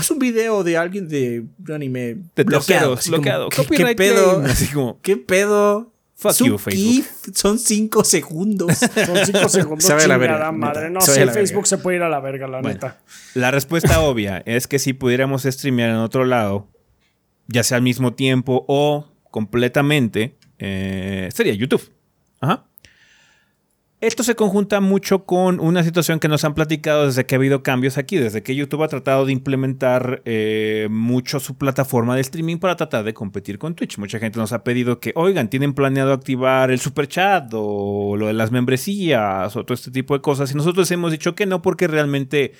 Es 0.00 0.10
un 0.10 0.18
video 0.18 0.64
de 0.64 0.76
alguien 0.76 1.08
de 1.08 1.44
un 1.58 1.72
anime 1.72 2.16
de 2.34 2.44
bloqueado. 2.44 2.98
bloqueado. 3.06 3.48
¿qué, 3.48 3.94
pedo? 3.94 4.42
Así 4.46 4.68
como, 4.68 5.00
¿qué 5.00 5.16
pedo? 5.16 5.92
Fuck 6.14 6.36
you, 6.44 6.56
Facebook. 6.58 7.04
son 7.34 7.58
cinco 7.58 8.04
segundos. 8.04 8.78
Son 8.78 9.26
cinco 9.26 9.48
segundos. 9.48 9.84
Sabe 9.84 10.06
la 10.06 10.16
verga. 10.16 10.52
Madre. 10.52 10.88
No, 10.88 11.00
si 11.00 11.18
el 11.18 11.30
Facebook 11.30 11.66
se 11.66 11.78
puede 11.78 11.96
ir 11.96 12.02
a 12.04 12.08
la 12.08 12.20
verga, 12.20 12.46
la 12.46 12.62
neta. 12.62 13.00
La 13.34 13.50
respuesta 13.50 14.00
obvia 14.02 14.40
es 14.46 14.68
que 14.68 14.78
si 14.78 14.92
pudiéramos 14.92 15.42
streamear 15.42 15.90
en 15.90 15.96
otro 15.96 16.24
lado, 16.24 16.68
ya 17.48 17.64
sea 17.64 17.78
al 17.78 17.82
mismo 17.82 18.14
tiempo 18.14 18.64
o 18.68 19.12
completamente, 19.32 20.36
eh, 20.58 21.28
sería 21.34 21.54
YouTube. 21.54 21.90
Ajá. 22.40 22.66
Esto 24.02 24.24
se 24.24 24.34
conjunta 24.34 24.80
mucho 24.80 25.26
con 25.26 25.60
una 25.60 25.84
situación 25.84 26.18
que 26.18 26.26
nos 26.26 26.42
han 26.44 26.54
platicado 26.54 27.06
desde 27.06 27.24
que 27.24 27.36
ha 27.36 27.38
habido 27.38 27.62
cambios 27.62 27.98
aquí, 27.98 28.16
desde 28.16 28.42
que 28.42 28.56
YouTube 28.56 28.82
ha 28.82 28.88
tratado 28.88 29.26
de 29.26 29.30
implementar 29.30 30.22
eh, 30.24 30.88
mucho 30.90 31.38
su 31.38 31.56
plataforma 31.56 32.16
de 32.16 32.22
streaming 32.22 32.56
para 32.56 32.74
tratar 32.74 33.04
de 33.04 33.14
competir 33.14 33.60
con 33.60 33.76
Twitch. 33.76 33.98
Mucha 33.98 34.18
gente 34.18 34.40
nos 34.40 34.52
ha 34.52 34.64
pedido 34.64 34.98
que, 34.98 35.12
oigan, 35.14 35.48
tienen 35.48 35.72
planeado 35.72 36.12
activar 36.12 36.72
el 36.72 36.80
super 36.80 37.06
chat 37.06 37.48
o 37.52 38.16
lo 38.16 38.26
de 38.26 38.32
las 38.32 38.50
membresías 38.50 39.54
o 39.54 39.64
todo 39.64 39.74
este 39.74 39.92
tipo 39.92 40.14
de 40.14 40.20
cosas. 40.20 40.50
Y 40.50 40.56
nosotros 40.56 40.90
hemos 40.90 41.12
dicho 41.12 41.36
que 41.36 41.46
no 41.46 41.62
porque 41.62 41.86
realmente 41.86 42.54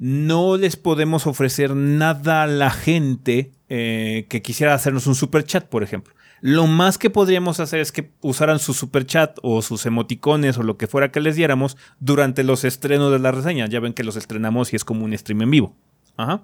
no 0.00 0.56
les 0.56 0.74
podemos 0.74 1.28
ofrecer 1.28 1.76
nada 1.76 2.42
a 2.42 2.46
la 2.48 2.70
gente 2.70 3.52
eh, 3.68 4.26
que 4.28 4.42
quisiera 4.42 4.74
hacernos 4.74 5.06
un 5.06 5.14
super 5.14 5.44
chat, 5.44 5.68
por 5.68 5.84
ejemplo. 5.84 6.14
Lo 6.46 6.66
más 6.66 6.98
que 6.98 7.08
podríamos 7.08 7.58
hacer 7.58 7.80
es 7.80 7.90
que 7.90 8.10
usaran 8.20 8.58
su 8.58 8.74
super 8.74 9.06
chat 9.06 9.38
o 9.40 9.62
sus 9.62 9.86
emoticones 9.86 10.58
o 10.58 10.62
lo 10.62 10.76
que 10.76 10.86
fuera 10.86 11.10
que 11.10 11.18
les 11.20 11.36
diéramos 11.36 11.78
durante 12.00 12.44
los 12.44 12.64
estrenos 12.64 13.10
de 13.10 13.18
la 13.18 13.32
reseña. 13.32 13.66
Ya 13.66 13.80
ven 13.80 13.94
que 13.94 14.04
los 14.04 14.16
estrenamos 14.16 14.70
y 14.70 14.76
es 14.76 14.84
como 14.84 15.06
un 15.06 15.16
stream 15.16 15.40
en 15.40 15.50
vivo. 15.50 15.76
Ajá. 16.18 16.42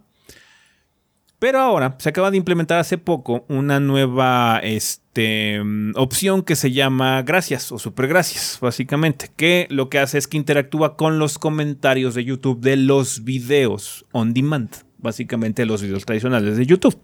Pero 1.38 1.58
ahora 1.58 1.96
se 1.98 2.08
acaba 2.08 2.30
de 2.30 2.38
implementar 2.38 2.78
hace 2.78 2.96
poco 2.96 3.44
una 3.50 3.78
nueva 3.78 4.60
este, 4.62 5.62
mm, 5.62 5.92
opción 5.96 6.44
que 6.44 6.56
se 6.56 6.72
llama 6.72 7.20
gracias 7.20 7.70
o 7.70 7.78
super 7.78 8.08
gracias, 8.08 8.56
básicamente, 8.58 9.30
que 9.36 9.66
lo 9.68 9.90
que 9.90 9.98
hace 9.98 10.16
es 10.16 10.26
que 10.26 10.38
interactúa 10.38 10.96
con 10.96 11.18
los 11.18 11.38
comentarios 11.38 12.14
de 12.14 12.24
YouTube 12.24 12.62
de 12.62 12.76
los 12.76 13.22
videos 13.22 14.06
on 14.12 14.32
demand, 14.32 14.70
básicamente 14.96 15.66
los 15.66 15.82
videos 15.82 16.06
tradicionales 16.06 16.56
de 16.56 16.64
YouTube. 16.64 16.98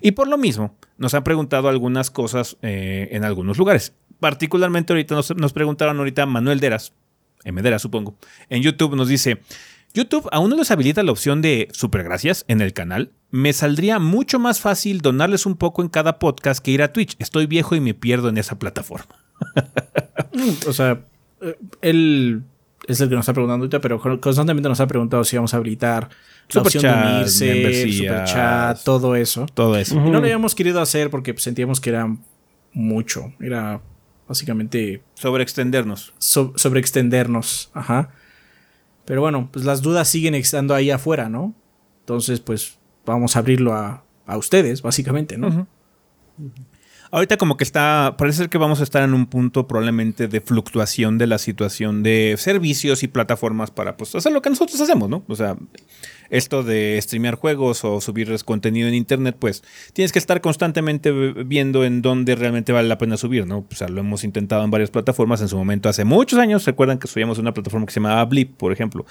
Y 0.00 0.12
por 0.12 0.28
lo 0.28 0.38
mismo, 0.38 0.76
nos 0.98 1.14
han 1.14 1.24
preguntado 1.24 1.68
algunas 1.68 2.10
cosas 2.10 2.56
eh, 2.62 3.08
en 3.12 3.24
algunos 3.24 3.58
lugares. 3.58 3.94
Particularmente 4.20 4.92
ahorita 4.92 5.14
nos, 5.14 5.34
nos 5.36 5.52
preguntaron 5.52 5.98
ahorita 5.98 6.26
Manuel 6.26 6.60
Deras, 6.60 6.92
M. 7.44 7.60
Deras 7.62 7.82
supongo, 7.82 8.16
en 8.48 8.62
YouTube 8.62 8.96
nos 8.96 9.08
dice, 9.08 9.40
YouTube 9.96 10.28
aún 10.30 10.50
no 10.50 10.56
les 10.56 10.70
habilita 10.70 11.02
la 11.02 11.12
opción 11.12 11.40
de 11.40 11.68
supergracias 11.72 12.44
en 12.48 12.60
el 12.60 12.74
canal. 12.74 13.12
Me 13.30 13.52
saldría 13.54 13.98
mucho 13.98 14.38
más 14.38 14.60
fácil 14.60 15.00
donarles 15.00 15.46
un 15.46 15.56
poco 15.56 15.80
en 15.80 15.88
cada 15.88 16.18
podcast 16.18 16.62
que 16.62 16.70
ir 16.70 16.82
a 16.82 16.92
Twitch. 16.92 17.16
Estoy 17.18 17.46
viejo 17.46 17.74
y 17.74 17.80
me 17.80 17.94
pierdo 17.94 18.28
en 18.28 18.36
esa 18.36 18.58
plataforma. 18.58 19.16
o 20.66 20.72
sea, 20.72 21.00
eh, 21.40 21.56
él 21.80 22.42
es 22.86 23.00
el 23.00 23.08
que 23.08 23.14
nos 23.14 23.22
está 23.22 23.32
preguntando 23.32 23.64
ahorita, 23.64 23.80
pero 23.80 23.98
constantemente 24.20 24.68
nos 24.68 24.80
ha 24.80 24.86
preguntado 24.86 25.24
si 25.24 25.36
vamos 25.36 25.54
a 25.54 25.56
habilitar 25.56 26.10
la 26.52 26.62
opción 26.62 26.82
de 26.82 27.14
unirse, 27.14 27.92
super 27.92 28.24
chat, 28.24 28.82
todo 28.84 29.16
eso. 29.16 29.46
Todo 29.52 29.76
eso. 29.76 29.94
Y 29.94 29.98
no 29.98 30.12
lo 30.12 30.18
habíamos 30.18 30.54
querido 30.54 30.80
hacer 30.80 31.10
porque 31.10 31.34
sentíamos 31.38 31.80
que 31.80 31.90
era 31.90 32.14
mucho. 32.72 33.32
Era 33.40 33.80
básicamente... 34.28 35.02
Sobreextendernos. 35.14 36.14
sobre 36.18 36.58
sobreextendernos, 36.58 37.70
ajá. 37.74 38.10
Pero 39.04 39.20
bueno, 39.20 39.48
pues 39.52 39.64
las 39.64 39.82
dudas 39.82 40.08
siguen 40.08 40.34
estando 40.34 40.74
ahí 40.74 40.90
afuera, 40.90 41.28
¿no? 41.28 41.54
Entonces, 42.00 42.40
pues 42.40 42.78
vamos 43.04 43.36
a 43.36 43.38
abrirlo 43.38 43.74
a, 43.74 44.02
ustedes, 44.36 44.82
básicamente, 44.82 45.38
¿no? 45.38 45.68
Ahorita 47.10 47.36
como 47.36 47.56
que 47.56 47.64
está, 47.64 48.16
parece 48.18 48.38
ser 48.38 48.48
que 48.48 48.58
vamos 48.58 48.80
a 48.80 48.82
estar 48.82 49.02
en 49.02 49.14
un 49.14 49.26
punto 49.26 49.66
probablemente 49.66 50.28
de 50.28 50.40
fluctuación 50.40 51.18
de 51.18 51.26
la 51.26 51.38
situación 51.38 52.02
de 52.02 52.34
servicios 52.38 53.02
y 53.02 53.08
plataformas 53.08 53.70
para 53.70 53.96
pues 53.96 54.14
hacer 54.14 54.32
lo 54.32 54.42
que 54.42 54.50
nosotros 54.50 54.80
hacemos, 54.80 55.08
¿no? 55.08 55.24
O 55.28 55.36
sea, 55.36 55.56
esto 56.30 56.62
de 56.62 56.98
streamear 57.00 57.36
juegos 57.36 57.84
o 57.84 58.00
subir 58.00 58.34
contenido 58.44 58.88
en 58.88 58.94
internet, 58.94 59.36
pues 59.38 59.62
tienes 59.92 60.12
que 60.12 60.18
estar 60.18 60.40
constantemente 60.40 61.12
viendo 61.12 61.84
en 61.84 62.02
dónde 62.02 62.34
realmente 62.34 62.72
vale 62.72 62.88
la 62.88 62.98
pena 62.98 63.16
subir, 63.16 63.46
¿no? 63.46 63.66
O 63.70 63.74
sea, 63.74 63.88
lo 63.88 64.00
hemos 64.00 64.24
intentado 64.24 64.64
en 64.64 64.70
varias 64.70 64.90
plataformas 64.90 65.40
en 65.40 65.48
su 65.48 65.56
momento 65.56 65.88
hace 65.88 66.04
muchos 66.04 66.38
años, 66.38 66.64
recuerdan 66.64 66.98
que 66.98 67.06
subíamos 67.06 67.38
una 67.38 67.54
plataforma 67.54 67.86
que 67.86 67.92
se 67.92 68.00
llamaba 68.00 68.24
Blip, 68.24 68.56
por 68.56 68.72
ejemplo 68.72 69.06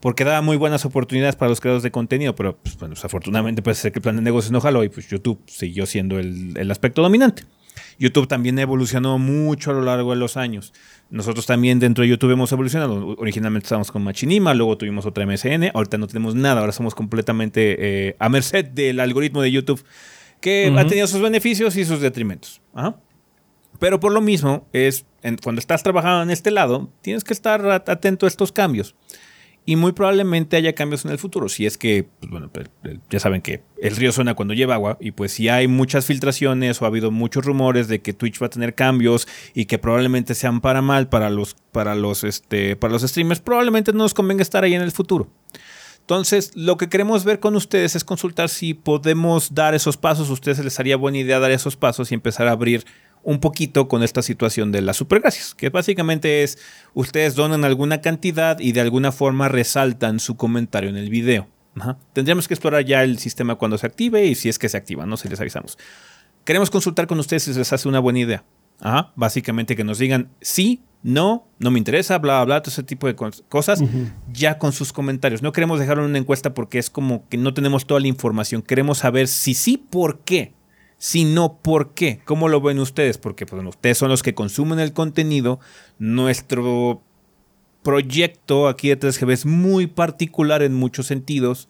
porque 0.00 0.24
daba 0.24 0.42
muy 0.42 0.56
buenas 0.56 0.84
oportunidades 0.84 1.36
para 1.36 1.48
los 1.48 1.60
creadores 1.60 1.82
de 1.82 1.90
contenido, 1.90 2.34
pero 2.34 2.56
pues, 2.56 2.76
bueno, 2.78 2.94
desafortunadamente 2.94 3.62
puede 3.62 3.74
ser 3.74 3.92
que 3.92 4.00
el 4.00 4.02
plan 4.02 4.16
de 4.16 4.22
negocios 4.22 4.52
no 4.52 4.60
jaló 4.60 4.84
y 4.84 4.88
pues 4.88 5.08
YouTube 5.08 5.40
siguió 5.46 5.86
siendo 5.86 6.18
el, 6.18 6.56
el, 6.56 6.70
aspecto 6.70 7.02
dominante. 7.02 7.44
YouTube 7.98 8.28
también 8.28 8.58
evolucionó 8.58 9.18
mucho 9.18 9.70
a 9.70 9.74
lo 9.74 9.82
largo 9.82 10.10
de 10.10 10.16
los 10.16 10.36
años. 10.36 10.72
Nosotros 11.10 11.46
también 11.46 11.78
dentro 11.78 12.02
de 12.02 12.08
YouTube 12.08 12.32
hemos 12.32 12.50
evolucionado. 12.52 13.16
Originalmente 13.18 13.66
estábamos 13.66 13.90
con 13.90 14.02
Machinima, 14.02 14.54
luego 14.54 14.76
tuvimos 14.76 15.06
otra 15.06 15.26
MSN, 15.26 15.70
ahorita 15.72 15.98
no 15.98 16.06
tenemos 16.06 16.34
nada, 16.34 16.60
ahora 16.60 16.72
somos 16.72 16.94
completamente 16.94 17.76
eh, 17.78 18.16
a 18.18 18.28
merced 18.28 18.64
del 18.64 19.00
algoritmo 19.00 19.42
de 19.42 19.52
YouTube 19.52 19.82
que 20.40 20.74
ha 20.76 20.86
tenido 20.86 21.06
sus 21.06 21.22
beneficios 21.22 21.74
y 21.76 21.86
sus 21.86 22.00
detrimentos. 22.00 22.60
Pero 23.78 23.98
por 23.98 24.12
lo 24.12 24.20
mismo, 24.20 24.66
es 24.74 25.06
cuando 25.42 25.58
estás 25.58 25.82
trabajando 25.82 26.22
en 26.22 26.30
este 26.30 26.50
lado, 26.50 26.90
tienes 27.00 27.24
que 27.24 27.32
estar 27.32 27.66
atento 27.66 28.26
a 28.26 28.28
estos 28.28 28.52
cambios 28.52 28.94
y 29.66 29.76
muy 29.76 29.92
probablemente 29.92 30.56
haya 30.56 30.74
cambios 30.74 31.04
en 31.04 31.10
el 31.10 31.18
futuro. 31.18 31.48
Si 31.48 31.64
es 31.66 31.78
que, 31.78 32.06
pues 32.20 32.30
bueno, 32.30 32.50
ya 33.10 33.20
saben 33.20 33.40
que 33.40 33.62
el 33.80 33.96
río 33.96 34.12
suena 34.12 34.34
cuando 34.34 34.54
lleva 34.54 34.74
agua 34.74 34.98
y 35.00 35.12
pues 35.12 35.32
si 35.32 35.48
hay 35.48 35.68
muchas 35.68 36.06
filtraciones 36.06 36.80
o 36.80 36.84
ha 36.84 36.88
habido 36.88 37.10
muchos 37.10 37.44
rumores 37.44 37.88
de 37.88 38.02
que 38.02 38.12
Twitch 38.12 38.42
va 38.42 38.46
a 38.46 38.50
tener 38.50 38.74
cambios 38.74 39.26
y 39.54 39.64
que 39.64 39.78
probablemente 39.78 40.34
sean 40.34 40.60
para 40.60 40.82
mal 40.82 41.08
para 41.08 41.30
los, 41.30 41.56
para 41.72 41.94
los, 41.94 42.24
este, 42.24 42.76
para 42.76 42.92
los 42.92 43.02
streamers, 43.02 43.40
probablemente 43.40 43.92
no 43.92 43.98
nos 43.98 44.14
convenga 44.14 44.42
estar 44.42 44.64
ahí 44.64 44.74
en 44.74 44.82
el 44.82 44.92
futuro. 44.92 45.30
Entonces, 46.00 46.52
lo 46.54 46.76
que 46.76 46.90
queremos 46.90 47.24
ver 47.24 47.40
con 47.40 47.56
ustedes 47.56 47.96
es 47.96 48.04
consultar 48.04 48.50
si 48.50 48.74
podemos 48.74 49.54
dar 49.54 49.74
esos 49.74 49.96
pasos. 49.96 50.28
A 50.28 50.34
ustedes 50.34 50.62
les 50.62 50.78
haría 50.78 50.98
buena 50.98 51.16
idea 51.16 51.38
dar 51.38 51.50
esos 51.50 51.76
pasos 51.76 52.10
y 52.10 52.14
empezar 52.14 52.46
a 52.46 52.50
abrir 52.50 52.84
un 53.24 53.40
poquito 53.40 53.88
con 53.88 54.02
esta 54.02 54.22
situación 54.22 54.70
de 54.70 54.82
las 54.82 54.96
supergracias, 54.96 55.54
que 55.54 55.70
básicamente 55.70 56.42
es 56.42 56.58
ustedes 56.92 57.34
donan 57.34 57.64
alguna 57.64 58.00
cantidad 58.00 58.58
y 58.60 58.72
de 58.72 58.80
alguna 58.80 59.12
forma 59.12 59.48
resaltan 59.48 60.20
su 60.20 60.36
comentario 60.36 60.90
en 60.90 60.96
el 60.96 61.10
video. 61.10 61.48
Tendríamos 62.12 62.46
que 62.46 62.54
explorar 62.54 62.84
ya 62.84 63.02
el 63.02 63.18
sistema 63.18 63.56
cuando 63.56 63.78
se 63.78 63.86
active 63.86 64.24
y 64.26 64.34
si 64.34 64.48
es 64.48 64.58
que 64.58 64.68
se 64.68 64.76
activa, 64.76 65.06
no 65.06 65.16
se 65.16 65.28
les 65.28 65.40
avisamos. 65.40 65.76
Queremos 66.44 66.70
consultar 66.70 67.06
con 67.06 67.18
ustedes 67.18 67.42
si 67.44 67.52
les 67.52 67.72
hace 67.72 67.88
una 67.88 67.98
buena 67.98 68.20
idea. 68.20 68.44
Básicamente 69.16 69.74
que 69.74 69.84
nos 69.84 69.98
digan 69.98 70.30
sí, 70.40 70.82
no, 71.02 71.46
no 71.58 71.70
me 71.70 71.78
interesa, 71.78 72.18
bla, 72.18 72.36
bla, 72.36 72.44
bla, 72.44 72.62
todo 72.62 72.70
ese 72.70 72.82
tipo 72.82 73.06
de 73.06 73.14
cosas, 73.14 73.82
ya 74.32 74.58
con 74.58 74.72
sus 74.72 74.92
comentarios. 74.92 75.42
No 75.42 75.52
queremos 75.52 75.78
dejarlo 75.78 76.04
en 76.04 76.10
una 76.10 76.18
encuesta 76.18 76.54
porque 76.54 76.78
es 76.78 76.90
como 76.90 77.28
que 77.28 77.36
no 77.36 77.54
tenemos 77.54 77.86
toda 77.86 78.00
la 78.00 78.08
información. 78.08 78.62
Queremos 78.62 78.98
saber 78.98 79.28
si 79.28 79.54
sí, 79.54 79.76
por 79.76 80.20
qué 80.20 80.52
sino 81.04 81.58
por 81.58 81.92
qué. 81.92 82.20
¿Cómo 82.24 82.48
lo 82.48 82.62
ven 82.62 82.78
ustedes? 82.78 83.18
Porque 83.18 83.44
pues, 83.44 83.62
ustedes 83.62 83.98
son 83.98 84.08
los 84.08 84.22
que 84.22 84.32
consumen 84.32 84.78
el 84.78 84.94
contenido. 84.94 85.60
Nuestro 85.98 87.02
proyecto 87.82 88.68
aquí 88.68 88.88
de 88.88 88.98
3GB 88.98 89.32
es 89.32 89.44
muy 89.44 89.86
particular 89.86 90.62
en 90.62 90.72
muchos 90.72 91.06
sentidos. 91.06 91.68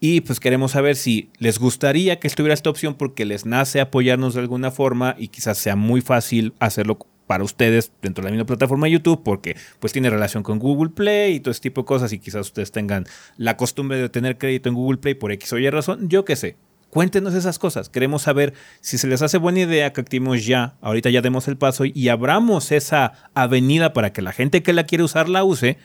Y 0.00 0.22
pues 0.22 0.40
queremos 0.40 0.72
saber 0.72 0.96
si 0.96 1.30
les 1.38 1.60
gustaría 1.60 2.18
que 2.18 2.26
estuviera 2.26 2.52
esta 2.52 2.68
opción 2.68 2.94
porque 2.94 3.24
les 3.24 3.46
nace 3.46 3.80
apoyarnos 3.80 4.34
de 4.34 4.40
alguna 4.40 4.72
forma 4.72 5.14
y 5.16 5.28
quizás 5.28 5.56
sea 5.56 5.76
muy 5.76 6.00
fácil 6.00 6.52
hacerlo 6.58 6.98
para 7.28 7.44
ustedes 7.44 7.92
dentro 8.02 8.22
de 8.22 8.30
la 8.30 8.32
misma 8.32 8.46
plataforma 8.46 8.88
de 8.88 8.94
YouTube 8.94 9.22
porque 9.22 9.56
pues 9.78 9.92
tiene 9.92 10.10
relación 10.10 10.42
con 10.42 10.58
Google 10.58 10.90
Play 10.90 11.36
y 11.36 11.40
todo 11.40 11.52
ese 11.52 11.60
tipo 11.60 11.82
de 11.82 11.86
cosas 11.86 12.12
y 12.12 12.18
quizás 12.18 12.48
ustedes 12.48 12.72
tengan 12.72 13.06
la 13.36 13.56
costumbre 13.56 13.98
de 13.98 14.08
tener 14.08 14.36
crédito 14.36 14.68
en 14.68 14.74
Google 14.74 14.98
Play 14.98 15.14
por 15.14 15.30
X 15.30 15.52
o 15.52 15.58
Y 15.58 15.70
razón, 15.70 16.08
yo 16.08 16.24
qué 16.24 16.34
sé. 16.34 16.56
Cuéntenos 16.94 17.34
esas 17.34 17.58
cosas. 17.58 17.88
Queremos 17.88 18.22
saber 18.22 18.54
si 18.80 18.98
se 18.98 19.08
les 19.08 19.20
hace 19.20 19.36
buena 19.36 19.58
idea 19.58 19.92
que 19.92 20.00
activemos 20.00 20.46
ya, 20.46 20.76
ahorita 20.80 21.10
ya 21.10 21.22
demos 21.22 21.48
el 21.48 21.56
paso 21.56 21.84
y 21.84 22.08
abramos 22.08 22.70
esa 22.70 23.14
avenida 23.34 23.92
para 23.92 24.12
que 24.12 24.22
la 24.22 24.30
gente 24.30 24.62
que 24.62 24.72
la 24.72 24.84
quiere 24.84 25.02
usar 25.02 25.28
la 25.28 25.42
use. 25.42 25.76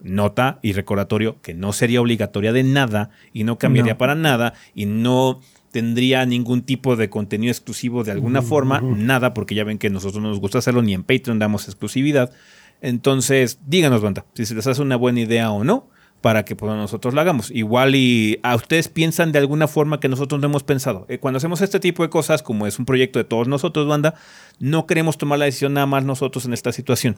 Nota 0.00 0.58
y 0.60 0.72
recordatorio 0.72 1.40
que 1.42 1.54
no 1.54 1.72
sería 1.72 2.00
obligatoria 2.00 2.52
de 2.52 2.64
nada 2.64 3.10
y 3.32 3.44
no 3.44 3.56
cambiaría 3.56 3.98
para 3.98 4.16
nada 4.16 4.54
y 4.74 4.86
no 4.86 5.38
tendría 5.70 6.26
ningún 6.26 6.62
tipo 6.62 6.96
de 6.96 7.08
contenido 7.08 7.52
exclusivo 7.52 8.02
de 8.02 8.10
alguna 8.10 8.42
forma, 8.42 8.80
nada, 8.80 9.34
porque 9.34 9.54
ya 9.54 9.62
ven 9.62 9.78
que 9.78 9.90
nosotros 9.90 10.20
no 10.20 10.30
nos 10.30 10.40
gusta 10.40 10.58
hacerlo, 10.58 10.82
ni 10.82 10.92
en 10.92 11.04
Patreon 11.04 11.38
damos 11.38 11.68
exclusividad. 11.68 12.32
Entonces, 12.80 13.60
díganos, 13.64 14.02
banda, 14.02 14.26
si 14.34 14.44
se 14.44 14.56
les 14.56 14.66
hace 14.66 14.82
una 14.82 14.96
buena 14.96 15.20
idea 15.20 15.52
o 15.52 15.62
no 15.62 15.88
para 16.22 16.44
que 16.44 16.56
pues, 16.56 16.72
nosotros 16.72 17.12
lo 17.12 17.20
hagamos. 17.20 17.50
Igual 17.50 17.94
y 17.94 18.38
a 18.42 18.54
ustedes 18.54 18.88
piensan 18.88 19.32
de 19.32 19.38
alguna 19.38 19.68
forma 19.68 20.00
que 20.00 20.08
nosotros 20.08 20.40
no 20.40 20.46
hemos 20.46 20.62
pensado. 20.62 21.04
Eh, 21.08 21.18
cuando 21.18 21.36
hacemos 21.36 21.60
este 21.60 21.80
tipo 21.80 22.02
de 22.02 22.08
cosas, 22.08 22.42
como 22.42 22.66
es 22.66 22.78
un 22.78 22.86
proyecto 22.86 23.18
de 23.18 23.24
todos 23.24 23.48
nosotros, 23.48 23.86
banda, 23.86 24.14
no 24.58 24.86
queremos 24.86 25.18
tomar 25.18 25.38
la 25.38 25.44
decisión 25.44 25.74
nada 25.74 25.86
más 25.86 26.04
nosotros 26.04 26.46
en 26.46 26.54
esta 26.54 26.72
situación. 26.72 27.16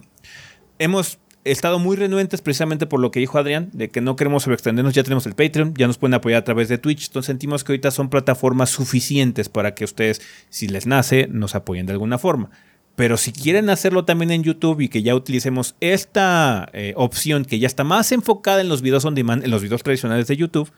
Hemos 0.79 1.19
estado 1.45 1.79
muy 1.79 1.97
renuentes 1.97 2.41
precisamente 2.41 2.87
por 2.87 3.01
lo 3.01 3.11
que 3.11 3.21
dijo 3.21 3.39
Adrián, 3.39 3.69
de 3.75 3.91
que 3.91 4.01
no 4.01 4.17
queremos 4.17 4.45
sobreextendernos, 4.45 4.95
ya 4.95 5.03
tenemos 5.03 5.27
el 5.27 5.35
Patreon, 5.35 5.75
ya 5.75 5.87
nos 5.87 5.99
pueden 5.99 6.15
apoyar 6.15 6.41
a 6.41 6.45
través 6.45 6.69
de 6.71 6.79
Twitch, 6.79 7.09
entonces 7.09 7.27
sentimos 7.27 7.63
que 7.63 7.73
ahorita 7.73 7.91
son 7.91 8.09
plataformas 8.09 8.71
suficientes 8.71 9.51
para 9.51 9.75
que 9.75 9.85
ustedes, 9.85 10.23
si 10.49 10.69
les 10.69 10.87
nace, 10.87 11.29
nos 11.31 11.55
apoyen 11.55 11.85
de 11.85 11.93
alguna 11.93 12.17
forma. 12.17 12.51
Pero 12.97 13.17
si 13.17 13.33
quieren 13.33 13.71
hacerlo 13.71 14.05
también 14.05 14.31
en 14.31 14.43
YouTube 14.43 14.81
y 14.81 14.89
que 14.89 15.03
ya 15.03 15.15
utilicemos 15.15 15.75
esta 15.81 16.69
eh, 16.73 16.95
opción 16.97 17.45
que 17.45 17.59
ya 17.59 17.67
está 17.67 17.83
más 17.83 18.13
enfocada 18.13 18.61
en 18.61 18.69
los 18.69 18.83
videos 18.83 19.05
on 19.05 19.15
demand, 19.15 19.45
en 19.45 19.51
los 19.51 19.63
videos 19.63 19.83
tradicionales 19.83 20.29
de 20.29 20.37
YouTube, 20.37 20.71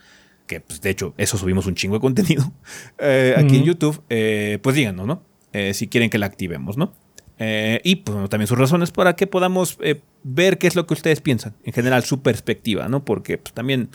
que 0.46 0.60
pues, 0.60 0.80
de 0.80 0.90
hecho 0.90 1.14
eso 1.18 1.36
subimos 1.36 1.66
un 1.66 1.74
chingo 1.74 1.96
de 1.96 2.00
contenido 2.00 2.52
eh, 2.98 3.34
aquí 3.36 3.56
en 3.56 3.64
YouTube, 3.64 4.02
eh, 4.08 4.58
pues 4.62 4.76
díganos, 4.76 5.06
¿no? 5.06 5.22
si 5.72 5.88
quieren 5.88 6.10
que 6.10 6.18
la 6.18 6.26
activemos, 6.26 6.76
¿no? 6.76 6.92
y 7.38 7.96
pues 7.96 8.28
también 8.28 8.46
sus 8.46 8.58
razones 8.58 8.90
para 8.90 9.16
que 9.16 9.26
podamos 9.26 9.78
ver 10.22 10.58
qué 10.58 10.66
es 10.66 10.76
lo 10.76 10.86
que 10.86 10.92
ustedes 10.92 11.22
piensan, 11.22 11.54
en 11.64 11.72
general 11.72 12.04
su 12.04 12.20
perspectiva, 12.20 12.88
¿no? 12.88 13.06
Porque 13.06 13.38
pues, 13.38 13.54
también 13.54 13.88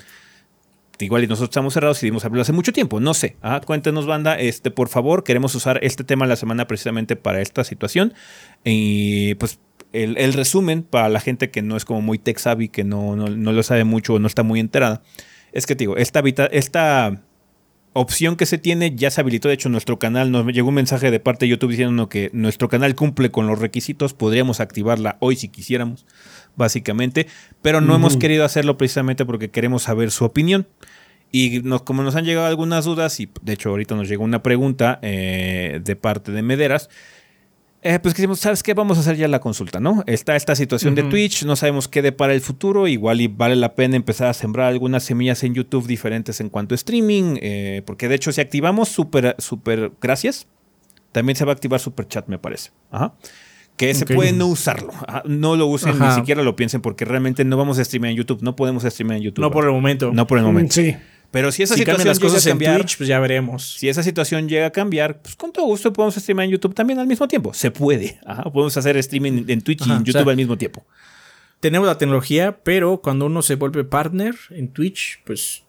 igual 1.01 1.23
y 1.23 1.27
nosotros 1.27 1.49
estamos 1.49 1.73
cerrados 1.73 2.01
y 2.03 2.07
dimos 2.07 2.25
hablarlo 2.25 2.41
hace 2.41 2.53
mucho 2.53 2.73
tiempo, 2.73 2.99
no 2.99 3.13
sé. 3.13 3.37
Ah, 3.41 3.61
cuéntenos, 3.65 4.05
banda, 4.05 4.39
este, 4.39 4.71
por 4.71 4.89
favor, 4.89 5.23
queremos 5.23 5.55
usar 5.55 5.79
este 5.83 6.03
tema 6.03 6.27
la 6.27 6.35
semana 6.35 6.67
precisamente 6.67 7.15
para 7.15 7.41
esta 7.41 7.63
situación. 7.63 8.13
Y 8.63 9.35
pues 9.35 9.59
el, 9.93 10.33
resumen 10.33 10.83
para 10.83 11.09
la 11.09 11.19
gente 11.19 11.51
que 11.51 11.61
no 11.61 11.75
es 11.75 11.85
como 11.85 12.01
muy 12.01 12.17
tech 12.17 12.37
savvy, 12.37 12.69
que 12.69 12.83
no, 12.83 13.15
no, 13.15 13.51
lo 13.51 13.63
sabe 13.63 13.83
mucho 13.83 14.13
o 14.13 14.19
no 14.19 14.27
está 14.27 14.43
muy 14.43 14.59
enterada, 14.59 15.01
es 15.51 15.65
que 15.65 15.75
digo, 15.75 15.97
esta, 15.97 16.21
esta 16.51 17.21
opción 17.93 18.37
que 18.37 18.45
se 18.45 18.57
tiene 18.57 18.95
ya 18.95 19.11
se 19.11 19.21
habilitó. 19.21 19.49
De 19.49 19.53
hecho, 19.53 19.69
nuestro 19.69 19.99
canal 19.99 20.31
nos 20.31 20.45
llegó 20.47 20.69
un 20.69 20.75
mensaje 20.75 21.11
de 21.11 21.19
parte 21.19 21.45
de 21.45 21.49
YouTube 21.49 21.71
diciendo 21.71 22.09
que 22.09 22.29
nuestro 22.33 22.69
canal 22.69 22.95
cumple 22.95 23.31
con 23.31 23.47
los 23.47 23.59
requisitos. 23.59 24.13
Podríamos 24.13 24.59
activarla 24.59 25.17
hoy 25.19 25.35
si 25.35 25.49
quisiéramos, 25.49 26.05
básicamente. 26.55 27.27
Pero 27.61 27.81
no 27.81 27.95
hemos 27.95 28.17
querido 28.17 28.45
hacerlo 28.45 28.77
precisamente 28.77 29.25
porque 29.25 29.49
queremos 29.49 29.83
saber 29.83 30.11
su 30.11 30.25
opinión. 30.25 30.67
Y 31.31 31.61
como 31.85 32.03
nos 32.03 32.15
han 32.15 32.25
llegado 32.25 32.47
algunas 32.47 32.85
dudas, 32.85 33.19
y 33.19 33.29
de 33.41 33.53
hecho 33.53 33.69
ahorita 33.69 33.95
nos 33.95 34.09
llegó 34.09 34.23
una 34.23 34.43
pregunta 34.43 34.99
eh, 35.01 35.79
de 35.83 35.95
parte 35.95 36.31
de 36.31 36.41
Mederas, 36.41 36.89
eh, 37.83 37.97
pues 37.99 38.13
decimos, 38.13 38.39
¿sabes 38.39 38.61
qué? 38.61 38.75
Vamos 38.75 38.97
a 38.97 39.01
hacer 39.01 39.15
ya 39.15 39.27
la 39.27 39.39
consulta, 39.39 39.79
¿no? 39.79 40.03
Está 40.05 40.35
esta 40.35 40.55
situación 40.55 40.93
de 40.93 41.01
Twitch, 41.01 41.45
no 41.45 41.55
sabemos 41.55 41.87
qué 41.87 42.03
depara 42.03 42.33
el 42.33 42.41
futuro, 42.41 42.87
igual 42.87 43.21
y 43.21 43.27
vale 43.27 43.55
la 43.55 43.73
pena 43.73 43.95
empezar 43.95 44.27
a 44.27 44.33
sembrar 44.35 44.67
algunas 44.67 45.03
semillas 45.03 45.43
en 45.43 45.55
YouTube 45.55 45.87
diferentes 45.87 46.41
en 46.41 46.49
cuanto 46.49 46.75
a 46.75 46.77
streaming, 46.77 47.37
eh, 47.41 47.81
porque 47.85 48.07
de 48.07 48.15
hecho 48.15 48.31
si 48.31 48.39
activamos 48.39 48.89
super, 48.89 49.35
super 49.39 49.93
gracias, 49.99 50.47
también 51.11 51.35
se 51.35 51.43
va 51.43 51.53
a 51.53 51.55
activar 51.55 51.79
super 51.79 52.07
chat, 52.07 52.27
me 52.27 52.37
parece. 52.37 52.69
Ajá. 52.91 53.15
Que 53.87 53.93
se 53.93 54.05
puede 54.05 54.31
no 54.31 54.47
usarlo. 54.47 54.93
No 55.25 55.55
lo 55.55 55.67
usen, 55.67 55.97
ni 55.99 56.11
siquiera 56.11 56.43
lo 56.43 56.55
piensen, 56.55 56.81
porque 56.81 57.05
realmente 57.05 57.43
no 57.45 57.57
vamos 57.57 57.79
a 57.79 57.85
streamear 57.85 58.11
en 58.11 58.17
YouTube. 58.17 58.41
No 58.41 58.55
podemos 58.55 58.83
streamear 58.83 59.17
en 59.17 59.23
YouTube. 59.23 59.41
No 59.41 59.51
por 59.51 59.65
el 59.65 59.71
momento. 59.71 60.11
No 60.13 60.27
por 60.27 60.37
el 60.37 60.43
momento. 60.43 60.73
Sí. 60.73 60.95
Pero 61.31 61.51
si 61.51 61.63
esa 61.63 61.75
situación 61.75 62.07
las 62.07 62.19
cosas 62.19 62.43
llega 62.43 62.51
a 62.51 62.57
cambiar, 62.57 62.85
pues 62.97 63.07
ya 63.07 63.19
veremos. 63.19 63.75
Si 63.77 63.87
esa 63.87 64.03
situación 64.03 64.49
llega 64.49 64.67
a 64.67 64.71
cambiar, 64.71 65.21
pues 65.21 65.35
con 65.35 65.53
todo 65.53 65.65
gusto 65.65 65.93
podemos 65.93 66.15
streamar 66.15 66.45
en 66.45 66.51
YouTube 66.51 66.75
también 66.75 66.99
al 66.99 67.07
mismo 67.07 67.27
tiempo. 67.27 67.53
Se 67.53 67.71
puede. 67.71 68.19
podemos 68.53 68.75
hacer 68.75 68.97
streaming 68.97 69.45
en 69.47 69.61
Twitch 69.61 69.87
y 69.87 69.91
en 69.91 70.03
YouTube 70.03 70.29
al 70.29 70.35
mismo 70.35 70.57
tiempo. 70.57 70.85
Tenemos 71.61 71.87
la 71.87 71.97
tecnología, 71.97 72.59
pero 72.63 73.01
cuando 73.01 73.27
uno 73.27 73.41
se 73.41 73.55
vuelve 73.55 73.83
partner 73.85 74.35
en 74.49 74.73
Twitch, 74.73 75.21
pues 75.23 75.63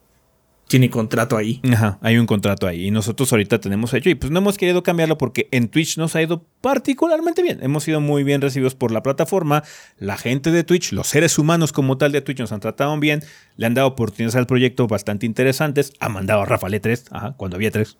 tiene 0.73 0.89
contrato 0.89 1.37
ahí. 1.37 1.61
Ajá, 1.71 1.99
hay 2.01 2.17
un 2.17 2.25
contrato 2.25 2.67
ahí. 2.67 2.87
Y 2.87 2.91
nosotros 2.91 3.31
ahorita 3.31 3.61
tenemos 3.61 3.93
hecho 3.93 4.09
y 4.09 4.15
pues 4.15 4.33
no 4.33 4.39
hemos 4.39 4.57
querido 4.57 4.83
cambiarlo 4.83 5.19
porque 5.19 5.47
en 5.51 5.69
Twitch 5.69 5.99
nos 5.99 6.17
ha 6.17 6.23
ido 6.23 6.47
particularmente 6.63 7.43
bien. 7.43 7.59
Hemos 7.61 7.85
sido 7.85 8.01
muy 8.01 8.25
bien 8.25 8.41
recibidos 8.41 8.75
por 8.75 8.91
la 8.91 9.03
plataforma. 9.03 9.65
La 9.99 10.17
gente 10.17 10.51
de 10.51 10.65
Twitch, 10.65 10.93
los 10.93 11.09
seres 11.09 11.39
humanos 11.39 11.75
como 11.75 11.99
tal 11.99 12.11
de 12.11 12.23
Twitch 12.23 12.39
nos 12.39 12.53
han 12.53 12.61
tratado 12.61 12.99
bien. 12.99 13.23
Le 13.59 13.67
han 13.67 13.75
dado 13.75 13.87
oportunidades 13.89 14.35
al 14.35 14.47
proyecto 14.47 14.87
bastante 14.87 15.27
interesantes. 15.27 15.93
Ha 16.01 16.09
mandado 16.09 16.41
a 16.41 16.47
Rafa 16.47 16.69
3, 16.71 17.05
ajá, 17.11 17.35
cuando 17.37 17.57
había 17.57 17.71
tres. 17.71 17.99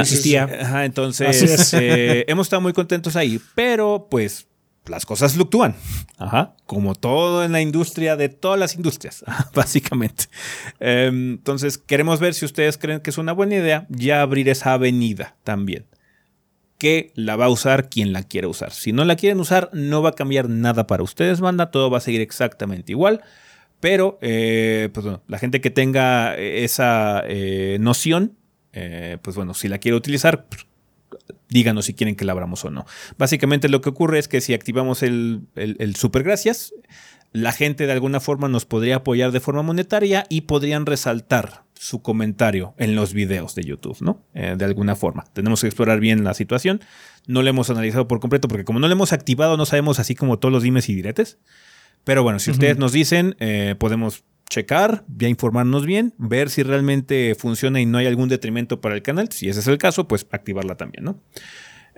existía. 0.00 0.48
Ajá, 0.60 0.84
entonces 0.84 1.72
eh, 1.74 2.24
hemos 2.26 2.48
estado 2.48 2.60
muy 2.60 2.72
contentos 2.72 3.14
ahí. 3.14 3.40
Pero 3.54 4.08
pues 4.10 4.47
las 4.88 5.06
cosas 5.06 5.34
fluctúan. 5.34 5.74
Ajá. 6.16 6.54
Como 6.66 6.94
todo 6.94 7.44
en 7.44 7.52
la 7.52 7.60
industria 7.60 8.16
de 8.16 8.28
todas 8.28 8.58
las 8.58 8.74
industrias, 8.74 9.24
básicamente. 9.54 10.24
Em, 10.80 11.32
entonces, 11.32 11.78
queremos 11.78 12.20
ver 12.20 12.34
si 12.34 12.44
ustedes 12.44 12.78
creen 12.78 13.00
que 13.00 13.10
es 13.10 13.18
una 13.18 13.32
buena 13.32 13.56
idea 13.56 13.86
ya 13.88 14.22
abrir 14.22 14.48
esa 14.48 14.72
avenida 14.72 15.36
también. 15.44 15.86
Que 16.78 17.12
la 17.14 17.36
va 17.36 17.46
a 17.46 17.50
usar 17.50 17.88
quien 17.88 18.12
la 18.12 18.22
quiera 18.22 18.46
usar. 18.46 18.72
Si 18.72 18.92
no 18.92 19.04
la 19.04 19.16
quieren 19.16 19.40
usar, 19.40 19.70
no 19.72 20.00
va 20.02 20.10
a 20.10 20.14
cambiar 20.14 20.48
nada 20.48 20.86
para 20.86 21.02
ustedes, 21.02 21.40
banda. 21.40 21.70
Todo 21.70 21.90
va 21.90 21.98
a 21.98 22.02
seguir 22.02 22.20
exactamente 22.20 22.92
igual. 22.92 23.22
Pero, 23.80 24.18
eh, 24.20 24.88
pues 24.92 25.04
bueno, 25.04 25.22
la 25.28 25.38
gente 25.38 25.60
que 25.60 25.70
tenga 25.70 26.36
esa 26.36 27.22
eh, 27.26 27.78
noción, 27.80 28.36
eh, 28.72 29.18
pues 29.22 29.36
bueno, 29.36 29.54
si 29.54 29.68
la 29.68 29.78
quiere 29.78 29.96
utilizar, 29.96 30.46
díganos 31.48 31.86
si 31.86 31.94
quieren 31.94 32.16
que 32.16 32.24
la 32.24 32.32
abramos 32.32 32.64
o 32.64 32.70
no. 32.70 32.86
Básicamente 33.16 33.68
lo 33.68 33.80
que 33.80 33.88
ocurre 33.90 34.18
es 34.18 34.28
que 34.28 34.40
si 34.40 34.54
activamos 34.54 35.02
el, 35.02 35.42
el, 35.54 35.96
super 35.96 36.22
gracias, 36.22 36.72
la 37.32 37.52
gente 37.52 37.86
de 37.86 37.92
alguna 37.92 38.20
forma 38.20 38.48
nos 38.48 38.64
podría 38.64 38.96
apoyar 38.96 39.32
de 39.32 39.40
forma 39.40 39.62
monetaria 39.62 40.26
y 40.28 40.42
podrían 40.42 40.86
resaltar 40.86 41.64
su 41.74 42.02
comentario 42.02 42.74
en 42.76 42.94
los 42.94 43.12
videos 43.12 43.54
de 43.54 43.62
YouTube, 43.62 43.98
¿no? 44.00 44.22
Eh, 44.34 44.54
de 44.58 44.64
alguna 44.64 44.96
forma. 44.96 45.24
Tenemos 45.32 45.60
que 45.60 45.68
explorar 45.68 46.00
bien 46.00 46.24
la 46.24 46.34
situación. 46.34 46.80
No 47.26 47.42
lo 47.42 47.50
hemos 47.50 47.70
analizado 47.70 48.08
por 48.08 48.20
completo 48.20 48.48
porque 48.48 48.64
como 48.64 48.80
no 48.80 48.88
lo 48.88 48.92
hemos 48.92 49.12
activado 49.12 49.56
no 49.56 49.64
sabemos 49.64 50.00
así 50.00 50.14
como 50.14 50.38
todos 50.38 50.52
los 50.52 50.62
dimes 50.62 50.88
y 50.88 50.94
diretes. 50.94 51.38
Pero 52.04 52.22
bueno, 52.22 52.38
si 52.38 52.50
ustedes 52.50 52.78
nos 52.78 52.92
dicen, 52.92 53.36
eh, 53.38 53.74
podemos 53.78 54.24
checar, 54.48 55.04
ya 55.14 55.28
informarnos 55.28 55.86
bien, 55.86 56.14
ver 56.18 56.50
si 56.50 56.62
realmente 56.62 57.34
funciona 57.38 57.80
y 57.80 57.86
no 57.86 57.98
hay 57.98 58.06
algún 58.06 58.28
detrimento 58.28 58.80
para 58.80 58.94
el 58.94 59.02
canal. 59.02 59.30
Si 59.30 59.48
ese 59.48 59.60
es 59.60 59.68
el 59.68 59.78
caso, 59.78 60.08
pues 60.08 60.26
activarla 60.30 60.76
también, 60.76 61.04
¿no? 61.04 61.20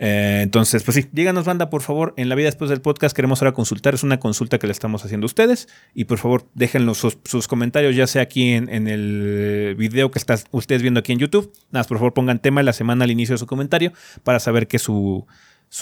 Eh, 0.03 0.41
entonces, 0.43 0.83
pues 0.83 0.95
sí, 0.95 1.07
díganos, 1.13 1.45
banda, 1.45 1.69
por 1.69 1.83
favor, 1.83 2.15
en 2.17 2.31
la 2.31 2.35
vida 2.35 2.47
después 2.47 2.71
del 2.71 2.81
podcast 2.81 3.15
queremos 3.15 3.43
ahora 3.43 3.53
consultar, 3.53 3.93
es 3.93 4.03
una 4.03 4.19
consulta 4.19 4.59
que 4.59 4.67
le 4.67 4.73
estamos 4.73 5.05
haciendo 5.05 5.27
a 5.27 5.29
ustedes 5.29 5.69
y 5.95 6.07
por 6.07 6.17
favor 6.17 6.49
déjenlos 6.55 6.97
sus, 6.97 7.49
comentarios, 7.49 7.95
ya 7.95 8.07
sea 8.07 8.23
aquí 8.23 8.53
en, 8.53 8.89
el 8.89 9.75
video 9.77 10.11
que 10.11 10.19
están 10.19 10.39
ustedes 10.53 10.81
viendo 10.81 11.01
aquí 11.01 11.13
en 11.13 11.19
YouTube, 11.19 11.53
nada, 11.71 11.85
por 11.85 11.99
favor 11.99 12.15
pongan 12.15 12.39
tema 12.39 12.63
de 12.63 12.65
la 12.65 12.73
semana 12.73 13.05
al 13.05 13.11
inicio 13.11 13.35
de 13.35 13.41
su 13.41 13.47
comentario 13.47 13.93
para 14.25 14.41
saber 14.41 14.69
que 14.69 14.79
su, 14.79 15.27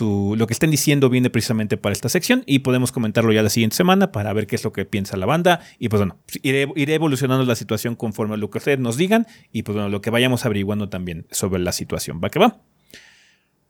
lo 0.01 0.47
que 0.47 0.53
estén 0.53 0.70
diciendo 0.70 1.09
viene 1.09 1.30
precisamente 1.30 1.76
para 1.76 1.93
esta 1.93 2.09
sección 2.09 2.43
y 2.47 2.61
podemos 2.61 2.93
comentarlo 2.93 3.32
ya 3.32 3.43
la 3.43 3.49
siguiente 3.49 3.76
semana 3.76 4.12
para 4.12 4.32
ver 4.32 4.47
qué 4.47 4.57
es 4.57 4.64
lo 4.64 4.72
que 4.72 4.84
piensa 4.84 5.16
la 5.16 5.26
banda. 5.26 5.61
Y 5.78 5.89
pues 5.89 6.01
bueno, 6.01 6.18
iré, 6.43 6.68
iré 6.76 6.95
evolucionando 6.95 7.45
la 7.45 7.55
situación 7.55 7.97
conforme 7.97 8.34
a 8.34 8.36
lo 8.36 8.51
que 8.51 8.59
ustedes 8.59 8.78
nos 8.78 8.97
digan 8.97 9.26
y 9.53 9.62
pues 9.62 9.74
bueno, 9.74 9.89
lo 9.89 10.01
que 10.01 10.11
vayamos 10.11 10.45
averiguando 10.45 10.89
también 10.89 11.26
sobre 11.30 11.61
la 11.61 11.72
situación. 11.72 12.20
¿Va 12.22 12.30
que 12.30 12.39
va? 12.39 12.61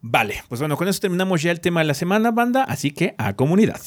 Vale, 0.01 0.43
pues 0.49 0.61
bueno, 0.61 0.77
con 0.77 0.89
eso 0.89 1.01
terminamos 1.01 1.43
ya 1.43 1.51
el 1.51 1.61
tema 1.61 1.81
de 1.81 1.87
la 1.87 1.95
semana, 1.95 2.31
banda, 2.31 2.65
así 2.65 2.93
que 2.93 3.15
a 3.19 3.35
comunidad. 3.35 3.81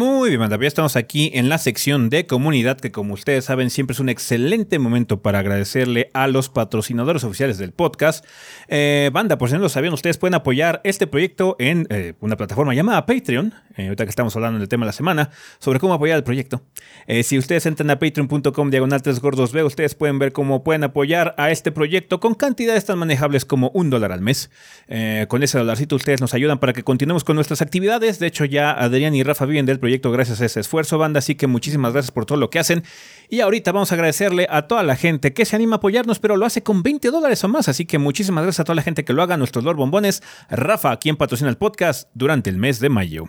Muy 0.00 0.34
bien, 0.34 0.48
ya 0.48 0.66
estamos 0.66 0.96
aquí 0.96 1.30
en 1.34 1.50
la 1.50 1.58
sección 1.58 2.08
de 2.08 2.26
comunidad, 2.26 2.78
que 2.78 2.90
como 2.90 3.12
ustedes 3.12 3.44
saben 3.44 3.68
siempre 3.68 3.92
es 3.92 4.00
un 4.00 4.08
excelente 4.08 4.78
momento 4.78 5.20
para 5.20 5.40
agradecerle 5.40 6.10
a 6.14 6.26
los 6.26 6.48
patrocinadores 6.48 7.22
oficiales 7.22 7.58
del 7.58 7.72
podcast. 7.72 8.24
Eh, 8.68 9.10
banda, 9.12 9.36
por 9.36 9.50
si 9.50 9.56
no 9.56 9.60
lo 9.60 9.68
sabían, 9.68 9.92
ustedes 9.92 10.16
pueden 10.16 10.32
apoyar 10.32 10.80
este 10.84 11.06
proyecto 11.06 11.54
en 11.58 11.86
eh, 11.90 12.14
una 12.20 12.38
plataforma 12.38 12.72
llamada 12.72 13.04
Patreon, 13.04 13.52
eh, 13.76 13.88
ahorita 13.88 14.04
que 14.04 14.08
estamos 14.08 14.34
hablando 14.36 14.58
del 14.58 14.70
tema 14.70 14.86
de 14.86 14.88
la 14.88 14.94
semana, 14.94 15.32
sobre 15.58 15.80
cómo 15.80 15.92
apoyar 15.92 16.16
el 16.16 16.24
proyecto. 16.24 16.62
si 17.22 17.36
ustedes 17.36 17.66
entran 17.66 17.90
a 17.90 17.98
patreon.com 17.98 18.70
diagonal 18.70 19.02
3 19.02 19.20
gordos 19.20 19.52
ustedes 19.54 19.94
pueden 19.94 20.18
ver 20.18 20.32
cómo 20.32 20.64
pueden 20.64 20.82
apoyar 20.82 21.34
a 21.36 21.50
este 21.50 21.72
proyecto 21.72 22.20
con 22.20 22.34
cantidades 22.34 22.86
tan 22.86 22.98
manejables 22.98 23.44
como 23.44 23.70
un 23.74 23.90
dólar 23.90 24.12
al 24.12 24.22
mes. 24.22 24.50
con 25.28 25.42
ese 25.42 25.58
dolarcito 25.58 25.96
ustedes 25.96 26.22
nos 26.22 26.32
ayudan 26.32 26.58
para 26.58 26.72
que 26.72 26.84
continuemos 26.84 27.22
con 27.22 27.36
nuestras 27.36 27.60
actividades. 27.60 28.18
De 28.18 28.28
hecho, 28.28 28.46
ya 28.46 28.70
Adrián 28.70 29.14
y 29.14 29.22
Rafa 29.22 29.44
viven 29.44 29.66
del 29.66 29.78
proyecto 29.78 29.89
gracias 29.98 30.40
a 30.40 30.46
ese 30.46 30.60
esfuerzo, 30.60 30.98
banda. 30.98 31.18
Así 31.18 31.34
que 31.34 31.46
muchísimas 31.46 31.92
gracias 31.92 32.10
por 32.12 32.26
todo 32.26 32.38
lo 32.38 32.50
que 32.50 32.58
hacen. 32.58 32.84
Y 33.28 33.40
ahorita 33.40 33.72
vamos 33.72 33.92
a 33.92 33.94
agradecerle 33.94 34.46
a 34.48 34.66
toda 34.68 34.82
la 34.82 34.96
gente 34.96 35.32
que 35.32 35.44
se 35.44 35.56
anima 35.56 35.76
a 35.76 35.78
apoyarnos, 35.78 36.18
pero 36.18 36.36
lo 36.36 36.46
hace 36.46 36.62
con 36.62 36.82
20 36.82 37.10
dólares 37.10 37.42
o 37.44 37.48
más. 37.48 37.68
Así 37.68 37.84
que 37.84 37.98
muchísimas 37.98 38.44
gracias 38.44 38.60
a 38.60 38.64
toda 38.64 38.76
la 38.76 38.82
gente 38.82 39.04
que 39.04 39.12
lo 39.12 39.22
haga. 39.22 39.36
Nuestros 39.36 39.64
Lord 39.64 39.76
Bombones, 39.76 40.22
Rafa, 40.48 40.96
quien 40.98 41.16
patrocina 41.16 41.50
el 41.50 41.56
podcast 41.56 42.08
durante 42.14 42.50
el 42.50 42.56
mes 42.56 42.80
de 42.80 42.88
mayo. 42.88 43.28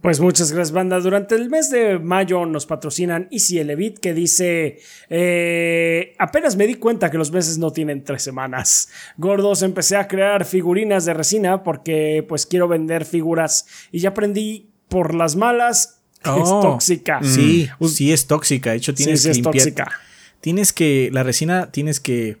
Pues 0.00 0.20
muchas 0.20 0.52
gracias, 0.52 0.72
banda. 0.72 1.00
Durante 1.00 1.34
el 1.34 1.50
mes 1.50 1.70
de 1.70 1.98
mayo 1.98 2.46
nos 2.46 2.66
patrocinan 2.66 3.26
Easy 3.32 3.58
Elevit, 3.58 3.98
que 3.98 4.14
dice: 4.14 4.78
eh, 5.10 6.14
Apenas 6.20 6.54
me 6.54 6.68
di 6.68 6.76
cuenta 6.76 7.10
que 7.10 7.18
los 7.18 7.32
meses 7.32 7.58
no 7.58 7.72
tienen 7.72 8.04
tres 8.04 8.22
semanas. 8.22 8.90
Gordos, 9.16 9.62
empecé 9.62 9.96
a 9.96 10.06
crear 10.06 10.44
figurinas 10.44 11.04
de 11.04 11.14
resina 11.14 11.64
porque, 11.64 12.24
pues, 12.28 12.46
quiero 12.46 12.68
vender 12.68 13.04
figuras 13.04 13.66
y 13.90 13.98
ya 13.98 14.10
aprendí 14.10 14.70
por 14.88 15.14
las 15.14 15.36
malas 15.36 15.98
es 16.22 16.30
oh, 16.30 16.60
tóxica. 16.60 17.20
Sí, 17.22 17.68
mm. 17.78 17.86
sí 17.86 18.12
es 18.12 18.26
tóxica. 18.26 18.70
De 18.70 18.76
hecho, 18.76 18.94
tienes 18.94 19.24
que 19.24 19.34
limpiar. 19.34 19.92
Tienes 20.40 20.72
que, 20.72 21.10
la 21.12 21.22
resina, 21.22 21.70
tienes 21.70 22.00
que, 22.00 22.38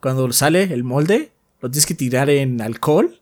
cuando 0.00 0.30
sale 0.32 0.64
el 0.64 0.84
molde, 0.84 1.32
lo 1.60 1.70
tienes 1.70 1.86
que 1.86 1.94
tirar 1.94 2.28
en 2.28 2.60
alcohol. 2.60 3.18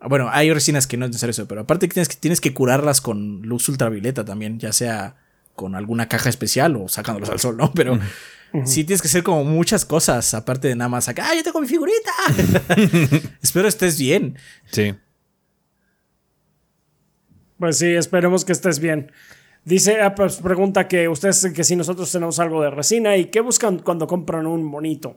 Ah, 0.00 0.08
bueno, 0.08 0.28
hay 0.32 0.52
resinas 0.52 0.86
que 0.86 0.96
no 0.96 1.04
es 1.04 1.10
necesario 1.10 1.32
eso, 1.32 1.46
pero 1.46 1.62
aparte 1.62 1.88
tienes 1.88 2.08
que, 2.08 2.16
tienes 2.16 2.40
que 2.40 2.54
curarlas 2.54 3.00
con 3.00 3.42
luz 3.42 3.68
ultravioleta 3.68 4.24
también, 4.24 4.58
ya 4.58 4.72
sea 4.72 5.16
con 5.54 5.74
alguna 5.74 6.08
caja 6.08 6.30
especial 6.30 6.76
o 6.76 6.88
sacándolas 6.88 7.30
al 7.30 7.40
sol, 7.40 7.56
¿no? 7.56 7.72
Pero 7.72 7.98
sí 8.64 8.84
tienes 8.84 9.02
que 9.02 9.08
hacer 9.08 9.22
como 9.22 9.44
muchas 9.44 9.84
cosas, 9.84 10.34
aparte 10.34 10.68
de 10.68 10.74
nada 10.74 10.88
más 10.88 11.08
acá, 11.08 11.26
¡ah, 11.28 11.34
yo 11.34 11.42
tengo 11.42 11.60
mi 11.60 11.68
figurita! 11.68 12.12
Espero 13.42 13.68
estés 13.68 13.98
bien. 13.98 14.36
Sí. 14.70 14.94
Pues 17.64 17.78
sí, 17.78 17.94
esperemos 17.94 18.44
que 18.44 18.52
estés 18.52 18.78
bien. 18.78 19.10
Dice, 19.64 20.02
ah, 20.02 20.14
pues 20.14 20.36
pregunta 20.36 20.86
que 20.86 21.08
ustedes 21.08 21.50
que 21.54 21.64
si 21.64 21.76
nosotros 21.76 22.12
tenemos 22.12 22.38
algo 22.38 22.60
de 22.60 22.68
resina 22.68 23.16
y 23.16 23.30
qué 23.30 23.40
buscan 23.40 23.78
cuando 23.78 24.06
compran 24.06 24.46
un 24.46 24.62
monito. 24.62 25.16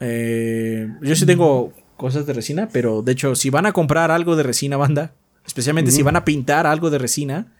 Eh, 0.00 0.88
yo 1.00 1.14
sí 1.14 1.26
tengo 1.26 1.72
cosas 1.96 2.26
de 2.26 2.32
resina, 2.32 2.68
pero 2.72 3.02
de 3.02 3.12
hecho, 3.12 3.36
si 3.36 3.50
van 3.50 3.66
a 3.66 3.72
comprar 3.72 4.10
algo 4.10 4.34
de 4.34 4.42
resina, 4.42 4.76
banda, 4.76 5.12
especialmente 5.46 5.92
si 5.92 6.02
van 6.02 6.16
a 6.16 6.24
pintar 6.24 6.66
algo 6.66 6.90
de 6.90 6.98
resina, 6.98 7.52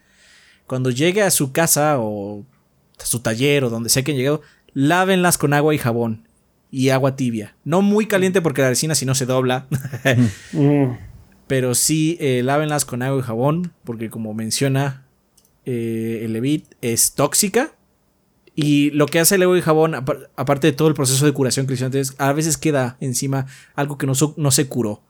cuando 0.67 0.89
llegue 0.89 1.21
a 1.21 1.31
su 1.31 1.53
casa 1.53 1.99
o 1.99 2.43
a 3.01 3.05
su 3.05 3.21
taller 3.21 3.63
o 3.63 3.69
donde 3.69 3.87
sea 3.87 4.03
que 4.03 4.11
hayan 4.11 4.19
llegado, 4.19 4.41
lávenlas 4.73 5.37
con 5.37 5.53
agua 5.53 5.73
y 5.73 5.77
jabón 5.77 6.27
y 6.69 6.89
agua 6.89 7.15
tibia. 7.15 7.55
No 7.63 7.81
muy 7.81 8.07
caliente 8.07 8.41
porque 8.41 8.61
la 8.61 8.67
resina 8.67 8.93
si 8.93 9.05
no 9.05 9.15
se 9.15 9.25
dobla. 9.25 9.67
Pero 11.53 11.75
sí, 11.75 12.17
eh, 12.19 12.41
lávenlas 12.43 12.83
con 12.83 13.03
agua 13.03 13.19
y 13.19 13.21
jabón, 13.21 13.73
porque 13.83 14.09
como 14.09 14.33
menciona 14.33 15.05
eh, 15.67 16.21
el 16.23 16.33
Levit, 16.33 16.65
es 16.81 17.13
tóxica 17.13 17.75
Y 18.55 18.89
lo 18.89 19.05
que 19.05 19.19
hace 19.19 19.35
el 19.35 19.43
agua 19.43 19.55
y 19.55 19.61
jabón, 19.61 19.93
apar- 19.93 20.29
aparte 20.35 20.65
de 20.65 20.73
todo 20.73 20.87
el 20.87 20.95
proceso 20.95 21.27
de 21.27 21.31
curación 21.31 21.67
que 21.67 21.75
antes, 21.85 22.15
a 22.17 22.33
veces 22.33 22.57
queda 22.57 22.97
encima 23.01 23.45
algo 23.75 23.99
que 23.99 24.07
no, 24.07 24.13
no 24.35 24.49
se 24.49 24.67
curó. 24.67 25.03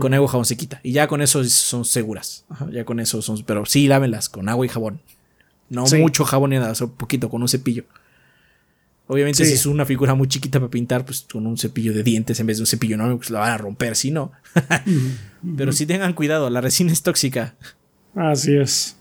Con 0.00 0.12
agua 0.12 0.26
y 0.26 0.30
jabón 0.32 0.44
se 0.44 0.56
quita. 0.56 0.80
Y 0.82 0.90
ya 0.90 1.06
con 1.06 1.22
eso 1.22 1.40
es- 1.40 1.52
son 1.52 1.84
seguras. 1.84 2.44
Ajá, 2.48 2.68
ya 2.72 2.84
con 2.84 2.98
eso 2.98 3.22
son. 3.22 3.44
Pero 3.46 3.64
sí, 3.64 3.86
lávenlas 3.86 4.28
con 4.28 4.48
agua 4.48 4.66
y 4.66 4.68
jabón. 4.68 5.02
No 5.70 5.86
Sí. 5.86 5.98
mucho 5.98 6.24
jabón 6.24 6.50
ni 6.50 6.56
nada, 6.58 6.74
solo 6.74 6.94
poquito, 6.94 7.28
con 7.30 7.42
un 7.42 7.48
cepillo. 7.48 7.84
Obviamente, 9.06 9.44
Sí. 9.44 9.50
si 9.50 9.56
es 9.56 9.66
una 9.66 9.84
figura 9.84 10.14
muy 10.14 10.28
chiquita 10.28 10.58
para 10.60 10.70
pintar, 10.70 11.04
pues 11.04 11.26
con 11.30 11.46
un 11.46 11.58
cepillo 11.58 11.92
de 11.92 12.02
dientes 12.02 12.40
en 12.40 12.46
vez 12.46 12.56
de 12.56 12.62
un 12.62 12.66
cepillo 12.66 12.94
enorme, 12.94 13.16
pues 13.16 13.30
la 13.30 13.40
van 13.40 13.50
a 13.52 13.58
romper, 13.58 13.96
si 13.96 14.10
no. 14.10 14.32
Pero 15.56 15.72
sí 15.72 15.84
tengan 15.84 16.14
cuidado, 16.14 16.48
la 16.48 16.60
resina 16.62 16.90
es 16.92 17.02
tóxica. 17.02 17.54
Así 18.14 18.56
es. 18.56 18.96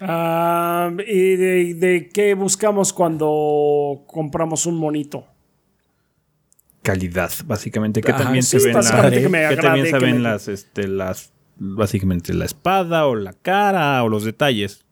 Ah, 0.00 0.90
¿Y 1.06 1.36
de, 1.36 1.74
de 1.74 2.08
qué 2.08 2.34
buscamos 2.34 2.92
cuando 2.92 4.04
compramos 4.06 4.64
un 4.66 4.76
monito? 4.78 5.26
Calidad, 6.82 7.30
básicamente. 7.44 8.00
Que 8.00 8.12
también 8.12 8.42
sí, 8.44 8.58
se 8.60 8.66
ven 8.68 8.76
las, 8.76 8.90
que 9.10 9.28
me 9.28 9.38
que 9.40 9.46
agrade, 9.46 9.56
también 9.62 9.86
se 9.86 9.92
que 9.92 9.98
ven 9.98 10.14
me- 10.16 10.20
las, 10.22 10.48
este, 10.48 10.88
las, 10.88 11.32
básicamente 11.56 12.32
la 12.32 12.44
espada 12.44 13.06
o 13.06 13.14
la 13.16 13.32
cara 13.34 14.02
o 14.04 14.08
los 14.08 14.24
detalles. 14.24 14.84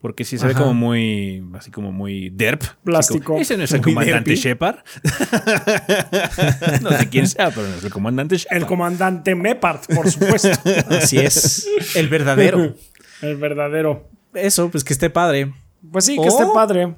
Porque 0.00 0.24
si 0.24 0.38
se 0.38 0.46
ve 0.46 0.54
como 0.54 0.72
muy, 0.72 1.44
así 1.58 1.70
como 1.70 1.92
muy 1.92 2.30
derp. 2.30 2.62
Plástico. 2.84 3.24
como, 3.24 3.38
Ese 3.40 3.58
no 3.58 3.64
es 3.64 3.72
el 3.72 3.82
Muy 3.82 3.92
comandante 3.92 4.30
derpy. 4.30 4.42
Shepard. 4.42 4.76
no 6.82 6.90
sé 6.92 7.08
quién 7.10 7.26
sea, 7.28 7.50
pero 7.50 7.68
no 7.68 7.74
es 7.76 7.84
el 7.84 7.90
comandante 7.90 8.36
Shepard. 8.38 8.56
El 8.58 8.66
comandante 8.66 9.34
Mepard, 9.34 9.80
por 9.94 10.10
supuesto. 10.10 10.48
Así 10.88 11.18
es. 11.18 11.66
El 11.94 12.08
verdadero. 12.08 12.74
El 13.22 13.36
verdadero. 13.36 14.08
Eso, 14.32 14.70
pues 14.70 14.84
que 14.84 14.94
esté 14.94 15.10
padre. 15.10 15.52
Pues 15.92 16.06
sí, 16.06 16.14
que 16.14 16.20
Oh. 16.22 16.28
esté 16.28 16.44
padre. 16.54 16.94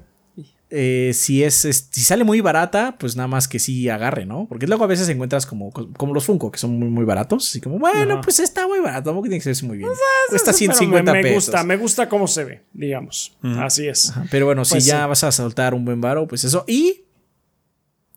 Eh, 0.75 1.11
si 1.13 1.43
es, 1.43 1.65
es- 1.65 1.87
si 1.91 2.01
sale 2.01 2.23
muy 2.23 2.41
barata, 2.41 2.95
pues 2.99 3.15
nada 3.15 3.27
más 3.27 3.47
que 3.47 3.59
sí 3.59 3.87
agarre, 3.89 4.25
¿no? 4.25 4.47
Porque 4.49 4.65
luego 4.65 4.83
a 4.83 4.87
veces 4.87 5.07
encuentras 5.07 5.45
como, 5.45 5.71
como 5.71 6.13
los 6.15 6.25
Funko, 6.25 6.51
que 6.51 6.57
son 6.57 6.79
muy, 6.79 6.87
muy 6.89 7.05
baratos. 7.05 7.47
Así 7.47 7.61
como, 7.61 7.77
bueno, 7.77 8.13
Ajá. 8.15 8.21
pues 8.21 8.39
está 8.39 8.67
muy 8.67 8.79
barato, 8.79 9.03
tampoco 9.11 9.27
tiene 9.27 9.39
que 9.43 9.49
verse 9.49 9.65
muy 9.67 9.77
bien. 9.77 9.89
Cuesta 10.29 10.47
Pero 10.51 10.57
150 10.57 11.11
me, 11.11 11.17
me 11.19 11.23
pesos. 11.23 11.45
gusta, 11.45 11.63
me 11.63 11.77
gusta 11.77 12.09
cómo 12.09 12.27
se 12.27 12.43
ve, 12.43 12.61
digamos. 12.73 13.37
Así 13.59 13.87
es. 13.87 14.09
Ajá, 14.09 14.25
Pero 14.31 14.47
bueno, 14.47 14.63
Pues 14.67 14.83
si 14.83 14.89
ya 14.89 15.03
sí. 15.03 15.09
vas 15.09 15.23
a 15.23 15.31
soltar 15.31 15.75
un 15.75 15.85
buen 15.85 16.01
varo, 16.01 16.27
pues 16.27 16.43
eso. 16.43 16.65
Y 16.67 17.01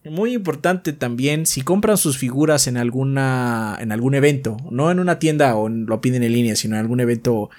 muy 0.09 0.33
importante 0.35 0.93
también, 0.93 1.47
si 1.47 1.63
compran 1.63 1.97
sus 1.99 2.17
figuras 2.17 2.69
en 2.69 2.77
alguna 2.77 3.77
en 3.81 3.91
algún 3.93 4.15
evento, 4.15 4.57
no 4.71 4.91
en 4.91 5.01
una 5.01 5.19
tienda 5.19 5.57
o 5.57 5.67
en- 5.67 5.85
lo 5.87 6.01
piden 6.01 6.23
en 6.23 6.33
línea, 6.33 6.55
sino 6.57 6.77
en 6.77 6.81
algún 6.81 7.01
evento, 7.01 7.51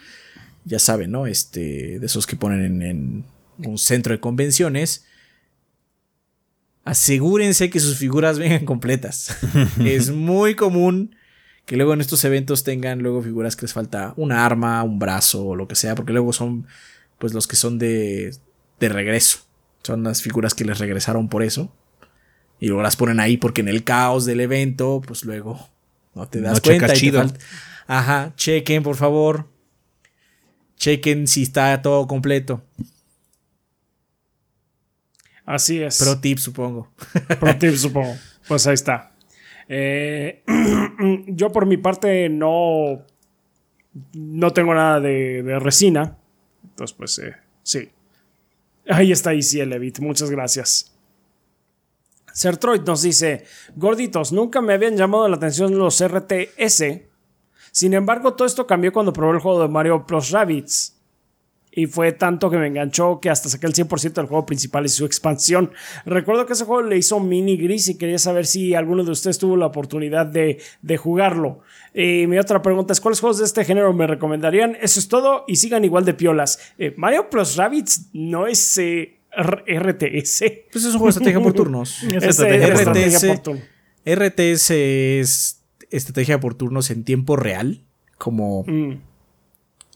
ya 0.64 0.80
saben, 0.80 1.12
¿no? 1.12 1.28
Este, 1.28 2.00
de 2.00 2.06
esos 2.06 2.26
que 2.26 2.36
ponen 2.38 2.64
en, 2.64 2.82
en 2.82 3.26
un 3.66 3.78
centro 3.78 4.14
de 4.14 4.20
convenciones. 4.20 5.06
Asegúrense 6.86 7.70
que 7.70 7.80
sus 7.80 7.98
figuras 7.98 8.40
vengan 8.40 8.66
completas. 8.66 9.36
es 9.84 10.12
muy 10.12 10.56
común 10.56 11.16
que 11.66 11.76
luego 11.76 11.94
en 11.94 12.00
estos 12.02 12.24
eventos 12.24 12.64
tengan 12.64 13.00
luego 13.00 13.22
figuras 13.22 13.56
que 13.58 13.64
les 13.64 13.74
falta 13.74 14.14
una 14.16 14.46
arma, 14.46 14.82
un 14.84 15.00
brazo 15.00 15.46
o 15.48 15.56
lo 15.56 15.68
que 15.68 15.76
sea, 15.76 15.96
porque 15.96 16.14
luego 16.14 16.32
son 16.32 16.66
pues 17.18 17.34
los 17.34 17.46
que 17.48 17.56
son 17.58 17.78
de, 17.78 18.34
de 18.80 18.90
regreso. 18.90 19.40
Son 19.84 20.04
las 20.04 20.22
figuras 20.22 20.54
que 20.54 20.64
les 20.66 20.80
regresaron 20.80 21.28
por 21.28 21.44
eso. 21.44 21.74
Y 22.60 22.68
luego 22.68 22.84
las 22.84 22.96
ponen 22.96 23.20
ahí 23.20 23.38
porque 23.38 23.62
en 23.62 23.68
el 23.68 23.84
caos 23.84 24.26
del 24.26 24.40
evento, 24.40 25.02
pues 25.06 25.24
luego 25.26 25.70
no 26.16 26.28
te 26.28 26.42
das 26.42 26.56
No 26.56 26.62
cuenta. 26.62 26.96
y 26.96 27.12
te 27.12 27.20
Ajá, 27.86 28.34
chequen 28.36 28.84
por 28.84 28.96
favor. 28.96 29.48
Chequen 30.78 31.28
si 31.28 31.44
está 31.44 31.82
todo 31.82 32.08
completo. 32.08 32.64
Así 35.48 35.82
es. 35.82 35.98
Pro 35.98 36.20
tip, 36.20 36.38
supongo. 36.38 36.90
Pro 37.40 37.58
tip, 37.58 37.74
supongo. 37.76 38.16
Pues 38.50 38.68
ahí 38.68 38.74
está. 38.74 39.14
Eh, 39.70 40.44
yo 41.28 41.52
por 41.54 41.66
mi 41.66 41.78
parte 41.78 42.28
no, 42.28 43.06
no 44.14 44.54
tengo 44.54 44.76
nada 44.76 45.00
de, 45.00 45.42
de 45.44 45.58
resina. 45.58 46.18
Entonces, 46.64 46.96
pues 46.98 47.20
eh, 47.20 47.34
sí. 47.64 47.90
Ahí 48.90 49.14
está 49.14 49.34
Easy 49.34 49.62
Elevit. 49.62 50.00
Muchas 50.00 50.30
gracias. 50.30 50.94
Sertroid 52.34 52.82
nos 52.82 53.02
dice, 53.02 53.46
gorditos, 53.76 54.32
nunca 54.34 54.62
me 54.62 54.74
habían 54.74 54.98
llamado 54.98 55.30
la 55.30 55.38
atención 55.38 55.78
los 55.78 56.06
RTS. 56.06 56.84
Sin 57.72 57.94
embargo, 57.94 58.34
todo 58.34 58.46
esto 58.46 58.68
cambió 58.68 58.92
cuando 58.92 59.14
probé 59.14 59.36
el 59.36 59.40
juego 59.40 59.62
de 59.62 59.70
Mario 59.70 60.06
Plus 60.06 60.32
Rabbids. 60.32 60.97
Y 61.80 61.86
fue 61.86 62.12
tanto 62.12 62.50
que 62.50 62.58
me 62.58 62.66
enganchó 62.66 63.20
que 63.22 63.30
hasta 63.30 63.50
saqué 63.50 63.68
el 63.68 63.74
100% 63.74 64.14
del 64.14 64.26
juego 64.26 64.48
principal 64.48 64.84
y 64.86 64.90
su 64.90 65.06
expansión. 65.06 65.72
Recuerdo 66.08 66.48
que 66.48 66.54
ese 66.54 66.66
juego 66.66 66.82
le 66.82 66.98
hizo 66.98 67.20
mini 67.20 67.56
gris 67.56 67.88
y 67.88 68.00
quería 68.00 68.18
saber 68.18 68.48
si 68.48 68.74
alguno 68.74 69.04
de 69.04 69.12
ustedes 69.12 69.38
tuvo 69.38 69.56
la 69.58 69.68
oportunidad 69.68 70.26
de, 70.26 70.60
de 70.82 70.98
jugarlo. 70.98 71.60
Y 71.94 72.26
mi 72.26 72.40
otra 72.40 72.64
pregunta 72.64 72.94
es, 72.94 73.00
¿cuáles 73.00 73.20
juegos 73.20 73.38
de 73.38 73.46
este 73.46 73.64
género 73.64 73.94
me 73.94 74.08
recomendarían? 74.08 74.76
Eso 74.82 75.00
es 75.00 75.08
todo 75.08 75.44
y 75.48 75.58
sigan 75.58 75.86
igual 75.86 76.04
de 76.04 76.16
piolas. 76.16 76.58
Eh, 76.80 76.96
Mario 76.98 77.30
Plus 77.30 77.56
Rabbids 77.58 78.08
no 78.14 78.48
es 78.48 78.78
eh, 78.80 79.20
RTS. 79.38 80.44
Pues 80.72 80.84
es 80.84 80.94
un 80.94 81.00
juego 81.00 81.06
de 81.06 81.10
estrategia 81.12 81.40
por 81.42 81.54
turnos. 81.54 82.02
Es 82.04 82.14
Es, 82.24 82.24
eh, 82.24 82.30
estrategia 82.30 82.68
por 82.74 82.78
estrategia 82.80 83.20
turno. 83.20 83.34
por 83.36 83.44
turno. 83.44 83.62
RTS 84.06 84.72
es 84.72 85.64
estrategia 85.92 86.40
por 86.40 86.56
turnos 86.56 86.90
en 86.90 87.04
tiempo 87.04 87.36
real. 87.36 87.84
Como 88.18 88.64
Mm. 88.68 88.94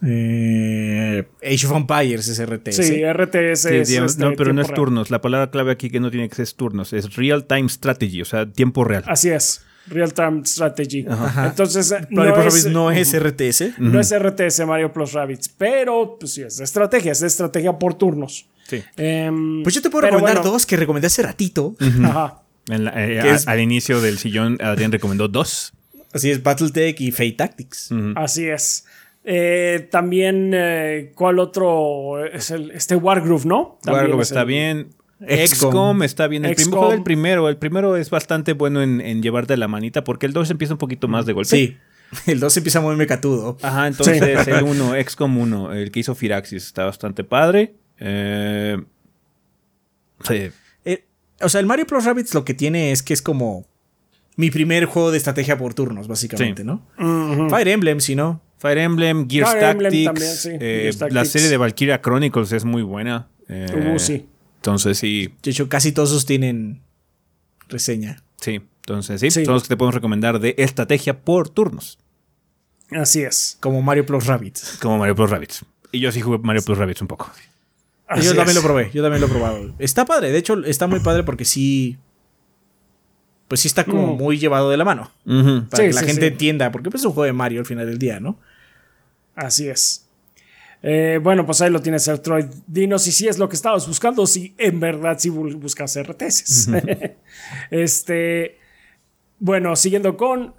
Eh, 0.04 1.28
Age 1.44 1.68
of 1.68 1.76
Empires 1.76 2.28
es 2.28 2.40
RTS. 2.46 2.76
Sí, 2.76 3.04
RTS 3.06 3.62
Sí, 3.70 3.76
es, 3.76 3.88
digamos, 3.90 4.12
este, 4.12 4.24
no, 4.24 4.34
pero 4.36 4.54
no 4.54 4.62
es 4.62 4.68
real. 4.68 4.76
turnos. 4.76 5.12
La 5.12 5.22
palabra 5.22 5.50
clave 5.52 5.72
aquí 5.72 5.90
que 5.90 6.00
no 6.00 6.10
tiene 6.12 6.30
que 6.30 6.36
ser 6.36 6.44
es 6.44 6.56
turnos. 6.56 6.94
Es 6.94 7.16
real 7.16 7.46
time 7.46 7.70
strategy, 7.70 8.22
o 8.22 8.26
sea, 8.26 8.46
tiempo 8.52 8.84
real. 8.84 9.04
Así 9.08 9.30
es. 9.30 9.64
Real 9.88 10.14
Time 10.14 10.44
Strategy. 10.46 11.08
Ajá. 11.10 11.48
Entonces, 11.48 11.92
Mario 12.12 12.36
no 12.36 12.42
Plus 12.44 12.56
es, 12.56 12.64
Rabbids 12.66 12.74
no 12.74 12.92
es 12.92 13.14
RTS. 13.20 13.80
no 13.80 14.00
es 14.00 14.14
RTS 14.16 14.66
Mario 14.68 14.94
Plus 14.94 15.12
Rabbids, 15.14 15.50
pero 15.50 16.18
pues 16.20 16.36
sí, 16.36 16.44
es 16.44 16.58
de 16.58 16.66
estrategia, 16.66 17.12
es 17.12 17.20
de 17.20 17.26
estrategia 17.28 17.74
por 17.80 17.96
turnos. 17.96 18.46
Sí. 18.68 18.84
Em, 18.96 19.64
Pues 19.64 19.74
yo 19.74 19.82
te 19.82 19.90
puedo 19.90 20.04
recomendar 20.04 20.36
bueno, 20.38 20.52
dos 20.52 20.68
que 20.68 20.78
recomendé 20.78 21.08
hace 21.08 21.24
ratito. 21.24 21.76
Ajá. 22.06 22.44
En 22.70 22.84
la- 22.86 22.92
eh, 23.04 23.20
¿Qué 23.24 23.30
a- 23.30 23.36
es? 23.36 23.48
Al 23.48 23.60
inicio 23.60 24.02
del 24.02 24.20
sillón, 24.20 24.60
Adrián 24.62 24.92
recomendó 24.92 25.28
dos. 25.28 25.74
Así 26.14 26.30
es, 26.30 26.44
Battletech 26.44 27.02
y 27.02 27.12
Fate 27.12 27.32
Tactics. 27.34 27.90
Así 28.16 28.46
es. 28.48 28.86
Eh, 29.24 29.88
también, 29.92 30.52
eh, 30.54 31.12
¿cuál 31.16 31.40
otro? 31.40 32.26
Es 32.26 32.50
el, 32.52 32.72
este 32.72 32.96
Wargroove, 32.96 33.46
¿no? 33.46 33.78
También 33.84 34.02
Wargroove 34.04 34.22
es 34.24 34.30
está 34.32 34.42
el- 34.42 34.48
bien. 34.48 34.90
XCOM. 35.22 35.72
XCOM 35.72 36.04
está 36.04 36.28
bien. 36.28 36.46
El, 36.46 36.58
XCOM. 36.58 37.04
primero. 37.04 37.48
El 37.48 37.58
primero 37.58 37.96
es 37.96 38.10
bastante 38.10 38.54
bueno 38.54 38.82
en, 38.82 39.00
en 39.02 39.22
llevarte 39.22 39.56
la 39.58 39.68
manita 39.68 40.04
porque 40.04 40.26
el 40.26 40.34
2 40.34 40.50
empieza 40.50 40.74
un 40.74 40.80
poquito 40.80 41.08
más 41.08 41.26
de 41.28 41.34
golpe. 41.34 41.50
Sí. 41.50 41.78
El 42.26 42.40
2 42.40 42.58
empieza 42.58 42.82
muy 42.82 42.96
mecatudo. 42.96 43.58
Ajá, 43.62 43.88
entonces 43.88 44.20
el 44.48 44.64
1, 44.64 44.94
XCOM 45.08 45.38
1, 45.38 45.74
el 45.74 45.92
que 45.92 46.00
hizo 46.02 46.16
Firaxis, 46.16 46.66
está 46.66 46.86
bastante 46.86 47.24
padre. 47.24 47.76
Eh, 48.00 48.78
sí. 50.28 50.50
Eh, 50.86 51.06
o 51.40 51.50
sea, 51.50 51.62
el 51.62 51.68
Mario 51.68 51.86
Plus 51.86 52.04
Rabbids 52.04 52.34
lo 52.34 52.44
que 52.44 52.54
tiene 52.54 52.92
es 52.92 53.04
que 53.04 53.14
es 53.14 53.22
como 53.22 53.66
mi 54.36 54.50
primer 54.50 54.86
juego 54.86 55.12
de 55.12 55.18
estrategia 55.18 55.58
por 55.58 55.74
turnos, 55.74 56.08
básicamente, 56.08 56.64
Sí. 56.64 56.68
¿no? 56.68 56.86
Fire 57.50 57.68
Emblem, 57.68 58.00
si 58.02 58.16
no. 58.16 58.42
Fire 58.62 58.78
Emblem, 58.78 59.28
Gears 59.28 59.50
Fire 59.52 59.64
Emblem 59.64 59.92
Tactics. 59.92 60.04
también, 60.06 60.36
sí, 60.36 60.50
eh, 60.62 60.92
Gears 60.98 61.14
la 61.14 61.26
serie 61.26 61.50
de 61.50 61.58
Valkyria 61.58 62.00
Chronicles 62.02 62.52
es 62.52 62.64
muy 62.64 62.84
buena. 62.84 63.28
Eh, 63.50 63.92
Uh, 63.96 63.98
sí. 64.00 64.28
Entonces 64.58 65.00
sí, 65.00 65.34
De 65.42 65.50
hecho, 65.50 65.68
casi 65.68 65.92
todos 65.92 66.12
esos 66.12 66.26
tienen 66.26 66.82
reseña. 67.70 68.22
sí. 68.40 68.62
Entonces 68.84 69.22
sí, 69.22 69.30
Sí. 69.30 69.46
son 69.46 69.54
los 69.54 69.64
que 69.64 69.70
te 69.70 69.78
podemos 69.78 69.94
recomendar 69.96 70.40
de 70.40 70.56
estrategia 70.58 71.20
por 71.22 71.50
turnos. 71.50 72.00
Así 72.90 73.22
es. 73.22 73.58
Como 73.60 73.82
Mario 73.84 74.06
Plus 74.08 74.26
Rabbids. 74.26 74.80
Como 74.82 74.98
Mario 74.98 75.16
Plus 75.16 75.30
Rabbids. 75.30 75.64
Y 75.92 76.00
yo 76.00 76.12
sí 76.12 76.20
jugué 76.22 76.40
Mario 76.40 76.64
Plus 76.64 76.78
Rabbids 76.80 77.00
un 77.02 77.08
poco. 77.08 77.32
Así 78.08 78.24
yo 78.26 78.30
también 78.36 78.50
es. 78.50 78.56
lo 78.56 78.62
probé, 78.64 78.90
yo 78.92 79.02
también 79.04 79.22
lo 79.22 79.28
he 79.28 79.30
probado. 79.30 79.74
Está 79.80 80.04
padre, 80.06 80.32
de 80.32 80.38
hecho, 80.40 80.56
está 80.66 80.88
muy 80.88 81.00
padre 81.00 81.24
porque 81.24 81.46
sí. 81.46 81.98
Pues 83.48 83.62
sí 83.62 83.68
está 83.68 83.84
como 83.86 84.16
Mm. 84.16 84.18
muy 84.18 84.38
llevado 84.40 84.70
de 84.72 84.78
la 84.78 84.84
mano. 84.86 85.12
Para 85.26 85.84
Sí, 85.84 85.90
que 85.90 85.94
la 85.94 86.02
sí, 86.02 86.08
gente 86.08 86.22
sí. 86.22 86.28
entienda, 86.28 86.72
porque 86.72 86.90
pues 86.90 87.02
es 87.02 87.06
un 87.06 87.14
juego 87.14 87.26
de 87.26 87.34
Mario 87.34 87.60
al 87.60 87.66
final 87.68 87.86
del 87.86 88.00
día, 88.00 88.20
¿no? 88.20 88.40
Así 89.36 89.68
es. 89.70 90.08
Eh, 90.84 91.20
bueno, 91.22 91.46
pues 91.46 91.62
ahí 91.62 91.70
lo 91.70 91.82
tienes, 91.82 92.04
Sertroid. 92.04 92.46
Dinos 92.68 93.04
si 93.04 93.12
sí 93.12 93.28
es 93.28 93.38
lo 93.38 93.48
que 93.48 93.56
estabas 93.56 93.88
buscando, 93.88 94.26
si 94.26 94.56
en 94.58 94.80
verdad 94.80 95.18
sí 95.20 95.30
bu- 95.30 95.56
buscas 95.60 95.96
RTS. 95.96 96.70
este. 97.72 98.58
Bueno, 99.40 99.76
siguiendo 99.76 100.18
con. 100.18 100.56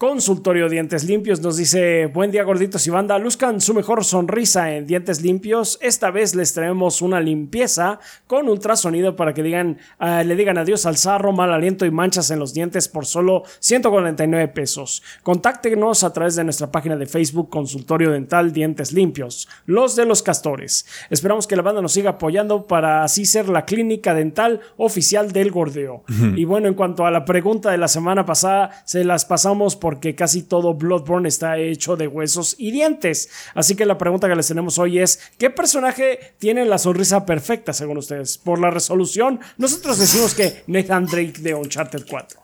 Consultorio 0.00 0.70
Dientes 0.70 1.04
Limpios 1.04 1.42
nos 1.42 1.58
dice, 1.58 2.06
buen 2.06 2.30
día 2.30 2.42
gorditos 2.42 2.86
y 2.86 2.90
banda, 2.90 3.18
luzcan 3.18 3.60
su 3.60 3.74
mejor 3.74 4.02
sonrisa 4.02 4.74
en 4.74 4.86
Dientes 4.86 5.20
Limpios. 5.20 5.78
Esta 5.82 6.10
vez 6.10 6.34
les 6.34 6.54
traemos 6.54 7.02
una 7.02 7.20
limpieza 7.20 8.00
con 8.26 8.48
ultrasonido 8.48 9.14
para 9.14 9.34
que 9.34 9.42
digan, 9.42 9.76
uh, 10.00 10.24
le 10.24 10.36
digan 10.36 10.56
adiós 10.56 10.86
al 10.86 10.96
sarro, 10.96 11.32
mal 11.32 11.52
aliento 11.52 11.84
y 11.84 11.90
manchas 11.90 12.30
en 12.30 12.38
los 12.38 12.54
dientes 12.54 12.88
por 12.88 13.04
solo 13.04 13.42
149 13.58 14.48
pesos. 14.48 15.02
Contáctenos 15.22 16.02
a 16.02 16.14
través 16.14 16.34
de 16.34 16.44
nuestra 16.44 16.72
página 16.72 16.96
de 16.96 17.04
Facebook 17.04 17.50
Consultorio 17.50 18.10
Dental 18.10 18.54
Dientes 18.54 18.94
Limpios, 18.94 19.50
los 19.66 19.96
de 19.96 20.06
los 20.06 20.22
castores. 20.22 20.86
Esperamos 21.10 21.46
que 21.46 21.56
la 21.56 21.62
banda 21.62 21.82
nos 21.82 21.92
siga 21.92 22.12
apoyando 22.12 22.66
para 22.66 23.04
así 23.04 23.26
ser 23.26 23.50
la 23.50 23.66
clínica 23.66 24.14
dental 24.14 24.60
oficial 24.78 25.32
del 25.32 25.50
gordeo. 25.50 26.04
y 26.08 26.46
bueno, 26.46 26.68
en 26.68 26.74
cuanto 26.74 27.04
a 27.04 27.10
la 27.10 27.26
pregunta 27.26 27.70
de 27.70 27.76
la 27.76 27.88
semana 27.88 28.24
pasada, 28.24 28.82
se 28.86 29.04
las 29.04 29.26
pasamos 29.26 29.76
por 29.76 29.89
porque 29.90 30.14
casi 30.14 30.44
todo 30.44 30.74
Bloodborne 30.74 31.28
está 31.28 31.58
hecho 31.58 31.96
de 31.96 32.06
huesos 32.06 32.54
y 32.58 32.70
dientes. 32.70 33.28
Así 33.54 33.74
que 33.74 33.84
la 33.84 33.98
pregunta 33.98 34.28
que 34.28 34.36
les 34.36 34.46
tenemos 34.46 34.78
hoy 34.78 35.00
es, 35.00 35.18
¿qué 35.36 35.50
personaje 35.50 36.34
tiene 36.38 36.64
la 36.64 36.78
sonrisa 36.78 37.26
perfecta 37.26 37.72
según 37.72 37.98
ustedes? 37.98 38.38
Por 38.38 38.60
la 38.60 38.70
resolución, 38.70 39.40
nosotros 39.58 39.98
decimos 39.98 40.36
que 40.36 40.62
Nathan 40.68 41.06
Drake 41.06 41.40
de 41.40 41.56
Uncharted 41.56 42.04
4. 42.08 42.40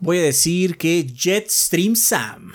Voy 0.00 0.18
a 0.18 0.22
decir 0.22 0.76
que 0.76 1.06
Jetstream 1.16 1.94
Sam. 1.94 2.52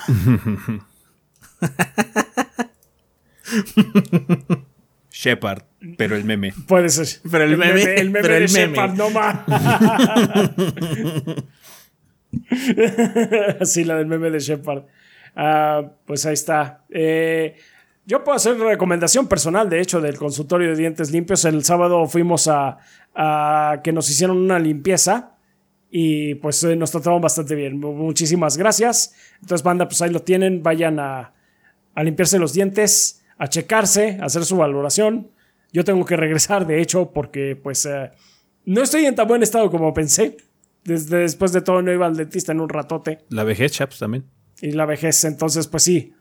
Shepard, 5.20 5.64
pero 5.98 6.16
el 6.16 6.26
meme. 6.26 6.54
Puede 6.68 6.90
ser. 6.90 7.08
Pero 7.32 7.46
el, 7.46 7.58
meme, 7.58 7.82
el 7.96 8.12
meme 8.12 8.22
pero 8.22 8.36
de 8.36 8.46
el 8.46 8.52
meme. 8.52 8.76
Shepard, 8.76 8.94
no 8.96 9.10
más. 9.10 9.40
sí, 13.70 13.84
la 13.84 13.96
del 13.96 14.06
meme 14.06 14.30
de 14.30 14.40
Shepard. 14.40 14.84
Ah, 15.36 15.90
pues 16.06 16.24
ahí 16.28 16.36
está. 16.36 16.84
Eh, 16.92 17.56
yo 18.06 18.24
puedo 18.24 18.36
hacer 18.36 18.60
recomendación 18.60 19.28
personal, 19.28 19.68
de 19.70 19.82
hecho, 19.82 20.02
del 20.02 20.18
consultorio 20.18 20.70
de 20.70 20.76
dientes 20.76 21.10
limpios. 21.10 21.46
El 21.46 21.64
sábado 21.64 22.06
fuimos 22.06 22.48
a, 22.48 22.78
a 23.16 23.82
que 23.84 23.92
nos 23.92 24.08
hicieron 24.12 24.38
una 24.38 24.60
limpieza 24.60 25.32
y 25.90 26.36
pues 26.36 26.64
eh, 26.64 26.76
nos 26.76 26.92
trataron 26.92 27.22
bastante 27.22 27.56
bien. 27.56 27.80
Muchísimas 27.80 28.56
gracias. 28.56 29.16
Entonces, 29.42 29.64
banda, 29.64 29.88
pues 29.88 30.00
ahí 30.04 30.12
lo 30.12 30.22
tienen. 30.22 30.62
Vayan 30.62 31.00
a, 31.00 31.34
a 31.96 32.04
limpiarse 32.04 32.38
los 32.38 32.54
dientes, 32.54 33.26
a 33.38 33.48
checarse, 33.48 34.18
a 34.22 34.26
hacer 34.26 34.46
su 34.46 34.58
valoración. 34.58 35.32
Yo 35.72 35.84
tengo 35.84 36.06
que 36.06 36.16
regresar, 36.16 36.66
de 36.66 36.82
hecho, 36.82 37.12
porque 37.12 37.56
pues 37.56 37.86
eh, 37.86 38.12
no 38.66 38.82
estoy 38.82 39.06
en 39.06 39.16
tan 39.16 39.28
buen 39.28 39.44
estado 39.44 39.70
como 39.70 39.94
pensé. 39.94 40.38
Desde 40.84 41.18
después 41.18 41.52
de 41.52 41.62
todo 41.62 41.82
no 41.82 41.92
iba 41.92 42.06
al 42.06 42.16
dentista 42.16 42.52
en 42.52 42.62
un 42.62 42.70
ratote. 42.70 43.20
La 43.30 43.44
vejez, 43.44 43.74
chaps, 43.74 44.00
también. 44.00 44.26
Y 44.62 44.72
la 44.72 44.86
vejez, 44.86 45.24
entonces 45.26 45.68
pues 45.68 45.84
sí. 45.84 46.14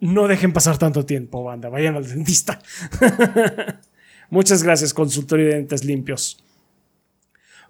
No 0.00 0.26
dejen 0.28 0.54
pasar 0.54 0.78
tanto 0.78 1.04
tiempo, 1.04 1.44
banda. 1.44 1.68
Vayan 1.68 1.96
al 1.96 2.08
dentista. 2.08 2.58
Muchas 4.30 4.62
gracias, 4.62 4.94
consultorio 4.94 5.46
de 5.46 5.52
dientes 5.54 5.84
limpios. 5.84 6.42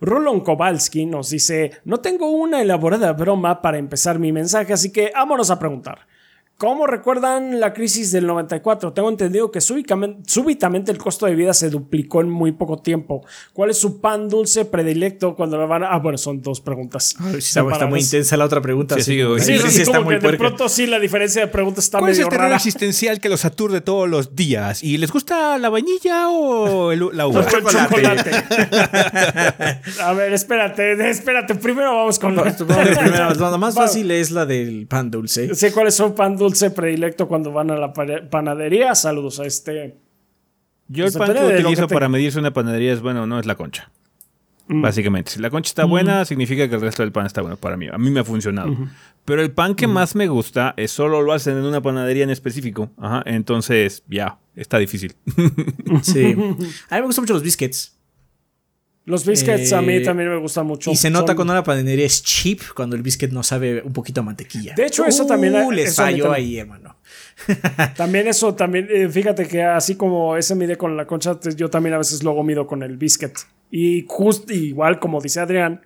Rolon 0.00 0.40
Kowalski 0.40 1.06
nos 1.06 1.30
dice, 1.30 1.72
no 1.84 1.98
tengo 1.98 2.30
una 2.30 2.62
elaborada 2.62 3.12
broma 3.12 3.60
para 3.60 3.78
empezar 3.78 4.18
mi 4.18 4.32
mensaje, 4.32 4.72
así 4.72 4.92
que 4.92 5.10
vámonos 5.14 5.50
a 5.50 5.58
preguntar. 5.58 6.06
¿Cómo 6.60 6.86
recuerdan 6.86 7.58
la 7.58 7.72
crisis 7.72 8.12
del 8.12 8.26
94? 8.26 8.92
Tengo 8.92 9.08
entendido 9.08 9.50
que 9.50 9.62
súbitamente, 9.62 10.20
súbitamente, 10.26 10.92
el 10.92 10.98
costo 10.98 11.24
de 11.24 11.34
vida 11.34 11.54
se 11.54 11.70
duplicó 11.70 12.20
en 12.20 12.28
muy 12.28 12.52
poco 12.52 12.76
tiempo. 12.82 13.24
¿Cuál 13.54 13.70
es 13.70 13.78
su 13.78 13.98
pan 14.02 14.28
dulce 14.28 14.66
predilecto 14.66 15.34
cuando 15.34 15.56
lo 15.56 15.66
van 15.66 15.84
a.? 15.84 15.94
Ah, 15.94 15.98
bueno, 16.00 16.18
son 16.18 16.42
dos 16.42 16.60
preguntas. 16.60 17.14
Ay, 17.18 17.36
está, 17.38 17.62
está, 17.62 17.86
muy 17.86 18.00
intensa 18.00 18.36
la 18.36 18.44
otra 18.44 18.60
pregunta. 18.60 18.96
Sí, 18.96 19.04
sí, 19.04 19.22
sí, 19.38 19.58
sí, 19.58 19.70
sí 19.70 19.80
está 19.80 20.02
muy 20.02 20.18
de 20.18 20.36
pronto 20.36 20.68
sí, 20.68 20.86
la 20.86 20.98
diferencia 20.98 21.40
de 21.40 21.46
preguntas 21.46 21.84
está 21.84 21.98
¿Cuál 21.98 22.10
medio 22.10 22.20
es 22.20 22.26
el 22.26 22.30
terror 22.30 22.44
rara. 22.44 22.56
existencial 22.56 23.20
que 23.20 23.30
los 23.30 23.46
aturde 23.46 23.80
todos 23.80 24.06
los 24.06 24.36
días? 24.36 24.84
¿Y 24.84 24.98
les 24.98 25.10
gusta 25.10 25.56
la 25.56 25.70
vainilla 25.70 26.28
o 26.28 26.92
el- 26.92 27.08
la 27.14 27.26
uva? 27.26 27.40
El 27.40 27.46
chocolate. 27.46 28.30
a 30.02 30.12
ver, 30.12 30.34
espérate, 30.34 31.08
espérate. 31.08 31.54
Primero 31.54 31.96
vamos 31.96 32.18
con 32.18 32.36
la. 32.36 32.54
Primero, 32.54 33.32
la 33.34 33.56
más 33.56 33.74
fácil 33.82 34.10
es 34.10 34.30
la 34.30 34.44
del 34.44 34.86
pan 34.86 35.10
dulce. 35.10 35.54
Sí, 35.54 35.70
¿cuál 35.70 35.86
es 35.86 35.94
su 35.94 36.14
pan 36.14 36.36
dulce 36.36 36.49
predilecto 36.74 37.28
cuando 37.28 37.52
van 37.52 37.70
a 37.70 37.76
la 37.76 37.92
panadería? 37.92 38.94
Saludos 38.94 39.40
a 39.40 39.46
este. 39.46 39.96
Yo 40.88 41.04
el 41.06 41.12
Pues 41.12 41.16
pan 41.28 41.36
que 41.36 41.44
utilizo 41.54 41.82
que 41.82 41.88
te- 41.88 41.94
para 41.94 42.08
medirse 42.08 42.38
una 42.38 42.52
panadería 42.52 42.92
es 42.92 43.00
bueno, 43.00 43.26
no 43.26 43.38
es 43.38 43.46
la 43.46 43.54
concha. 43.54 43.90
Mm. 44.68 44.82
Básicamente, 44.82 45.30
si 45.32 45.40
la 45.40 45.50
concha 45.50 45.68
está 45.68 45.84
buena, 45.84 46.24
significa 46.24 46.68
que 46.68 46.74
el 46.76 46.80
resto 46.80 47.02
del 47.02 47.10
pan 47.12 47.26
está 47.26 47.40
bueno 47.42 47.56
para 47.56 47.76
mí. 47.76 47.88
A 47.92 47.98
mí 47.98 48.10
me 48.10 48.20
ha 48.20 48.24
funcionado. 48.24 48.76
Pero 49.24 49.42
el 49.42 49.50
pan 49.52 49.74
que 49.74 49.86
más 49.86 50.14
me 50.14 50.28
gusta 50.28 50.74
es 50.76 50.90
solo 50.92 51.22
lo 51.22 51.32
hacen 51.32 51.56
en 51.56 51.64
una 51.64 51.80
panadería 51.80 52.24
en 52.24 52.30
específico. 52.30 52.90
Ajá, 52.96 53.22
entonces, 53.26 54.02
ya, 54.08 54.38
está 54.56 54.78
difícil. 54.78 55.14
Sí. 56.02 56.32
A 56.88 56.94
mí 56.96 57.00
me 57.00 57.02
gustan 57.02 57.22
mucho 57.24 57.34
los 57.34 57.42
biscuits. 57.42 57.96
Los 59.10 59.26
biscuits 59.26 59.72
a 59.72 59.82
mí 59.82 59.94
Eh, 59.94 60.00
también 60.00 60.30
me 60.30 60.36
gustan 60.38 60.66
mucho. 60.66 60.90
Y 60.90 60.96
se 60.96 61.10
nota 61.10 61.28
Son- 61.28 61.36
cuando 61.36 61.52
una 61.52 61.64
panadería 61.64 62.06
es 62.06 62.22
cheap, 62.22 62.60
cuando 62.74 62.94
el 62.96 63.02
biscuit 63.02 63.30
no 63.32 63.42
sabe 63.42 63.82
un 63.82 63.92
poquito 63.92 64.20
a 64.20 64.24
mantequilla. 64.24 64.74
De 64.74 64.86
hecho, 64.86 65.04
eso 65.04 65.26
también- 65.26 65.54
Uh, 65.56 65.70
les 65.72 65.88
eso 65.90 66.02
falló 66.02 66.24
también. 66.24 66.46
ahí, 66.46 66.58
hermano. 66.58 66.96
También 67.96 68.28
eso, 68.28 68.54
también, 68.54 68.86
eh, 68.90 69.08
fíjate 69.08 69.46
que 69.48 69.62
así 69.62 69.94
como 69.96 70.36
ese 70.36 70.54
mide 70.54 70.76
con 70.76 70.96
la 70.96 71.06
concha, 71.06 71.38
yo 71.56 71.70
también 71.70 71.94
a 71.94 71.98
veces 71.98 72.22
luego 72.22 72.42
mido 72.44 72.66
con 72.66 72.82
el 72.82 72.96
biscuit. 72.98 73.32
Y 73.70 74.04
justo 74.06 74.52
igual 74.52 74.98
como 75.00 75.20
dice 75.20 75.40
Adrián, 75.40 75.80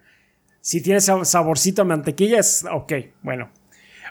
si 0.61 0.81
tiene 0.83 1.01
saborcito 1.01 1.83
a 1.83 1.85
mantequilla, 1.85 2.41
es 2.41 2.65
ok, 2.71 2.93
bueno. 3.23 3.51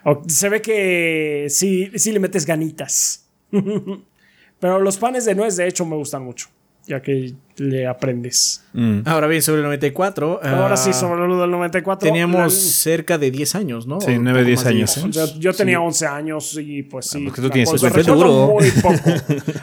O- 0.05 0.23
se 0.27 0.49
ve 0.49 0.61
que 0.61 1.47
sí, 1.49 1.91
sí 1.95 2.11
le 2.13 2.19
metes 2.19 2.45
ganitas. 2.45 3.27
Pero 4.59 4.79
los 4.79 4.97
panes 4.97 5.25
de 5.25 5.35
nuez, 5.35 5.57
de 5.57 5.67
hecho, 5.67 5.85
me 5.85 5.95
gustan 5.97 6.23
mucho, 6.23 6.47
ya 6.87 7.01
que 7.01 7.33
le 7.57 7.85
aprendes. 7.87 8.63
Mm. 8.73 9.01
Ahora 9.05 9.27
bien, 9.27 9.41
sobre 9.41 9.59
el 9.59 9.63
94. 9.65 10.39
Ahora 10.43 10.73
ah, 10.73 10.77
sí, 10.77 10.91
sobre 10.93 11.27
lo 11.27 11.39
del 11.39 11.51
94. 11.51 12.07
Teníamos 12.07 12.41
la- 12.41 12.49
cerca 12.49 13.17
de 13.17 13.29
10 13.31 13.55
años, 13.55 13.85
¿no? 13.87 14.01
Sí, 14.01 14.11
O 14.11 14.17
un 14.17 14.23
nueve, 14.23 14.39
poco 14.39 14.47
10 14.47 14.57
más 14.59 14.63
de 14.65 14.69
años. 14.71 14.97
O 14.97 15.13
sea, 15.13 15.25
yo 15.39 15.53
tenía 15.53 15.79
11 15.79 16.05
años 16.07 16.57
y 16.59 16.83
pues 16.83 17.07
sí. 17.07 17.23
porque 17.25 17.41
tú 17.41 17.49
tienes 17.49 17.69
cosa- 17.69 17.89
fue 17.89 18.01
recuerdo 18.01 18.23
duro. 18.23 18.53
muy 18.53 18.71
poco. 18.81 19.09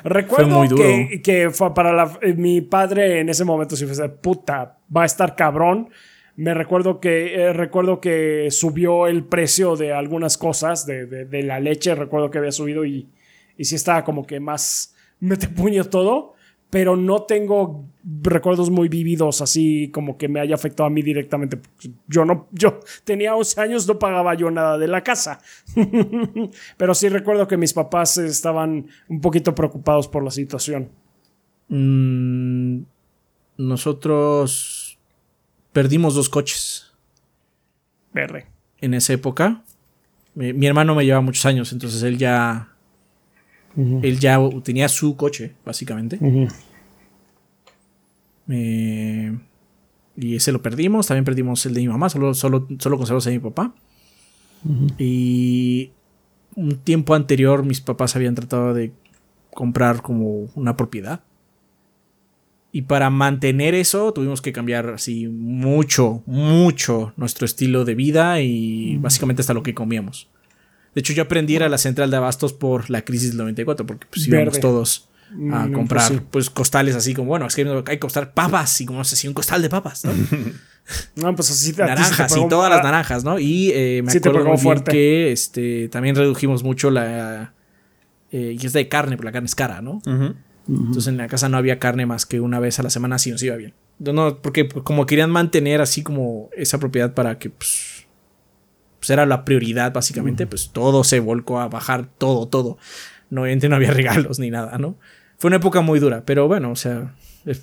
Recuerdo 0.05 0.47
muy 0.59 0.69
duro. 0.69 0.83
Que, 0.83 1.21
que 1.23 1.51
fue 1.51 1.75
para 1.75 1.93
la- 1.93 2.19
eh, 2.23 2.35
mi 2.35 2.61
padre 2.61 3.21
en 3.21 3.29
ese 3.29 3.45
momento 3.45 3.77
sí 3.77 3.87
fue 3.87 3.97
de 3.97 4.09
puta, 4.09 4.79
va 4.95 5.03
a 5.03 5.07
estar 5.07 5.35
cabrón. 5.37 5.89
Me 6.37 6.55
recuerdo 6.55 7.01
que 7.01 7.35
eh, 7.35 7.53
recuerdo 7.53 8.01
que 8.01 8.49
subió 8.51 9.07
el 9.07 9.25
precio 9.25 9.77
de 9.77 9.93
algunas 9.93 10.39
cosas, 10.39 10.87
de, 10.87 11.07
de- 11.07 11.25
de 11.27 11.43
la 11.43 11.61
leche, 11.61 11.95
recuerdo 11.95 12.31
que 12.31 12.39
había 12.39 12.53
subido 12.53 12.85
y, 12.85 13.09
y 13.59 13.65
sí 13.65 13.75
estaba 13.75 14.05
como 14.05 14.27
que 14.27 14.41
más 14.41 14.95
mete 15.19 15.49
puño 15.49 15.85
todo, 15.85 16.35
pero 16.70 16.97
no 16.97 17.22
tengo 17.24 17.84
recuerdos 18.22 18.70
muy 18.70 18.88
vividos 18.88 19.42
así 19.42 19.90
como 19.92 20.16
que 20.16 20.28
me 20.28 20.40
haya 20.40 20.55
afectado 20.55 20.86
a 20.86 20.90
mí 20.90 21.02
directamente. 21.02 21.60
Yo 22.06 22.24
no, 22.24 22.48
yo 22.52 22.80
tenía 23.05 23.34
11 23.34 23.60
años, 23.60 23.88
no 23.88 23.98
pagaba 23.98 24.34
yo 24.34 24.51
nada 24.51 24.78
de 24.78 24.86
la 24.86 25.02
casa. 25.02 25.40
Pero 26.76 26.94
sí 26.94 27.09
recuerdo 27.09 27.47
que 27.48 27.56
mis 27.56 27.72
papás 27.72 28.16
estaban 28.18 28.86
un 29.09 29.20
poquito 29.20 29.55
preocupados 29.55 30.06
por 30.09 30.22
la 30.22 30.30
situación. 30.30 30.90
Mm, 31.68 32.82
nosotros 33.59 34.98
perdimos 35.72 36.14
dos 36.14 36.28
coches 36.28 36.92
Verde. 38.12 38.47
en 38.80 38.94
esa 38.94 39.12
época. 39.12 39.62
Mi, 40.34 40.52
mi 40.52 40.66
hermano 40.66 40.94
me 40.94 41.05
lleva 41.05 41.20
muchos 41.20 41.44
años, 41.47 41.72
entonces 41.72 42.02
él 42.05 42.16
ya. 42.16 42.69
Él 43.76 44.18
ya 44.18 44.38
tenía 44.62 44.88
su 44.88 45.16
coche, 45.16 45.55
básicamente. 45.64 46.18
Eh, 48.48 49.38
y 50.16 50.36
ese 50.36 50.52
lo 50.52 50.60
perdimos. 50.60 51.06
También 51.06 51.24
perdimos 51.24 51.64
el 51.66 51.74
de 51.74 51.80
mi 51.80 51.88
mamá. 51.88 52.09
Solo, 52.09 52.34
solo, 52.34 52.66
solo 52.78 52.97
conservamos 52.97 53.26
el 53.26 53.34
de 53.34 53.38
mi 53.38 53.44
papá. 53.44 53.74
Y 54.98 55.90
un 56.56 56.76
tiempo 56.78 57.14
anterior 57.14 57.64
mis 57.64 57.80
papás 57.80 58.16
habían 58.16 58.34
tratado 58.34 58.74
de 58.74 58.92
comprar 59.52 60.02
como 60.02 60.48
una 60.55 60.76
propiedad. 60.76 61.20
Y 62.72 62.82
para 62.82 63.10
mantener 63.10 63.74
eso 63.74 64.12
tuvimos 64.12 64.40
que 64.40 64.52
cambiar 64.52 64.90
así 64.90 65.26
mucho, 65.26 66.22
mucho 66.26 67.12
nuestro 67.16 67.44
estilo 67.44 67.84
de 67.84 67.97
vida 67.97 68.40
y 68.40 68.97
básicamente 68.98 69.40
hasta 69.40 69.55
lo 69.55 69.62
que 69.62 69.74
comíamos. 69.74 70.28
De 70.95 71.01
hecho 71.01 71.12
yo 71.12 71.23
aprendí 71.23 71.57
a 71.57 71.69
la 71.69 71.79
central 71.79 72.11
de 72.11 72.17
abastos 72.17 72.53
por 72.53 72.91
la 72.91 73.03
crisis 73.05 73.31
del 73.31 73.39
94 73.39 73.87
porque 73.87 74.07
pues 74.11 74.27
íbamos 74.27 74.47
Verde. 74.47 74.61
todos 74.61 75.07
a 75.53 75.67
Mm, 75.67 75.73
comprar 75.73 76.09
pues 76.09 76.23
pues, 76.31 76.51
costales 76.51 76.97
así 76.97 77.15
como, 77.15 77.29
bueno, 77.29 77.47
es 77.47 77.55
que 77.55 77.62
hay 77.62 77.83
que 77.85 77.99
costar 78.01 78.35
papas 78.35 78.81
y 78.81 78.87
como 78.87 79.01
así 79.01 79.29
un 79.29 79.35
costal 79.35 79.62
de 79.62 79.69
papas, 79.69 80.05
¿no? 80.05 80.12
No, 81.15 81.35
pues 81.37 81.51
así 81.51 81.73
sí 81.73 81.79
naranjas 81.79 82.37
y 82.37 82.49
todas 82.49 82.69
las 82.69 82.83
naranjas, 82.83 83.23
¿no? 83.23 83.39
Y 83.39 83.71
eh, 83.73 84.03
me 84.05 84.11
Sí 84.11 84.19
acuerdo 84.19 84.39
muy 84.41 84.47
bien 84.47 84.59
fuerte. 84.59 84.91
que 84.91 85.31
este, 85.31 85.89
también 85.89 86.17
redujimos 86.17 86.65
mucho 86.65 86.91
la... 86.91 87.55
eh, 88.33 88.57
y 88.61 88.67
es 88.67 88.73
de 88.73 88.89
carne, 88.89 89.17
pero 89.17 89.27
la 89.27 89.33
carne 89.33 89.47
es 89.47 89.55
cara, 89.55 89.83
¿no? 89.83 90.03
Entonces 90.69 91.07
en 91.07 91.17
la 91.17 91.29
casa 91.29 91.49
no 91.49 91.59
había 91.59 91.79
carne 91.79 92.07
más 92.07 92.27
que 92.27 92.41
una 92.41 92.59
vez 92.59 92.81
a 92.81 92.83
la 92.83 92.91
semana, 92.91 93.17
así 93.17 93.31
nos 93.31 93.43
iba 93.43 93.55
bien. 93.57 93.73
No, 94.01 94.39
porque 94.39 94.69
como 94.69 95.07
querían 95.07 95.31
mantener 95.31 95.81
así 95.81 96.03
como 96.03 96.49
esa 96.57 96.79
propiedad 96.79 97.15
para 97.15 97.39
que 97.39 97.51
pues, 97.51 97.99
pues 99.01 99.10
era 99.10 99.27
la 99.27 99.44
prioridad 99.44 99.93
básicamente, 99.93 100.47
pues 100.47 100.70
todo 100.70 101.02
se 101.02 101.18
volcó 101.20 101.59
a 101.59 101.68
bajar, 101.68 102.06
todo, 102.18 102.47
todo. 102.47 102.78
No, 103.31 103.47
no 103.47 103.77
había 103.77 103.90
regalos 103.93 104.39
ni 104.39 104.51
nada, 104.51 104.78
¿no? 104.78 104.97
Fue 105.39 105.48
una 105.48 105.56
época 105.56 105.81
muy 105.81 105.98
dura, 105.98 106.22
pero 106.24 106.47
bueno, 106.47 106.70
o 106.70 106.77
sea, 106.77 107.14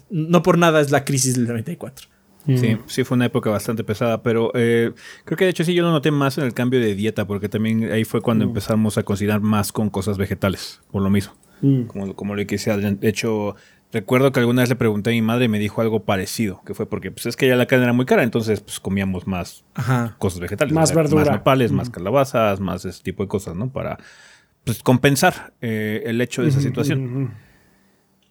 no 0.09 0.41
por 0.41 0.57
nada 0.57 0.81
es 0.81 0.91
la 0.91 1.05
crisis 1.05 1.35
del 1.35 1.47
94. 1.47 2.07
Sí, 2.55 2.77
sí 2.85 3.03
fue 3.03 3.15
una 3.15 3.26
época 3.26 3.49
bastante 3.49 3.84
pesada, 3.84 4.23
pero 4.23 4.51
eh, 4.55 4.93
creo 5.26 5.38
que 5.38 5.43
de 5.43 5.51
hecho 5.51 5.65
sí 5.65 5.73
yo 5.73 5.84
lo 5.84 5.91
noté 5.91 6.11
más 6.11 6.38
en 6.38 6.45
el 6.45 6.53
cambio 6.53 6.80
de 6.80 6.95
dieta, 6.95 7.27
porque 7.27 7.49
también 7.49 7.91
ahí 7.91 8.05
fue 8.05 8.22
cuando 8.22 8.45
empezamos 8.45 8.97
a 8.97 9.03
cocinar 9.03 9.41
más 9.41 9.73
con 9.73 9.89
cosas 9.89 10.18
vegetales, 10.18 10.80
por 10.91 11.01
lo 11.01 11.09
mismo. 11.09 11.34
Como, 11.88 12.15
como 12.15 12.35
lo 12.35 12.45
que 12.45 12.55
decía, 12.55 12.77
de 12.77 13.09
hecho, 13.09 13.55
recuerdo 13.91 14.31
que 14.31 14.39
alguna 14.39 14.61
vez 14.61 14.69
le 14.69 14.76
pregunté 14.76 15.11
a 15.11 15.14
mi 15.14 15.22
madre 15.22 15.45
y 15.45 15.47
me 15.47 15.59
dijo 15.59 15.81
algo 15.81 16.03
parecido, 16.03 16.61
que 16.65 16.73
fue 16.73 16.88
porque 16.88 17.11
pues 17.11 17.26
es 17.26 17.35
que 17.35 17.47
ya 17.47 17.55
la 17.55 17.65
carne 17.65 17.85
era 17.85 17.93
muy 17.93 18.05
cara, 18.05 18.23
entonces 18.23 18.61
pues 18.61 18.80
comíamos 18.80 19.27
más 19.27 19.64
cosas 20.18 20.39
vegetales. 20.39 20.73
Más 20.73 20.93
verdura. 20.93 21.26
Más 21.26 21.34
nopales, 21.35 21.72
más 21.72 21.89
calabazas, 21.89 22.59
más 22.59 22.85
ese 22.85 23.01
tipo 23.03 23.23
de 23.23 23.30
cosas, 23.30 23.55
¿no? 23.55 23.69
Para 23.69 23.97
pues, 24.64 24.84
compensar 24.84 25.53
eh, 25.61 26.03
el 26.05 26.19
hecho 26.22 26.43
de 26.43 26.49
esa 26.49 26.61
situación. 26.61 27.31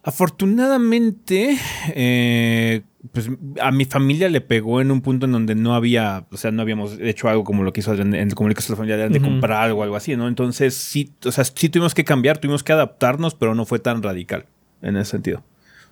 Afortunadamente, 0.03 1.57
eh, 1.89 2.81
pues 3.11 3.29
a 3.59 3.71
mi 3.71 3.83
familia 3.83 4.29
le 4.29 4.39
pegó 4.39 4.79
en 4.79 4.89
un 4.89 5.01
punto 5.01 5.25
en 5.25 5.33
donde 5.33 5.53
no 5.53 5.75
había, 5.75 6.27
o 6.31 6.37
sea, 6.37 6.51
no 6.51 6.61
habíamos 6.61 6.97
hecho 7.01 7.27
algo 7.27 7.43
como 7.43 7.63
lo 7.63 7.73
que 7.73 7.81
hizo 7.81 7.93
en 7.93 8.13
el 8.13 8.33
comunicación 8.33 8.77
familiar 8.77 9.09
de 9.09 9.19
comprar 9.19 9.63
algo, 9.63 9.83
algo 9.83 9.97
así, 9.97 10.15
¿no? 10.15 10.29
Entonces 10.29 10.75
sí, 10.75 11.11
o 11.25 11.31
sea, 11.31 11.43
sí 11.43 11.67
tuvimos 11.67 11.93
que 11.93 12.05
cambiar, 12.05 12.37
tuvimos 12.37 12.63
que 12.63 12.71
adaptarnos, 12.71 13.35
pero 13.35 13.53
no 13.53 13.65
fue 13.65 13.79
tan 13.79 14.01
radical 14.01 14.45
en 14.81 14.95
ese 14.95 15.11
sentido 15.11 15.43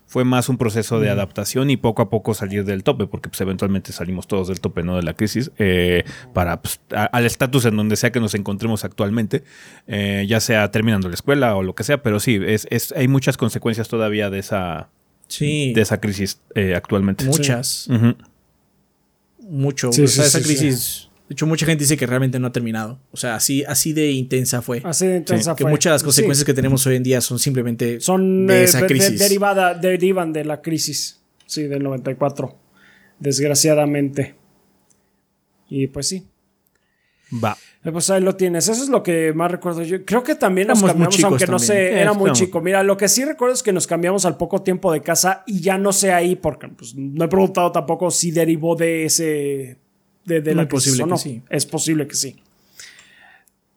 fue 0.08 0.24
más 0.24 0.50
un 0.50 0.58
proceso 0.58 1.00
de 1.00 1.10
adaptación 1.10 1.70
y 1.70 1.78
poco 1.78 2.02
a 2.02 2.10
poco 2.10 2.34
salir 2.34 2.64
del 2.64 2.84
tope, 2.84 3.08
porque 3.08 3.30
pues 3.30 3.42
eventualmente 3.42 3.92
salimos 3.92 4.28
todos 4.28 4.48
del 4.48 4.60
tope, 4.60 4.84
¿no? 4.84 4.96
De 4.96 5.04
la 5.04 5.16
crisis, 5.16 5.52
eh, 5.58 6.04
para 6.34 6.62
pues, 6.62 6.80
al 6.92 7.26
estatus 7.26 7.66
en 7.66 7.76
donde 7.76 7.96
sea 7.96 8.12
que 8.12 8.20
nos 8.20 8.36
encontremos 8.36 8.86
actualmente, 8.86 9.44
eh, 9.88 10.26
ya 10.28 10.40
sea 10.40 10.70
terminando 10.72 11.10
la 11.10 11.16
escuela 11.16 11.56
o 11.56 11.64
lo 11.64 11.74
que 11.74 11.84
sea, 11.84 12.02
pero 12.02 12.20
sí, 12.20 12.40
es, 12.46 12.68
es 12.70 12.92
hay 12.92 13.08
muchas 13.08 13.38
consecuencias 13.38 13.88
todavía 13.88 14.30
de 14.30 14.40
esa, 14.40 14.90
sí. 15.28 15.74
de 15.74 15.82
esa 15.82 16.00
crisis 16.00 16.40
eh, 16.54 16.76
actualmente. 16.76 17.26
Muchas. 17.26 17.90
Mucho. 19.40 19.90
esa 19.90 20.42
crisis 20.42 21.10
de 21.28 21.34
hecho, 21.34 21.48
mucha 21.48 21.66
gente 21.66 21.84
dice 21.84 21.98
que 21.98 22.06
realmente 22.06 22.38
no 22.38 22.48
ha 22.48 22.52
terminado. 22.52 23.00
O 23.12 23.18
sea, 23.18 23.36
así, 23.36 23.64
así 23.64 23.94
de 23.94 24.12
intensa 24.12 24.62
fue. 24.62 24.82
Así 24.86 25.08
de 25.08 25.18
intensa 25.18 25.56
fue. 25.56 25.66
Que 25.66 25.72
muchas 25.72 25.90
de 25.90 25.94
las 25.96 26.04
consecuencias 26.04 26.46
que 26.46 26.54
tenemos 26.54 26.86
hoy 26.86 26.98
en 26.98 27.04
día 27.04 27.20
son 27.20 27.40
simplemente 27.40 28.00
son, 28.00 28.46
de 28.46 28.62
eh, 28.62 28.64
esa 28.66 28.86
crisis. 28.86 29.18
derivada, 29.18 29.74
derivan 29.74 30.32
de 30.34 30.46
la 30.46 30.62
crisis, 30.62 31.22
sí, 31.48 31.64
del 31.64 31.82
94. 31.82 32.56
Desgraciadamente. 33.18 34.36
Y 35.68 35.88
pues 35.88 36.08
sí. 36.10 36.28
Va. 37.44 37.58
Eh, 37.84 37.92
pues 37.92 38.08
ahí 38.12 38.22
lo 38.22 38.36
tienes. 38.36 38.70
Eso 38.70 38.84
es 38.84 38.90
lo 38.90 39.02
que 39.02 39.34
más 39.34 39.50
recuerdo 39.50 39.82
yo. 39.82 40.06
Creo 40.06 40.22
que 40.22 40.36
también 40.36 40.68
nos 40.68 40.84
cambiamos, 40.84 41.24
aunque 41.24 41.48
no 41.48 41.58
sé, 41.58 42.02
era 42.02 42.14
muy 42.14 42.34
chico. 42.34 42.62
Mira, 42.62 42.84
lo 42.84 42.98
que 42.98 43.08
sí 43.08 43.26
recuerdo 43.26 43.56
es 43.56 43.64
que 43.64 43.74
nos 43.74 43.88
cambiamos 43.88 44.26
al 44.26 44.38
poco 44.38 44.62
tiempo 44.62 44.94
de 44.94 45.02
casa 45.02 45.44
y 45.48 45.60
ya 45.60 45.80
no 45.80 45.92
sé 45.92 46.14
ahí, 46.14 46.36
porque 46.36 46.68
pues, 46.68 46.94
no 46.94 47.26
he 47.26 47.28
preguntado 47.28 47.72
tampoco 47.72 48.12
si 48.12 48.30
derivó 48.30 48.76
de 48.76 49.06
ese 49.06 49.85
de, 50.26 50.56
la 50.56 50.68
posible 50.68 51.06
que 51.08 51.18
sí. 51.18 51.42
Es 51.50 51.66
posible 51.66 52.08
que 52.08 52.16
sí. 52.16 52.36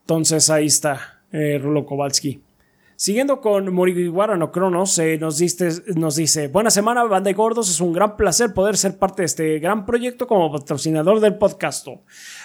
Entonces 0.03 0.49
ahí 0.51 0.67
está 0.67 1.21
eh, 1.33 1.59
Rulo 1.59 1.85
Kowalski. 1.85 2.41
Siguiendo 3.01 3.41
con 3.41 3.73
Morigiwara 3.73 4.37
no 4.37 4.51
Cronos, 4.51 4.99
eh, 4.99 5.19
nos, 5.19 5.41
nos 5.95 6.17
dice: 6.17 6.49
Buena 6.49 6.69
semana, 6.69 7.05
banda 7.05 7.29
de 7.29 7.35
gordos. 7.35 7.71
Es 7.71 7.81
un 7.81 7.93
gran 7.93 8.17
placer 8.17 8.53
poder 8.53 8.77
ser 8.77 8.99
parte 8.99 9.23
de 9.23 9.27
este 9.27 9.59
gran 9.61 9.87
proyecto 9.87 10.27
como 10.27 10.51
patrocinador 10.51 11.21
del 11.21 11.37
podcast. 11.37 11.87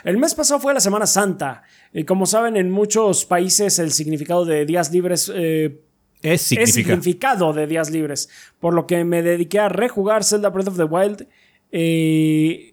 El 0.03 0.17
mes 0.17 0.35
pasado 0.35 0.59
fue 0.59 0.75
la 0.75 0.79
Semana 0.79 1.07
Santa. 1.07 1.63
Y 1.91 2.03
como 2.03 2.27
saben, 2.27 2.55
en 2.55 2.69
muchos 2.69 3.25
países 3.25 3.79
el 3.79 3.91
significado 3.91 4.45
de 4.45 4.67
días 4.67 4.91
libres. 4.91 5.31
Eh, 5.33 5.81
es, 6.21 6.41
significado 6.41 7.51
de 7.51 7.65
días 7.65 7.89
libres. 7.89 8.29
Por 8.59 8.75
lo 8.75 8.85
que 8.85 9.03
me 9.05 9.23
dediqué 9.23 9.59
a 9.59 9.69
rejugar 9.69 10.23
Zelda 10.23 10.49
Breath 10.49 10.67
of 10.67 10.77
the 10.77 10.83
Wild. 10.83 11.27
Eh, 11.71 12.72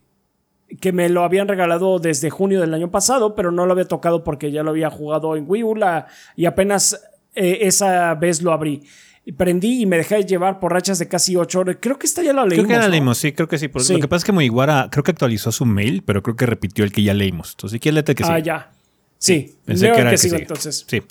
que 0.78 0.92
me 0.92 1.08
lo 1.08 1.24
habían 1.24 1.48
regalado 1.48 1.98
desde 1.98 2.30
junio 2.30 2.60
del 2.60 2.74
año 2.74 2.90
pasado, 2.90 3.34
pero 3.34 3.50
no 3.50 3.66
lo 3.66 3.72
había 3.72 3.86
tocado 3.86 4.22
porque 4.22 4.52
ya 4.52 4.62
lo 4.62 4.70
había 4.70 4.90
jugado 4.90 5.36
en 5.36 5.44
Wii 5.46 5.64
U 5.64 5.74
y 6.36 6.46
apenas 6.46 7.00
eh, 7.34 7.58
esa 7.62 8.14
vez 8.14 8.42
lo 8.42 8.52
abrí. 8.52 8.82
Y 9.24 9.32
prendí 9.32 9.82
y 9.82 9.86
me 9.86 9.98
dejé 9.98 10.24
llevar 10.24 10.58
por 10.60 10.72
rachas 10.72 10.98
de 10.98 11.06
casi 11.06 11.36
8 11.36 11.60
horas. 11.60 11.76
Creo 11.80 11.98
que 11.98 12.06
esta 12.06 12.22
ya 12.22 12.32
la 12.32 12.44
leímos. 12.44 12.66
Creo 12.66 12.78
que 12.78 12.82
la 12.82 12.88
leímos, 12.88 13.18
sí, 13.18 13.32
creo 13.32 13.48
que 13.48 13.58
sí. 13.58 13.68
Lo 13.68 13.98
que 13.98 14.08
pasa 14.08 14.18
es 14.18 14.24
que 14.24 14.32
Muiguara 14.32 14.88
creo 14.90 15.04
que 15.04 15.10
actualizó 15.10 15.52
su 15.52 15.66
mail, 15.66 16.02
pero 16.04 16.22
creo 16.22 16.36
que 16.36 16.46
repitió 16.46 16.84
el 16.84 16.92
que 16.92 17.02
ya 17.02 17.14
leímos. 17.14 17.52
Entonces, 17.52 17.76
si 17.76 17.80
quieres, 17.80 18.02
que 18.04 18.14
sí. 18.14 18.24
Ah, 18.24 18.38
ya. 18.38 18.72
Sí, 19.18 19.54
pensé 19.66 19.92
que 19.92 20.00
era 20.00 20.10
que, 20.10 20.18
sí, 20.18 20.30
entonces. 20.32 20.86
Sí. 20.88 21.02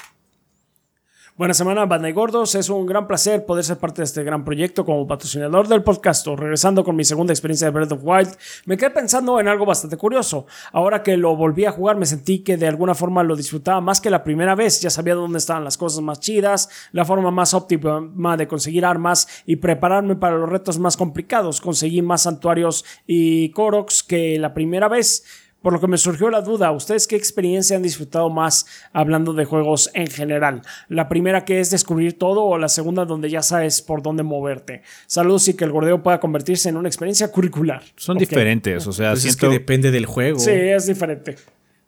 Buena 1.40 1.54
semana, 1.54 1.86
banda 1.86 2.10
y 2.10 2.12
gordos. 2.12 2.54
Es 2.56 2.70
un 2.70 2.86
gran 2.86 3.08
placer 3.08 3.46
poder 3.46 3.64
ser 3.64 3.78
parte 3.78 4.02
de 4.02 4.04
este 4.08 4.26
gran 4.26 4.44
proyecto 4.44 4.84
como 4.84 5.08
patrocinador 5.08 5.70
del 5.70 5.84
podcast. 5.84 6.28
Regresando 6.28 6.84
con 6.84 6.98
mi 6.98 7.06
segunda 7.06 7.32
experiencia 7.32 7.68
de 7.68 7.72
Breath 7.72 7.94
of 7.94 8.02
Wild, 8.04 8.36
me 8.66 8.76
quedé 8.76 8.90
pensando 8.90 9.40
en 9.40 9.48
algo 9.48 9.66
bastante 9.66 9.96
curioso. 9.96 10.48
Ahora 10.74 11.02
que 11.02 11.16
lo 11.16 11.38
volví 11.38 11.64
a 11.64 11.72
jugar, 11.72 11.96
me 11.96 12.06
sentí 12.06 12.40
que 12.40 12.58
de 12.58 12.68
alguna 12.68 12.94
forma 12.94 13.24
lo 13.24 13.38
disfrutaba 13.38 13.80
más 13.80 14.02
que 14.02 14.10
la 14.10 14.22
primera 14.22 14.54
vez. 14.54 14.82
Ya 14.82 14.90
sabía 14.90 15.16
dónde 15.16 15.38
estaban 15.38 15.64
las 15.64 15.78
cosas 15.78 16.02
más 16.02 16.20
chidas, 16.20 16.68
la 16.92 17.06
forma 17.06 17.32
más 17.32 17.54
óptima 17.54 18.36
de 18.36 18.46
conseguir 18.50 18.84
armas 18.84 19.26
y 19.46 19.56
prepararme 19.56 20.18
para 20.18 20.38
los 20.38 20.50
retos 20.50 20.78
más 20.78 20.98
complicados. 20.98 21.62
Conseguí 21.62 22.02
más 22.02 22.24
santuarios 22.24 22.84
y 23.08 23.52
Koroks 23.52 24.04
que 24.04 24.38
la 24.40 24.54
primera 24.54 24.90
vez 24.90 25.24
por 25.62 25.74
lo 25.74 25.82
que 25.82 25.88
me 25.88 25.98
surgió 25.98 26.30
la 26.30 26.42
duda, 26.42 26.72
¿ustedes 26.72 27.08
qué 27.08 27.16
experiencia 27.16 27.76
han 27.76 27.84
disfrutado 27.84 28.30
más 28.30 28.66
hablando 28.94 29.34
de 29.34 29.46
juegos 29.46 29.90
en 29.94 30.08
general? 30.08 30.62
¿La 30.88 31.10
primera 31.10 31.46
que 31.46 31.60
es 31.60 31.70
descubrir 31.70 32.18
todo 32.18 32.44
o 32.44 32.58
la 32.58 32.70
segunda 32.70 33.06
donde 33.06 33.30
ya 33.30 33.42
sabes 33.42 33.82
por 33.82 34.02
dónde 34.02 34.24
moverte? 34.24 34.84
Saludos 35.08 35.48
y 35.50 35.56
que 35.56 35.66
el 35.66 35.72
gordeo 35.72 36.02
pueda 36.02 36.20
convertirse 36.20 36.70
en 36.70 36.78
una 36.78 36.88
experiencia 36.88 37.32
curricular. 37.32 37.84
Son 37.96 38.18
diferentes, 38.18 38.88
o 38.88 38.94
sea, 38.94 39.12
pues 39.12 39.26
es 39.26 39.36
que 39.36 39.48
depende 39.48 39.92
del 39.92 40.06
juego. 40.06 40.40
Sí, 40.40 40.52
es 40.52 40.88
diferente. 40.88 41.36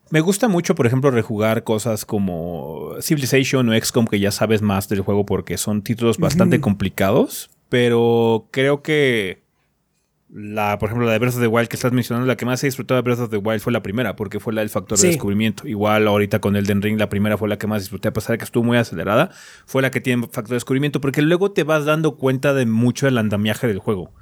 Me 0.09 0.19
gusta 0.19 0.49
mucho, 0.49 0.75
por 0.75 0.85
ejemplo, 0.85 1.09
rejugar 1.09 1.63
cosas 1.63 2.03
como 2.03 2.95
Civilization 3.01 3.69
o 3.69 3.79
XCOM 3.79 4.07
que 4.07 4.19
ya 4.19 4.31
sabes 4.31 4.61
más 4.61 4.89
del 4.89 4.99
juego 4.99 5.25
porque 5.25 5.57
son 5.57 5.83
títulos 5.83 6.17
bastante 6.17 6.59
complicados, 6.59 7.49
pero 7.69 8.49
creo 8.51 8.81
que 8.81 9.41
la, 10.33 10.77
por 10.79 10.87
ejemplo, 10.87 11.05
la 11.05 11.13
de 11.13 11.19
Breath 11.19 11.35
of 11.35 11.41
the 11.41 11.47
Wild 11.47 11.67
que 11.67 11.75
estás 11.75 11.91
mencionando, 11.91 12.25
la 12.25 12.37
que 12.37 12.45
más 12.45 12.63
he 12.63 12.67
disfrutado 12.67 12.97
de 12.97 13.01
Breath 13.01 13.19
of 13.19 13.29
the 13.29 13.37
Wild 13.37 13.61
fue 13.61 13.73
la 13.73 13.83
primera, 13.83 14.15
porque 14.15 14.39
fue 14.39 14.53
la 14.53 14.61
del 14.61 14.69
factor 14.69 14.97
de 14.97 15.07
descubrimiento. 15.07 15.67
Igual 15.67 16.07
ahorita 16.07 16.39
con 16.39 16.55
Elden 16.55 16.81
Ring, 16.81 16.97
la 16.97 17.09
primera 17.09 17.37
fue 17.37 17.49
la 17.49 17.57
que 17.57 17.67
más 17.67 17.81
disfruté, 17.81 18.07
a 18.07 18.13
pesar 18.13 18.33
de 18.33 18.37
que 18.37 18.45
estuvo 18.45 18.63
muy 18.63 18.77
acelerada, 18.77 19.31
fue 19.65 19.81
la 19.81 19.91
que 19.91 19.99
tiene 19.99 20.23
factor 20.23 20.49
de 20.49 20.55
descubrimiento, 20.55 21.01
porque 21.01 21.21
luego 21.21 21.51
te 21.51 21.63
vas 21.63 21.85
dando 21.85 22.15
cuenta 22.15 22.53
de 22.53 22.65
mucho 22.65 23.07
del 23.07 23.17
andamiaje 23.17 23.67
del 23.67 23.79
juego. 23.79 24.13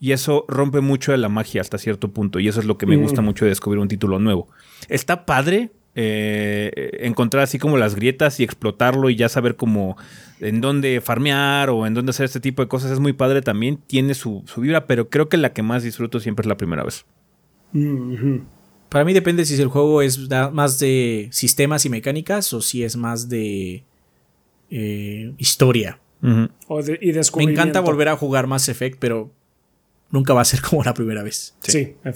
Y 0.00 0.12
eso 0.12 0.44
rompe 0.48 0.80
mucho 0.80 1.12
de 1.12 1.18
la 1.18 1.28
magia 1.28 1.60
hasta 1.60 1.76
cierto 1.76 2.12
punto. 2.12 2.38
Y 2.38 2.48
eso 2.48 2.60
es 2.60 2.66
lo 2.66 2.78
que 2.78 2.86
me 2.86 2.96
gusta 2.96 3.20
mucho 3.20 3.44
de 3.44 3.50
descubrir 3.50 3.80
un 3.80 3.88
título 3.88 4.20
nuevo. 4.20 4.48
Está 4.88 5.26
padre 5.26 5.72
eh, 6.00 7.00
encontrar 7.00 7.42
así 7.42 7.58
como 7.58 7.76
las 7.76 7.96
grietas 7.96 8.38
y 8.38 8.44
explotarlo 8.44 9.10
y 9.10 9.16
ya 9.16 9.28
saber 9.28 9.56
cómo 9.56 9.96
en 10.38 10.60
dónde 10.60 11.00
farmear 11.00 11.70
o 11.70 11.88
en 11.88 11.94
dónde 11.94 12.10
hacer 12.10 12.24
este 12.24 12.38
tipo 12.38 12.62
de 12.62 12.68
cosas 12.68 12.92
es 12.92 13.00
muy 13.00 13.14
padre 13.14 13.42
también, 13.42 13.80
tiene 13.84 14.14
su, 14.14 14.44
vibra, 14.58 14.86
pero 14.86 15.08
creo 15.08 15.28
que 15.28 15.36
la 15.36 15.52
que 15.52 15.64
más 15.64 15.82
disfruto 15.82 16.20
siempre 16.20 16.44
es 16.44 16.46
la 16.46 16.56
primera 16.56 16.84
vez. 16.84 17.04
Para 18.88 19.04
mí 19.04 19.12
depende 19.12 19.44
si 19.44 19.60
el 19.60 19.66
juego 19.66 20.00
es 20.00 20.30
más 20.52 20.78
de 20.78 21.30
sistemas 21.32 21.84
y 21.84 21.90
mecánicas 21.90 22.52
o 22.52 22.60
si 22.60 22.84
es 22.84 22.96
más 22.96 23.28
de 23.28 23.82
eh, 24.70 25.32
historia. 25.36 25.98
y 26.22 27.12
Me 27.38 27.42
encanta 27.42 27.80
volver 27.80 28.06
a 28.06 28.16
jugar 28.16 28.46
Mass 28.46 28.68
Effect, 28.68 29.00
pero 29.00 29.32
nunca 30.10 30.34
va 30.34 30.42
a 30.42 30.44
ser 30.44 30.60
como 30.68 30.82
la 30.82 30.94
primera 30.94 31.22
vez. 31.22 31.54
Sí, 31.62 31.96
en 32.04 32.14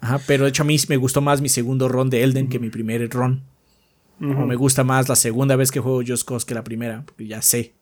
Ajá, 0.00 0.20
pero 0.26 0.44
de 0.44 0.50
hecho 0.50 0.62
a 0.62 0.66
mí 0.66 0.76
me 0.88 0.96
gustó 0.96 1.20
más 1.20 1.40
mi 1.40 1.48
segundo 1.48 1.88
run 1.88 2.10
de 2.10 2.22
Elden 2.22 2.48
que 2.48 2.58
mi 2.58 2.70
primer 2.70 3.08
run. 3.10 3.42
O 4.20 4.46
me 4.46 4.54
gusta 4.54 4.84
más 4.84 5.08
la 5.08 5.16
segunda 5.16 5.56
vez 5.56 5.70
que 5.70 5.80
juego 5.80 6.02
Just 6.06 6.26
Cause 6.26 6.46
que 6.46 6.54
la 6.54 6.64
primera, 6.64 7.02
porque 7.04 7.26
ya 7.26 7.42
sé. 7.42 7.74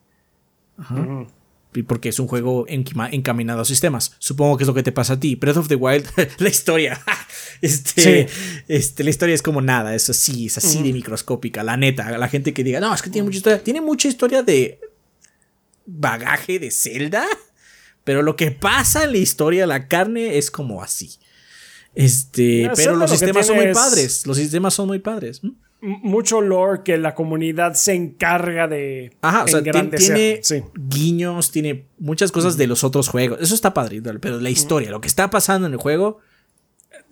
Ajá. 0.79 1.27
Y 1.75 1.85
porque 1.85 2.09
es 2.09 2.19
un 2.19 2.27
juego 2.27 2.67
encaminado 2.69 3.61
a 3.61 3.65
sistemas. 3.65 4.17
Supongo 4.19 4.57
que 4.57 4.65
es 4.65 4.69
lo 4.69 4.75
que 4.75 4.83
te 4.83 4.93
pasa 4.93 5.15
a 5.15 5.21
ti. 5.21 5.37
Breath 5.37 5.59
of 5.59 5.69
the 5.69 5.77
Wild, 5.77 6.07
la 6.39 6.49
historia. 6.49 7.01
Este, 7.61 8.27
este, 8.67 9.05
la 9.05 9.11
historia 9.11 9.37
es 9.37 9.43
como 9.43 9.61
nada, 9.61 9.95
es 9.95 10.11
así, 10.11 10.47
es 10.47 10.59
así 10.59 10.83
de 10.83 10.93
microscópica. 10.93 11.63
La 11.63 11.77
neta, 11.77 12.19
la 12.19 12.27
gente 12.27 12.53
que 12.53 12.65
diga, 12.65 12.81
no, 12.81 12.93
es 12.93 13.03
que 13.03 13.09
tiene 13.09 13.25
mucha 13.25 13.37
historia. 13.37 13.63
Tiene 13.63 13.81
mucha 13.81 14.09
historia 14.09 14.43
de 14.43 14.81
bagaje 15.87 16.59
de 16.59 16.73
Zelda. 16.73 17.25
Pero 18.05 18.23
lo 18.23 18.37
que 18.37 18.51
pasa 18.51 19.05
en 19.05 19.13
la 19.13 19.19
historia, 19.19 19.67
la 19.67 19.89
carne 19.89 20.39
es 20.39 20.51
como 20.51 20.83
así. 20.83 21.11
Este, 21.95 22.71
pero 22.75 22.97
los 22.97 23.11
sistemas 23.11 23.47
son 23.47 23.57
muy 23.57 23.73
padres. 23.73 24.27
Los 24.27 24.37
sistemas 24.37 24.75
son 24.75 24.89
muy 24.89 24.99
padres. 24.99 25.41
mucho 25.81 26.41
lore 26.41 26.83
que 26.85 26.97
la 26.97 27.15
comunidad 27.15 27.75
se 27.75 27.95
encarga 27.95 28.69
de 28.69 29.13
Ajá, 29.21 29.45
o 29.45 29.49
sea, 29.49 29.63
tiene 29.63 30.41
guiños, 30.75 31.51
tiene 31.51 31.87
muchas 31.99 32.33
cosas 32.33 32.57
de 32.57 32.67
los 32.67 32.85
otros 32.85 33.09
juegos. 33.09 33.39
Eso 33.41 33.55
está 33.55 33.75
padre, 33.75 34.01
pero 34.21 34.41
la 34.41 34.51
historia, 34.51 34.91
lo 34.91 35.01
que 35.01 35.09
está 35.09 35.31
pasando 35.31 35.67
en 35.67 35.75
el 35.75 35.79
juego 35.79 36.21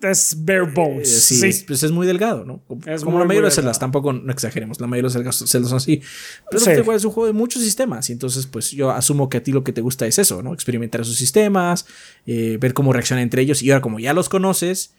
es 0.03 0.35
bare 0.43 0.61
bones. 0.61 1.31
Eh, 1.31 1.51
sí, 1.51 1.63
Pues 1.67 1.83
es 1.83 1.91
muy 1.91 2.07
delgado, 2.07 2.45
¿no? 2.45 2.61
Como 3.03 3.19
la 3.19 3.25
mayoría 3.25 3.49
de 3.49 3.55
celdas, 3.55 3.79
tampoco 3.79 4.13
no 4.13 4.31
exageremos, 4.31 4.79
la 4.79 4.87
mayoría 4.87 5.09
de 5.09 5.23
los 5.23 5.37
celdas 5.37 5.69
son 5.69 5.77
así. 5.77 6.01
Pero 6.49 6.57
este 6.57 6.75
juego 6.75 6.93
es 6.93 7.05
un 7.05 7.11
juego 7.11 7.27
de 7.27 7.33
muchos 7.33 7.61
sistemas 7.61 8.09
y 8.09 8.13
entonces 8.13 8.47
pues 8.47 8.71
yo 8.71 8.91
asumo 8.91 9.29
que 9.29 9.37
a 9.37 9.43
ti 9.43 9.51
lo 9.51 9.63
que 9.63 9.73
te 9.73 9.81
gusta 9.81 10.07
es 10.07 10.19
eso, 10.19 10.41
¿no? 10.41 10.53
Experimentar 10.53 11.01
esos 11.01 11.15
sistemas, 11.15 11.85
eh, 12.25 12.57
ver 12.59 12.73
cómo 12.73 12.93
reaccionan 12.93 13.23
entre 13.23 13.41
ellos 13.41 13.61
y 13.61 13.71
ahora 13.71 13.81
como 13.81 13.99
ya 13.99 14.13
los 14.13 14.29
conoces, 14.29 14.93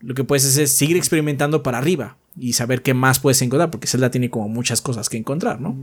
lo 0.00 0.14
que 0.14 0.24
puedes 0.24 0.46
hacer 0.46 0.64
es 0.64 0.72
seguir 0.72 0.96
experimentando 0.96 1.62
para 1.62 1.78
arriba 1.78 2.16
y 2.38 2.54
saber 2.54 2.82
qué 2.82 2.94
más 2.94 3.20
puedes 3.20 3.42
encontrar, 3.42 3.70
porque 3.70 3.86
Zelda 3.86 4.10
tiene 4.10 4.30
como 4.30 4.48
muchas 4.48 4.80
cosas 4.80 5.08
que 5.08 5.16
encontrar, 5.16 5.60
¿no? 5.60 5.76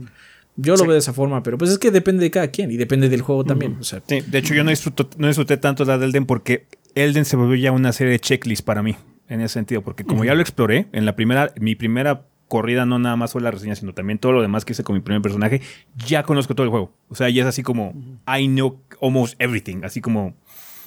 Yo 0.60 0.76
lo 0.76 0.84
veo 0.86 0.94
de 0.94 1.00
esa 1.00 1.14
forma, 1.14 1.44
pero 1.44 1.56
pues 1.60 1.70
es 1.70 1.78
que 1.78 1.92
depende 1.92 2.24
de 2.24 2.32
cada 2.32 2.48
quien 2.48 2.72
y 2.72 2.78
depende 2.78 3.10
del 3.10 3.22
juego 3.22 3.44
también. 3.44 3.78
sí, 3.82 3.96
de 4.26 4.38
hecho 4.40 4.56
yo 4.56 4.64
no, 4.64 4.72
no 5.18 5.28
disfruté 5.28 5.58
tanto 5.58 5.86
la 5.86 6.00
del 6.00 6.10
Elden 6.10 6.26
porque 6.26 6.66
Elden 7.04 7.26
se 7.26 7.36
volvió 7.36 7.56
ya 7.56 7.72
una 7.72 7.92
serie 7.92 8.12
de 8.12 8.20
checklists 8.20 8.64
para 8.64 8.84
mí, 8.84 8.96
en 9.30 9.42
ese 9.42 9.54
sentido, 9.54 9.82
porque 9.82 10.04
como 10.04 10.26
ya 10.26 10.34
lo 10.36 10.42
exploré, 10.42 10.88
en 10.92 11.06
la 11.06 11.16
primera, 11.16 11.54
mi 11.60 11.76
primera 11.76 12.26
corrida 12.48 12.86
no 12.86 12.98
nada 12.98 13.16
más 13.16 13.34
fue 13.34 13.42
la 13.42 13.52
reseña, 13.52 13.76
sino 13.76 13.94
también 13.94 14.20
todo 14.20 14.32
lo 14.32 14.42
demás 14.42 14.66
que 14.66 14.74
hice 14.74 14.84
con 14.84 14.96
mi 14.96 15.02
primer 15.02 15.22
personaje, 15.22 15.62
ya 16.06 16.24
conozco 16.24 16.56
todo 16.56 16.64
el 16.64 16.72
juego. 16.72 16.94
O 17.10 17.16
sea, 17.16 17.30
ya 17.30 17.44
es 17.44 17.48
así 17.48 17.64
como, 17.64 17.94
I 18.28 18.48
know 18.48 18.82
almost 19.02 19.36
everything, 19.40 19.82
así 19.84 20.02
como... 20.02 20.36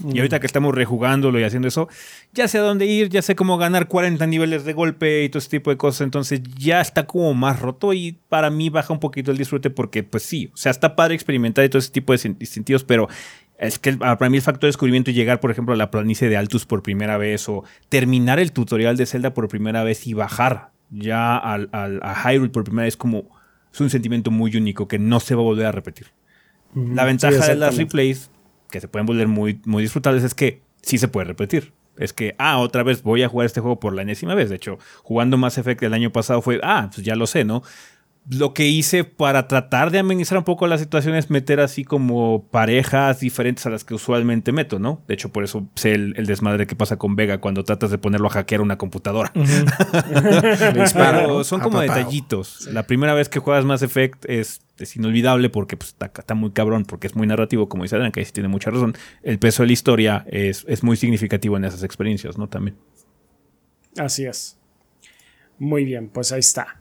Y 0.02 0.18
ahorita 0.18 0.40
que 0.40 0.46
estamos 0.46 0.74
rejugándolo 0.74 1.38
y 1.38 1.42
haciendo 1.42 1.68
eso, 1.68 1.88
ya 2.32 2.48
sé 2.48 2.56
a 2.56 2.62
dónde 2.62 2.86
ir, 2.86 3.10
ya 3.10 3.20
sé 3.20 3.36
cómo 3.36 3.58
ganar 3.58 3.86
40 3.86 4.26
niveles 4.28 4.64
de 4.64 4.72
golpe 4.72 5.24
y 5.24 5.28
todo 5.28 5.40
ese 5.40 5.50
tipo 5.50 5.68
de 5.68 5.76
cosas. 5.76 6.00
Entonces 6.00 6.40
ya 6.56 6.80
está 6.80 7.06
como 7.06 7.34
más 7.34 7.60
roto 7.60 7.92
y 7.92 8.18
para 8.30 8.48
mí 8.48 8.70
baja 8.70 8.94
un 8.94 8.98
poquito 8.98 9.30
el 9.30 9.36
disfrute 9.36 9.68
porque, 9.68 10.02
pues 10.02 10.22
sí, 10.22 10.50
o 10.54 10.56
sea, 10.56 10.70
está 10.70 10.96
padre 10.96 11.14
experimentar 11.14 11.66
y 11.66 11.68
todo 11.68 11.80
ese 11.80 11.90
tipo 11.90 12.14
de 12.14 12.18
sentidos, 12.18 12.82
pero 12.82 13.08
es 13.60 13.78
que 13.78 13.96
ah, 14.00 14.16
para 14.16 14.30
mí 14.30 14.38
el 14.38 14.42
factor 14.42 14.62
de 14.62 14.68
descubrimiento 14.68 15.10
y 15.10 15.14
llegar, 15.14 15.38
por 15.38 15.50
ejemplo, 15.50 15.74
a 15.74 15.76
la 15.76 15.90
planicie 15.90 16.28
de 16.28 16.36
Altus 16.36 16.64
por 16.64 16.82
primera 16.82 17.18
vez 17.18 17.48
o 17.48 17.64
terminar 17.88 18.38
el 18.38 18.52
tutorial 18.52 18.96
de 18.96 19.06
Zelda 19.06 19.34
por 19.34 19.48
primera 19.48 19.84
vez 19.84 20.06
y 20.06 20.14
bajar 20.14 20.70
ya 20.90 21.36
al, 21.36 21.68
a 21.72 22.14
Hyrule 22.14 22.50
por 22.50 22.64
primera 22.64 22.86
vez 22.86 22.96
como 22.96 23.28
es 23.72 23.80
un 23.80 23.90
sentimiento 23.90 24.30
muy 24.30 24.56
único 24.56 24.88
que 24.88 24.98
no 24.98 25.20
se 25.20 25.34
va 25.34 25.42
a 25.42 25.44
volver 25.44 25.66
a 25.66 25.72
repetir. 25.72 26.08
La 26.74 27.04
ventaja 27.04 27.46
de 27.46 27.56
las 27.56 27.76
replays, 27.76 28.30
que 28.70 28.80
se 28.80 28.88
pueden 28.88 29.06
volver 29.06 29.28
muy, 29.28 29.60
muy 29.64 29.82
disfrutables, 29.82 30.24
es 30.24 30.34
que 30.34 30.62
sí 30.82 30.98
se 30.98 31.08
puede 31.08 31.26
repetir. 31.26 31.72
Es 31.96 32.12
que, 32.12 32.34
ah, 32.38 32.58
otra 32.58 32.82
vez 32.82 33.02
voy 33.02 33.22
a 33.22 33.28
jugar 33.28 33.46
este 33.46 33.60
juego 33.60 33.78
por 33.78 33.92
la 33.92 34.02
enésima 34.02 34.34
vez. 34.34 34.48
De 34.48 34.56
hecho, 34.56 34.78
jugando 35.02 35.36
Mass 35.36 35.58
Effect 35.58 35.82
el 35.82 35.92
año 35.92 36.10
pasado 36.10 36.40
fue, 36.40 36.60
ah, 36.62 36.88
pues 36.92 37.04
ya 37.04 37.14
lo 37.14 37.26
sé, 37.26 37.44
¿no? 37.44 37.62
Lo 38.28 38.54
que 38.54 38.68
hice 38.68 39.04
para 39.04 39.48
tratar 39.48 39.90
de 39.90 39.98
amenizar 39.98 40.38
un 40.38 40.44
poco 40.44 40.66
la 40.66 40.78
situación 40.78 41.14
es 41.14 41.30
meter 41.30 41.58
así 41.58 41.84
como 41.84 42.46
parejas 42.50 43.20
diferentes 43.20 43.66
a 43.66 43.70
las 43.70 43.82
que 43.82 43.94
usualmente 43.94 44.52
meto, 44.52 44.78
¿no? 44.78 45.02
De 45.08 45.14
hecho, 45.14 45.32
por 45.32 45.42
eso 45.42 45.68
sé 45.74 45.94
el, 45.94 46.26
desmadre 46.26 46.66
que 46.66 46.76
pasa 46.76 46.96
con 46.96 47.16
Vega 47.16 47.38
cuando 47.38 47.64
tratas 47.64 47.90
de 47.90 47.98
ponerlo 47.98 48.28
a 48.28 48.30
hackear 48.30 48.60
una 48.60 48.78
computadora. 48.78 49.32
son 51.44 51.60
como 51.60 51.80
detallitos. 51.80 52.68
La 52.72 52.86
primera 52.86 53.14
vez 53.14 53.28
que 53.28 53.40
juegas 53.40 53.64
Mass 53.64 53.82
Effect 53.82 54.26
es, 54.28 54.60
inolvidable 54.94 55.50
porque 55.50 55.76
pues, 55.76 55.96
está, 55.98 56.34
muy 56.34 56.52
cabrón, 56.52 56.84
porque 56.84 57.06
es 57.06 57.16
muy 57.16 57.26
narrativo, 57.26 57.68
como 57.68 57.82
dice 57.82 57.96
Adrián, 57.96 58.12
que 58.12 58.20
ahí 58.20 58.26
sí 58.26 58.32
tiene 58.32 58.48
mucha 58.48 58.70
razón. 58.70 58.94
El 59.22 59.38
peso 59.38 59.62
de 59.62 59.68
la 59.68 59.72
historia 59.72 60.24
es, 60.28 60.64
es 60.68 60.82
muy 60.82 60.96
significativo 60.96 61.56
en 61.56 61.64
esas 61.64 61.82
experiencias, 61.82 62.38
¿no? 62.38 62.48
También. 62.48 62.76
Así 63.96 64.24
es. 64.24 64.56
Muy 65.58 65.84
bien, 65.84 66.08
pues 66.08 66.32
ahí 66.32 66.40
está. 66.40 66.79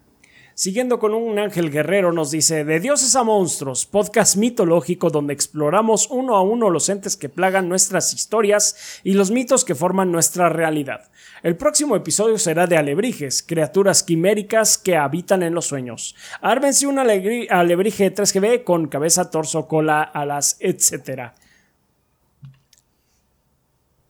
Siguiendo 0.59 0.99
con 0.99 1.13
un 1.13 1.39
ángel 1.39 1.71
guerrero 1.71 2.11
nos 2.11 2.31
dice, 2.31 2.65
de 2.65 2.81
dioses 2.81 3.15
a 3.15 3.23
monstruos, 3.23 3.85
podcast 3.85 4.35
mitológico 4.35 5.09
donde 5.09 5.31
exploramos 5.31 6.09
uno 6.11 6.35
a 6.35 6.41
uno 6.41 6.69
los 6.69 6.89
entes 6.89 7.15
que 7.15 7.29
plagan 7.29 7.69
nuestras 7.69 8.13
historias 8.13 8.99
y 9.05 9.13
los 9.13 9.31
mitos 9.31 9.63
que 9.63 9.73
forman 9.73 10.11
nuestra 10.11 10.49
realidad. 10.49 11.09
El 11.43 11.55
próximo 11.55 11.95
episodio 11.95 12.37
será 12.37 12.67
de 12.67 12.75
alebrijes, 12.75 13.41
criaturas 13.41 14.03
quiméricas 14.03 14.77
que 14.77 14.97
habitan 14.97 15.43
en 15.43 15.53
los 15.53 15.65
sueños. 15.65 16.13
Árbense 16.41 16.87
un 16.87 16.99
alebrije 16.99 18.13
3GB 18.13 18.65
con 18.65 18.89
cabeza, 18.89 19.31
torso, 19.31 19.65
cola, 19.65 20.03
alas, 20.03 20.57
etc. 20.59 21.31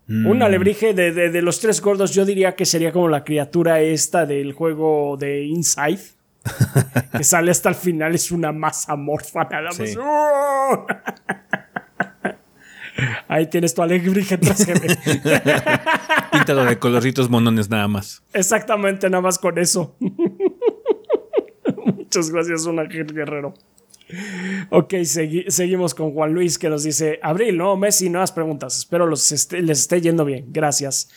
Un 0.07 0.39
mm. 0.39 0.41
alebrije 0.41 0.95
de, 0.95 1.11
de, 1.11 1.41
los 1.43 1.59
tres 1.59 1.79
gordos 1.79 2.15
yo 2.15 2.25
diría 2.25 2.55
que 2.55 2.65
sería 2.65 2.91
como 2.91 3.07
la 3.07 3.23
criatura 3.23 3.81
esta 3.81 4.25
del 4.25 4.53
juego 4.53 5.15
de 5.15 5.43
Inside. 5.43 6.17
que 7.17 7.23
sale 7.23 7.51
hasta 7.51 7.69
el 7.69 7.75
final 7.75 8.15
es 8.15 8.31
una 8.31 8.51
masa 8.51 8.95
morfa 8.95 9.43
nada 9.45 9.69
más. 9.69 9.79
Ahí 13.27 13.47
tienes 13.47 13.73
tu 13.73 13.81
alebrije 13.81 14.37
Píntalo 16.31 16.65
de 16.65 16.79
colorcitos 16.79 17.29
monones 17.29 17.69
nada 17.69 17.87
más. 17.87 18.23
Exactamente, 18.33 19.09
nada 19.09 19.21
más 19.21 19.39
con 19.39 19.57
eso. 19.57 19.95
Muchas 21.85 22.29
gracias, 22.29 22.65
un 22.65 22.79
ángel 22.79 23.13
guerrero. 23.13 23.53
Ok, 24.71 24.95
seguimos 25.03 25.93
con 25.93 26.13
Juan 26.13 26.33
Luis 26.33 26.57
que 26.57 26.69
nos 26.69 26.83
dice, 26.83 27.19
Abril, 27.21 27.57
no, 27.57 27.77
Messi, 27.77 28.09
nuevas 28.09 28.31
preguntas. 28.31 28.77
Espero 28.77 29.05
los 29.05 29.31
les 29.51 29.79
esté 29.79 30.01
yendo 30.01 30.25
bien. 30.25 30.45
Gracias. 30.49 31.09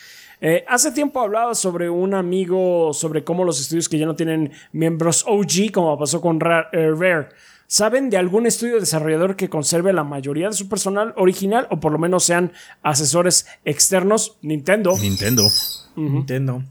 Eh, 0.45 0.65
hace 0.67 0.91
tiempo 0.91 1.21
hablaba 1.21 1.55
sobre 1.55 1.89
un 1.89 2.15
amigo, 2.15 2.93
sobre 2.93 3.23
cómo 3.23 3.45
los 3.45 3.61
estudios 3.61 3.89
que 3.89 3.97
ya 3.97 4.07
no 4.07 4.17
tienen 4.17 4.51
miembros 4.73 5.25
OG, 5.29 5.71
como 5.73 5.97
pasó 5.97 6.21
con 6.21 6.41
eh, 6.73 6.91
Rare, 6.91 7.29
¿saben 7.69 8.11
de 8.11 8.17
algún 8.17 8.47
estudio 8.47 8.81
desarrollador 8.81 9.37
que 9.37 9.49
conserve 9.49 9.93
la 9.93 10.03
mayoría 10.03 10.49
de 10.49 10.55
su 10.55 10.69
personal 10.69 11.15
original 11.17 11.69
o 11.71 11.79
por 11.79 11.93
lo 11.93 11.99
menos 11.99 12.25
sean 12.25 12.53
asesores 12.83 13.47
externos? 13.65 14.37
Nintendo. 14.43 14.97
Nintendo. 14.99 15.49
Nintendo. 15.95 16.65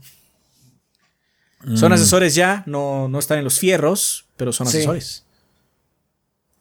Son 1.74 1.92
mm. 1.92 1.94
asesores 1.94 2.34
ya, 2.34 2.64
no, 2.66 3.08
no 3.08 3.18
están 3.18 3.38
en 3.38 3.44
los 3.44 3.58
fierros, 3.58 4.26
pero 4.36 4.52
son 4.52 4.66
asesores. 4.66 5.24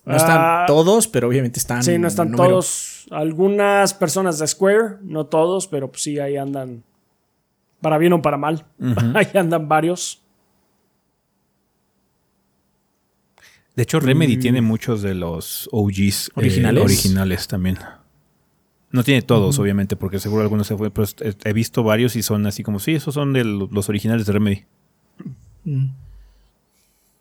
No 0.05 0.15
están 0.15 0.37
ah, 0.39 0.63
todos, 0.65 1.09
pero 1.09 1.27
obviamente 1.27 1.59
están. 1.59 1.83
Sí, 1.83 1.97
no 1.97 2.07
están 2.07 2.33
todos. 2.33 3.05
Algunas 3.11 3.93
personas 3.93 4.39
de 4.39 4.47
Square, 4.47 4.99
no 5.01 5.25
todos, 5.25 5.67
pero 5.67 5.91
pues 5.91 6.03
sí, 6.03 6.17
ahí 6.17 6.37
andan 6.37 6.85
para 7.81 7.97
bien 7.97 8.13
o 8.13 8.21
para 8.21 8.37
mal. 8.37 8.65
Ahí 9.15 9.27
andan 9.33 9.67
varios. 9.67 10.23
De 13.75 13.83
hecho, 13.83 13.99
Remedy 13.99 14.37
mm. 14.37 14.39
tiene 14.39 14.61
muchos 14.61 15.01
de 15.01 15.15
los 15.15 15.69
OGs 15.71 16.27
eh, 16.27 16.31
originales, 16.35 16.83
originales 16.83 17.47
también. 17.47 17.79
No 18.91 19.03
tiene 19.03 19.21
todos, 19.21 19.57
obviamente, 19.57 19.95
porque 19.95 20.19
seguro 20.19 20.41
algunos 20.41 20.67
se 20.67 20.75
fue, 20.75 20.91
pero 20.91 21.07
he 21.45 21.53
visto 21.53 21.81
varios 21.81 22.17
y 22.17 22.23
son 22.23 22.45
así 22.45 22.61
como, 22.61 22.79
sí, 22.79 22.93
esos 22.93 23.13
son 23.13 23.31
de 23.31 23.45
los 23.45 23.87
originales 23.87 24.25
de 24.25 24.33
Remedy. 24.33 24.65
Mm. 25.63 25.85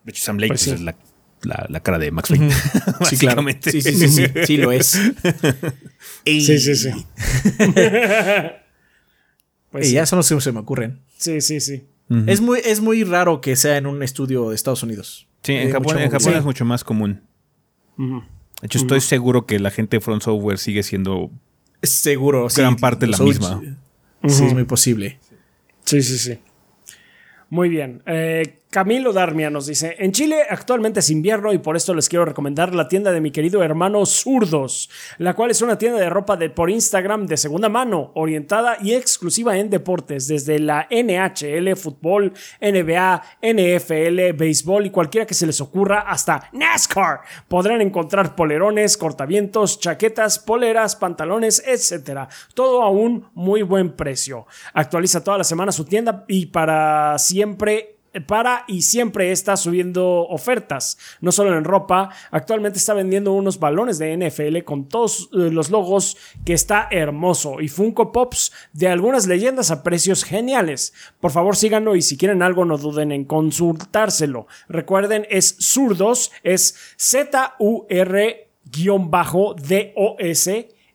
De 0.04 0.10
hecho, 0.10 0.24
Sam 0.24 0.38
Lake 0.38 0.48
pues 0.48 0.66
es 0.66 0.80
la, 0.80 1.80
cara 1.80 1.98
de 2.00 2.10
Max 2.10 2.30
Payne. 2.30 2.50
sí, 3.08 3.16
claramente. 3.16 3.70
Sí, 3.70 3.82
sí, 3.82 3.92
sí, 3.94 4.08
sí, 4.08 4.24
sí, 4.44 4.56
lo 4.56 4.72
es. 4.72 4.88
sí, 6.24 6.58
sí, 6.58 6.74
sí. 6.74 6.90
Pues 9.70 9.88
y 9.88 9.92
ya 9.92 10.06
son 10.06 10.18
los 10.18 10.28
que 10.28 10.40
se 10.40 10.52
me 10.52 10.60
ocurren. 10.60 11.00
Sí, 11.16 11.40
sí, 11.40 11.60
sí. 11.60 11.84
es, 12.26 12.40
muy, 12.40 12.60
es 12.64 12.80
muy 12.80 13.04
raro 13.04 13.40
que 13.40 13.56
sea 13.56 13.76
en 13.76 13.86
un 13.86 14.02
estudio 14.02 14.50
de 14.50 14.54
Estados 14.54 14.82
Unidos. 14.82 15.28
Sí, 15.42 15.54
en 15.54 15.70
Japón, 15.70 15.98
es 15.98 16.44
mucho 16.44 16.64
más 16.64 16.84
común. 16.84 17.22
De 17.96 18.66
hecho, 18.66 18.78
estoy 18.78 19.00
seguro 19.00 19.46
que 19.46 19.58
la 19.58 19.70
gente 19.70 19.96
de 19.96 20.00
Front 20.00 20.22
Software 20.22 20.58
sigue 20.58 20.82
siendo. 20.82 21.30
Seguro, 21.82 22.48
Gran 22.54 22.76
parte 22.76 23.06
la 23.06 23.18
misma. 23.18 23.60
Sí, 24.26 24.44
es 24.44 24.54
muy 24.54 24.64
posible. 24.64 25.18
Sí, 25.84 26.02
sí, 26.02 26.18
sí. 26.18 26.38
Muy 27.48 27.68
bien. 27.68 28.02
Eh, 28.06 28.59
Camilo 28.70 29.12
Darmia 29.12 29.50
nos 29.50 29.66
dice, 29.66 29.96
en 29.98 30.12
Chile 30.12 30.44
actualmente 30.48 31.00
es 31.00 31.10
invierno 31.10 31.52
y 31.52 31.58
por 31.58 31.76
esto 31.76 31.92
les 31.92 32.08
quiero 32.08 32.24
recomendar 32.24 32.72
la 32.72 32.86
tienda 32.86 33.10
de 33.10 33.20
mi 33.20 33.32
querido 33.32 33.64
hermano 33.64 34.06
Zurdos, 34.06 34.88
la 35.18 35.34
cual 35.34 35.50
es 35.50 35.60
una 35.60 35.76
tienda 35.76 35.98
de 35.98 36.08
ropa 36.08 36.36
de, 36.36 36.50
por 36.50 36.70
Instagram 36.70 37.26
de 37.26 37.36
segunda 37.36 37.68
mano, 37.68 38.12
orientada 38.14 38.76
y 38.80 38.94
exclusiva 38.94 39.58
en 39.58 39.70
deportes, 39.70 40.28
desde 40.28 40.60
la 40.60 40.86
NHL, 40.88 41.74
fútbol, 41.74 42.32
NBA, 42.60 43.22
NFL, 43.42 44.36
béisbol 44.38 44.86
y 44.86 44.90
cualquiera 44.90 45.26
que 45.26 45.34
se 45.34 45.48
les 45.48 45.60
ocurra 45.60 46.02
hasta 46.02 46.48
NASCAR. 46.52 47.22
Podrán 47.48 47.80
encontrar 47.80 48.36
polerones, 48.36 48.96
cortavientos, 48.96 49.80
chaquetas, 49.80 50.38
poleras, 50.38 50.94
pantalones, 50.94 51.60
etc. 51.66 52.28
Todo 52.54 52.82
a 52.82 52.90
un 52.90 53.30
muy 53.34 53.62
buen 53.62 53.96
precio. 53.96 54.46
Actualiza 54.74 55.24
toda 55.24 55.38
la 55.38 55.44
semana 55.44 55.72
su 55.72 55.86
tienda 55.86 56.24
y 56.28 56.46
para 56.46 57.18
siempre 57.18 57.96
para 58.26 58.64
y 58.66 58.82
siempre 58.82 59.30
está 59.30 59.56
subiendo 59.56 60.26
ofertas, 60.28 60.98
no 61.20 61.30
solo 61.32 61.56
en 61.56 61.64
ropa, 61.64 62.10
actualmente 62.30 62.78
está 62.78 62.94
vendiendo 62.94 63.32
unos 63.32 63.60
balones 63.60 63.98
de 63.98 64.16
NFL 64.16 64.64
con 64.64 64.88
todos 64.88 65.28
eh, 65.32 65.50
los 65.50 65.70
logos 65.70 66.16
que 66.44 66.52
está 66.52 66.88
hermoso 66.90 67.60
y 67.60 67.68
Funko 67.68 68.10
Pops 68.12 68.52
de 68.72 68.88
algunas 68.88 69.26
leyendas 69.26 69.70
a 69.70 69.82
precios 69.82 70.24
geniales. 70.24 70.92
Por 71.20 71.30
favor 71.30 71.56
síganlo 71.56 71.94
y 71.94 72.02
si 72.02 72.16
quieren 72.16 72.42
algo 72.42 72.64
no 72.64 72.78
duden 72.78 73.12
en 73.12 73.24
consultárselo. 73.24 74.46
Recuerden 74.68 75.26
es 75.30 75.56
zurdos, 75.60 76.32
es 76.42 76.74
Z-U-R-D-O-S 76.96 77.48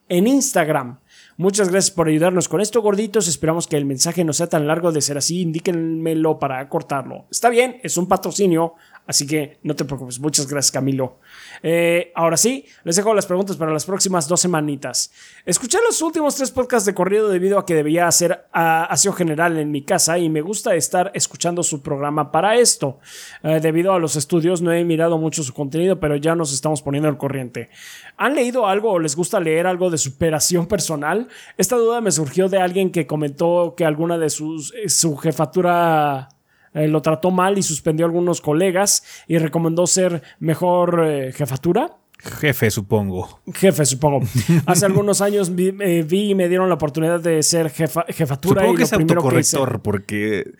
en 0.07 0.27
Instagram. 0.27 0.99
Muchas 1.37 1.67
gracias 1.69 1.91
por 1.93 2.07
ayudarnos 2.07 2.47
con 2.47 2.61
esto, 2.61 2.81
gorditos. 2.81 3.27
Esperamos 3.27 3.67
que 3.67 3.75
el 3.75 3.83
mensaje 3.83 4.23
no 4.23 4.31
sea 4.31 4.47
tan 4.47 4.67
largo 4.67 4.93
de 4.93 5.01
ser 5.01 5.17
así. 5.17 5.41
Indíquenmelo 5.41 6.39
para 6.39 6.69
cortarlo. 6.69 7.25
Está 7.29 7.49
bien, 7.49 7.77
es 7.83 7.97
un 7.97 8.07
patrocinio, 8.07 8.75
así 9.05 9.27
que 9.27 9.59
no 9.61 9.75
te 9.75 9.83
preocupes. 9.83 10.17
Muchas 10.19 10.47
gracias, 10.47 10.71
Camilo. 10.71 11.19
Eh, 11.67 12.11
ahora 12.13 12.37
sí, 12.37 12.63
les 12.83 12.95
dejo 12.95 13.11
las 13.15 13.25
preguntas 13.25 13.57
para 13.57 13.73
las 13.73 13.85
próximas 13.85 14.27
dos 14.27 14.39
semanitas. 14.39 15.11
Escuché 15.47 15.79
los 15.83 15.99
últimos 16.03 16.35
tres 16.35 16.51
podcasts 16.51 16.85
de 16.85 16.93
corrido 16.93 17.27
debido 17.27 17.57
a 17.57 17.65
que 17.65 17.73
debía 17.73 18.07
hacer 18.07 18.45
aseo 18.51 19.13
general 19.13 19.57
en 19.57 19.71
mi 19.71 19.81
casa 19.81 20.19
y 20.19 20.29
me 20.29 20.41
gusta 20.41 20.75
estar 20.75 21.09
escuchando 21.15 21.63
su 21.63 21.81
programa 21.81 22.31
para 22.31 22.55
esto. 22.55 22.99
Eh, 23.41 23.59
debido 23.59 23.93
a 23.93 23.99
los 23.99 24.15
estudios 24.15 24.61
no 24.61 24.71
he 24.71 24.83
mirado 24.83 25.17
mucho 25.17 25.41
su 25.41 25.55
contenido, 25.55 25.99
pero 25.99 26.15
ya 26.17 26.35
nos 26.35 26.53
estamos 26.53 26.83
poniendo 26.83 27.09
al 27.09 27.17
corriente. 27.17 27.69
¿Han 28.17 28.35
leído 28.35 28.67
algo 28.67 28.91
o 28.91 28.99
les 28.99 29.15
gusta 29.15 29.39
leer 29.39 29.65
algo 29.65 29.89
de 29.89 29.97
superación 29.97 30.67
personal? 30.67 31.29
Esta 31.57 31.77
duda 31.77 31.99
me 31.99 32.11
surgió 32.11 32.47
de 32.47 32.59
alguien 32.59 32.91
que 32.91 33.07
comentó 33.07 33.73
que 33.75 33.85
alguna 33.85 34.19
de 34.19 34.29
sus 34.29 34.71
eh, 34.75 34.87
su 34.87 35.17
jefatura 35.17 36.29
eh, 36.75 36.89
lo 36.89 37.01
trató 37.01 37.31
mal 37.31 37.57
y 37.57 37.63
suspendió 37.63 38.05
a 38.05 38.09
algunos 38.09 38.41
colegas 38.41 39.03
y 39.27 39.37
recomendó 39.37 39.87
ser 39.87 40.21
mejor 40.39 41.05
eh, 41.07 41.31
jefatura. 41.31 41.97
Jefe, 42.17 42.69
supongo. 42.69 43.41
Jefe, 43.53 43.85
supongo. 43.85 44.27
Hace 44.65 44.85
algunos 44.85 45.21
años 45.21 45.51
eh, 45.57 46.05
vi, 46.07 46.31
y 46.31 46.35
me 46.35 46.49
dieron 46.49 46.67
la 46.67 46.75
oportunidad 46.75 47.21
de 47.21 47.41
ser 47.43 47.69
jefatura. 47.69 48.61
Supongo 48.61 48.77
que 48.77 48.83
es 48.83 48.93
autocorrector, 48.93 49.81
porque. 49.81 50.51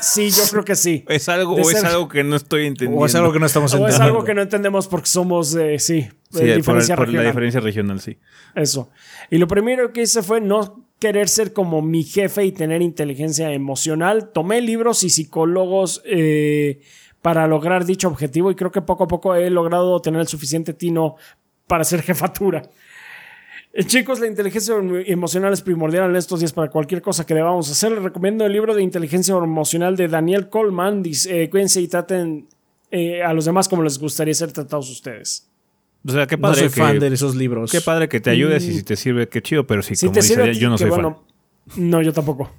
Sí, 0.00 0.30
yo 0.30 0.42
creo 0.50 0.64
que 0.64 0.76
sí. 0.76 1.04
Es 1.08 1.28
algo, 1.28 1.54
o 1.54 1.70
es 1.70 1.84
algo 1.84 2.08
que 2.08 2.24
no 2.24 2.36
estoy 2.36 2.66
entendiendo. 2.66 3.00
O 3.00 3.06
es 3.06 3.14
algo 3.14 3.32
que 3.32 3.38
no 3.38 3.46
estamos 3.46 3.72
entendiendo. 3.72 3.96
O 4.02 4.04
es 4.04 4.10
algo 4.10 4.24
que 4.24 4.34
no 4.34 4.42
entendemos 4.42 4.86
porque 4.86 5.06
somos, 5.06 5.56
sí, 5.78 6.08
diferencia 6.30 6.96
por 6.96 7.08
la 7.12 7.22
diferencia 7.22 7.60
regional, 7.60 8.00
sí. 8.00 8.18
Eso. 8.54 8.90
Y 9.30 9.38
lo 9.38 9.48
primero 9.48 9.92
que 9.92 10.02
hice 10.02 10.22
fue 10.22 10.40
no 10.40 10.87
querer 10.98 11.28
ser 11.28 11.52
como 11.52 11.82
mi 11.82 12.02
jefe 12.02 12.44
y 12.44 12.52
tener 12.52 12.82
inteligencia 12.82 13.52
emocional. 13.52 14.30
Tomé 14.32 14.60
libros 14.60 15.02
y 15.04 15.10
psicólogos 15.10 16.02
eh, 16.04 16.80
para 17.22 17.46
lograr 17.46 17.84
dicho 17.84 18.08
objetivo 18.08 18.50
y 18.50 18.54
creo 18.54 18.72
que 18.72 18.82
poco 18.82 19.04
a 19.04 19.08
poco 19.08 19.34
he 19.34 19.50
logrado 19.50 20.00
tener 20.00 20.20
el 20.20 20.28
suficiente 20.28 20.72
tino 20.74 21.16
para 21.66 21.84
ser 21.84 22.02
jefatura. 22.02 22.62
Eh, 23.72 23.84
chicos, 23.84 24.18
la 24.18 24.26
inteligencia 24.26 24.74
emocional 25.06 25.52
es 25.52 25.62
primordial 25.62 26.10
en 26.10 26.16
estos 26.16 26.40
días 26.40 26.52
para 26.52 26.70
cualquier 26.70 27.00
cosa 27.00 27.24
que 27.24 27.34
debamos 27.34 27.70
hacer. 27.70 27.92
Les 27.92 28.02
recomiendo 28.02 28.44
el 28.44 28.52
libro 28.52 28.74
de 28.74 28.82
inteligencia 28.82 29.36
emocional 29.36 29.94
de 29.96 30.08
Daniel 30.08 30.48
Coleman. 30.48 31.02
Dice, 31.02 31.42
eh, 31.42 31.50
cuídense 31.50 31.80
y 31.80 31.88
traten 31.88 32.48
a 33.22 33.34
los 33.34 33.44
demás 33.44 33.68
como 33.68 33.82
les 33.82 33.98
gustaría 33.98 34.32
ser 34.32 34.50
tratados 34.50 34.90
ustedes. 34.90 35.48
O 36.06 36.12
sea, 36.12 36.26
qué 36.26 36.38
padre. 36.38 36.62
No 36.62 36.68
soy 36.68 36.78
fan 36.78 36.98
de 36.98 37.08
esos 37.08 37.34
libros. 37.34 37.70
Qué 37.70 37.80
padre 37.80 38.08
que 38.08 38.20
te 38.20 38.30
ayudes 38.30 38.64
y 38.64 38.74
si 38.74 38.82
te 38.82 38.96
sirve, 38.96 39.28
qué 39.28 39.42
chido, 39.42 39.66
pero 39.66 39.82
si, 39.82 39.94
como 39.96 40.12
te 40.12 40.22
sirve, 40.22 40.54
yo 40.54 40.70
no 40.70 40.78
soy 40.78 40.90
fan. 40.90 41.16
No, 41.76 42.02
yo 42.02 42.12
tampoco. 42.12 42.50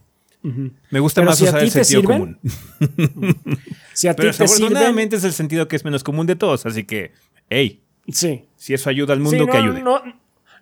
Me 0.41 0.99
gusta 0.99 1.21
más 1.21 1.41
usar 1.41 1.61
el 1.61 1.71
sentido 1.71 2.03
común. 2.03 2.39
si 3.93 4.07
a 4.07 4.15
pero 4.15 4.31
ti 4.31 4.43
afortunadamente 4.43 5.17
es 5.17 5.23
el 5.23 5.33
sentido 5.33 5.67
que 5.67 5.75
es 5.75 5.83
menos 5.83 6.03
común 6.03 6.27
de 6.27 6.35
todos, 6.35 6.65
así 6.65 6.85
que, 6.85 7.11
hey, 7.49 7.81
sí. 8.07 8.45
si 8.55 8.73
eso 8.73 8.89
ayuda 8.89 9.13
al 9.13 9.19
mundo, 9.19 9.47
que 9.47 9.57
ayude. 9.57 9.81
No, 9.81 10.01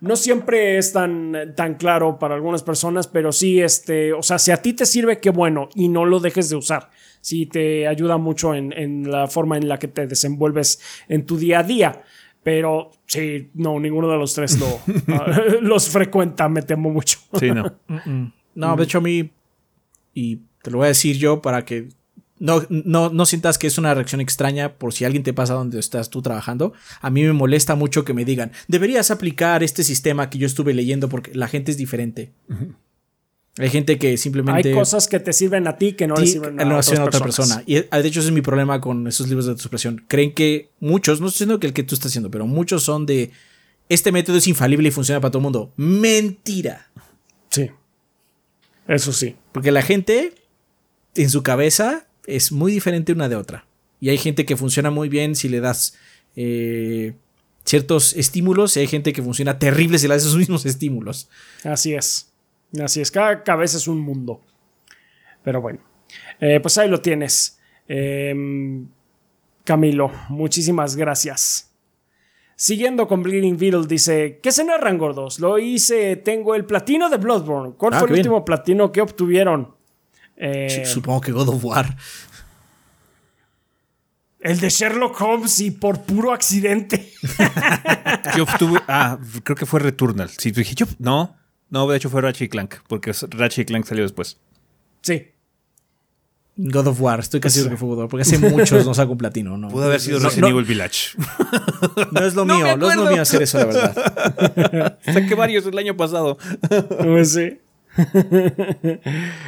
no 0.01 0.15
siempre 0.15 0.77
es 0.79 0.93
tan, 0.93 1.53
tan 1.55 1.75
claro 1.75 2.17
para 2.17 2.33
algunas 2.33 2.63
personas, 2.63 3.07
pero 3.07 3.31
sí, 3.31 3.61
este, 3.61 4.13
o 4.13 4.23
sea, 4.23 4.39
si 4.39 4.51
a 4.51 4.57
ti 4.57 4.73
te 4.73 4.85
sirve, 4.85 5.19
qué 5.19 5.29
bueno, 5.29 5.69
y 5.75 5.89
no 5.89 6.05
lo 6.05 6.19
dejes 6.19 6.49
de 6.49 6.55
usar. 6.55 6.89
Si 7.21 7.45
te 7.45 7.87
ayuda 7.87 8.17
mucho 8.17 8.55
en, 8.55 8.73
en 8.73 9.11
la 9.11 9.27
forma 9.27 9.57
en 9.57 9.67
la 9.67 9.77
que 9.77 9.87
te 9.87 10.07
desenvuelves 10.07 10.79
en 11.07 11.25
tu 11.25 11.37
día 11.37 11.59
a 11.59 11.63
día. 11.63 12.03
Pero 12.47 12.91
sí, 13.05 13.49
no, 13.55 13.77
ninguno 13.77 14.09
de 14.09 14.17
los 14.17 14.33
tres 14.33 14.57
lo, 14.57 14.79
ah, 15.13 15.41
los 15.61 15.89
frecuenta, 15.89 16.47
me 16.47 16.61
temo 16.61 16.89
mucho. 16.89 17.19
Sí, 17.37 17.51
no. 17.51 17.75
no, 18.55 18.77
de 18.77 18.83
hecho 18.85 18.99
a 18.99 19.01
mí, 19.01 19.31
y 20.13 20.37
te 20.61 20.71
lo 20.71 20.77
voy 20.77 20.85
a 20.85 20.87
decir 20.87 21.17
yo 21.17 21.41
para 21.41 21.65
que 21.65 21.89
no, 22.39 22.61
no, 22.69 23.09
no 23.09 23.25
sientas 23.25 23.57
que 23.57 23.67
es 23.67 23.77
una 23.77 23.93
reacción 23.93 24.21
extraña 24.21 24.75
por 24.75 24.93
si 24.93 25.03
alguien 25.03 25.23
te 25.23 25.33
pasa 25.33 25.55
donde 25.55 25.77
estás 25.77 26.09
tú 26.09 26.21
trabajando. 26.21 26.71
A 27.01 27.09
mí 27.09 27.21
me 27.23 27.33
molesta 27.33 27.75
mucho 27.75 28.05
que 28.05 28.13
me 28.13 28.23
digan, 28.23 28.53
deberías 28.69 29.11
aplicar 29.11 29.61
este 29.61 29.83
sistema 29.83 30.29
que 30.29 30.37
yo 30.37 30.47
estuve 30.47 30.73
leyendo 30.73 31.09
porque 31.09 31.35
la 31.35 31.49
gente 31.49 31.71
es 31.71 31.77
diferente. 31.77 32.31
Hay 33.57 33.69
gente 33.69 33.97
que 33.97 34.17
simplemente. 34.17 34.69
Hay 34.69 34.75
cosas 34.75 35.07
que 35.07 35.19
te 35.19 35.33
sirven 35.33 35.67
a 35.67 35.77
ti 35.77 35.93
que 35.93 36.07
no 36.07 36.15
le 36.15 36.27
sirven 36.27 36.59
a, 36.59 36.77
otra 36.77 37.19
persona. 37.19 37.63
Y 37.65 37.77
eh, 37.77 37.89
de 37.91 38.07
hecho, 38.07 38.19
ese 38.19 38.29
es 38.29 38.33
mi 38.33 38.41
problema 38.41 38.79
con 38.79 39.07
esos 39.07 39.27
libros 39.27 39.45
de 39.47 39.57
supresión. 39.57 40.03
Creen 40.07 40.33
que 40.33 40.69
muchos, 40.79 41.21
no 41.21 41.27
estoy 41.27 41.45
diciendo 41.45 41.59
que 41.59 41.67
el 41.67 41.73
que 41.73 41.83
tú 41.83 41.95
estás 41.95 42.11
haciendo, 42.11 42.29
pero 42.29 42.45
muchos 42.45 42.83
son 42.83 43.05
de. 43.05 43.31
Este 43.89 44.11
método 44.11 44.37
es 44.37 44.47
infalible 44.47 44.89
y 44.89 44.91
funciona 44.91 45.21
para 45.21 45.31
todo 45.31 45.39
el 45.39 45.43
mundo. 45.43 45.71
Mentira. 45.77 46.89
Sí. 47.49 47.71
Eso 48.87 49.13
sí. 49.13 49.35
Porque 49.51 49.71
la 49.71 49.81
gente, 49.81 50.33
en 51.15 51.29
su 51.29 51.41
cabeza, 51.41 52.05
es 52.25 52.51
muy 52.51 52.71
diferente 52.71 53.13
una 53.13 53.29
de 53.29 53.37
otra. 53.37 53.65
Y 53.99 54.09
hay 54.09 54.17
gente 54.17 54.45
que 54.45 54.57
funciona 54.57 54.91
muy 54.91 55.09
bien 55.09 55.35
si 55.35 55.49
le 55.49 55.61
das 55.61 55.95
eh, 56.35 57.15
ciertos 57.65 58.13
estímulos, 58.13 58.77
y 58.77 58.81
hay 58.81 58.87
gente 58.87 59.13
que 59.13 59.23
funciona 59.23 59.57
terrible 59.57 59.97
si 59.97 60.07
le 60.07 60.13
das 60.13 60.23
esos 60.23 60.37
mismos 60.37 60.65
estímulos. 60.65 61.29
Así 61.63 61.93
es. 61.93 62.27
Así 62.83 63.01
es, 63.01 63.11
cada 63.11 63.43
cabeza 63.43 63.77
es 63.77 63.87
un 63.87 63.99
mundo. 63.99 64.41
Pero 65.43 65.61
bueno, 65.61 65.79
eh, 66.39 66.59
pues 66.59 66.77
ahí 66.77 66.89
lo 66.89 66.99
tienes. 66.99 67.59
Em, 67.87 68.87
Camilo, 69.63 70.11
muchísimas 70.29 70.95
gracias. 70.95 71.71
Siguiendo 72.55 73.07
con 73.07 73.23
Bleeding 73.23 73.57
Beetle, 73.57 73.85
dice: 73.87 74.39
¿Qué 74.41 74.51
se 74.51 74.63
narran, 74.63 74.97
gordos? 74.97 75.39
Lo 75.39 75.57
hice, 75.59 76.15
tengo 76.17 76.55
el 76.55 76.65
platino 76.65 77.09
de 77.09 77.17
Bloodborne. 77.17 77.75
¿Cuál 77.77 77.93
ah, 77.93 77.99
fue 77.99 78.09
el 78.09 78.15
último 78.15 78.43
platino 78.43 78.91
que 78.91 79.01
obtuvieron? 79.01 79.75
Eh, 80.35 80.83
supongo 80.85 81.21
que 81.21 81.31
God 81.31 81.49
of 81.49 81.63
War. 81.63 81.95
El 84.39 84.59
de 84.59 84.69
Sherlock 84.69 85.19
Holmes 85.21 85.59
y 85.59 85.71
por 85.71 86.01
puro 86.01 86.33
accidente. 86.33 87.11
yo 88.35 88.43
obtuve. 88.43 88.79
Ah, 88.87 89.17
creo 89.43 89.55
que 89.55 89.65
fue 89.65 89.79
Returnal. 89.79 90.29
Sí, 90.29 90.51
dije 90.51 90.75
yo. 90.75 90.85
No, 90.99 91.36
no, 91.69 91.87
de 91.87 91.97
hecho 91.97 92.09
fue 92.09 92.21
Ratchet 92.21 92.49
Clank, 92.49 92.75
porque 92.87 93.13
Ratchet 93.29 93.67
Clank 93.67 93.85
salió 93.85 94.03
después. 94.03 94.37
Sí. 95.01 95.27
God 96.59 96.87
of 96.87 97.01
War, 97.01 97.19
estoy 97.19 97.39
casi 97.39 97.59
seguro 97.59 97.75
que 97.75 97.77
fue 97.77 97.87
God 97.89 97.93
of 97.95 97.99
War, 97.99 98.09
porque 98.09 98.21
hace 98.23 98.37
muchos 98.49 98.85
no 98.85 98.93
saco 98.93 99.11
un 99.11 99.17
platino, 99.17 99.57
¿no? 99.57 99.69
Pudo 99.69 99.85
haber 99.85 99.99
sido 99.99 100.19
Resident 100.19 100.51
Evil 100.51 100.65
Village. 100.65 101.17
No 102.11 102.25
es 102.25 102.33
lo 102.35 102.45
mío, 102.45 102.77
no, 102.77 102.89
es 102.89 102.95
lo 102.95 103.05
mío 103.05 103.21
hacer 103.21 103.41
eso, 103.43 103.57
la 103.59 103.65
verdad. 103.65 104.97
Saqué 105.05 105.35
varios 105.35 105.65
el 105.65 105.77
año 105.77 105.95
pasado. 105.95 106.37
Pues 106.99 107.33
sí. 107.33 107.59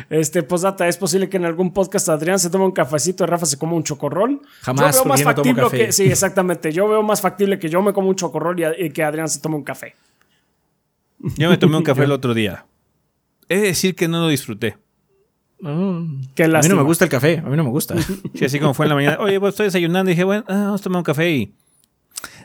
Este, 0.10 0.44
postdata, 0.44 0.88
¿es 0.88 0.98
posible 0.98 1.30
que 1.30 1.38
en 1.38 1.46
algún 1.46 1.74
podcast 1.74 2.10
Adrián 2.10 2.40
se 2.40 2.50
tome 2.50 2.66
un 2.66 2.72
cafecito 2.72 3.24
y 3.24 3.28
Rafa 3.28 3.46
se 3.46 3.58
coma 3.58 3.74
un 3.74 3.84
chocorrol? 3.84 4.42
Jamás. 4.62 4.96
Yo 4.96 5.04
veo 5.04 5.10
más 5.10 5.24
factible 5.24 5.64
que. 5.72 5.92
Sí, 5.92 6.06
exactamente. 6.06 6.72
Yo 6.72 6.88
veo 6.88 7.02
más 7.04 7.22
factible 7.22 7.60
que 7.60 7.70
yo 7.70 7.82
me 7.82 7.94
como 7.94 8.10
un 8.10 8.16
chocorrol 8.16 8.58
y 8.78 8.90
que 8.92 9.04
Adrián 9.04 9.30
se 9.30 9.40
tome 9.40 9.56
un 9.56 9.64
café. 9.64 9.96
Yo 11.38 11.50
me 11.50 11.58
tomé 11.58 11.78
un 11.78 11.84
café 11.84 12.04
el 12.06 12.12
otro 12.12 12.34
día. 12.34 12.66
Es 13.48 13.62
decir 13.62 13.96
que 13.96 14.08
no 14.08 14.22
lo 14.22 14.28
disfruté. 14.28 14.78
a 15.64 15.70
mí 15.70 16.70
no 16.70 16.76
me 16.76 16.84
gusta 16.84 17.06
el 17.06 17.12
café, 17.12 17.40
a 17.40 17.50
mí 17.50 17.58
no 17.58 17.64
me 17.64 17.70
gusta. 17.70 17.96
Sí, 18.34 18.46
así 18.46 18.60
como 18.60 18.74
fue 18.74 18.86
en 18.86 18.90
la 18.90 18.96
mañana. 18.96 19.18
Oye, 19.20 19.40
pues 19.40 19.54
estoy 19.54 19.66
desayunando 19.66 20.12
y 20.12 20.14
dije, 20.14 20.24
bueno, 20.24 20.46
ah, 20.48 20.54
vamos 20.54 20.82
a 20.82 20.84
tomar 20.84 21.00
un 21.00 21.04
café 21.04 21.32
y. 21.32 21.56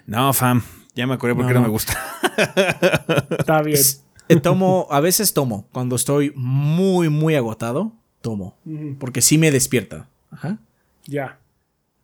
No, 0.06 0.32
fam, 0.32 0.62
ya 0.94 1.06
me 1.06 1.14
acordé 1.14 1.34
porque 1.34 1.54
no, 1.54 1.60
me 1.60 1.68
gusta. 1.68 1.98
Está 3.38 3.62
bien. 3.62 3.80
Eh, 4.28 4.40
tomo, 4.40 4.86
a 4.90 5.00
veces 5.00 5.34
tomo. 5.34 5.68
Cuando 5.72 5.96
estoy 5.96 6.32
muy, 6.34 7.08
muy 7.08 7.34
agotado, 7.34 7.92
tomo. 8.20 8.56
Porque 8.98 9.20
sí 9.20 9.38
me 9.38 9.50
despierta. 9.50 10.08
Ajá. 10.30 10.58
Ya. 11.06 11.38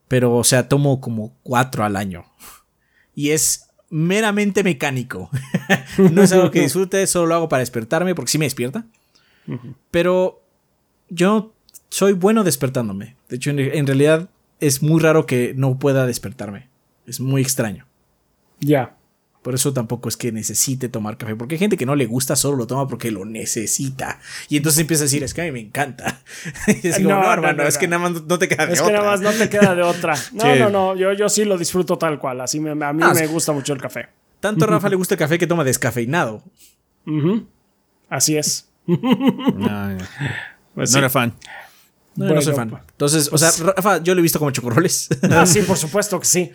Pero, 0.08 0.34
o 0.34 0.44
sea, 0.44 0.68
tomo 0.68 1.00
como 1.00 1.34
cuatro 1.42 1.84
al 1.84 1.96
año. 1.96 2.24
Y 3.14 3.30
es 3.30 3.69
meramente 3.90 4.64
mecánico. 4.64 5.28
no 5.98 6.22
es 6.22 6.32
algo 6.32 6.50
que 6.50 6.62
disfrute, 6.62 7.06
solo 7.06 7.26
lo 7.26 7.34
hago 7.34 7.48
para 7.48 7.60
despertarme, 7.60 8.14
porque 8.14 8.30
sí 8.30 8.38
me 8.38 8.46
despierta. 8.46 8.86
Pero 9.90 10.42
yo 11.08 11.52
soy 11.88 12.12
bueno 12.12 12.44
despertándome. 12.44 13.16
De 13.28 13.36
hecho, 13.36 13.50
en, 13.50 13.86
realidad 13.86 14.30
es 14.60 14.82
muy 14.82 15.00
raro 15.00 15.26
que 15.26 15.54
no 15.56 15.78
pueda 15.78 16.06
despertarme. 16.06 16.68
Es 17.06 17.20
muy 17.20 17.42
extraño. 17.42 17.86
Ya. 18.60 18.96
Por 19.42 19.54
eso 19.54 19.72
tampoco 19.72 20.08
es 20.10 20.18
que 20.18 20.32
necesite 20.32 20.90
tomar 20.90 21.16
café. 21.16 21.34
Porque 21.34 21.54
hay 21.54 21.58
gente 21.58 21.78
que 21.78 21.86
no 21.86 21.94
le 21.96 22.04
gusta, 22.04 22.36
solo 22.36 22.58
lo 22.58 22.66
toma 22.66 22.86
porque 22.86 23.10
lo 23.10 23.24
necesita. 23.24 24.18
Y 24.50 24.58
entonces 24.58 24.80
empieza 24.82 25.04
a 25.04 25.06
decir, 25.06 25.22
es 25.24 25.32
que 25.32 25.40
a 25.40 25.44
mí 25.44 25.50
me 25.52 25.60
encanta. 25.60 26.20
y 26.82 26.86
es 26.88 26.96
como, 26.96 27.08
No, 27.08 27.14
no, 27.20 27.22
no, 27.26 27.32
hermano, 27.32 27.62
no, 27.62 27.68
es 27.68 27.78
que 27.78 27.88
nada 27.88 28.02
más 28.10 28.22
no 28.24 28.38
te 28.38 28.48
queda 28.48 28.66
de 28.66 28.74
Es 28.74 28.80
que 28.80 28.86
otra". 28.88 28.98
nada 28.98 29.10
más 29.12 29.20
no 29.22 29.32
te 29.32 29.48
queda 29.48 29.74
de 29.74 29.82
otra. 29.82 30.14
No, 30.34 30.42
Sí. 30.42 30.58
no, 30.58 30.68
no. 30.68 30.94
Yo, 30.96 31.12
yo 31.14 31.28
sí 31.30 31.44
lo 31.46 31.56
disfruto 31.56 31.96
tal 31.96 32.18
cual. 32.18 32.40
Así 32.42 32.60
me, 32.60 32.70
a 32.72 32.92
mí 32.92 33.02
Ah, 33.02 33.14
me 33.14 33.26
gusta 33.28 33.52
mucho 33.52 33.72
el 33.72 33.80
café. 33.80 34.08
Tanto 34.40 34.64
a 34.64 34.68
Rafa 34.68 34.88
le 34.90 34.96
gusta 34.96 35.14
el 35.14 35.18
café 35.18 35.38
que 35.38 35.46
toma 35.46 35.64
descafeinado. 35.64 36.42
Así 38.08 38.36
es. 38.36 38.68
No. 38.86 39.96
Pues 40.74 40.90
No 40.90 40.94
sí. 40.94 40.98
era 40.98 41.08
fan. 41.10 41.34
No, 42.16 42.26
Bueno, 42.26 42.34
no 42.34 42.42
soy 42.42 42.54
fan. 42.54 42.72
Entonces, 42.90 43.30
o 43.32 43.38
sea, 43.38 43.50
Rafa, 43.74 44.02
yo 44.02 44.14
lo 44.14 44.18
he 44.20 44.22
visto 44.22 44.38
como 44.38 44.50
chocorroles. 44.50 45.08
Ah, 45.30 45.46
sí, 45.46 45.62
por 45.62 45.76
supuesto 45.78 46.18
que 46.20 46.26
sí. 46.26 46.52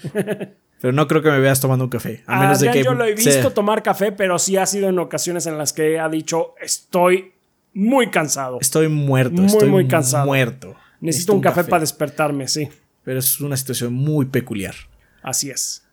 Pero 0.82 0.94
no 0.94 1.08
creo 1.08 1.22
que 1.22 1.30
me 1.32 1.40
veas 1.40 1.60
tomando 1.60 1.86
un 1.86 1.90
café. 1.90 2.24
A 2.28 2.40
menos 2.40 2.60
de 2.60 2.72
que. 2.72 2.84
yo 2.84 2.94
lo 2.94 3.06
he 3.06 3.14
visto 3.14 3.32
sea- 3.32 3.54
tomar 3.54 3.82
café, 3.84 4.12
pero 4.12 4.38
sí 4.40 4.58
ha 4.58 4.66
sido 4.66 4.90
en 4.90 5.00
ocasiones 5.00 5.46
en 5.48 5.58
las 5.58 5.74
que 5.74 6.00
ha 6.00 6.10
dicho 6.10 6.56
estoy 6.62 7.34
muy 7.74 8.10
cansado. 8.10 8.58
Estoy 8.62 8.88
muerto. 8.88 9.36
Muy, 9.36 9.46
estoy 9.46 9.70
muy 9.70 9.88
cansado. 9.88 10.26
Muerto. 10.26 10.76
Necesito 11.02 11.34
un 11.34 11.42
café, 11.42 11.64
para 11.66 11.82
despertarme, 11.82 12.48
sí. 12.48 12.70
Pero 13.04 13.20
es 13.20 13.40
una 13.42 13.58
situación 13.58 13.94
muy 13.94 14.26
peculiar. 14.26 14.76
Así 15.22 15.50
es. 15.50 15.85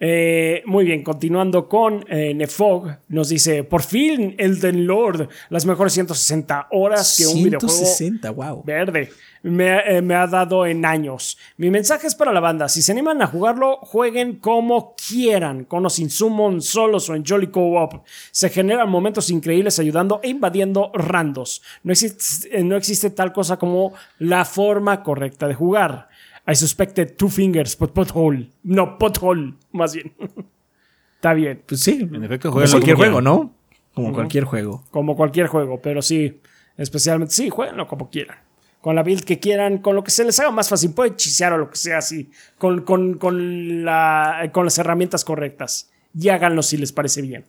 Eh, 0.00 0.62
muy 0.66 0.84
bien, 0.84 1.02
continuando 1.02 1.68
con 1.68 2.04
eh, 2.08 2.32
Nefog, 2.32 2.98
nos 3.08 3.30
dice: 3.30 3.64
Por 3.64 3.82
fin, 3.82 4.36
Elden 4.38 4.86
Lord, 4.86 5.28
las 5.50 5.66
mejores 5.66 5.92
160 5.94 6.68
horas 6.70 7.16
que 7.16 7.26
un 7.26 7.42
videojuego 7.42 7.74
160, 7.74 8.30
wow. 8.30 8.62
verde 8.64 9.10
me, 9.42 9.78
eh, 9.78 10.02
me 10.02 10.14
ha 10.14 10.26
dado 10.26 10.66
en 10.66 10.84
años. 10.84 11.36
Mi 11.56 11.70
mensaje 11.70 12.06
es 12.06 12.14
para 12.14 12.32
la 12.32 12.38
banda: 12.38 12.68
si 12.68 12.80
se 12.80 12.92
animan 12.92 13.22
a 13.22 13.26
jugarlo, 13.26 13.78
jueguen 13.78 14.36
como 14.36 14.94
quieran, 14.94 15.64
con 15.64 15.84
o 15.84 15.90
sin 15.90 16.10
summon, 16.10 16.62
solos 16.62 17.08
o 17.10 17.16
en 17.16 17.24
Jolly 17.24 17.48
Co-op. 17.48 18.04
Se 18.30 18.50
generan 18.50 18.88
momentos 18.88 19.30
increíbles 19.30 19.80
ayudando 19.80 20.20
e 20.22 20.28
invadiendo 20.28 20.92
randos. 20.94 21.62
No 21.82 21.92
existe, 21.92 22.62
no 22.62 22.76
existe 22.76 23.10
tal 23.10 23.32
cosa 23.32 23.56
como 23.56 23.94
la 24.18 24.44
forma 24.44 25.02
correcta 25.02 25.48
de 25.48 25.54
jugar. 25.54 26.08
I 26.50 26.54
suspected 26.54 27.16
two 27.16 27.28
fingers, 27.28 27.76
but 27.76 27.92
pothole. 27.92 28.50
No, 28.62 28.96
pothole, 28.96 29.54
más 29.70 29.94
bien. 29.94 30.14
Está 31.16 31.34
bien, 31.34 31.62
Pues 31.66 31.80
sí. 31.80 32.08
En 32.10 32.24
efecto, 32.24 32.50
jueguenlo 32.50 32.72
cualquier 32.76 32.94
como 32.96 33.04
juego, 33.04 33.18
quieran. 33.18 33.24
¿no? 33.24 33.54
Como 33.92 34.12
cualquier 34.12 34.44
juego. 34.44 34.84
como 34.90 35.16
cualquier 35.16 35.46
juego, 35.48 35.82
pero 35.82 36.00
sí, 36.00 36.40
especialmente, 36.76 37.34
sí, 37.34 37.50
jueguenlo 37.50 37.86
como 37.88 38.08
quieran. 38.08 38.38
Con 38.80 38.94
la 38.94 39.02
build 39.02 39.24
que 39.24 39.40
quieran, 39.40 39.78
con 39.78 39.96
lo 39.96 40.04
que 40.04 40.12
se 40.12 40.24
les 40.24 40.38
haga 40.38 40.52
más 40.52 40.68
fácil. 40.68 40.94
Pueden 40.94 41.16
chisear 41.16 41.52
o 41.52 41.58
lo 41.58 41.68
que 41.68 41.76
sea 41.76 41.98
así, 41.98 42.30
con, 42.56 42.82
con, 42.82 43.14
con, 43.14 43.84
la, 43.84 44.48
con 44.52 44.64
las 44.64 44.78
herramientas 44.78 45.24
correctas. 45.24 45.90
Y 46.18 46.28
háganlo 46.28 46.62
si 46.62 46.76
les 46.76 46.92
parece 46.92 47.20
bien. 47.20 47.44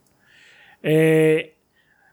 Eh, 0.82 1.59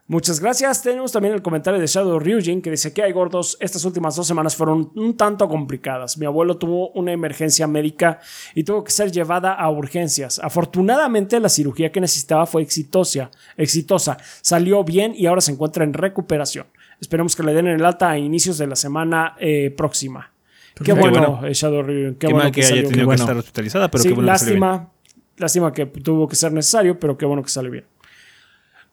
muchas 0.07 0.39
gracias. 0.39 0.81
Tenemos 0.81 1.11
también 1.11 1.33
el 1.33 1.41
comentario 1.41 1.79
de 1.79 1.87
Shadow 1.87 2.19
Ryujin 2.19 2.61
que 2.61 2.71
dice 2.71 2.93
que 2.93 3.03
hay 3.03 3.11
gordos. 3.11 3.57
Estas 3.59 3.83
últimas 3.85 4.15
dos 4.15 4.25
semanas 4.27 4.55
fueron 4.55 4.91
un 4.95 5.15
tanto 5.17 5.47
complicadas. 5.47 6.17
Mi 6.17 6.25
abuelo 6.25 6.57
tuvo 6.57 6.89
una 6.91 7.11
emergencia 7.11 7.67
médica 7.67 8.19
y 8.55 8.63
tuvo 8.63 8.83
que 8.83 8.91
ser 8.91 9.11
llevada 9.11 9.53
a 9.53 9.69
urgencias. 9.69 10.39
Afortunadamente, 10.43 11.39
la 11.39 11.49
cirugía 11.49 11.91
que 11.91 11.99
necesitaba 12.01 12.45
fue 12.45 12.61
exitosa. 12.61 13.31
exitosa. 13.57 14.17
Salió 14.41 14.83
bien 14.83 15.13
y 15.15 15.25
ahora 15.25 15.41
se 15.41 15.51
encuentra 15.51 15.83
en 15.83 15.93
recuperación. 15.93 16.67
Esperemos 16.99 17.35
que 17.35 17.43
le 17.43 17.53
den 17.53 17.67
el 17.67 17.85
alta 17.85 18.09
a 18.11 18.17
inicios 18.17 18.57
de 18.57 18.67
la 18.67 18.75
semana 18.75 19.35
eh, 19.39 19.73
próxima. 19.75 20.31
Qué 20.75 20.93
Perfecto. 20.93 21.09
bueno, 21.19 21.37
Bueno. 21.41 21.53
Shadow 21.53 21.81
Ryujin. 21.83 22.15
Qué, 22.15 22.27
Qué 22.27 22.33
bueno 22.33 22.43
mal 22.45 22.51
que 22.51 22.61
haya 22.61 22.69
salió 22.69 22.87
tenido 22.89 23.05
bueno. 23.05 23.17
que 23.17 23.23
estar 23.23 23.37
hospitalizada, 23.37 23.91
pero 23.91 24.03
sí, 24.03 24.09
qué 24.09 24.15
bueno 24.15 24.31
que 24.31 24.37
salió 24.39 24.53
bien. 24.53 24.61
lástima, 24.61 24.91
lástima 25.37 25.73
que 25.73 25.85
tuvo 25.87 26.27
que 26.27 26.35
ser 26.35 26.51
necesario, 26.51 26.99
pero 26.99 27.17
qué 27.17 27.25
bueno 27.25 27.41
que 27.43 27.49
salió 27.49 27.71
bien. 27.71 27.85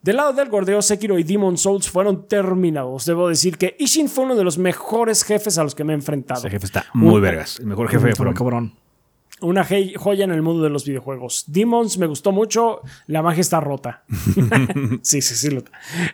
Del 0.05 0.17
lado 0.17 0.35
del 0.35 0.51
gordeo, 0.51 0.83
Sekiro 0.83 1.19
y 1.19 1.23
Demon 1.23 1.57
Souls 1.57 1.89
fueron 1.89 2.29
terminados. 2.29 3.07
Debo 3.07 3.27
decir 3.27 3.57
que 3.57 3.75
Ishin 3.79 4.11
fue 4.11 4.25
uno 4.27 4.35
de 4.37 4.45
los 4.45 4.59
mejores 4.59 5.25
jefes 5.25 5.57
a 5.57 5.63
los 5.65 5.75
que 5.75 5.83
me 5.83 5.95
he 5.95 5.97
enfrentado. 5.97 6.41
Ese 6.41 6.51
jefe 6.51 6.67
está 6.67 6.85
muy 6.93 7.23
vergas. 7.23 7.59
El 7.59 7.67
mejor 7.67 7.89
jefe 7.89 8.09
de 8.09 8.15
From. 8.15 8.35
cabrón. 8.35 8.75
Una 9.41 9.67
joya 9.97 10.25
en 10.25 10.31
el 10.31 10.43
mundo 10.43 10.63
de 10.63 10.69
los 10.69 10.85
videojuegos. 10.85 11.45
Demons 11.49 11.97
me 11.97 12.07
gustó 12.07 12.33
mucho. 12.33 12.83
La 13.07 13.23
magia 13.23 13.41
está 13.41 13.61
rota. 13.61 14.05
sí, 15.03 15.23
sí, 15.23 15.35
sí. 15.35 15.51
lo- 15.51 15.65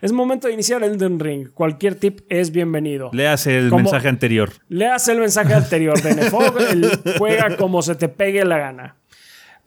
Es 0.00 0.12
momento 0.12 0.46
de 0.46 0.54
iniciar 0.54 0.84
Elden 0.84 1.18
Ring. 1.18 1.48
Cualquier 1.52 1.96
tip 1.96 2.20
es 2.28 2.52
bienvenido. 2.52 3.10
Leas 3.12 3.46
el 3.48 3.70
Como- 3.70 3.82
mensaje 3.82 4.08
anterior. 4.08 4.50
Leas 4.68 5.08
el 5.08 5.18
mensaje 5.18 5.52
anterior 5.52 6.00
de 6.00 6.14
Nefog. 6.14 6.58
el 6.70 6.90
juega 7.18 7.56
como 7.56 7.82
se 7.82 7.96
te 7.96 8.08
pegue 8.08 8.44
la 8.44 8.58
gana. 8.58 8.96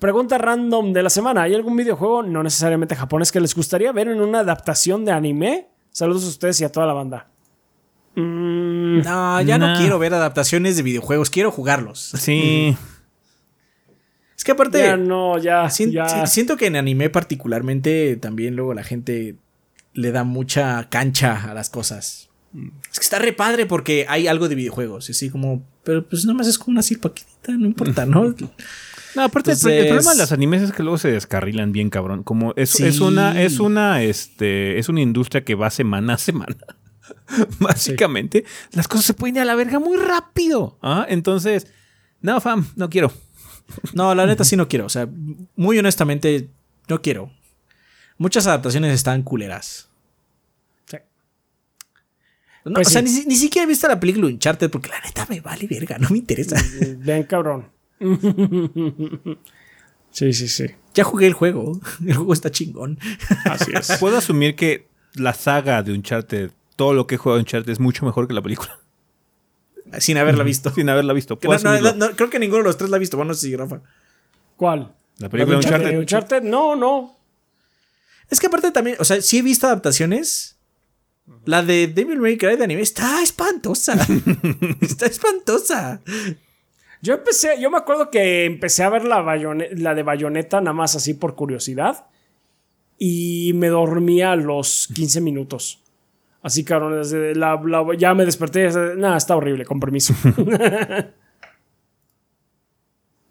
Pregunta 0.03 0.37
random 0.37 0.91
de 0.91 1.01
la 1.01 1.09
semana. 1.09 1.43
¿Hay 1.43 1.55
algún 1.55 1.77
videojuego, 1.77 2.23
no 2.23 2.43
necesariamente 2.43 2.93
japonés, 2.93 3.31
que 3.31 3.39
les 3.39 3.55
gustaría 3.55 3.89
ver 3.93 4.09
en 4.09 4.19
una 4.19 4.39
adaptación 4.39 5.05
de 5.05 5.13
anime? 5.13 5.69
Saludos 5.91 6.25
a 6.25 6.27
ustedes 6.27 6.59
y 6.59 6.65
a 6.65 6.69
toda 6.73 6.85
la 6.85 6.91
banda. 6.91 7.29
Mm, 8.15 8.99
No, 9.01 9.41
ya 9.43 9.57
no 9.57 9.77
quiero 9.77 9.99
ver 9.99 10.13
adaptaciones 10.13 10.75
de 10.75 10.83
videojuegos, 10.83 11.29
quiero 11.29 11.51
jugarlos. 11.51 12.01
Sí. 12.17 12.75
Es 14.37 14.43
que 14.43 14.51
aparte, 14.51 14.79
ya 14.79 14.97
no, 14.97 15.37
ya, 15.37 15.69
sien- 15.69 15.91
ya. 15.93 16.05
si- 16.27 16.33
siento 16.33 16.57
que 16.57 16.65
en 16.65 16.75
anime 16.75 17.09
particularmente 17.09 18.17
también 18.17 18.57
luego 18.57 18.73
la 18.73 18.83
gente 18.83 19.37
le 19.93 20.11
da 20.11 20.25
mucha 20.25 20.89
cancha 20.89 21.49
a 21.49 21.53
las 21.53 21.69
cosas. 21.69 22.29
Es 22.91 22.99
que 22.99 23.03
está 23.05 23.19
re 23.19 23.31
padre 23.31 23.67
porque 23.67 24.05
hay 24.09 24.27
algo 24.27 24.49
de 24.49 24.55
videojuegos, 24.55 25.07
y 25.07 25.13
así 25.13 25.29
como, 25.29 25.63
pero 25.85 26.05
pues 26.09 26.25
nada 26.25 26.37
más 26.39 26.47
es 26.47 26.59
como 26.59 26.73
una 26.73 26.81
silpaquita, 26.81 27.53
no 27.53 27.65
importa, 27.67 28.05
¿no? 28.05 28.35
No, 29.15 29.23
aparte 29.23 29.51
el 29.51 29.57
problema 29.59 30.11
de 30.13 30.17
las 30.17 30.31
animes 30.31 30.61
es 30.61 30.71
que 30.71 30.81
luego 30.83 30.97
se 30.97 31.11
descarrilan 31.11 31.71
bien, 31.71 31.89
cabrón. 31.89 32.23
Como 32.23 32.53
es, 32.55 32.71
Sí. 32.71 32.85
es 32.85 32.99
una, 32.99 33.41
es 33.41 33.59
una, 33.59 34.01
este, 34.01 34.79
es 34.79 34.89
una 34.89 35.01
industria 35.01 35.43
que 35.43 35.55
va 35.55 35.69
semana 35.69 36.15
a 36.15 36.17
semana. 36.17 36.55
Básicamente, 37.59 38.45
las 38.71 38.87
cosas 38.87 39.05
se 39.05 39.13
pueden 39.13 39.35
ir 39.35 39.41
a 39.41 39.45
la 39.45 39.55
verga 39.55 39.79
muy 39.79 39.97
rápido. 39.97 40.77
¿ah? 40.81 41.05
Entonces, 41.09 41.67
no, 42.21 42.39
fam, 42.41 42.67
no 42.75 42.89
quiero. 42.89 43.11
No, 43.93 44.13
la 44.13 44.25
neta 44.25 44.43
sí 44.43 44.57
no 44.57 44.67
quiero, 44.67 44.85
o 44.85 44.89
sea, 44.89 45.07
muy 45.55 45.79
honestamente 45.79 46.49
no 46.89 47.01
quiero. 47.01 47.31
Muchas 48.17 48.45
adaptaciones 48.45 48.93
están 48.93 49.23
culeras. 49.23 49.87
Sí. 50.85 50.97
No, 52.65 52.73
Pues 52.73 52.87
o 52.87 52.91
sea, 52.91 53.01
sí. 53.07 53.21
ni, 53.21 53.25
ni 53.25 53.35
siquiera 53.35 53.63
he 53.63 53.67
visto 53.67 53.87
la 53.87 53.99
película 53.99 54.27
Uncharted 54.27 54.69
porque 54.69 54.89
la 54.89 54.99
neta 54.99 55.25
me 55.29 55.39
vale 55.39 55.65
verga, 55.67 55.97
no 55.97 56.09
me 56.09 56.17
interesa. 56.17 56.57
Ven, 56.99 57.23
cabrón. 57.23 57.71
sí, 60.11 60.33
sí, 60.33 60.47
sí. 60.47 60.65
Ya 60.93 61.03
jugué 61.03 61.27
el 61.27 61.33
juego, 61.33 61.79
el 62.05 62.15
juego 62.15 62.33
está 62.33 62.51
chingón. 62.51 62.99
Así 63.45 63.71
es. 63.73 63.97
Puedo 63.99 64.17
asumir 64.17 64.55
que 64.55 64.87
la 65.13 65.33
saga 65.33 65.83
de 65.83 65.91
Uncharted, 65.91 66.51
todo 66.75 66.93
lo 66.93 67.07
que 67.07 67.15
he 67.15 67.17
jugado 67.17 67.37
de 67.37 67.41
Uncharted 67.41 67.71
es 67.71 67.79
mucho 67.79 68.05
mejor 68.05 68.27
que 68.27 68.33
la 68.33 68.41
película. 68.41 68.79
Sin 69.99 70.17
haberla 70.17 70.43
visto. 70.43 70.71
Sin 70.73 70.89
haberla 70.89 71.13
visto. 71.13 71.37
Que 71.37 71.47
no, 71.47 71.57
no, 71.57 71.93
no, 71.93 72.11
creo 72.11 72.29
que 72.29 72.39
ninguno 72.39 72.63
de 72.63 72.69
los 72.69 72.77
tres 72.77 72.89
la 72.89 72.97
ha 72.97 72.99
visto. 72.99 73.17
Bueno, 73.17 73.33
sí, 73.33 73.55
Rafa. 73.55 73.81
¿Cuál? 74.55 74.93
La 75.19 75.29
película 75.29 75.57
de 75.57 75.61
¿La 75.61 75.67
Uncharted. 75.67 75.99
Uncharted? 75.99 76.43
No, 76.43 76.75
no. 76.75 77.15
Es 78.29 78.39
que 78.39 78.47
aparte 78.47 78.71
también, 78.71 78.97
o 78.99 79.05
sea, 79.05 79.21
sí 79.21 79.39
he 79.39 79.41
visto 79.41 79.67
adaptaciones. 79.67 80.57
La 81.45 81.63
de 81.63 81.87
Devil 81.87 82.19
May 82.19 82.37
Cry 82.37 82.57
de 82.57 82.63
anime 82.63 82.81
está 82.81 83.21
espantosa. 83.21 83.95
está 84.81 85.05
espantosa. 85.05 86.01
Yo 87.03 87.13
empecé, 87.15 87.59
yo 87.61 87.69
me 87.69 87.77
acuerdo 87.77 88.09
que 88.09 88.45
empecé 88.45 88.81
a 88.83 88.89
ver 88.89 89.03
la, 89.03 89.21
Bayone- 89.21 89.71
la 89.75 89.93
de 89.93 90.03
Bayonetta 90.03 90.61
nada 90.61 90.73
más 90.73 90.95
así 90.95 91.13
por 91.13 91.35
curiosidad. 91.35 92.05
Y 92.97 93.51
me 93.55 93.67
dormía 93.67 94.31
a 94.31 94.35
los 94.37 94.87
15 94.95 95.19
minutos. 95.19 95.81
Así, 96.41 96.63
cabrón, 96.63 96.93
desde 96.97 97.35
la, 97.35 97.61
la- 97.65 97.85
ya 97.97 98.13
me 98.13 98.25
desperté. 98.25 98.69
Nada, 98.95 99.17
está 99.17 99.35
horrible, 99.35 99.65
con 99.65 99.79
permiso. 99.81 100.13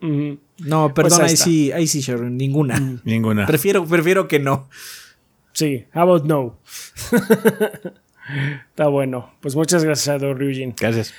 No, 0.00 0.92
perdón, 0.92 0.94
Pues 0.94 1.12
ahí 1.20 1.30
ahí, 1.30 1.36
sí, 1.36 1.72
ahí 1.72 1.86
sí, 1.86 2.00
Sharon, 2.00 2.36
ninguna. 2.36 2.98
Ninguna. 3.04 3.46
Prefiero, 3.46 3.84
prefiero 3.86 4.26
que 4.26 4.40
no. 4.40 4.68
Sí, 5.52 5.84
how 5.94 6.02
about 6.02 6.24
no? 6.24 6.58
está 8.70 8.88
bueno. 8.88 9.32
Pues 9.40 9.54
muchas 9.54 9.84
gracias, 9.84 10.20
Ryujin. 10.20 10.74
Gracias. 10.78 11.14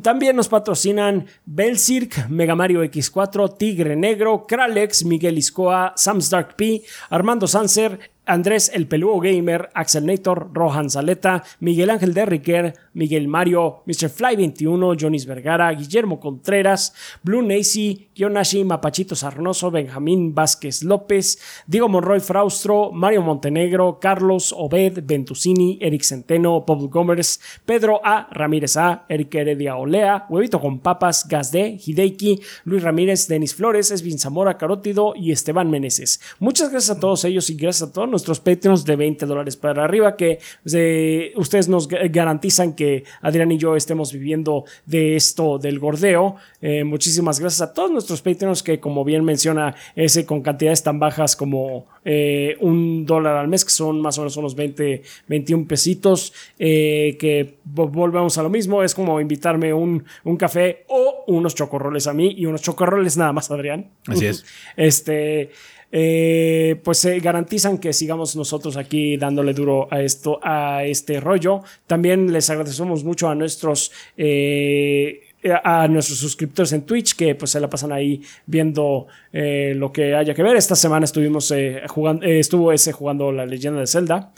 Tam- 0.00 0.12
también 0.12 0.36
nos 0.36 0.48
patrocinan 0.48 1.26
Belcirc, 1.46 2.28
Mega 2.28 2.54
Mario 2.54 2.82
X4, 2.84 3.56
Tigre 3.58 3.96
Negro, 3.96 4.46
Kralex, 4.46 5.04
Miguel 5.04 5.36
Iscoa, 5.38 5.92
Sam's 5.96 6.30
Dark 6.30 6.54
P, 6.54 6.82
Armando 7.10 7.46
Sanser, 7.46 7.98
Andrés 8.24 8.70
El 8.72 8.86
Peludo 8.86 9.18
Gamer, 9.18 9.70
Axel 9.74 10.06
Nator, 10.06 10.50
Rohan 10.52 10.90
Zaleta, 10.90 11.42
Miguel 11.58 11.90
Ángel 11.90 12.14
Derriquer, 12.14 12.74
Miguel 12.94 13.26
Mario, 13.26 13.82
Mr. 13.86 14.08
Fly 14.08 14.36
21, 14.36 14.94
Jonis 14.98 15.26
Vergara, 15.26 15.72
Guillermo 15.72 16.20
Contreras, 16.20 16.94
Blue 17.24 17.42
Nacy, 17.42 18.10
Yonashi, 18.14 18.62
Mapachito 18.62 19.16
Sarnoso, 19.16 19.72
Benjamín 19.72 20.36
Vázquez 20.36 20.84
López, 20.84 21.38
Diego 21.66 21.88
Monroy 21.88 22.20
Fraustro, 22.20 22.92
Mario 22.92 23.22
Montenegro, 23.22 23.98
Carlos 24.00 24.54
Obed, 24.56 25.02
Ventusini, 25.04 25.78
Eric 25.80 26.02
Centeno, 26.04 26.64
Paul 26.64 26.88
Gomers, 26.88 27.40
Pedro 27.66 28.00
A. 28.04 28.28
Ramírez 28.30 28.76
A, 28.76 29.04
Eric 29.08 29.34
Heredia 29.34 29.76
Olea, 29.76 30.26
Huevito 30.28 30.60
con 30.60 30.78
Papas, 30.78 31.26
Gazde, 31.26 31.76
Hideiki, 31.84 32.40
Luis 32.64 32.84
Ramírez, 32.84 33.26
Denis 33.26 33.54
Flores, 33.54 33.90
Esvin 33.90 34.20
Zamora 34.20 34.58
Carótido 34.58 35.14
y 35.16 35.32
Esteban 35.32 35.70
Meneses. 35.70 36.20
Muchas 36.38 36.70
gracias 36.70 36.96
a 36.96 37.00
todos 37.00 37.24
ellos 37.24 37.50
y 37.50 37.56
gracias 37.56 37.88
a 37.88 37.92
todos 37.92 38.11
nuestros 38.12 38.38
Patreons 38.38 38.84
de 38.84 38.94
20 38.94 39.26
dólares 39.26 39.56
para 39.56 39.84
arriba 39.84 40.16
que 40.16 40.38
eh, 40.72 41.32
ustedes 41.34 41.68
nos 41.68 41.88
garantizan 41.88 42.74
que 42.74 43.02
Adrián 43.20 43.50
y 43.50 43.58
yo 43.58 43.74
estemos 43.74 44.12
viviendo 44.12 44.64
de 44.86 45.16
esto 45.16 45.58
del 45.58 45.80
gordeo. 45.80 46.36
Eh, 46.60 46.84
muchísimas 46.84 47.40
gracias 47.40 47.62
a 47.62 47.74
todos 47.74 47.90
nuestros 47.90 48.22
Patreons 48.22 48.62
que 48.62 48.78
como 48.78 49.04
bien 49.04 49.24
menciona 49.24 49.74
ese 49.96 50.24
con 50.24 50.42
cantidades 50.42 50.84
tan 50.84 51.00
bajas 51.00 51.34
como 51.34 51.86
eh, 52.04 52.56
un 52.60 53.04
dólar 53.04 53.36
al 53.36 53.48
mes 53.48 53.64
que 53.64 53.72
son 53.72 54.00
más 54.00 54.18
o 54.18 54.20
menos 54.20 54.36
unos 54.36 54.54
20, 54.54 55.02
21 55.26 55.66
pesitos 55.66 56.32
que 56.58 57.56
volvemos 57.64 58.38
a 58.38 58.42
lo 58.42 58.50
mismo. 58.50 58.82
Es 58.82 58.94
como 58.94 59.20
invitarme 59.20 59.72
un, 59.72 60.04
un 60.22 60.36
café 60.36 60.84
o 60.88 61.24
unos 61.26 61.54
chocorroles 61.54 62.06
a 62.06 62.12
mí 62.12 62.34
y 62.36 62.46
unos 62.46 62.62
chocorroles 62.62 63.16
nada 63.16 63.32
más 63.32 63.50
Adrián. 63.50 63.90
Así 64.06 64.26
es. 64.26 64.44
Este 64.76 65.50
eh, 65.94 66.80
pues 66.82 66.98
se 66.98 67.20
garantizan 67.20 67.76
que 67.76 67.92
sigamos 67.92 68.34
nosotros 68.34 68.78
aquí 68.78 69.18
dándole 69.18 69.52
duro 69.52 69.88
a 69.90 70.00
esto, 70.00 70.40
a 70.42 70.84
este 70.84 71.20
rollo. 71.20 71.60
También 71.86 72.32
les 72.32 72.48
agradecemos 72.48 73.04
mucho 73.04 73.28
a 73.28 73.34
nuestros 73.34 73.92
eh, 74.16 75.20
a 75.64 75.88
nuestros 75.88 76.18
suscriptores 76.18 76.72
en 76.72 76.82
Twitch 76.82 77.14
que 77.14 77.34
pues 77.34 77.50
se 77.50 77.60
la 77.60 77.68
pasan 77.68 77.92
ahí 77.92 78.22
viendo 78.46 79.08
eh, 79.32 79.74
lo 79.76 79.92
que 79.92 80.14
haya 80.14 80.32
que 80.34 80.42
ver. 80.42 80.56
Esta 80.56 80.76
semana 80.76 81.04
estuvimos 81.04 81.52
jugando, 81.88 82.24
estuvo 82.24 82.72
ese 82.72 82.92
jugando 82.92 83.30
la 83.30 83.44
leyenda 83.44 83.80
de 83.80 83.86
Zelda. 83.86 84.32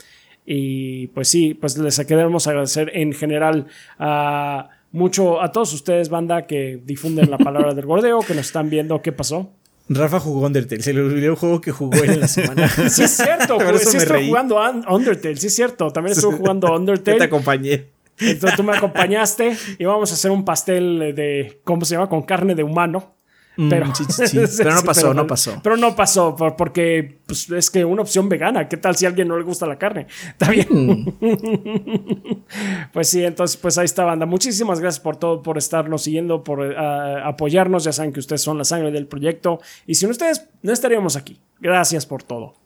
Y 0.45 1.07
pues 1.07 1.29
sí, 1.29 1.53
pues 1.53 1.77
les 1.77 1.97
queremos 2.05 2.47
agradecer 2.47 2.91
en 2.93 3.13
general 3.13 3.67
a 3.97 4.69
mucho 4.91 5.41
a 5.41 5.51
todos 5.51 5.73
ustedes, 5.73 6.09
banda, 6.09 6.47
que 6.47 6.79
difunden 6.83 7.31
la 7.31 7.37
palabra 7.37 7.73
del 7.73 7.85
gordeo, 7.87 8.19
que 8.19 8.33
nos 8.33 8.47
están 8.47 8.69
viendo 8.69 9.01
qué 9.01 9.11
pasó. 9.11 9.51
Rafa 9.87 10.19
jugó 10.19 10.45
Undertale, 10.47 10.81
se 10.81 10.93
le 10.93 11.01
olvidó 11.01 11.31
el 11.31 11.35
juego 11.35 11.61
que 11.61 11.71
jugó 11.71 12.03
en 12.03 12.19
la 12.19 12.27
semana. 12.27 12.67
sí, 12.89 13.03
es 13.03 13.11
cierto, 13.11 13.55
güey. 13.55 13.77
Sí, 13.77 13.97
estuvo 13.97 14.19
jugando 14.25 14.59
Undertale, 14.89 15.37
sí, 15.37 15.47
es 15.47 15.55
cierto. 15.55 15.91
También 15.91 16.15
estuvo 16.15 16.31
jugando 16.37 16.73
Undertale. 16.75 17.17
Yo 17.17 17.19
te 17.19 17.25
acompañé. 17.25 17.85
Entonces 18.17 18.55
tú 18.55 18.63
me 18.63 18.75
acompañaste 18.75 19.57
y 19.77 19.85
vamos 19.85 20.09
a 20.11 20.13
hacer 20.15 20.31
un 20.31 20.45
pastel 20.45 21.13
de, 21.15 21.59
¿cómo 21.63 21.85
se 21.85 21.95
llama? 21.95 22.09
Con 22.09 22.23
carne 22.23 22.55
de 22.55 22.63
humano. 22.63 23.15
Mm, 23.57 23.69
pero, 23.69 23.87
pero 24.57 24.73
no 24.73 24.83
pasó, 24.83 25.13
no 25.13 25.27
pasó. 25.27 25.59
Pero 25.63 25.77
no 25.77 25.95
pasó, 25.95 26.35
porque 26.35 27.19
pues, 27.25 27.49
es 27.49 27.69
que 27.69 27.85
una 27.85 28.01
opción 28.01 28.29
vegana. 28.29 28.67
¿Qué 28.67 28.77
tal 28.77 28.95
si 28.95 29.05
a 29.05 29.09
alguien 29.09 29.27
no 29.27 29.37
le 29.37 29.43
gusta 29.43 29.65
la 29.65 29.77
carne? 29.77 30.07
Está 30.27 30.49
bien. 30.49 30.67
Mm. 30.69 32.43
pues 32.93 33.09
sí, 33.09 33.23
entonces, 33.23 33.57
pues 33.57 33.77
ahí 33.77 33.85
está, 33.85 34.03
banda. 34.03 34.25
Muchísimas 34.25 34.79
gracias 34.79 34.99
por 34.99 35.17
todo, 35.17 35.41
por 35.41 35.57
estarnos 35.57 36.03
siguiendo, 36.03 36.43
por 36.43 36.65
eh, 36.65 36.75
apoyarnos. 37.23 37.83
Ya 37.83 37.91
saben 37.91 38.11
que 38.11 38.19
ustedes 38.19 38.41
son 38.41 38.57
la 38.57 38.63
sangre 38.63 38.91
del 38.91 39.07
proyecto. 39.07 39.59
Y 39.87 39.95
sin 39.95 40.09
ustedes, 40.09 40.47
no 40.61 40.73
estaríamos 40.73 41.15
aquí. 41.15 41.39
Gracias 41.59 42.05
por 42.05 42.23
todo. 42.23 42.64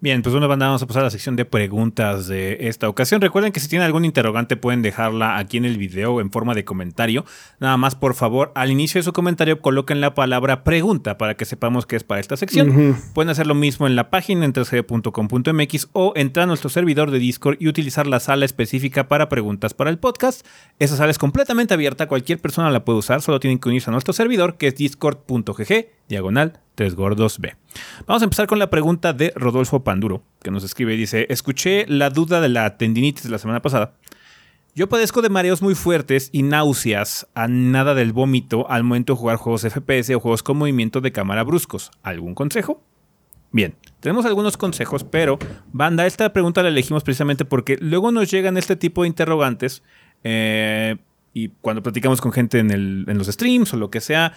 Bien, 0.00 0.22
pues 0.22 0.32
una 0.32 0.46
banda 0.46 0.66
vamos 0.66 0.80
a 0.80 0.86
pasar 0.86 1.00
a 1.00 1.06
la 1.06 1.10
sección 1.10 1.34
de 1.34 1.44
preguntas 1.44 2.28
de 2.28 2.68
esta 2.68 2.88
ocasión. 2.88 3.20
Recuerden 3.20 3.50
que 3.50 3.58
si 3.58 3.66
tienen 3.66 3.84
algún 3.84 4.04
interrogante 4.04 4.56
pueden 4.56 4.80
dejarla 4.80 5.38
aquí 5.38 5.56
en 5.56 5.64
el 5.64 5.76
video 5.76 6.20
en 6.20 6.30
forma 6.30 6.54
de 6.54 6.64
comentario. 6.64 7.24
Nada 7.58 7.76
más, 7.78 7.96
por 7.96 8.14
favor, 8.14 8.52
al 8.54 8.70
inicio 8.70 9.00
de 9.00 9.02
su 9.02 9.12
comentario 9.12 9.60
coloquen 9.60 10.00
la 10.00 10.14
palabra 10.14 10.62
pregunta 10.62 11.18
para 11.18 11.36
que 11.36 11.44
sepamos 11.44 11.84
que 11.84 11.96
es 11.96 12.04
para 12.04 12.20
esta 12.20 12.36
sección. 12.36 12.96
Pueden 13.12 13.30
hacer 13.30 13.48
lo 13.48 13.56
mismo 13.56 13.88
en 13.88 13.96
la 13.96 14.08
página 14.08 14.44
en 14.44 14.52
3g.com.mx 14.52 15.88
o 15.94 16.12
entrar 16.14 16.44
a 16.44 16.46
nuestro 16.46 16.70
servidor 16.70 17.10
de 17.10 17.18
Discord 17.18 17.56
y 17.58 17.66
utilizar 17.66 18.06
la 18.06 18.20
sala 18.20 18.44
específica 18.44 19.08
para 19.08 19.28
preguntas 19.28 19.74
para 19.74 19.90
el 19.90 19.98
podcast. 19.98 20.46
Esa 20.78 20.96
sala 20.96 21.10
es 21.10 21.18
completamente 21.18 21.74
abierta, 21.74 22.06
cualquier 22.06 22.38
persona 22.38 22.70
la 22.70 22.84
puede 22.84 23.00
usar, 23.00 23.20
solo 23.20 23.40
tienen 23.40 23.58
que 23.58 23.68
unirse 23.68 23.90
a 23.90 23.92
nuestro 23.92 24.12
servidor 24.12 24.58
que 24.58 24.68
es 24.68 24.76
discord.gg 24.76 25.88
diagonal 26.08 26.60
Tres 26.78 26.94
Gordos 26.94 27.40
B. 27.40 27.56
Vamos 28.06 28.22
a 28.22 28.24
empezar 28.24 28.46
con 28.46 28.60
la 28.60 28.70
pregunta 28.70 29.12
de 29.12 29.32
Rodolfo 29.34 29.82
Panduro, 29.82 30.22
que 30.40 30.52
nos 30.52 30.62
escribe 30.62 30.94
y 30.94 30.96
dice, 30.96 31.26
escuché 31.28 31.84
la 31.88 32.08
duda 32.08 32.40
de 32.40 32.48
la 32.48 32.76
tendinitis 32.76 33.28
la 33.28 33.38
semana 33.38 33.60
pasada. 33.60 33.94
Yo 34.76 34.88
padezco 34.88 35.20
de 35.20 35.28
mareos 35.28 35.60
muy 35.60 35.74
fuertes 35.74 36.30
y 36.30 36.44
náuseas 36.44 37.26
a 37.34 37.48
nada 37.48 37.96
del 37.96 38.12
vómito 38.12 38.70
al 38.70 38.84
momento 38.84 39.14
de 39.14 39.18
jugar 39.18 39.38
juegos 39.38 39.62
FPS 39.62 40.14
o 40.14 40.20
juegos 40.20 40.44
con 40.44 40.56
movimiento 40.56 41.00
de 41.00 41.10
cámara 41.10 41.42
bruscos. 41.42 41.90
¿Algún 42.04 42.36
consejo? 42.36 42.80
Bien, 43.50 43.74
tenemos 43.98 44.24
algunos 44.24 44.56
consejos, 44.56 45.02
pero 45.02 45.40
banda, 45.72 46.06
esta 46.06 46.32
pregunta 46.32 46.62
la 46.62 46.68
elegimos 46.68 47.02
precisamente 47.02 47.44
porque 47.44 47.76
luego 47.80 48.12
nos 48.12 48.30
llegan 48.30 48.56
este 48.56 48.76
tipo 48.76 49.02
de 49.02 49.08
interrogantes 49.08 49.82
eh, 50.22 50.96
y 51.34 51.48
cuando 51.60 51.82
platicamos 51.82 52.20
con 52.20 52.30
gente 52.30 52.60
en, 52.60 52.70
en 52.70 53.18
los 53.18 53.26
streams 53.26 53.74
o 53.74 53.78
lo 53.78 53.90
que 53.90 54.00
sea, 54.00 54.34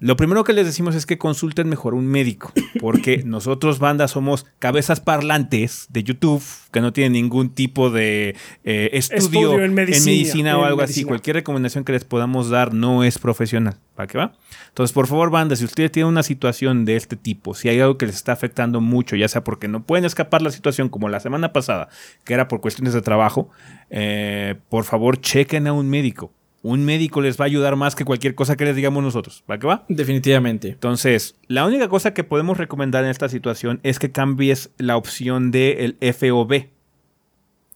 lo 0.00 0.16
primero 0.16 0.42
que 0.44 0.52
les 0.52 0.66
decimos 0.66 0.94
es 0.96 1.06
que 1.06 1.18
consulten 1.18 1.68
mejor 1.68 1.94
un 1.94 2.06
médico, 2.06 2.52
porque 2.80 3.22
nosotros, 3.24 3.78
banda, 3.78 4.08
somos 4.08 4.44
cabezas 4.58 5.00
parlantes 5.00 5.86
de 5.88 6.02
YouTube 6.02 6.42
que 6.72 6.80
no 6.80 6.92
tienen 6.92 7.12
ningún 7.12 7.50
tipo 7.50 7.90
de 7.90 8.36
eh, 8.64 8.90
estudio, 8.92 9.62
en, 9.62 9.72
medicina, 9.72 10.58
o 10.58 10.64
algo 10.64 10.82
así. 10.82 11.04
Cualquier 11.04 11.36
recomendación 11.36 11.84
que 11.84 11.92
les 11.92 12.04
podamos 12.04 12.50
dar 12.50 12.74
no 12.74 13.04
es 13.04 13.18
profesional. 13.18 13.78
¿Para 13.94 14.08
qué 14.08 14.18
va? 14.18 14.32
Entonces, 14.68 14.92
por 14.92 15.06
favor, 15.06 15.30
banda, 15.30 15.54
si 15.54 15.64
ustedes 15.64 15.92
tienen 15.92 16.08
una 16.08 16.24
situación 16.24 16.84
de 16.84 16.96
este 16.96 17.14
tipo, 17.14 17.54
si 17.54 17.68
hay 17.68 17.78
algo 17.78 17.96
que 17.96 18.06
les 18.06 18.16
está 18.16 18.32
afectando 18.32 18.80
mucho, 18.80 19.14
ya 19.14 19.28
sea 19.28 19.44
porque 19.44 19.68
no 19.68 19.84
pueden 19.84 20.04
escapar 20.04 20.42
la 20.42 20.50
situación 20.50 20.88
como 20.88 21.08
la 21.08 21.20
semana 21.20 21.52
pasada, 21.52 21.88
que 22.24 22.34
era 22.34 22.48
por 22.48 22.60
cuestiones 22.60 22.94
de 22.94 23.02
trabajo, 23.02 23.50
eh, 23.90 24.56
por 24.68 24.84
favor, 24.84 25.20
chequen 25.20 25.68
a 25.68 25.72
un 25.72 25.88
médico 25.88 26.32
un 26.64 26.82
médico 26.82 27.20
les 27.20 27.38
va 27.38 27.44
a 27.44 27.46
ayudar 27.46 27.76
más 27.76 27.94
que 27.94 28.06
cualquier 28.06 28.34
cosa 28.34 28.56
que 28.56 28.64
les 28.64 28.74
digamos 28.74 29.04
nosotros. 29.04 29.44
¿Va 29.48 29.58
que 29.58 29.66
va? 29.66 29.84
Definitivamente. 29.90 30.68
Entonces, 30.70 31.36
la 31.46 31.66
única 31.66 31.88
cosa 31.88 32.14
que 32.14 32.24
podemos 32.24 32.56
recomendar 32.56 33.04
en 33.04 33.10
esta 33.10 33.28
situación 33.28 33.80
es 33.82 33.98
que 33.98 34.10
cambies 34.10 34.70
la 34.78 34.96
opción 34.96 35.50
del 35.50 35.98
de 36.00 36.12
FOV. 36.14 36.70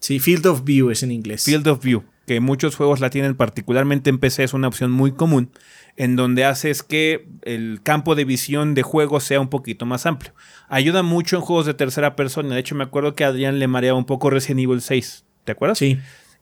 Sí, 0.00 0.20
Field 0.20 0.46
of 0.46 0.64
View 0.64 0.90
es 0.90 1.02
en 1.02 1.12
inglés. 1.12 1.44
Field 1.44 1.68
of 1.68 1.84
View, 1.84 2.04
que 2.26 2.40
muchos 2.40 2.76
juegos 2.76 3.00
la 3.00 3.10
tienen, 3.10 3.34
particularmente 3.34 4.08
en 4.08 4.18
PC, 4.18 4.44
es 4.44 4.54
una 4.54 4.68
opción 4.68 4.90
muy 4.90 5.12
común, 5.12 5.50
en 5.98 6.16
donde 6.16 6.46
haces 6.46 6.82
que 6.82 7.28
el 7.42 7.80
campo 7.82 8.14
de 8.14 8.24
visión 8.24 8.74
de 8.74 8.84
juego 8.84 9.20
sea 9.20 9.38
un 9.38 9.48
poquito 9.48 9.84
más 9.84 10.06
amplio. 10.06 10.32
Ayuda 10.70 11.02
mucho 11.02 11.36
en 11.36 11.42
juegos 11.42 11.66
de 11.66 11.74
tercera 11.74 12.16
persona. 12.16 12.54
De 12.54 12.60
hecho, 12.60 12.74
me 12.74 12.84
acuerdo 12.84 13.14
que 13.14 13.24
Adrián 13.24 13.58
le 13.58 13.68
mareaba 13.68 13.98
un 13.98 14.06
poco 14.06 14.30
Resident 14.30 14.60
Evil 14.60 14.80
6. 14.80 15.26
¿Te 15.44 15.52
acuerdas? 15.52 15.76
Sí. 15.76 15.98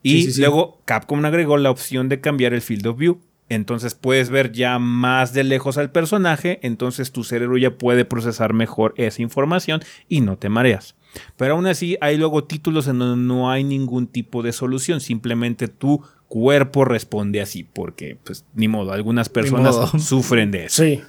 Y 0.07 0.39
luego 0.39 0.81
Capcom 0.85 1.25
agregó 1.25 1.57
la 1.57 1.71
opción 1.71 2.09
de 2.09 2.21
cambiar 2.21 2.55
el 2.55 2.63
field 2.63 2.87
of 2.87 2.99
view. 2.99 3.21
Entonces 3.49 3.95
puedes 3.95 4.29
ver 4.31 4.53
ya 4.53 4.79
más 4.79 5.33
de 5.33 5.45
lejos 5.45 5.79
al 5.79 5.91
personaje, 5.93 6.59
entonces 6.63 7.13
tu 7.13 7.23
cerebro 7.23 7.57
ya 7.57 7.79
puede 7.79 8.05
procesar 8.05 8.53
mejor 8.53 8.93
esa 8.97 9.23
información 9.23 9.81
y 10.09 10.21
no 10.21 10.37
te 10.37 10.49
mareas. 10.49 10.97
Pero 11.37 11.55
aún 11.55 11.67
así 11.67 11.97
hay 12.01 12.17
luego 12.17 12.45
títulos 12.45 12.89
en 12.89 12.99
donde 12.99 13.25
no 13.25 13.51
hay 13.51 13.63
ningún 13.63 14.09
tipo 14.09 14.43
de 14.43 14.53
solución, 14.53 15.01
simplemente 15.01 15.69
tu 15.69 16.03
cuerpo 16.27 16.85
responde 16.85 17.41
así, 17.41 17.63
porque 17.63 18.19
pues 18.25 18.45
ni 18.55 18.67
modo, 18.67 18.93
algunas 18.93 19.29
personas 19.29 19.77
sufren 20.03 20.51
de 20.51 20.65
eso. 20.65 20.83
Sí. 20.83 21.01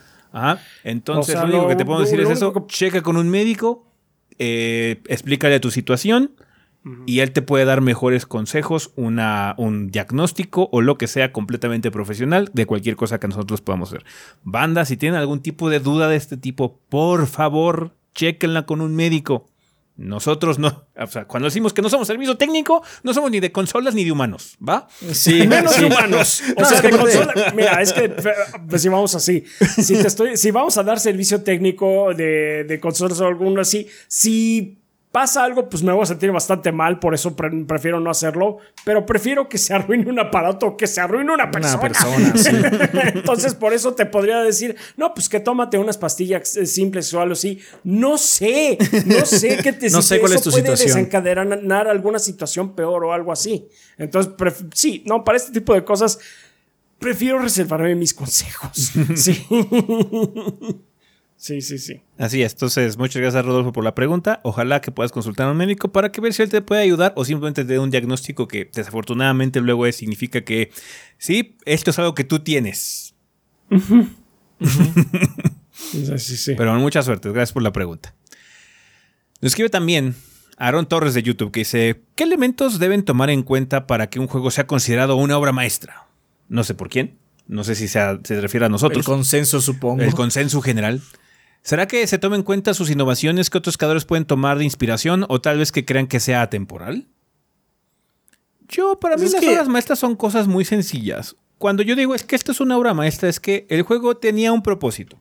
Entonces 0.83 1.35
lo 1.35 1.45
único 1.45 1.67
que 1.67 1.75
te 1.75 1.85
puedo 1.85 2.01
decir 2.01 2.19
es 2.19 2.29
eso, 2.29 2.53
checa 2.67 3.01
con 3.01 3.17
un 3.17 3.29
médico, 3.29 3.87
eh, 4.37 5.01
explícale 5.07 5.59
tu 5.59 5.71
situación 5.71 6.31
y 7.05 7.19
él 7.19 7.31
te 7.31 7.41
puede 7.41 7.65
dar 7.65 7.81
mejores 7.81 8.25
consejos, 8.25 8.91
una, 8.95 9.55
un 9.57 9.89
diagnóstico 9.89 10.69
o 10.71 10.81
lo 10.81 10.97
que 10.97 11.07
sea 11.07 11.31
completamente 11.31 11.91
profesional 11.91 12.49
de 12.53 12.65
cualquier 12.65 12.95
cosa 12.95 13.19
que 13.19 13.27
nosotros 13.27 13.61
podamos 13.61 13.89
hacer. 13.89 14.05
Banda, 14.43 14.85
si 14.85 14.97
tienen 14.97 15.19
algún 15.19 15.41
tipo 15.41 15.69
de 15.69 15.79
duda 15.79 16.07
de 16.07 16.15
este 16.15 16.37
tipo, 16.37 16.79
por 16.89 17.27
favor, 17.27 17.95
chequenla 18.13 18.65
con 18.65 18.81
un 18.81 18.95
médico. 18.95 19.47
Nosotros 19.97 20.59
no, 20.59 20.85
o 20.95 21.07
sea, 21.07 21.25
cuando 21.25 21.47
decimos 21.47 21.73
que 21.73 21.81
no 21.81 21.89
somos 21.89 22.07
servicio 22.07 22.37
técnico, 22.37 22.83
no 23.03 23.13
somos 23.13 23.31
ni 23.31 23.39
de 23.39 23.51
consolas 23.51 23.95
ni 23.95 24.03
de 24.03 24.11
humanos, 24.11 24.57
¿va? 24.67 24.87
Sí, 25.11 25.47
menos 25.47 25.77
humanos. 25.79 26.43
O 26.55 26.65
sea, 26.65 26.81
de 26.81 26.89
consola, 26.91 27.53
mira, 27.55 27.81
es 27.81 27.93
que 27.93 28.09
pues, 28.09 28.81
si 28.81 28.89
vamos 28.89 29.15
así, 29.15 29.43
si 29.77 29.95
te 29.95 30.07
estoy, 30.07 30.37
si 30.37 30.51
vamos 30.51 30.77
a 30.77 30.83
dar 30.83 30.99
servicio 30.99 31.41
técnico 31.43 32.13
de, 32.13 32.63
de 32.63 32.79
consolas 32.79 33.19
o 33.21 33.27
alguno 33.27 33.61
así, 33.61 33.87
sí 34.07 34.76
pasa 35.11 35.43
algo, 35.43 35.69
pues 35.69 35.83
me 35.83 35.91
voy 35.91 36.03
a 36.03 36.05
sentir 36.05 36.31
bastante 36.31 36.71
mal, 36.71 36.99
por 36.99 37.13
eso 37.13 37.35
prefiero 37.35 37.99
no 37.99 38.09
hacerlo, 38.09 38.57
pero 38.83 39.05
prefiero 39.05 39.47
que 39.49 39.57
se 39.57 39.73
arruine 39.73 40.09
un 40.09 40.19
aparato 40.19 40.77
que 40.77 40.85
se 40.85 41.01
arruine 41.01 41.33
una 41.33 41.49
persona. 41.49 41.75
Una 41.75 42.33
persona, 42.33 42.91
Entonces, 43.13 43.55
por 43.55 43.73
eso 43.73 43.93
te 43.93 44.05
podría 44.05 44.39
decir, 44.39 44.75
no, 44.95 45.13
pues 45.13 45.29
que 45.29 45.39
tómate 45.39 45.77
unas 45.77 45.97
pastillas 45.97 46.55
eh, 46.57 46.65
simples 46.65 47.13
o 47.13 47.21
algo 47.21 47.33
así. 47.33 47.59
No 47.83 48.17
sé, 48.17 48.77
no 49.05 49.25
sé 49.25 49.57
qué 49.63 49.73
te 49.73 49.89
No 49.97 50.01
sé 50.01 50.19
cuál 50.19 50.33
es 50.33 50.41
tu 50.41 50.51
puede 50.51 50.69
desencadenar 50.69 51.87
alguna 51.87 52.19
situación 52.19 52.75
peor 52.75 53.05
o 53.05 53.13
algo 53.13 53.31
así. 53.31 53.67
Entonces, 53.97 54.33
sí, 54.73 55.03
no, 55.05 55.23
para 55.23 55.37
este 55.37 55.51
tipo 55.51 55.73
de 55.73 55.83
cosas 55.83 56.19
prefiero 56.99 57.39
reservarme 57.39 57.95
mis 57.95 58.13
consejos. 58.13 58.91
sí. 59.15 59.47
Sí, 61.37 61.61
sí, 61.61 61.77
sí. 61.77 62.01
Así 62.17 62.41
es. 62.41 62.53
Entonces, 62.53 62.97
muchas 62.97 63.21
gracias, 63.21 63.45
Rodolfo, 63.45 63.71
por 63.71 63.83
la 63.83 63.93
pregunta. 63.93 64.41
Ojalá 64.43 64.81
que 64.81 64.91
puedas 64.91 65.11
consultar 65.11 65.47
a 65.47 65.51
un 65.51 65.57
médico 65.57 65.91
para 65.91 66.11
que 66.11 66.19
ver 66.19 66.33
si 66.33 66.41
él 66.41 66.49
te 66.49 66.61
puede 66.61 66.81
ayudar 66.81 67.13
o 67.15 67.23
simplemente 67.23 67.63
te 67.63 67.73
dé 67.73 67.79
un 67.79 67.91
diagnóstico 67.91 68.47
que 68.47 68.69
desafortunadamente 68.73 69.61
luego 69.61 69.89
significa 69.91 70.41
que 70.41 70.71
sí, 71.19 71.55
esto 71.65 71.91
es 71.91 71.99
algo 71.99 72.15
que 72.15 72.23
tú 72.23 72.39
tienes. 72.39 73.13
sí, 75.73 76.17
sí. 76.17 76.55
Pero 76.57 76.73
mucha 76.79 77.03
suerte. 77.03 77.29
Gracias 77.29 77.53
por 77.53 77.61
la 77.61 77.71
pregunta. 77.71 78.15
Nos 79.39 79.51
escribe 79.51 79.69
también 79.69 80.15
Aaron 80.57 80.87
Torres 80.87 81.13
de 81.13 81.21
YouTube 81.21 81.51
que 81.51 81.59
dice: 81.59 82.01
¿Qué 82.15 82.23
elementos 82.23 82.79
deben 82.79 83.03
tomar 83.03 83.29
en 83.29 83.43
cuenta 83.43 83.85
para 83.85 84.09
que 84.09 84.19
un 84.19 84.25
juego 84.25 84.49
sea 84.49 84.65
considerado 84.65 85.15
una 85.17 85.37
obra 85.37 85.51
maestra? 85.51 86.07
No 86.49 86.63
sé 86.63 86.73
por 86.73 86.89
quién. 86.89 87.15
No 87.47 87.63
sé 87.63 87.75
si 87.75 87.87
se 87.87 88.17
refiere 88.41 88.65
a 88.65 88.69
nosotros. 88.69 88.97
El 88.97 89.05
consenso, 89.05 89.61
supongo. 89.61 90.01
El 90.01 90.15
consenso 90.15 90.61
general. 90.61 91.01
¿Será 91.67 91.85
que 91.85 92.07
se 92.07 92.17
tomen 92.17 92.39
en 92.39 92.43
cuenta 92.45 92.73
sus 92.73 92.89
innovaciones 92.89 93.49
que 93.49 93.57
otros 93.57 93.75
creadores 93.75 94.05
pueden 94.05 94.23
tomar 94.23 94.57
de 94.57 94.63
inspiración 94.63 95.25
o 95.27 95.41
tal 95.41 95.57
vez 95.57 95.73
que 95.73 95.83
crean 95.83 96.07
que 96.07 96.21
sea 96.21 96.41
atemporal? 96.41 97.09
Yo, 98.69 98.97
para 99.01 99.17
pues 99.17 99.33
mí, 99.33 99.35
las 99.37 99.51
obras 99.51 99.67
maestras 99.67 99.99
son 99.99 100.15
cosas 100.15 100.47
muy 100.47 100.63
sencillas. 100.63 101.35
Cuando 101.57 101.83
yo 101.83 101.97
digo 101.97 102.15
es 102.15 102.23
que 102.23 102.37
esto 102.37 102.53
es 102.53 102.61
una 102.61 102.77
obra 102.77 102.93
maestra, 102.93 103.27
es 103.27 103.41
que 103.41 103.67
el 103.69 103.81
juego 103.81 104.15
tenía 104.15 104.53
un 104.53 104.63
propósito. 104.63 105.19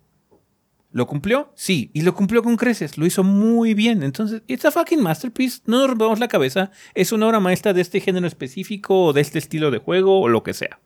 ¿Lo 0.92 1.08
cumplió? 1.08 1.50
Sí, 1.56 1.90
y 1.92 2.02
lo 2.02 2.14
cumplió 2.14 2.44
con 2.44 2.56
creces, 2.56 2.96
lo 2.96 3.06
hizo 3.06 3.24
muy 3.24 3.74
bien. 3.74 4.04
Entonces, 4.04 4.42
it's 4.46 4.64
a 4.66 4.70
fucking 4.70 5.02
masterpiece, 5.02 5.62
no 5.66 5.80
nos 5.80 5.88
rompamos 5.88 6.20
la 6.20 6.28
cabeza, 6.28 6.70
es 6.94 7.10
una 7.10 7.26
obra 7.26 7.40
maestra 7.40 7.72
de 7.72 7.80
este 7.80 7.98
género 7.98 8.28
específico 8.28 9.06
o 9.06 9.12
de 9.12 9.20
este 9.20 9.40
estilo 9.40 9.72
de 9.72 9.78
juego 9.78 10.20
o 10.20 10.28
lo 10.28 10.44
que 10.44 10.54
sea. 10.54 10.78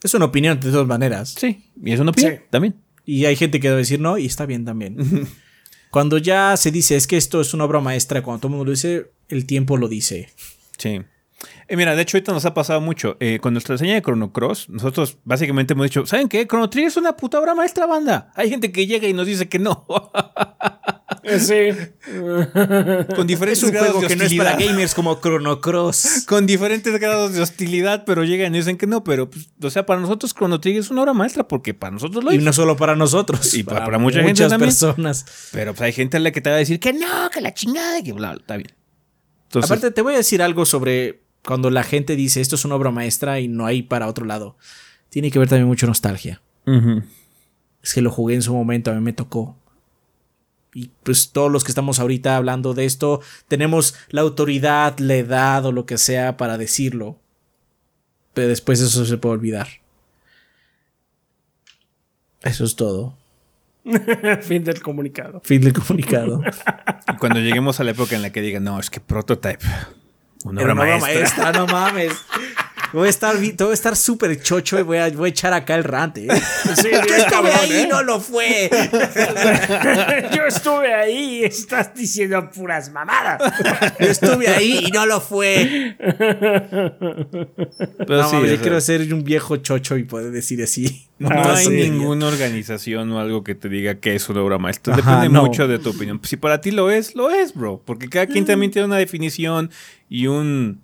Es 0.00 0.14
una 0.14 0.26
opinión 0.26 0.60
de 0.60 0.70
todas 0.70 0.86
maneras. 0.86 1.34
Sí, 1.36 1.72
y 1.82 1.90
es 1.90 1.98
una 1.98 2.12
opinión 2.12 2.38
también. 2.50 2.76
Y 3.10 3.26
hay 3.26 3.34
gente 3.34 3.58
que 3.58 3.68
va 3.68 3.74
a 3.74 3.78
decir 3.78 3.98
no, 3.98 4.18
y 4.18 4.26
está 4.26 4.46
bien 4.46 4.64
también. 4.64 4.96
cuando 5.90 6.16
ya 6.16 6.56
se 6.56 6.70
dice 6.70 6.94
es 6.94 7.08
que 7.08 7.16
esto 7.16 7.40
es 7.40 7.52
una 7.54 7.64
obra 7.64 7.80
maestra, 7.80 8.22
cuando 8.22 8.42
todo 8.42 8.48
el 8.48 8.50
mundo 8.52 8.66
lo 8.66 8.70
dice, 8.70 9.10
el 9.28 9.46
tiempo 9.46 9.76
lo 9.76 9.88
dice. 9.88 10.28
Sí. 10.78 11.00
Eh, 11.70 11.76
mira, 11.76 11.94
de 11.94 12.02
hecho, 12.02 12.16
ahorita 12.16 12.32
nos 12.32 12.44
ha 12.44 12.52
pasado 12.52 12.80
mucho. 12.80 13.16
Eh, 13.20 13.38
con 13.40 13.54
nuestra 13.54 13.74
reseña 13.74 13.94
de 13.94 14.02
Chrono 14.02 14.32
Cross, 14.32 14.68
nosotros 14.70 15.18
básicamente 15.22 15.74
hemos 15.74 15.84
dicho: 15.84 16.04
¿Saben 16.04 16.28
qué? 16.28 16.44
Chrono 16.44 16.68
Trigger 16.68 16.88
es 16.88 16.96
una 16.96 17.16
puta 17.16 17.38
obra 17.38 17.54
maestra, 17.54 17.86
banda. 17.86 18.32
Hay 18.34 18.50
gente 18.50 18.72
que 18.72 18.88
llega 18.88 19.06
y 19.06 19.12
nos 19.12 19.26
dice 19.26 19.48
que 19.48 19.60
no. 19.60 19.86
Sí. 21.38 21.70
Con 23.14 23.26
diferentes 23.26 23.62
es 23.62 23.70
grados 23.70 24.00
de 24.00 24.08
que 24.08 24.16
no 24.16 24.24
es 24.24 24.34
para 24.34 24.56
gamers 24.56 24.94
como 24.94 25.20
Chrono 25.20 25.60
Cross. 25.60 26.24
Con 26.26 26.46
diferentes 26.46 26.98
grados 26.98 27.34
de 27.34 27.42
hostilidad, 27.42 28.04
pero 28.04 28.24
llegan 28.24 28.54
y 28.54 28.58
dicen 28.58 28.78
que 28.78 28.86
no. 28.86 29.04
Pero, 29.04 29.28
pues, 29.28 29.48
o 29.62 29.70
sea, 29.70 29.84
para 29.86 30.00
nosotros 30.00 30.34
Chrono 30.34 30.60
Trigger 30.60 30.80
es 30.80 30.90
una 30.90 31.02
obra 31.02 31.12
maestra 31.12 31.46
porque 31.46 31.74
para 31.74 31.92
nosotros 31.92 32.24
lo 32.24 32.30
es. 32.30 32.40
Y 32.40 32.44
no 32.44 32.52
solo 32.52 32.76
para 32.76 32.96
nosotros. 32.96 33.54
Y 33.54 33.62
para, 33.62 33.98
mucha 33.98 34.22
muchas 34.22 34.50
gente 34.50 34.64
personas. 34.64 35.50
Pero 35.52 35.72
pues 35.74 35.82
hay 35.82 35.92
gente 35.92 36.16
a 36.16 36.20
la 36.20 36.32
que 36.32 36.40
te 36.40 36.50
va 36.50 36.56
a 36.56 36.60
decir 36.60 36.80
que 36.80 36.92
no, 36.92 37.30
que 37.30 37.40
la 37.40 37.52
chingada, 37.54 38.02
que 38.02 38.12
bla, 38.12 38.32
está 38.32 38.56
bien. 38.56 38.72
Aparte, 39.62 39.90
te 39.90 40.02
voy 40.02 40.14
a 40.14 40.18
decir 40.18 40.42
algo 40.42 40.64
sobre 40.64 41.29
cuando 41.44 41.70
la 41.70 41.82
gente 41.82 42.16
dice 42.16 42.40
esto 42.40 42.56
es 42.56 42.64
una 42.64 42.74
obra 42.74 42.90
maestra 42.90 43.40
y 43.40 43.48
no 43.48 43.66
hay 43.66 43.82
para 43.82 44.08
otro 44.08 44.26
lado. 44.26 44.56
Tiene 45.08 45.30
que 45.30 45.38
ver 45.38 45.48
también 45.48 45.66
mucho 45.66 45.86
nostalgia. 45.86 46.40
Es 47.82 47.94
que 47.94 48.02
lo 48.02 48.10
jugué 48.10 48.34
en 48.34 48.42
su 48.42 48.54
momento, 48.54 48.90
a 48.90 48.94
mí 48.94 49.00
me 49.00 49.12
tocó 49.12 49.56
y 50.74 50.90
pues 51.02 51.30
todos 51.32 51.50
los 51.50 51.64
que 51.64 51.70
estamos 51.70 51.98
ahorita 51.98 52.36
hablando 52.36 52.74
de 52.74 52.84
esto 52.84 53.20
tenemos 53.48 53.94
la 54.10 54.20
autoridad, 54.20 54.98
la 54.98 55.16
edad 55.16 55.64
o 55.66 55.72
lo 55.72 55.86
que 55.86 55.98
sea 55.98 56.36
para 56.36 56.58
decirlo. 56.58 57.18
Pero 58.34 58.48
después 58.48 58.80
eso 58.80 59.04
se 59.04 59.18
puede 59.18 59.34
olvidar. 59.34 59.68
Eso 62.42 62.64
es 62.64 62.76
todo. 62.76 63.16
fin 64.42 64.62
del 64.62 64.80
comunicado. 64.80 65.40
Fin 65.42 65.62
del 65.62 65.72
comunicado. 65.72 66.42
cuando 67.18 67.40
lleguemos 67.40 67.80
a 67.80 67.84
la 67.84 67.90
época 67.90 68.14
en 68.14 68.22
la 68.22 68.30
que 68.30 68.40
digan, 68.40 68.64
no, 68.64 68.78
es 68.78 68.90
que 68.90 69.00
Prototype. 69.00 69.64
Una 70.44 70.62
obra 70.62 70.74
maestra. 70.74 71.52
No 71.52 71.66
mames. 71.66 72.12
Voy 72.92 73.06
a 73.06 73.10
estar, 73.10 73.36
voy 73.36 73.70
a 73.70 73.72
estar 73.72 73.96
súper 73.96 74.40
chocho 74.42 74.78
y 74.78 74.82
voy 74.82 74.98
a, 74.98 75.10
voy 75.10 75.28
a 75.28 75.30
echar 75.30 75.52
acá 75.52 75.74
el 75.76 75.84
rante. 75.84 76.26
¿eh? 76.26 76.42
Sí, 76.74 76.88
Yo 76.90 77.14
estuve 77.14 77.52
ahí 77.52 77.70
y 77.70 77.74
¿eh? 77.74 77.88
no 77.88 78.02
lo 78.02 78.20
fue. 78.20 78.70
Yo 80.34 80.42
estuve 80.46 80.94
ahí 80.94 81.40
y 81.40 81.44
estás 81.44 81.94
diciendo 81.94 82.50
puras 82.50 82.90
mamadas. 82.90 83.40
Yo 83.98 84.06
estuve 84.06 84.48
ahí 84.48 84.86
y 84.86 84.90
no 84.90 85.06
lo 85.06 85.20
fue. 85.20 85.96
Pero 87.98 88.28
sí, 88.28 88.36
yo 88.46 88.60
quiero 88.60 88.80
ser 88.80 89.12
un 89.12 89.24
viejo 89.24 89.56
chocho 89.58 89.96
y 89.96 90.04
poder 90.04 90.30
decir 90.32 90.62
así. 90.62 91.08
No, 91.18 91.28
hay 91.28 91.68
ninguna 91.68 92.26
organización 92.26 93.12
o 93.12 93.20
algo 93.20 93.44
que 93.44 93.54
te 93.54 93.68
diga 93.68 93.96
que 93.96 94.14
es 94.14 94.28
una 94.28 94.42
obra 94.42 94.58
maestra. 94.58 94.96
Depende 94.96 95.28
mucho 95.28 95.68
de 95.68 95.78
tu 95.78 95.90
opinión. 95.90 96.20
Si 96.24 96.36
para 96.36 96.60
ti 96.60 96.70
lo 96.70 96.90
es, 96.90 97.14
lo 97.14 97.30
es, 97.30 97.54
bro. 97.54 97.82
Porque 97.84 98.08
cada 98.08 98.26
quien 98.26 98.44
también 98.46 98.72
tiene 98.72 98.86
una 98.86 98.96
definición 98.96 99.70
y 100.08 100.26
un 100.26 100.80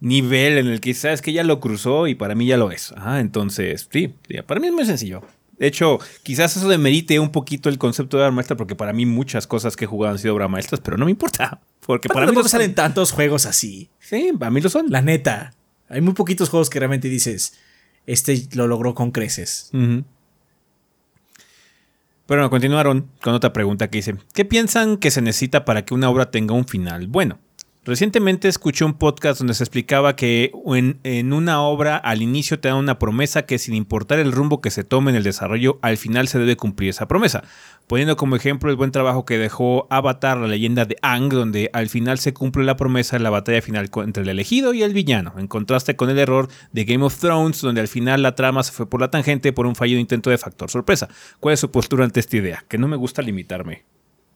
nivel 0.00 0.58
en 0.58 0.66
el 0.66 0.80
que 0.80 0.94
sabes 0.94 1.22
que 1.22 1.32
ya 1.32 1.44
lo 1.44 1.60
cruzó 1.60 2.06
y 2.06 2.14
para 2.14 2.34
mí 2.34 2.46
ya 2.46 2.56
lo 2.56 2.70
es. 2.70 2.92
Ah, 2.96 3.20
entonces, 3.20 3.88
sí, 3.90 4.14
para 4.46 4.60
mí 4.60 4.66
es 4.68 4.72
muy 4.72 4.86
sencillo. 4.86 5.22
De 5.58 5.66
hecho, 5.66 5.98
quizás 6.22 6.56
eso 6.56 6.68
demerite 6.70 7.20
un 7.20 7.30
poquito 7.30 7.68
el 7.68 7.76
concepto 7.76 8.16
de 8.16 8.22
obra 8.22 8.32
maestra, 8.32 8.56
porque 8.56 8.74
para 8.74 8.94
mí 8.94 9.04
muchas 9.04 9.46
cosas 9.46 9.76
que 9.76 9.84
he 9.84 9.88
jugado 9.88 10.14
han 10.14 10.18
sido 10.18 10.34
obra 10.34 10.48
maestras, 10.48 10.80
pero 10.80 10.96
no 10.96 11.04
me 11.04 11.10
importa. 11.10 11.60
Porque 11.86 12.08
para 12.08 12.26
mí 12.26 12.32
no 12.32 12.46
salen 12.46 12.74
tantos 12.74 13.10
juegos 13.10 13.46
así. 13.46 13.90
Sí, 13.98 14.32
para 14.38 14.50
mí 14.50 14.60
lo 14.60 14.68
son. 14.68 14.90
La 14.90 15.02
neta. 15.02 15.54
Hay 15.88 16.00
muy 16.00 16.14
poquitos 16.14 16.48
juegos 16.48 16.70
que 16.70 16.78
realmente 16.78 17.08
dices, 17.08 17.58
este 18.06 18.46
lo 18.52 18.68
logró 18.68 18.94
con 18.94 19.10
creces. 19.10 19.70
Pero 19.72 20.04
bueno, 22.28 22.48
continuaron 22.48 23.10
con 23.20 23.34
otra 23.34 23.52
pregunta 23.52 23.88
que 23.88 23.98
dice, 23.98 24.14
¿qué 24.34 24.44
piensan 24.44 24.98
que 24.98 25.10
se 25.10 25.20
necesita 25.20 25.64
para 25.64 25.84
que 25.84 25.94
una 25.94 26.08
obra 26.08 26.30
tenga 26.30 26.54
un 26.54 26.64
final 26.64 27.08
bueno? 27.08 27.40
Recientemente 27.82 28.46
escuché 28.46 28.84
un 28.84 28.92
podcast 28.92 29.38
donde 29.38 29.54
se 29.54 29.64
explicaba 29.64 30.14
que 30.14 30.52
en, 31.02 31.32
una 31.32 31.62
obra 31.62 31.96
al 31.96 32.20
inicio 32.20 32.60
te 32.60 32.68
dan 32.68 32.76
una 32.76 32.98
promesa 32.98 33.46
que 33.46 33.58
sin 33.58 33.74
importar 33.74 34.18
el 34.18 34.32
rumbo 34.32 34.60
que 34.60 34.70
se 34.70 34.84
tome 34.84 35.10
en 35.10 35.16
el 35.16 35.22
desarrollo, 35.22 35.78
al 35.80 35.96
final 35.96 36.28
se 36.28 36.38
debe 36.38 36.56
cumplir 36.56 36.90
esa 36.90 37.08
promesa. 37.08 37.42
Poniendo 37.86 38.16
como 38.16 38.36
ejemplo 38.36 38.70
el 38.70 38.76
buen 38.76 38.92
trabajo 38.92 39.24
que 39.24 39.38
dejó 39.38 39.86
Avatar, 39.88 40.36
la 40.36 40.46
leyenda 40.46 40.84
de 40.84 40.96
Ang, 41.00 41.30
donde 41.30 41.70
al 41.72 41.88
final 41.88 42.18
se 42.18 42.34
cumple 42.34 42.64
la 42.64 42.76
promesa 42.76 43.16
en 43.16 43.22
la 43.22 43.30
batalla 43.30 43.62
final 43.62 43.88
entre 44.04 44.24
el 44.24 44.28
elegido 44.28 44.74
y 44.74 44.82
el 44.82 44.92
villano, 44.92 45.32
en 45.38 45.48
contraste 45.48 45.96
con 45.96 46.10
el 46.10 46.18
error 46.18 46.48
de 46.72 46.84
Game 46.84 47.02
of 47.02 47.18
Thrones, 47.18 47.62
donde 47.62 47.80
al 47.80 47.88
final 47.88 48.20
la 48.20 48.34
trama 48.34 48.62
se 48.62 48.72
fue 48.72 48.90
por 48.90 49.00
la 49.00 49.10
tangente 49.10 49.54
por 49.54 49.66
un 49.66 49.74
fallido 49.74 49.98
intento 49.98 50.28
de 50.28 50.36
factor 50.36 50.70
sorpresa. 50.70 51.08
¿Cuál 51.40 51.54
es 51.54 51.60
su 51.60 51.70
postura 51.70 52.04
ante 52.04 52.20
esta 52.20 52.36
idea? 52.36 52.62
Que 52.68 52.76
no 52.76 52.88
me 52.88 52.96
gusta 52.96 53.22
limitarme 53.22 53.84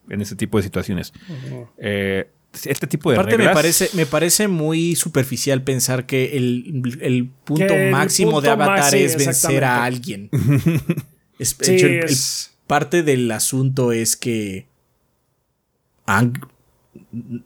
en 0.09 0.21
ese 0.21 0.35
tipo 0.35 0.57
de 0.57 0.63
situaciones. 0.63 1.13
eh, 1.77 2.31
este 2.65 2.87
tipo 2.87 3.11
de 3.11 3.17
Aparte 3.17 3.37
me 3.37 3.49
parece, 3.49 3.89
me 3.93 4.05
parece 4.05 4.47
muy 4.47 4.95
superficial 4.95 5.63
pensar 5.63 6.05
que 6.05 6.37
el, 6.37 7.29
punto 7.43 7.73
máximo 7.91 8.41
de 8.41 8.49
Avatar 8.49 8.95
es 8.95 9.17
vencer 9.17 9.63
a 9.63 9.83
alguien. 9.83 10.29
parte 12.67 13.03
del 13.03 13.31
asunto 13.31 13.91
es 13.91 14.15
que 14.15 14.67
Ang 16.05 16.33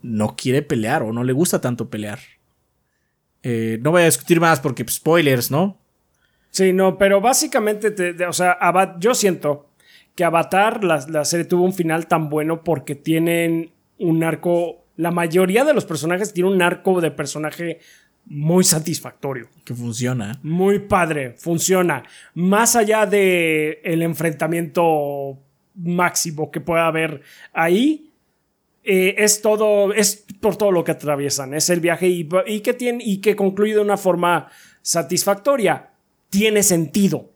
no 0.01 0.35
quiere 0.35 0.61
pelear 0.61 1.03
o 1.03 1.13
no 1.13 1.23
le 1.23 1.33
gusta 1.33 1.61
tanto 1.61 1.89
pelear. 1.89 2.19
Eh, 3.43 3.79
no 3.81 3.91
voy 3.91 4.03
a 4.03 4.05
discutir 4.05 4.39
más 4.39 4.59
porque 4.59 4.83
pues, 4.83 4.95
spoilers, 4.95 5.49
¿no? 5.49 5.77
Sí, 6.51 6.73
no, 6.73 6.97
pero 6.97 7.21
básicamente, 7.21 7.93
o 8.27 8.33
sea, 8.33 8.57
yo 8.99 9.13
siento 9.13 9.69
que 10.15 10.23
Avatar, 10.23 10.83
la, 10.83 11.05
la 11.07 11.23
serie 11.23 11.45
tuvo 11.45 11.63
un 11.63 11.73
final 11.73 12.07
tan 12.07 12.29
bueno 12.29 12.63
porque 12.63 12.95
tienen 12.95 13.71
un 13.99 14.23
arco 14.23 14.85
la 14.99 15.11
mayoría 15.11 15.63
de 15.63 15.73
los 15.73 15.85
personajes 15.85 16.33
tiene 16.33 16.49
un 16.49 16.61
arco 16.61 16.99
de 16.99 17.09
personaje 17.09 17.79
muy 18.25 18.65
satisfactorio. 18.65 19.47
Que 19.63 19.73
funciona. 19.73 20.37
Muy 20.43 20.79
padre, 20.79 21.35
funciona. 21.37 22.03
Más 22.33 22.75
allá 22.75 23.05
de 23.05 23.79
el 23.85 24.01
enfrentamiento 24.01 25.39
máximo 25.75 26.51
que 26.51 26.59
pueda 26.59 26.87
haber 26.87 27.21
ahí, 27.53 28.11
eh, 28.83 29.15
es 29.17 29.41
todo, 29.41 29.93
es 29.93 30.25
por 30.41 30.57
todo 30.57 30.73
lo 30.73 30.83
que 30.83 30.91
atraviesan. 30.91 31.53
Es 31.53 31.69
el 31.69 31.79
viaje 31.79 32.09
y, 32.09 32.59
que 32.59 32.73
tiene, 32.73 33.01
y 33.01 33.21
que 33.21 33.37
concluye 33.37 33.75
de 33.75 33.79
una 33.79 33.95
forma 33.95 34.49
satisfactoria. 34.81 35.91
Tiene 36.29 36.61
sentido. 36.61 37.31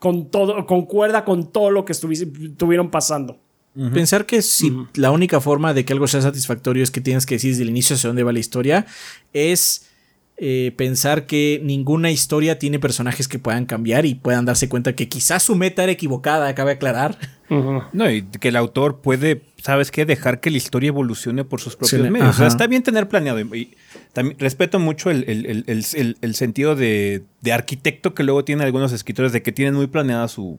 Con 0.00 0.32
todo, 0.32 0.66
concuerda 0.66 1.24
con 1.24 1.52
todo 1.52 1.70
lo 1.70 1.84
que 1.84 1.92
estuvieron 1.92 2.90
pasando. 2.90 3.43
Pensar 3.92 4.24
que 4.24 4.40
si 4.40 4.72
la 4.94 5.10
única 5.10 5.40
forma 5.40 5.74
de 5.74 5.84
que 5.84 5.92
algo 5.92 6.06
sea 6.06 6.22
satisfactorio 6.22 6.84
es 6.84 6.92
que 6.92 7.00
tienes 7.00 7.26
que 7.26 7.34
decir 7.34 7.50
desde 7.50 7.64
el 7.64 7.70
inicio 7.70 7.96
hacia 7.96 8.08
dónde 8.08 8.22
va 8.22 8.32
la 8.32 8.38
historia, 8.38 8.86
es 9.32 9.88
eh, 10.36 10.72
pensar 10.76 11.26
que 11.26 11.60
ninguna 11.62 12.10
historia 12.10 12.58
tiene 12.58 12.80
personajes 12.80 13.28
que 13.28 13.38
puedan 13.38 13.66
cambiar 13.66 14.04
y 14.04 14.16
puedan 14.16 14.44
darse 14.44 14.68
cuenta 14.68 14.96
que 14.96 15.08
quizás 15.08 15.44
su 15.44 15.54
meta 15.54 15.84
era 15.84 15.92
equivocada, 15.92 16.52
cabe 16.54 16.72
aclarar. 16.72 17.18
No, 17.48 18.10
y 18.10 18.22
que 18.22 18.48
el 18.48 18.56
autor 18.56 19.00
puede, 19.00 19.42
¿sabes 19.62 19.92
qué? 19.92 20.04
Dejar 20.04 20.40
que 20.40 20.50
la 20.50 20.56
historia 20.56 20.88
evolucione 20.88 21.44
por 21.44 21.60
sus 21.60 21.76
propios 21.76 22.10
medios. 22.10 22.30
O 22.30 22.32
sea, 22.32 22.48
está 22.48 22.66
bien 22.66 22.82
tener 22.82 23.08
planeado. 23.08 23.38
Y, 23.38 23.76
también 24.12 24.38
respeto 24.40 24.80
mucho 24.80 25.10
el, 25.10 26.34
sentido 26.34 26.74
de, 26.74 27.22
arquitecto 27.52 28.14
que 28.14 28.24
luego 28.24 28.44
tienen 28.44 28.64
algunos 28.64 28.92
escritores 28.92 29.32
de 29.32 29.42
que 29.42 29.52
tienen 29.52 29.74
muy 29.74 29.86
planeada 29.86 30.26
su, 30.26 30.58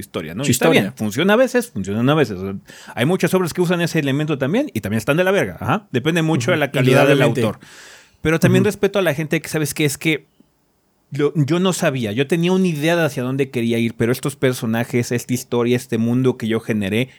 historia, 0.00 0.34
¿no? 0.34 0.44
y 0.46 0.50
está 0.50 0.68
bien, 0.68 0.92
funciona 0.94 1.34
a 1.34 1.36
veces, 1.36 1.70
funciona 1.70 2.12
a 2.12 2.14
veces. 2.14 2.38
hay 2.94 3.06
muchas 3.06 3.32
obras 3.34 3.52
que 3.52 3.60
usan 3.60 3.80
ese 3.80 3.98
elemento 3.98 4.38
también 4.38 4.70
y 4.74 4.80
también 4.80 4.98
están 4.98 5.16
de 5.16 5.24
la 5.24 5.30
verga. 5.30 5.56
Ajá. 5.60 5.88
Depende 5.90 6.22
mucho 6.22 6.50
de 6.50 6.56
la 6.56 6.70
calidad 6.70 7.06
del 7.06 7.22
autor. 7.22 7.58
Pero 8.22 8.40
también 8.40 8.64
respeto 8.64 8.98
a 8.98 9.02
la 9.02 9.14
gente 9.14 9.40
que, 9.40 9.48
¿sabes 9.48 9.74
qué? 9.74 9.84
Es 9.84 9.98
que 9.98 10.26
yo 11.10 11.60
no 11.60 11.72
sabía, 11.72 12.12
yo 12.12 12.26
tenía 12.26 12.50
una 12.52 12.66
idea 12.66 12.96
de 12.96 13.04
hacia 13.04 13.22
dónde 13.22 13.50
quería 13.50 13.78
ir, 13.78 13.94
pero 13.94 14.10
estos 14.10 14.34
personajes, 14.34 15.12
esta 15.12 15.32
historia, 15.32 15.76
este 15.76 15.98
mundo 15.98 16.36
que 16.36 16.48
yo 16.48 16.58
generé, 16.58 17.10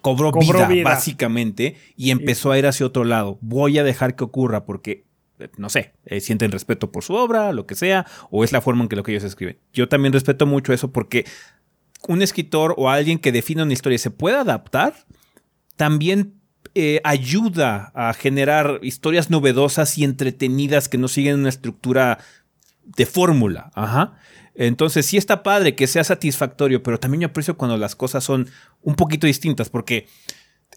cobró, 0.00 0.32
vida, 0.32 0.68
básicamente, 0.84 1.76
y 1.96 2.10
empezó 2.10 2.52
a 2.52 2.58
ir 2.58 2.66
hacia 2.66 2.86
otro 2.86 3.04
lado. 3.04 3.38
Voy 3.40 3.78
a 3.78 3.84
dejar 3.84 4.16
que 4.16 4.24
ocurra 4.24 4.64
porque, 4.64 5.04
no 5.56 5.68
sé, 5.68 5.92
eh, 6.04 6.20
sienten 6.20 6.52
respeto 6.52 6.90
por 6.90 7.04
su 7.04 7.14
obra, 7.14 7.52
lo 7.52 7.66
que 7.66 7.74
sea, 7.74 8.06
o 8.30 8.44
es 8.44 8.52
la 8.52 8.60
forma 8.60 8.82
en 8.82 8.88
que 8.88 8.96
lo 8.96 9.02
que 9.02 9.12
ellos 9.12 9.24
escriben. 9.24 9.58
Yo 9.72 9.88
también 9.88 10.12
respeto 10.12 10.46
mucho 10.46 10.72
eso 10.72 10.92
porque 10.92 11.26
un 12.08 12.22
escritor 12.22 12.74
o 12.76 12.90
alguien 12.90 13.18
que 13.18 13.32
define 13.32 13.62
una 13.62 13.72
historia 13.72 13.98
se 13.98 14.10
puede 14.10 14.36
adaptar, 14.36 14.94
también 15.76 16.34
eh, 16.74 17.00
ayuda 17.04 17.92
a 17.94 18.12
generar 18.12 18.80
historias 18.82 19.30
novedosas 19.30 19.96
y 19.98 20.04
entretenidas 20.04 20.88
que 20.88 20.98
no 20.98 21.08
siguen 21.08 21.40
una 21.40 21.48
estructura 21.48 22.18
de 22.84 23.06
fórmula. 23.06 23.70
Ajá. 23.74 24.18
Entonces, 24.54 25.04
sí 25.04 25.16
está 25.16 25.42
padre 25.42 25.74
que 25.74 25.86
sea 25.86 26.04
satisfactorio, 26.04 26.82
pero 26.82 26.98
también 26.98 27.22
yo 27.22 27.28
aprecio 27.28 27.56
cuando 27.56 27.76
las 27.76 27.94
cosas 27.94 28.24
son 28.24 28.48
un 28.82 28.94
poquito 28.94 29.26
distintas, 29.26 29.68
porque 29.68 30.06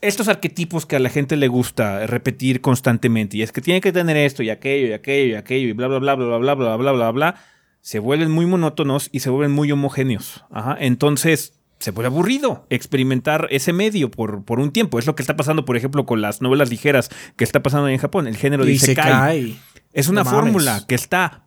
estos 0.01 0.27
arquetipos 0.27 0.85
que 0.85 0.95
a 0.95 0.99
la 0.99 1.09
gente 1.09 1.35
le 1.35 1.47
gusta 1.47 2.07
repetir 2.07 2.61
constantemente, 2.61 3.37
y 3.37 3.41
es 3.41 3.51
que 3.51 3.61
tiene 3.61 3.81
que 3.81 3.91
tener 3.91 4.17
esto 4.17 4.43
y 4.43 4.49
aquello 4.49 4.87
y 4.87 4.93
aquello 4.93 5.33
y 5.33 5.35
aquello 5.35 5.67
y 5.67 5.73
bla, 5.73 5.87
bla, 5.87 5.99
bla, 5.99 6.15
bla, 6.15 6.37
bla, 6.37 6.53
bla, 6.55 6.75
bla, 6.75 6.91
bla, 6.91 7.11
bla, 7.11 7.35
se 7.81 7.99
vuelven 7.99 8.31
muy 8.31 8.45
monótonos 8.45 9.09
y 9.11 9.21
se 9.21 9.29
vuelven 9.29 9.51
muy 9.51 9.71
homogéneos. 9.71 10.45
Ajá. 10.51 10.77
Entonces, 10.79 11.59
se 11.79 11.91
vuelve 11.91 12.07
aburrido 12.07 12.65
experimentar 12.69 13.47
ese 13.51 13.73
medio 13.73 14.11
por, 14.11 14.43
por, 14.43 14.59
un 14.59 14.71
tiempo. 14.71 14.99
Es 14.99 15.07
lo 15.07 15.15
que 15.15 15.23
está 15.23 15.35
pasando, 15.35 15.65
por 15.65 15.77
ejemplo, 15.77 16.05
con 16.05 16.21
las 16.21 16.41
novelas 16.41 16.69
ligeras 16.69 17.09
que 17.35 17.43
está 17.43 17.63
pasando 17.63 17.87
en 17.87 17.97
Japón. 17.97 18.27
El 18.27 18.37
género 18.37 18.65
dice 18.65 18.91
Isekai. 18.91 19.59
Es 19.93 20.07
una 20.07 20.25
fórmula 20.25 20.83
que 20.87 20.95
está 20.95 21.43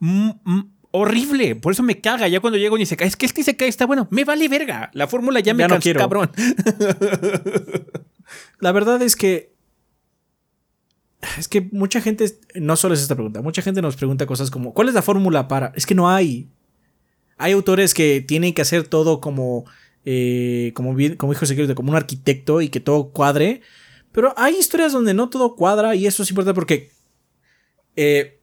horrible. 0.90 1.56
Por 1.56 1.72
eso 1.72 1.82
me 1.82 2.00
caga. 2.00 2.28
Ya 2.28 2.40
cuando 2.40 2.58
llego 2.58 2.78
y 2.78 2.86
se 2.86 2.96
cae, 2.96 3.08
es 3.08 3.16
que 3.16 3.26
este 3.26 3.42
se 3.42 3.56
cae, 3.56 3.68
está 3.68 3.86
bueno. 3.86 4.08
Me 4.10 4.24
vale 4.24 4.48
verga. 4.48 4.90
La 4.94 5.06
fórmula 5.06 5.40
ya 5.40 5.54
me 5.54 5.66
cansó, 5.66 5.92
cabrón. 5.94 6.30
La 8.58 8.72
verdad 8.72 9.02
es 9.02 9.16
que. 9.16 9.52
Es 11.38 11.48
que 11.48 11.68
mucha 11.72 12.00
gente. 12.00 12.38
No 12.54 12.76
solo 12.76 12.94
es 12.94 13.00
esta 13.00 13.14
pregunta. 13.14 13.42
Mucha 13.42 13.62
gente 13.62 13.82
nos 13.82 13.96
pregunta 13.96 14.26
cosas 14.26 14.50
como: 14.50 14.74
¿Cuál 14.74 14.88
es 14.88 14.94
la 14.94 15.02
fórmula 15.02 15.48
para.? 15.48 15.72
Es 15.74 15.86
que 15.86 15.94
no 15.94 16.08
hay. 16.08 16.48
Hay 17.38 17.52
autores 17.52 17.94
que 17.94 18.20
tienen 18.20 18.54
que 18.54 18.62
hacer 18.62 18.86
todo 18.88 19.20
como. 19.20 19.64
Eh, 20.04 20.72
como, 20.74 20.96
como 21.16 21.32
dijo 21.32 21.46
secreto, 21.46 21.74
como 21.74 21.90
un 21.90 21.96
arquitecto 21.96 22.60
y 22.60 22.68
que 22.68 22.80
todo 22.80 23.10
cuadre. 23.10 23.62
Pero 24.10 24.34
hay 24.36 24.56
historias 24.56 24.92
donde 24.92 25.14
no 25.14 25.30
todo 25.30 25.56
cuadra 25.56 25.94
y 25.94 26.06
eso 26.06 26.22
es 26.22 26.30
importante 26.30 26.54
porque 26.54 26.90
eh, 27.96 28.40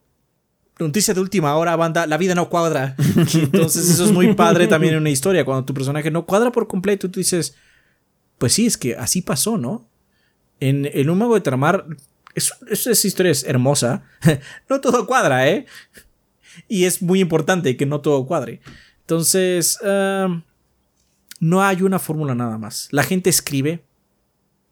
noticia 0.80 1.14
de 1.14 1.20
última 1.20 1.56
hora, 1.56 1.76
banda, 1.76 2.08
la 2.08 2.18
vida 2.18 2.36
no 2.36 2.50
cuadra. 2.50 2.96
Entonces 3.34 3.90
eso 3.90 4.06
es 4.06 4.12
muy 4.12 4.34
padre 4.34 4.68
también 4.68 4.94
en 4.94 5.02
una 5.02 5.10
historia. 5.10 5.46
Cuando 5.46 5.66
tu 5.66 5.74
personaje 5.74 6.12
no 6.12 6.26
cuadra 6.26 6.52
por 6.52 6.68
completo, 6.68 7.10
tú 7.10 7.20
dices, 7.20 7.56
pues 8.40 8.54
sí, 8.54 8.66
es 8.66 8.78
que 8.78 8.96
así 8.96 9.22
pasó, 9.22 9.58
¿no? 9.58 9.88
En, 10.60 10.90
el 10.92 11.12
Un 11.12 11.20
Mago 11.20 11.36
de 11.36 11.42
Tramar, 11.42 11.86
esa 12.34 13.08
historia 13.08 13.32
es 13.32 13.44
hermosa. 13.44 14.04
no 14.70 14.82
todo 14.82 15.06
cuadra, 15.06 15.48
¿eh? 15.48 15.68
Y 16.68 16.86
es 16.86 17.04
muy 17.04 17.20
importante 17.20 17.78
que 17.78 17.86
no 17.86 18.02
todo 18.02 18.26
cuadre. 18.26 18.62
Entonces, 19.02 19.78
no 21.40 21.62
hay 21.62 21.82
una 21.84 22.00
fórmula 22.00 22.34
nada 22.34 22.58
más. 22.58 22.88
La 22.92 23.04
gente 23.04 23.30
escribe 23.30 23.84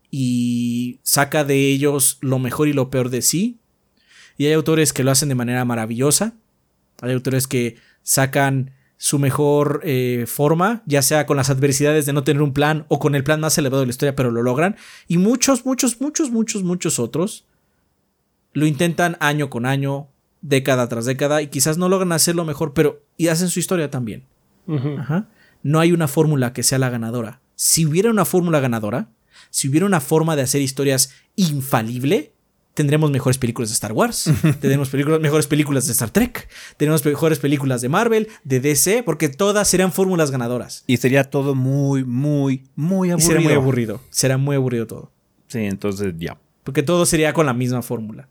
y 0.09 0.99
saca 1.03 1.43
de 1.43 1.69
ellos 1.69 2.17
lo 2.21 2.39
mejor 2.39 2.67
y 2.67 2.73
lo 2.73 2.89
peor 2.89 3.09
de 3.09 3.21
sí 3.21 3.59
y 4.37 4.45
hay 4.45 4.53
autores 4.53 4.93
que 4.93 5.03
lo 5.03 5.11
hacen 5.11 5.29
de 5.29 5.35
manera 5.35 5.65
maravillosa. 5.65 6.35
Hay 7.01 7.11
autores 7.13 7.47
que 7.47 7.77
sacan 8.03 8.71
su 8.97 9.19
mejor 9.19 9.81
eh, 9.83 10.25
forma, 10.27 10.81
ya 10.85 11.01
sea 11.01 11.25
con 11.25 11.37
las 11.37 11.49
adversidades 11.49 12.05
de 12.05 12.13
no 12.13 12.23
tener 12.23 12.41
un 12.41 12.53
plan 12.53 12.85
o 12.89 12.99
con 12.99 13.15
el 13.15 13.23
plan 13.23 13.39
más 13.39 13.57
elevado 13.57 13.81
de 13.81 13.87
la 13.87 13.91
historia, 13.91 14.15
pero 14.15 14.31
lo 14.31 14.41
logran. 14.41 14.75
Y 15.07 15.17
muchos, 15.17 15.65
muchos, 15.65 16.01
muchos, 16.01 16.31
muchos, 16.31 16.63
muchos 16.63 16.99
otros 16.99 17.45
lo 18.53 18.65
intentan 18.65 19.17
año 19.19 19.51
con 19.51 19.67
año, 19.67 20.07
década 20.41 20.87
tras 20.89 21.05
década, 21.05 21.43
y 21.43 21.47
quizás 21.47 21.77
no 21.77 21.89
logran 21.89 22.11
hacerlo 22.11 22.43
mejor, 22.43 22.73
pero 22.73 23.03
y 23.15 23.27
hacen 23.27 23.49
su 23.49 23.59
historia 23.59 23.91
también. 23.91 24.25
No 25.63 25.79
hay 25.79 25.91
una 25.91 26.07
fórmula 26.07 26.53
que 26.53 26.63
sea 26.63 26.79
la 26.79 26.89
ganadora. 26.89 27.39
Si 27.55 27.85
hubiera 27.85 28.09
una 28.09 28.25
fórmula 28.25 28.59
ganadora, 28.59 29.09
si 29.51 29.69
hubiera 29.69 29.85
una 29.85 30.01
forma 30.01 30.35
de 30.35 30.41
hacer 30.41 30.61
historias 30.61 31.13
infalible, 31.35 32.33
tendremos 32.77 33.09
mejores 33.09 33.39
películas 33.39 33.69
de 33.69 33.73
Star 33.73 33.91
Wars, 33.91 34.31
tendremos 34.61 34.93
mejores 34.93 35.47
películas 35.47 35.87
de 35.87 35.93
Star 35.93 36.11
Trek, 36.11 36.47
tenemos 36.77 37.03
mejores 37.03 37.39
películas 37.39 37.81
de 37.81 37.89
Marvel, 37.89 38.27
de 38.43 38.59
DC, 38.59 39.01
porque 39.01 39.29
todas 39.29 39.67
serán 39.67 39.91
fórmulas 39.91 40.29
ganadoras. 40.29 40.83
Y 40.85 40.97
sería 40.97 41.23
todo 41.23 41.55
muy, 41.55 42.03
muy, 42.03 42.65
muy 42.75 43.09
aburrido. 43.09 43.27
será 43.27 43.41
muy 43.41 43.53
aburrido. 43.53 44.01
Será 44.11 44.37
muy 44.37 44.55
aburrido 44.55 44.85
todo. 44.85 45.11
Sí, 45.47 45.59
entonces 45.59 46.13
ya. 46.19 46.37
Porque 46.63 46.83
todo 46.83 47.07
sería 47.07 47.33
con 47.33 47.47
la 47.47 47.53
misma 47.53 47.81
fórmula. 47.81 48.29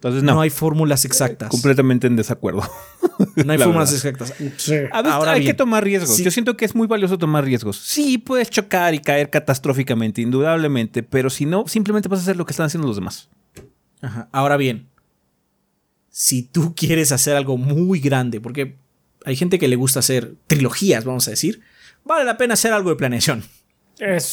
Entonces, 0.00 0.22
no. 0.22 0.36
No 0.36 0.40
hay 0.40 0.48
fórmulas 0.48 1.04
exactas. 1.04 1.50
completamente 1.50 2.06
en 2.06 2.16
desacuerdo. 2.16 2.62
No 3.44 3.52
hay 3.52 3.58
fórmulas 3.58 3.92
exactas. 3.92 4.32
A 4.92 5.02
veces 5.02 5.28
hay 5.28 5.44
que 5.44 5.52
tomar 5.52 5.84
riesgos. 5.84 6.16
Yo 6.16 6.30
siento 6.30 6.56
que 6.56 6.64
es 6.64 6.74
muy 6.74 6.86
valioso 6.86 7.18
tomar 7.18 7.44
riesgos. 7.44 7.76
Sí, 7.76 8.16
puedes 8.16 8.48
chocar 8.48 8.94
y 8.94 8.98
caer 8.98 9.28
catastróficamente, 9.28 10.22
indudablemente, 10.22 11.02
pero 11.02 11.28
si 11.28 11.44
no, 11.44 11.68
simplemente 11.68 12.08
vas 12.08 12.20
a 12.20 12.22
hacer 12.22 12.38
lo 12.38 12.46
que 12.46 12.52
están 12.52 12.64
haciendo 12.64 12.86
los 12.88 12.96
demás. 12.96 13.28
Ajá. 14.00 14.30
Ahora 14.32 14.56
bien, 14.56 14.88
si 16.08 16.42
tú 16.44 16.74
quieres 16.74 17.12
hacer 17.12 17.36
algo 17.36 17.58
muy 17.58 18.00
grande, 18.00 18.40
porque 18.40 18.78
hay 19.26 19.36
gente 19.36 19.58
que 19.58 19.68
le 19.68 19.76
gusta 19.76 19.98
hacer 19.98 20.36
trilogías, 20.46 21.04
vamos 21.04 21.28
a 21.28 21.32
decir, 21.32 21.60
vale 22.04 22.24
la 22.24 22.38
pena 22.38 22.54
hacer 22.54 22.72
algo 22.72 22.88
de 22.88 22.96
planeación. 22.96 23.44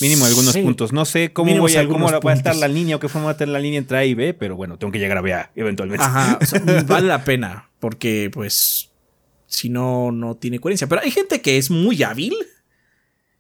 Mínimo 0.02 0.26
algunos 0.26 0.58
puntos. 0.58 0.94
No 0.94 1.06
sé 1.06 1.34
cómo 1.34 1.58
voy 1.58 1.76
a, 1.76 1.88
cómo 1.88 2.10
va 2.10 2.32
a 2.32 2.36
estar 2.36 2.56
la 2.56 2.68
línea 2.68 2.96
o 2.96 3.00
qué 3.00 3.10
forma 3.10 3.26
va 3.26 3.32
a 3.32 3.34
estar 3.34 3.48
la 3.48 3.60
línea 3.60 3.80
entre 3.80 3.98
A 3.98 4.06
y 4.06 4.14
B, 4.14 4.34
pero 4.34 4.56
bueno, 4.56 4.78
tengo 4.78 4.92
que 4.92 5.00
llegar 5.00 5.18
a 5.18 5.22
B 5.22 5.36
eventualmente. 5.56 6.04
Ajá, 6.06 6.40
vale 6.88 7.08
la 7.08 7.24
pena, 7.24 7.70
porque 7.80 8.30
pues 8.34 8.90
si 9.48 9.70
no, 9.70 10.12
no 10.12 10.36
tiene 10.36 10.60
coherencia. 10.60 10.88
Pero 10.88 11.02
hay 11.02 11.12
gente 11.12 11.42
que 11.42 11.58
es 11.58 11.70
muy 11.70 12.04
hábil 12.04 12.36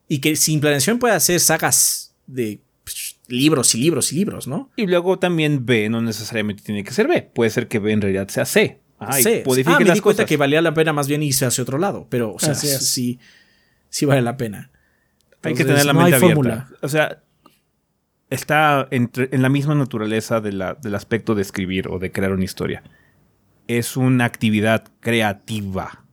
y 0.07 0.19
que 0.19 0.35
sin 0.35 0.59
planeación 0.59 0.99
puede 0.99 1.15
hacer 1.15 1.39
sagas 1.39 2.15
de 2.25 2.61
pues, 2.83 3.17
libros 3.27 3.75
y 3.75 3.79
libros 3.79 4.11
y 4.11 4.15
libros, 4.15 4.47
¿no? 4.47 4.69
Y 4.75 4.87
luego 4.87 5.19
también 5.19 5.65
B 5.65 5.89
no 5.89 6.01
necesariamente 6.01 6.63
tiene 6.63 6.83
que 6.83 6.91
ser 6.91 7.07
B. 7.07 7.21
Puede 7.21 7.49
ser 7.49 7.67
que 7.67 7.79
B 7.79 7.91
en 7.91 8.01
realidad 8.01 8.27
sea 8.29 8.45
C. 8.45 8.81
Ah, 8.99 9.21
C. 9.21 9.43
ah 9.65 9.79
me 9.79 9.91
di 9.91 9.99
cuenta 9.99 10.25
que 10.25 10.37
valía 10.37 10.61
la 10.61 10.73
pena 10.73 10.91
más 10.91 11.07
bien 11.07 11.21
irse 11.21 11.45
hacia 11.45 11.61
otro 11.61 11.77
lado, 11.77 12.07
pero 12.09 12.33
o 12.33 12.39
sea, 12.39 12.55
sí, 12.55 13.19
sí 13.89 14.05
vale 14.05 14.21
la 14.21 14.37
pena. 14.37 14.71
Hay 15.47 15.55
que 15.55 15.65
tener 15.65 15.85
la 15.85 15.93
mente 15.93 16.15
abierta. 16.15 16.67
O 16.81 16.87
sea, 16.87 17.23
está 18.29 18.87
en 18.91 19.41
la 19.41 19.49
misma 19.49 19.75
naturaleza 19.75 20.41
del 20.41 20.61
aspecto 20.95 21.35
de 21.35 21.41
escribir 21.41 21.87
o 21.87 21.99
de 21.99 22.11
crear 22.11 22.31
una 22.31 22.43
historia. 22.43 22.83
Es 23.67 23.97
una 23.97 24.25
actividad 24.25 24.85
creativa. 24.99 26.03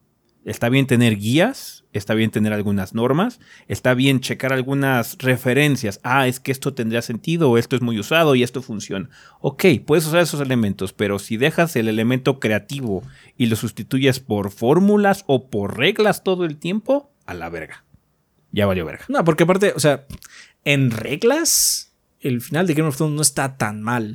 Está 0.44 0.68
bien 0.68 0.86
tener 0.86 1.16
guías, 1.16 1.84
está 1.94 2.12
bien 2.12 2.30
tener 2.30 2.52
algunas 2.52 2.92
normas, 2.92 3.40
está 3.66 3.94
bien 3.94 4.20
checar 4.20 4.52
algunas 4.52 5.16
referencias. 5.16 6.00
Ah, 6.02 6.28
es 6.28 6.38
que 6.38 6.52
esto 6.52 6.74
tendría 6.74 7.00
sentido, 7.00 7.50
o 7.50 7.56
esto 7.56 7.76
es 7.76 7.82
muy 7.82 7.98
usado 7.98 8.34
y 8.34 8.42
esto 8.42 8.60
funciona. 8.60 9.08
Ok, 9.40 9.64
puedes 9.86 10.06
usar 10.06 10.20
esos 10.20 10.42
elementos, 10.42 10.92
pero 10.92 11.18
si 11.18 11.38
dejas 11.38 11.76
el 11.76 11.88
elemento 11.88 12.40
creativo 12.40 13.02
y 13.38 13.46
lo 13.46 13.56
sustituyes 13.56 14.20
por 14.20 14.50
fórmulas 14.50 15.24
o 15.26 15.48
por 15.48 15.78
reglas 15.78 16.22
todo 16.22 16.44
el 16.44 16.58
tiempo, 16.58 17.10
a 17.24 17.32
la 17.32 17.48
verga 17.48 17.84
ya 18.54 18.66
valió 18.66 18.84
verga. 18.84 19.04
No, 19.08 19.24
porque 19.24 19.42
aparte, 19.42 19.72
o 19.74 19.80
sea, 19.80 20.06
en 20.64 20.90
reglas, 20.90 21.92
el 22.20 22.40
final 22.40 22.66
de 22.66 22.74
Game 22.74 22.88
of 22.88 22.96
Thrones 22.96 23.16
no 23.16 23.22
está 23.22 23.56
tan 23.56 23.82
mal. 23.82 24.14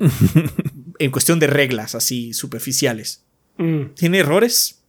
en 0.99 1.11
cuestión 1.11 1.39
de 1.39 1.47
reglas 1.47 1.95
así 1.95 2.33
superficiales. 2.33 3.23
Mm. 3.57 3.93
Tiene 3.95 4.19
errores, 4.19 4.81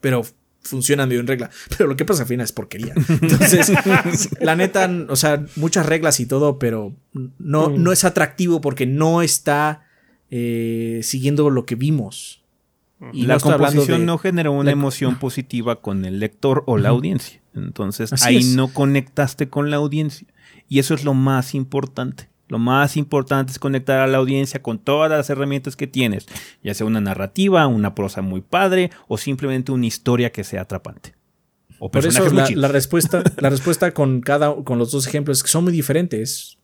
pero 0.00 0.22
funcionan 0.62 1.08
de 1.08 1.16
en 1.16 1.26
regla. 1.26 1.50
Pero 1.76 1.88
lo 1.88 1.96
que 1.96 2.04
pasa 2.04 2.22
al 2.22 2.28
final 2.28 2.44
es 2.44 2.52
porquería. 2.52 2.94
Entonces, 3.08 3.72
la 4.40 4.56
neta, 4.56 4.90
o 5.08 5.16
sea, 5.16 5.44
muchas 5.56 5.86
reglas 5.86 6.20
y 6.20 6.26
todo, 6.26 6.58
pero 6.58 6.94
no, 7.38 7.68
Mm. 7.70 7.82
no 7.82 7.92
es 7.92 8.04
atractivo 8.04 8.60
porque 8.60 8.86
no 8.86 9.22
está 9.22 9.86
eh, 10.30 11.00
siguiendo 11.02 11.50
lo 11.50 11.66
que 11.66 11.74
vimos. 11.74 12.41
Y 13.12 13.22
la 13.26 13.38
composición 13.40 14.00
de- 14.00 14.06
no 14.06 14.18
genera 14.18 14.50
una 14.50 14.64
la- 14.64 14.70
emoción 14.72 15.16
positiva 15.18 15.80
con 15.80 16.04
el 16.04 16.18
lector 16.20 16.62
o 16.66 16.78
la 16.78 16.90
audiencia. 16.90 17.40
Entonces 17.54 18.12
Así 18.12 18.28
ahí 18.28 18.36
es. 18.38 18.46
no 18.56 18.68
conectaste 18.68 19.48
con 19.48 19.70
la 19.70 19.76
audiencia. 19.76 20.26
Y 20.68 20.78
eso 20.78 20.94
es 20.94 21.04
lo 21.04 21.12
más 21.14 21.54
importante. 21.54 22.28
Lo 22.48 22.58
más 22.58 22.96
importante 22.96 23.50
es 23.52 23.58
conectar 23.58 23.98
a 24.00 24.06
la 24.06 24.18
audiencia 24.18 24.62
con 24.62 24.78
todas 24.78 25.10
las 25.10 25.30
herramientas 25.30 25.74
que 25.74 25.86
tienes, 25.86 26.26
ya 26.62 26.74
sea 26.74 26.86
una 26.86 27.00
narrativa, 27.00 27.66
una 27.66 27.94
prosa 27.94 28.20
muy 28.22 28.40
padre 28.42 28.90
o 29.08 29.16
simplemente 29.16 29.72
una 29.72 29.86
historia 29.86 30.30
que 30.32 30.44
sea 30.44 30.62
atrapante. 30.62 31.14
O 31.78 31.90
Por 31.90 32.06
eso 32.06 32.30
la, 32.30 32.68
respuesta, 32.68 33.22
la 33.38 33.50
respuesta 33.50 33.92
con 33.92 34.20
cada 34.20 34.54
con 34.64 34.78
los 34.78 34.92
dos 34.92 35.06
ejemplos 35.06 35.38
es 35.38 35.42
que 35.42 35.48
son 35.48 35.64
muy 35.64 35.72
diferentes. 35.72 36.58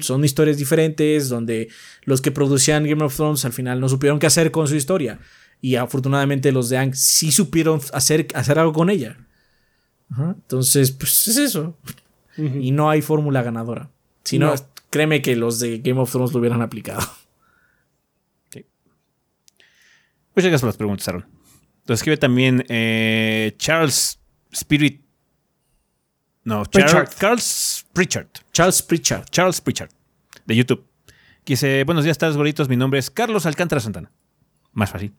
Son 0.00 0.24
historias 0.24 0.56
diferentes 0.56 1.28
donde 1.28 1.68
los 2.04 2.20
que 2.20 2.30
producían 2.30 2.84
Game 2.86 3.02
of 3.04 3.16
Thrones 3.16 3.44
al 3.44 3.52
final 3.52 3.80
no 3.80 3.88
supieron 3.88 4.20
qué 4.20 4.26
hacer 4.28 4.52
con 4.52 4.68
su 4.68 4.76
historia. 4.76 5.18
Y 5.60 5.76
afortunadamente 5.76 6.52
los 6.52 6.68
de 6.68 6.78
Ang 6.78 6.94
sí 6.94 7.32
supieron 7.32 7.80
hacer, 7.92 8.28
hacer 8.34 8.58
algo 8.58 8.72
con 8.72 8.90
ella. 8.90 9.16
Ajá. 10.10 10.34
Entonces, 10.36 10.90
pues 10.92 11.28
es 11.28 11.36
eso. 11.36 11.76
Y 12.36 12.70
no 12.70 12.88
hay 12.88 13.02
fórmula 13.02 13.42
ganadora. 13.42 13.90
Si 14.24 14.38
no, 14.38 14.54
No. 14.54 14.62
créeme 14.90 15.20
que 15.22 15.34
los 15.34 15.58
de 15.58 15.78
Game 15.78 16.00
of 16.00 16.10
Thrones 16.12 16.32
lo 16.32 16.38
hubieran 16.38 16.62
aplicado. 16.62 17.00
Muchas 20.34 20.50
gracias 20.50 20.60
por 20.60 20.68
las 20.68 20.76
preguntas, 20.76 21.08
Aaron. 21.08 21.26
Entonces 21.80 22.00
escribe 22.00 22.16
también 22.16 22.64
eh, 22.68 23.54
Charles 23.58 24.20
Spirit. 24.52 25.02
No, 26.44 26.64
Charles, 26.66 26.92
Pritchard. 26.92 27.18
Charles 27.18 27.84
Pritchard. 27.92 28.28
Charles 28.52 28.82
Pritchard. 28.82 29.24
Charles 29.30 29.60
Pritchard, 29.60 29.90
de 30.46 30.56
YouTube. 30.56 30.84
Que 31.44 31.54
dice, 31.54 31.82
buenos 31.84 32.04
días, 32.04 32.16
tardes, 32.18 32.36
gorditos. 32.36 32.68
Mi 32.68 32.76
nombre 32.76 33.00
es 33.00 33.10
Carlos 33.10 33.46
Alcántara 33.46 33.80
Santana. 33.80 34.10
Más 34.78 34.90
fácil. 34.90 35.12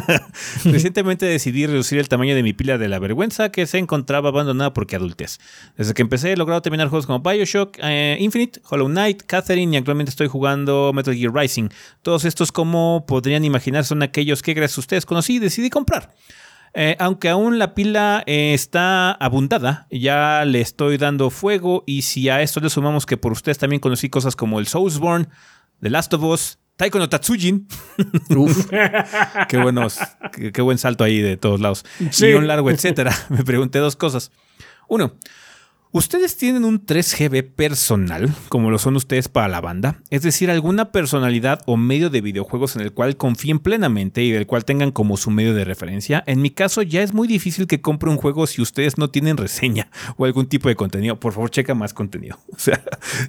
Recientemente 0.64 1.26
decidí 1.26 1.66
reducir 1.66 1.98
el 1.98 2.08
tamaño 2.08 2.36
de 2.36 2.44
mi 2.44 2.52
pila 2.52 2.78
de 2.78 2.88
la 2.88 3.00
vergüenza 3.00 3.50
que 3.50 3.66
se 3.66 3.78
encontraba 3.78 4.28
abandonada 4.28 4.72
porque 4.72 4.94
adultez. 4.94 5.40
Desde 5.76 5.92
que 5.92 6.02
empecé 6.02 6.30
he 6.30 6.36
logrado 6.36 6.62
terminar 6.62 6.86
juegos 6.86 7.06
como 7.06 7.18
Bioshock, 7.18 7.78
eh, 7.82 8.16
Infinite, 8.20 8.60
Hollow 8.70 8.86
Knight, 8.86 9.24
Catherine 9.26 9.74
y 9.74 9.76
actualmente 9.76 10.10
estoy 10.10 10.28
jugando 10.28 10.92
Metal 10.94 11.16
Gear 11.16 11.34
Rising. 11.34 11.70
Todos 12.02 12.24
estos, 12.24 12.52
como 12.52 13.04
podrían 13.04 13.44
imaginar, 13.44 13.84
son 13.84 14.04
aquellos 14.04 14.40
que 14.40 14.54
gracias 14.54 14.78
a 14.78 14.82
ustedes 14.82 15.04
conocí 15.04 15.34
y 15.34 15.38
decidí 15.40 15.68
comprar. 15.68 16.14
Eh, 16.72 16.94
aunque 17.00 17.28
aún 17.28 17.58
la 17.58 17.74
pila 17.74 18.22
eh, 18.26 18.54
está 18.54 19.10
abundada, 19.10 19.88
ya 19.90 20.44
le 20.44 20.60
estoy 20.60 20.96
dando 20.96 21.30
fuego 21.30 21.82
y 21.88 22.02
si 22.02 22.28
a 22.28 22.40
esto 22.40 22.60
le 22.60 22.70
sumamos 22.70 23.04
que 23.04 23.16
por 23.16 23.32
ustedes 23.32 23.58
también 23.58 23.80
conocí 23.80 24.08
cosas 24.10 24.36
como 24.36 24.60
el 24.60 24.68
Soulsborne, 24.68 25.26
The 25.80 25.90
Last 25.90 26.14
of 26.14 26.22
Us, 26.22 26.60
Taiko 26.76 26.98
no 26.98 27.08
Tatsujin, 27.08 27.66
Uf. 28.36 28.66
qué 29.48 29.58
buenos, 29.58 29.98
qué, 30.32 30.52
qué 30.52 30.62
buen 30.62 30.78
salto 30.78 31.04
ahí 31.04 31.20
de 31.20 31.36
todos 31.36 31.60
lados, 31.60 31.84
Sí. 32.10 32.26
y 32.28 32.32
un 32.34 32.46
largo 32.48 32.70
etcétera, 32.70 33.14
me 33.28 33.44
pregunté 33.44 33.78
dos 33.78 33.96
cosas. 33.96 34.30
Uno, 34.88 35.16
¿Ustedes 35.94 36.38
tienen 36.38 36.64
un 36.64 36.86
3GB 36.86 37.54
personal, 37.54 38.34
como 38.48 38.70
lo 38.70 38.78
son 38.78 38.96
ustedes 38.96 39.28
para 39.28 39.48
la 39.48 39.60
banda? 39.60 39.96
Es 40.08 40.22
decir, 40.22 40.50
alguna 40.50 40.90
personalidad 40.90 41.60
o 41.66 41.76
medio 41.76 42.08
de 42.08 42.22
videojuegos 42.22 42.76
en 42.76 42.82
el 42.82 42.92
cual 42.92 43.18
confíen 43.18 43.58
plenamente 43.58 44.22
y 44.22 44.30
del 44.30 44.46
cual 44.46 44.64
tengan 44.64 44.90
como 44.90 45.18
su 45.18 45.30
medio 45.30 45.52
de 45.52 45.66
referencia. 45.66 46.24
En 46.26 46.40
mi 46.40 46.48
caso, 46.48 46.80
ya 46.80 47.02
es 47.02 47.12
muy 47.12 47.28
difícil 47.28 47.66
que 47.66 47.82
compre 47.82 48.08
un 48.08 48.16
juego 48.16 48.46
si 48.46 48.62
ustedes 48.62 48.96
no 48.96 49.10
tienen 49.10 49.36
reseña 49.36 49.90
o 50.16 50.24
algún 50.24 50.46
tipo 50.46 50.70
de 50.70 50.76
contenido. 50.76 51.20
Por 51.20 51.34
favor, 51.34 51.50
checa 51.50 51.74
más 51.74 51.92
contenido. 51.92 52.38
O 52.52 52.58
sea, 52.58 52.82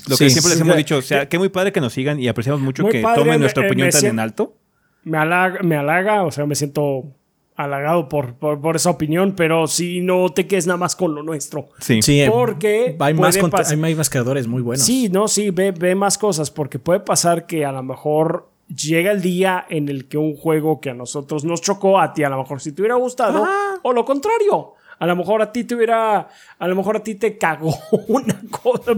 lo 0.07 0.15
que 0.15 0.25
Sí. 0.25 0.29
siempre 0.29 0.51
les 0.53 0.61
hemos 0.61 0.77
dicho, 0.77 0.95
o 0.97 1.01
sea, 1.01 1.27
que 1.27 1.37
muy 1.37 1.49
padre 1.49 1.73
que 1.73 1.81
nos 1.81 1.91
sigan 1.91 2.17
y 2.19 2.29
apreciamos 2.29 2.61
mucho 2.61 2.87
que 2.87 3.01
padre, 3.01 3.17
tomen 3.19 3.33
me- 3.33 3.39
nuestra 3.39 3.63
eh, 3.63 3.67
opinión 3.67 3.87
me 3.87 3.91
tan 3.91 4.01
sien- 4.01 4.11
en 4.11 4.19
alto. 4.19 4.55
me 5.03 5.17
halaga, 5.17 5.61
me 5.63 5.75
halaga, 5.75 6.23
o 6.23 6.31
sea, 6.31 6.45
me 6.45 6.55
siento 6.55 7.13
halagado 7.55 8.09
por, 8.09 8.35
por, 8.35 8.59
por 8.59 8.75
esa 8.75 8.89
opinión, 8.89 9.33
pero 9.35 9.67
si 9.67 10.01
no 10.01 10.29
te 10.29 10.47
quedes 10.47 10.67
nada 10.67 10.77
más 10.77 10.95
con 10.95 11.13
lo 11.13 11.23
nuestro. 11.23 11.69
Sí. 11.79 12.01
Sí, 12.01 12.21
eh, 12.21 12.29
Porque 12.29 12.95
hay 12.99 13.13
más, 13.13 13.37
hay 13.37 13.95
más 13.95 14.09
creadores 14.09 14.47
muy 14.47 14.61
buenos. 14.61 14.85
Sí, 14.85 15.09
no, 15.09 15.27
sí, 15.27 15.51
ve, 15.51 15.71
ve 15.71 15.95
más 15.95 16.17
cosas, 16.17 16.49
porque 16.49 16.79
puede 16.79 17.01
pasar 17.01 17.45
que 17.45 17.65
a 17.65 17.71
lo 17.71 17.83
mejor 17.83 18.49
llega 18.67 19.11
el 19.11 19.21
día 19.21 19.65
en 19.69 19.89
el 19.89 20.07
que 20.07 20.17
un 20.17 20.35
juego 20.35 20.81
que 20.81 20.89
a 20.89 20.93
nosotros 20.93 21.43
nos 21.43 21.61
chocó, 21.61 21.99
a 21.99 22.13
ti 22.13 22.23
a 22.23 22.29
lo 22.29 22.37
mejor 22.37 22.61
si 22.61 22.71
te 22.71 22.81
hubiera 22.81 22.95
gustado, 22.95 23.45
o 23.81 23.93
lo 23.93 24.05
contrario. 24.05 24.73
A 24.99 25.07
lo 25.07 25.15
mejor 25.17 25.41
a 25.41 25.51
ti 25.51 25.65
te 25.65 25.75
hubiera, 25.75 26.29
a 26.59 26.67
lo 26.67 26.75
mejor 26.75 26.95
a 26.95 27.03
ti 27.03 27.15
te 27.15 27.37
cagó 27.37 27.75
una 28.07 28.39
cosa, 28.49 28.93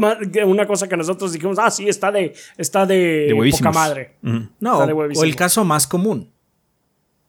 una 0.45 0.67
cosa 0.67 0.87
que 0.87 0.97
nosotros 0.97 1.33
dijimos, 1.33 1.57
ah, 1.57 1.71
sí, 1.71 1.89
está 1.89 2.11
de, 2.11 2.33
está 2.57 2.85
de, 2.85 3.33
De 3.33 3.51
poca 3.51 3.71
madre. 3.71 4.17
Ujú. 4.21 4.47
No, 4.59 4.73
Está 4.73 4.85
de 4.85 4.93
o 4.93 5.23
el 5.23 5.35
caso 5.35 5.63
más 5.63 5.87
común. 5.87 6.31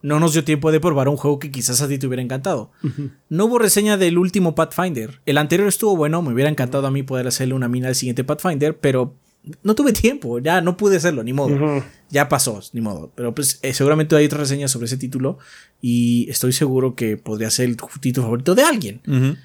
No 0.02 0.20
nos 0.20 0.34
dio 0.34 0.44
tiempo 0.44 0.70
de 0.70 0.80
probar 0.80 1.08
un 1.08 1.16
juego 1.16 1.38
que 1.38 1.50
quizás 1.50 1.80
a 1.80 1.88
ti 1.88 1.98
te 1.98 2.06
hubiera 2.06 2.22
encantado. 2.22 2.70
No 3.28 3.46
hubo 3.46 3.58
reseña 3.58 3.96
del 3.96 4.18
último 4.18 4.54
Pathfinder. 4.54 5.20
El 5.26 5.38
anterior 5.38 5.68
estuvo 5.68 5.96
bueno, 5.96 6.22
me 6.22 6.32
hubiera 6.32 6.50
encantado 6.50 6.86
a 6.86 6.90
mí 6.90 7.02
poder 7.02 7.26
hacerle 7.26 7.54
una 7.54 7.68
mina 7.68 7.88
al 7.88 7.94
siguiente 7.94 8.22
Pathfinder, 8.22 8.78
pero 8.78 9.14
no 9.62 9.74
tuve 9.74 9.92
tiempo, 9.92 10.38
ya 10.38 10.60
no 10.60 10.76
pude 10.76 10.96
hacerlo, 10.96 11.22
ni 11.22 11.32
modo. 11.32 11.82
Ya 12.10 12.28
pasó, 12.28 12.60
ni 12.72 12.80
modo. 12.80 13.12
Pero 13.14 13.34
pues 13.34 13.58
eh, 13.62 13.72
seguramente 13.72 14.14
hay 14.16 14.26
otra 14.26 14.38
reseña 14.38 14.68
sobre 14.68 14.86
ese 14.86 14.96
título 14.96 15.38
y 15.80 16.28
estoy 16.30 16.52
seguro 16.52 16.94
que 16.94 17.16
podría 17.16 17.50
ser 17.50 17.68
el 17.68 17.76
título 18.00 18.24
favorito 18.26 18.54
de 18.54 18.62
alguien. 18.62 19.00
Ujú. 19.06 19.36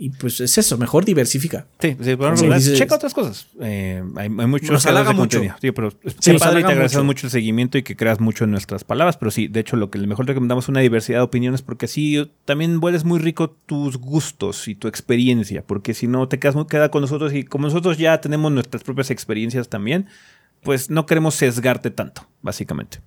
Y 0.00 0.10
pues 0.10 0.38
es 0.40 0.56
eso, 0.56 0.78
mejor 0.78 1.04
diversifica. 1.04 1.66
Sí, 1.80 1.96
sí, 2.00 2.14
bueno, 2.14 2.36
Sí, 2.36 2.44
¿verdad? 2.44 2.58
dices- 2.58 2.78
checa 2.78 2.94
otras 2.94 3.12
cosas. 3.12 3.48
Eh, 3.60 4.00
hay, 4.14 4.26
hay 4.26 4.46
muchos 4.46 4.70
Nos 4.70 4.86
halaga 4.86 5.12
mucho. 5.12 5.40
Sí, 5.60 5.72
pero 5.72 5.90
Sí, 6.20 6.32
nos 6.32 6.40
padre 6.40 6.60
te 6.62 6.66
agradecemos 6.68 7.04
mucho. 7.04 7.18
mucho 7.22 7.26
el 7.26 7.30
seguimiento 7.32 7.78
y 7.78 7.82
que 7.82 7.96
creas 7.96 8.20
mucho 8.20 8.44
en 8.44 8.52
nuestras 8.52 8.84
palabras. 8.84 9.16
Pero 9.16 9.32
sí, 9.32 9.48
de 9.48 9.58
hecho, 9.58 9.74
lo 9.76 9.90
que 9.90 9.98
mejor 9.98 10.26
recomendamos 10.26 10.66
es 10.66 10.68
una 10.68 10.80
diversidad 10.80 11.18
de 11.18 11.22
opiniones 11.24 11.62
porque 11.62 11.86
así 11.86 12.30
también 12.44 12.78
vuelves 12.78 13.04
muy 13.04 13.18
rico 13.18 13.50
tus 13.50 13.96
gustos 13.96 14.68
y 14.68 14.76
tu 14.76 14.86
experiencia. 14.86 15.64
Porque 15.66 15.94
si 15.94 16.06
no 16.06 16.28
te 16.28 16.38
quedas 16.38 16.54
muy 16.54 16.66
queda 16.66 16.90
con 16.92 17.00
nosotros 17.02 17.34
y 17.34 17.42
como 17.42 17.66
nosotros 17.66 17.98
ya 17.98 18.20
tenemos 18.20 18.52
nuestras 18.52 18.84
propias 18.84 19.10
experiencias 19.10 19.68
también, 19.68 20.06
pues 20.62 20.90
no 20.90 21.06
queremos 21.06 21.34
sesgarte 21.34 21.90
tanto, 21.90 22.28
básicamente. 22.42 23.00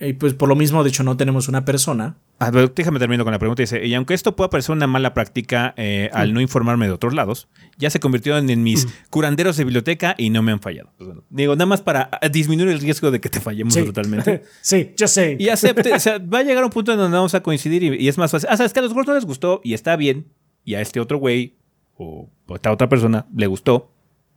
Y 0.00 0.12
pues 0.14 0.34
por 0.34 0.48
lo 0.48 0.56
mismo, 0.56 0.82
de 0.84 0.90
hecho, 0.90 1.02
no 1.02 1.16
tenemos 1.16 1.48
una 1.48 1.64
persona. 1.64 2.16
A 2.38 2.50
ver, 2.50 2.72
déjame 2.74 2.98
termino 2.98 3.24
con 3.24 3.32
la 3.32 3.38
pregunta. 3.38 3.62
Dice, 3.62 3.84
y 3.86 3.94
aunque 3.94 4.14
esto 4.14 4.36
pueda 4.36 4.50
parecer 4.50 4.74
una 4.74 4.86
mala 4.86 5.14
práctica 5.14 5.74
eh, 5.76 6.10
al 6.12 6.34
no 6.34 6.40
informarme 6.40 6.86
de 6.86 6.92
otros 6.92 7.14
lados, 7.14 7.48
ya 7.78 7.90
se 7.90 7.98
convirtieron 7.98 8.48
en 8.50 8.62
mis 8.62 8.86
curanderos 9.10 9.56
de 9.56 9.64
biblioteca 9.64 10.14
y 10.18 10.30
no 10.30 10.42
me 10.42 10.52
han 10.52 10.60
fallado. 10.60 10.92
Pues 10.96 11.06
bueno, 11.08 11.24
digo, 11.30 11.54
nada 11.54 11.66
más 11.66 11.80
para 11.80 12.10
ah, 12.12 12.28
disminuir 12.28 12.68
el 12.70 12.80
riesgo 12.80 13.10
de 13.10 13.20
que 13.20 13.28
te 13.28 13.40
fallemos 13.40 13.74
Sí. 13.74 13.82
totalmente. 13.84 14.42
sí, 14.60 14.92
yo 14.96 15.08
sé. 15.08 15.36
Y 15.38 15.48
acepte, 15.48 15.92
o 15.92 15.98
sea, 16.00 16.18
va 16.18 16.38
a 16.38 16.42
llegar 16.42 16.62
un 16.64 16.70
punto 16.70 16.92
en 16.92 16.98
donde 16.98 17.16
vamos 17.16 17.34
a 17.34 17.42
coincidir 17.42 17.82
y, 17.82 18.04
y 18.04 18.08
es 18.08 18.18
más 18.18 18.30
fácil. 18.30 18.48
Ah, 18.52 18.56
sabes 18.56 18.72
que 18.72 18.80
a 18.80 18.82
los 18.82 18.92
gordos 18.92 19.08
no 19.08 19.14
les 19.14 19.24
gustó 19.24 19.60
y 19.64 19.74
está 19.74 19.96
bien. 19.96 20.26
Y 20.64 20.74
a 20.74 20.80
este 20.80 21.00
otro 21.00 21.18
güey 21.18 21.56
o 21.96 22.28
a 22.50 22.54
esta 22.54 22.70
otra 22.70 22.88
persona 22.88 23.26
le 23.34 23.46
gustó. 23.46 23.90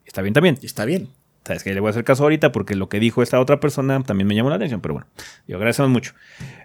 Está 0.05 0.21
bien 0.21 0.33
también. 0.33 0.57
Está 0.61 0.85
bien. 0.85 1.09
Sabes 1.45 1.63
que 1.63 1.73
le 1.73 1.79
voy 1.79 1.87
a 1.87 1.91
hacer 1.91 2.03
caso 2.03 2.23
ahorita 2.23 2.51
porque 2.51 2.75
lo 2.75 2.89
que 2.89 2.99
dijo 2.99 3.23
esta 3.23 3.39
otra 3.39 3.59
persona 3.59 4.01
también 4.03 4.27
me 4.27 4.35
llamó 4.35 4.49
la 4.49 4.57
atención, 4.57 4.81
pero 4.81 4.93
bueno, 4.95 5.07
yo 5.47 5.55
agradecemos 5.57 5.89
mucho. 5.91 6.13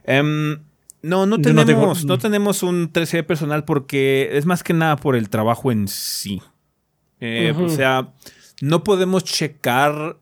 Em, 0.05 0.59
no, 1.03 1.27
no 1.27 1.39
tenemos, 1.41 1.67
tengo- 1.67 1.95
no 2.07 2.19
tenemos 2.19 2.63
un 2.63 2.91
13 2.93 3.23
personal 3.23 3.65
porque 3.65 4.31
es 4.33 4.47
más 4.47 4.63
que 4.63 4.73
nada 4.75 4.97
por 4.97 5.17
el 5.17 5.29
trabajo 5.31 5.71
en 5.73 5.89
sí. 5.89 6.43
Eh. 7.21 7.55
O 7.59 7.69
sea, 7.69 8.13
no 8.61 8.85
podemos 8.85 9.25
checar 9.25 10.19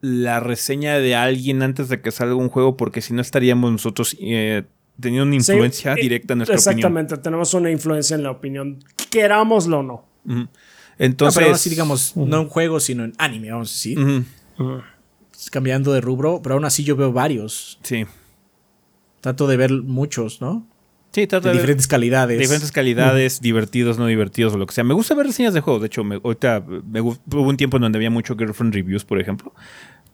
la 0.00 0.40
reseña 0.40 0.98
de 0.98 1.14
alguien 1.14 1.62
antes 1.62 1.88
de 1.90 2.00
que 2.00 2.10
salga 2.10 2.34
un 2.34 2.48
juego 2.48 2.76
porque 2.76 3.02
si 3.02 3.12
no 3.12 3.20
estaríamos 3.20 3.70
nosotros 3.70 4.16
eh, 4.20 4.62
teniendo 4.98 5.24
una 5.26 5.34
influencia 5.36 5.92
eh, 5.92 6.02
directa 6.02 6.32
en 6.32 6.38
nuestra 6.38 6.56
opinión. 6.56 6.78
Exactamente, 6.78 7.16
tenemos 7.18 7.52
una 7.54 7.70
influencia 7.70 8.14
en 8.16 8.22
la 8.22 8.30
opinión, 8.30 8.78
querámoslo 9.10 9.80
o 9.80 9.82
no. 9.82 10.04
No, 10.24 10.48
Entonces, 11.00 11.42
pero 11.42 11.54
así 11.54 11.70
digamos, 11.70 12.14
no 12.16 12.42
en 12.42 12.48
juegos, 12.48 12.84
sino 12.84 13.04
en 13.04 13.12
anime, 13.18 13.50
vamos 13.50 13.70
a 13.70 13.72
decir. 13.72 13.98
Cambiando 15.50 15.92
de 15.92 16.00
rubro, 16.00 16.40
pero 16.42 16.54
aún 16.56 16.64
así 16.64 16.84
yo 16.84 16.96
veo 16.96 17.12
varios. 17.12 17.78
sí. 17.82 18.04
Trato 19.22 19.46
de 19.46 19.58
ver 19.58 19.70
muchos, 19.72 20.40
¿no? 20.40 20.66
Sí, 21.12 21.26
trata 21.26 21.48
De 21.48 21.54
de- 21.54 21.60
diferentes 21.60 21.86
calidades. 21.86 22.38
diferentes 22.38 22.72
calidades, 22.72 23.42
divertidos, 23.42 23.98
no 23.98 24.06
divertidos 24.06 24.54
o 24.54 24.56
lo 24.58 24.64
que 24.66 24.72
sea. 24.72 24.82
Me 24.82 24.94
gusta 24.94 25.14
ver 25.14 25.26
reseñas 25.26 25.52
de 25.52 25.60
juegos. 25.60 25.82
De 25.82 25.88
hecho, 25.88 26.04
me, 26.04 26.14
ahorita 26.24 26.64
me 26.90 27.02
hubo 27.02 27.18
un 27.42 27.56
tiempo 27.58 27.76
en 27.76 27.82
donde 27.82 27.98
había 27.98 28.08
mucho 28.08 28.34
Girlfriend 28.34 28.72
Reviews, 28.72 29.04
por 29.04 29.20
ejemplo. 29.20 29.52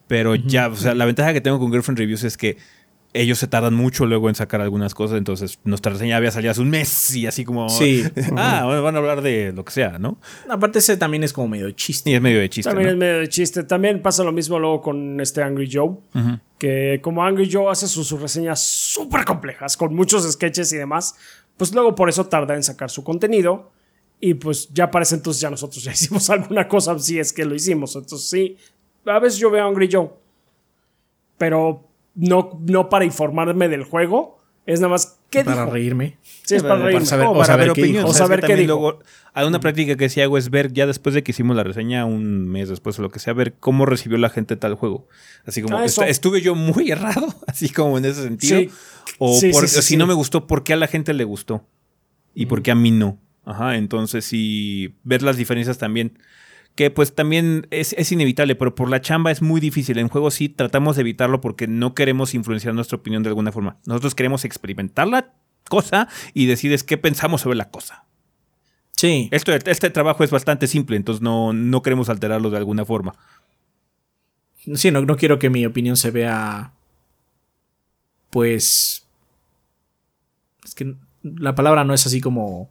Pero 0.08 0.34
ya, 0.34 0.66
o 0.66 0.74
sea, 0.74 0.94
la 0.96 1.04
ventaja 1.04 1.32
que 1.32 1.40
tengo 1.40 1.60
con 1.60 1.70
Girlfriend 1.70 1.98
Reviews 2.00 2.24
es 2.24 2.36
que 2.36 2.56
ellos 3.20 3.38
se 3.38 3.46
tardan 3.46 3.74
mucho 3.74 4.06
luego 4.06 4.28
en 4.28 4.34
sacar 4.34 4.60
algunas 4.60 4.94
cosas. 4.94 5.18
Entonces, 5.18 5.58
nuestra 5.64 5.92
reseña 5.92 6.16
había 6.16 6.30
salido 6.30 6.50
hace 6.50 6.60
un 6.60 6.70
mes 6.70 7.14
y 7.14 7.26
así 7.26 7.44
como. 7.44 7.68
Sí. 7.68 8.04
ah, 8.36 8.62
bueno, 8.64 8.82
van 8.82 8.94
a 8.94 8.98
hablar 8.98 9.22
de 9.22 9.52
lo 9.52 9.64
que 9.64 9.72
sea, 9.72 9.98
¿no? 9.98 10.18
Aparte 10.48 10.78
ese 10.78 10.96
también 10.96 11.24
es 11.24 11.32
como 11.32 11.48
medio 11.48 11.70
chiste. 11.72 12.10
Y 12.10 12.14
es 12.14 12.20
medio 12.20 12.40
de 12.40 12.48
chiste. 12.48 12.70
También 12.70 12.88
¿no? 12.88 12.92
es 12.92 12.98
medio 12.98 13.18
de 13.18 13.28
chiste. 13.28 13.64
También 13.64 14.02
pasa 14.02 14.24
lo 14.24 14.32
mismo 14.32 14.58
luego 14.58 14.80
con 14.80 15.20
este 15.20 15.42
Angry 15.42 15.68
Joe. 15.72 15.96
Que 16.58 17.00
como 17.02 17.24
Angry 17.24 17.50
Joe 17.50 17.70
hace 17.70 17.86
sus, 17.86 18.06
sus 18.06 18.20
reseñas 18.20 18.60
súper 18.60 19.24
complejas, 19.24 19.76
con 19.76 19.94
muchos 19.94 20.30
sketches 20.30 20.72
y 20.72 20.78
demás, 20.78 21.14
pues 21.56 21.74
luego 21.74 21.94
por 21.94 22.08
eso 22.08 22.26
tarda 22.26 22.54
en 22.54 22.62
sacar 22.62 22.90
su 22.90 23.04
contenido. 23.04 23.70
Y 24.18 24.34
pues 24.34 24.68
ya 24.72 24.90
parece 24.90 25.16
entonces 25.16 25.40
ya 25.40 25.50
nosotros 25.50 25.84
ya 25.84 25.92
hicimos 25.92 26.30
alguna 26.30 26.66
cosa, 26.68 26.98
si 26.98 27.18
es 27.18 27.32
que 27.32 27.44
lo 27.44 27.54
hicimos. 27.54 27.94
Entonces 27.96 28.28
sí, 28.28 28.56
a 29.04 29.18
veces 29.18 29.38
yo 29.38 29.50
veo 29.50 29.64
a 29.64 29.68
Angry 29.68 29.88
Joe. 29.90 30.10
Pero 31.38 31.86
no, 32.16 32.58
no 32.66 32.88
para 32.88 33.04
informarme 33.04 33.68
del 33.68 33.84
juego. 33.84 34.34
Es 34.66 34.80
nada 34.80 34.90
más, 34.90 35.20
¿qué 35.30 35.44
Para 35.44 35.60
dijo? 35.62 35.72
reírme. 35.74 36.18
Sí, 36.42 36.56
es 36.56 36.62
para 36.62 36.74
Para 36.74 36.86
reírme. 36.86 37.06
saber- 37.06 37.26
O 37.28 37.30
o 37.30 37.34
para 37.34 37.44
saber 37.46 37.70
opinión. 37.70 38.04
O 38.04 38.12
saber 38.12 38.40
qué 38.40 38.56
dijo. 38.56 38.66
luego, 38.66 38.98
hay 39.32 39.46
una 39.46 39.60
práctica 39.60 39.94
que 39.96 40.08
sí 40.08 40.20
hago 40.20 40.36
es 40.38 40.50
ver, 40.50 40.72
ya 40.72 40.88
después 40.88 41.14
de 41.14 41.22
que 41.22 41.30
hicimos 41.30 41.54
la 41.56 41.62
reseña, 41.62 42.04
un 42.04 42.48
mes 42.48 42.68
después 42.68 42.98
o 42.98 43.02
lo 43.02 43.10
que 43.10 43.20
sea, 43.20 43.32
ver 43.32 43.54
cómo 43.60 43.86
recibió 43.86 44.18
la 44.18 44.28
gente 44.28 44.56
tal 44.56 44.74
juego. 44.74 45.06
Así 45.44 45.62
como, 45.62 45.76
Ah, 45.78 45.84
est- 45.84 46.02
estuve 46.02 46.40
yo 46.40 46.56
muy 46.56 46.90
errado, 46.90 47.32
así 47.46 47.68
como 47.68 47.96
en 47.96 48.06
ese 48.06 48.24
sentido. 48.24 48.58
Sí. 48.58 48.70
O 49.18 49.38
Sí, 49.38 49.50
por- 49.52 49.68
sí, 49.68 49.76
sí, 49.76 49.82
si 49.82 49.88
sí. 49.90 49.96
no 49.96 50.08
me 50.08 50.14
gustó, 50.14 50.48
¿por 50.48 50.64
qué 50.64 50.72
a 50.72 50.76
la 50.76 50.88
gente 50.88 51.14
le 51.14 51.22
gustó? 51.22 51.64
Y 52.34 52.46
por 52.46 52.62
qué 52.62 52.72
a 52.72 52.74
mí 52.74 52.90
no. 52.90 53.20
Ajá, 53.44 53.76
entonces 53.76 54.24
sí, 54.24 54.96
ver 55.04 55.22
las 55.22 55.36
diferencias 55.36 55.78
también. 55.78 56.18
Que 56.76 56.90
pues 56.90 57.14
también 57.14 57.66
es, 57.70 57.94
es 57.94 58.12
inevitable, 58.12 58.54
pero 58.54 58.74
por 58.74 58.88
la 58.88 59.00
chamba 59.00 59.32
es 59.32 59.42
muy 59.42 59.60
difícil. 59.60 59.98
En 59.98 60.08
juego 60.08 60.30
sí 60.30 60.48
tratamos 60.48 60.96
de 60.96 61.00
evitarlo 61.00 61.40
porque 61.40 61.66
no 61.66 61.94
queremos 61.94 62.34
influenciar 62.34 62.74
nuestra 62.74 62.98
opinión 62.98 63.22
de 63.22 63.30
alguna 63.30 63.50
forma. 63.50 63.78
Nosotros 63.86 64.14
queremos 64.14 64.44
experimentar 64.44 65.08
la 65.08 65.32
cosa 65.68 66.08
y 66.34 66.46
decir 66.46 66.72
es 66.72 66.84
qué 66.84 66.98
pensamos 66.98 67.40
sobre 67.40 67.56
la 67.56 67.70
cosa. 67.70 68.04
Sí. 68.92 69.28
Esto, 69.30 69.52
este 69.52 69.90
trabajo 69.90 70.24
es 70.24 70.30
bastante 70.30 70.66
simple, 70.66 70.96
entonces 70.96 71.22
no, 71.22 71.52
no 71.52 71.82
queremos 71.82 72.08
alterarlo 72.08 72.50
de 72.50 72.56
alguna 72.56 72.84
forma. 72.84 73.14
Sí, 74.74 74.90
no, 74.90 75.02
no 75.02 75.16
quiero 75.16 75.38
que 75.38 75.50
mi 75.50 75.64
opinión 75.64 75.96
se 75.96 76.10
vea. 76.10 76.72
Pues. 78.30 79.06
Es 80.64 80.74
que 80.74 80.96
la 81.22 81.54
palabra 81.54 81.84
no 81.84 81.94
es 81.94 82.06
así 82.06 82.20
como 82.20 82.70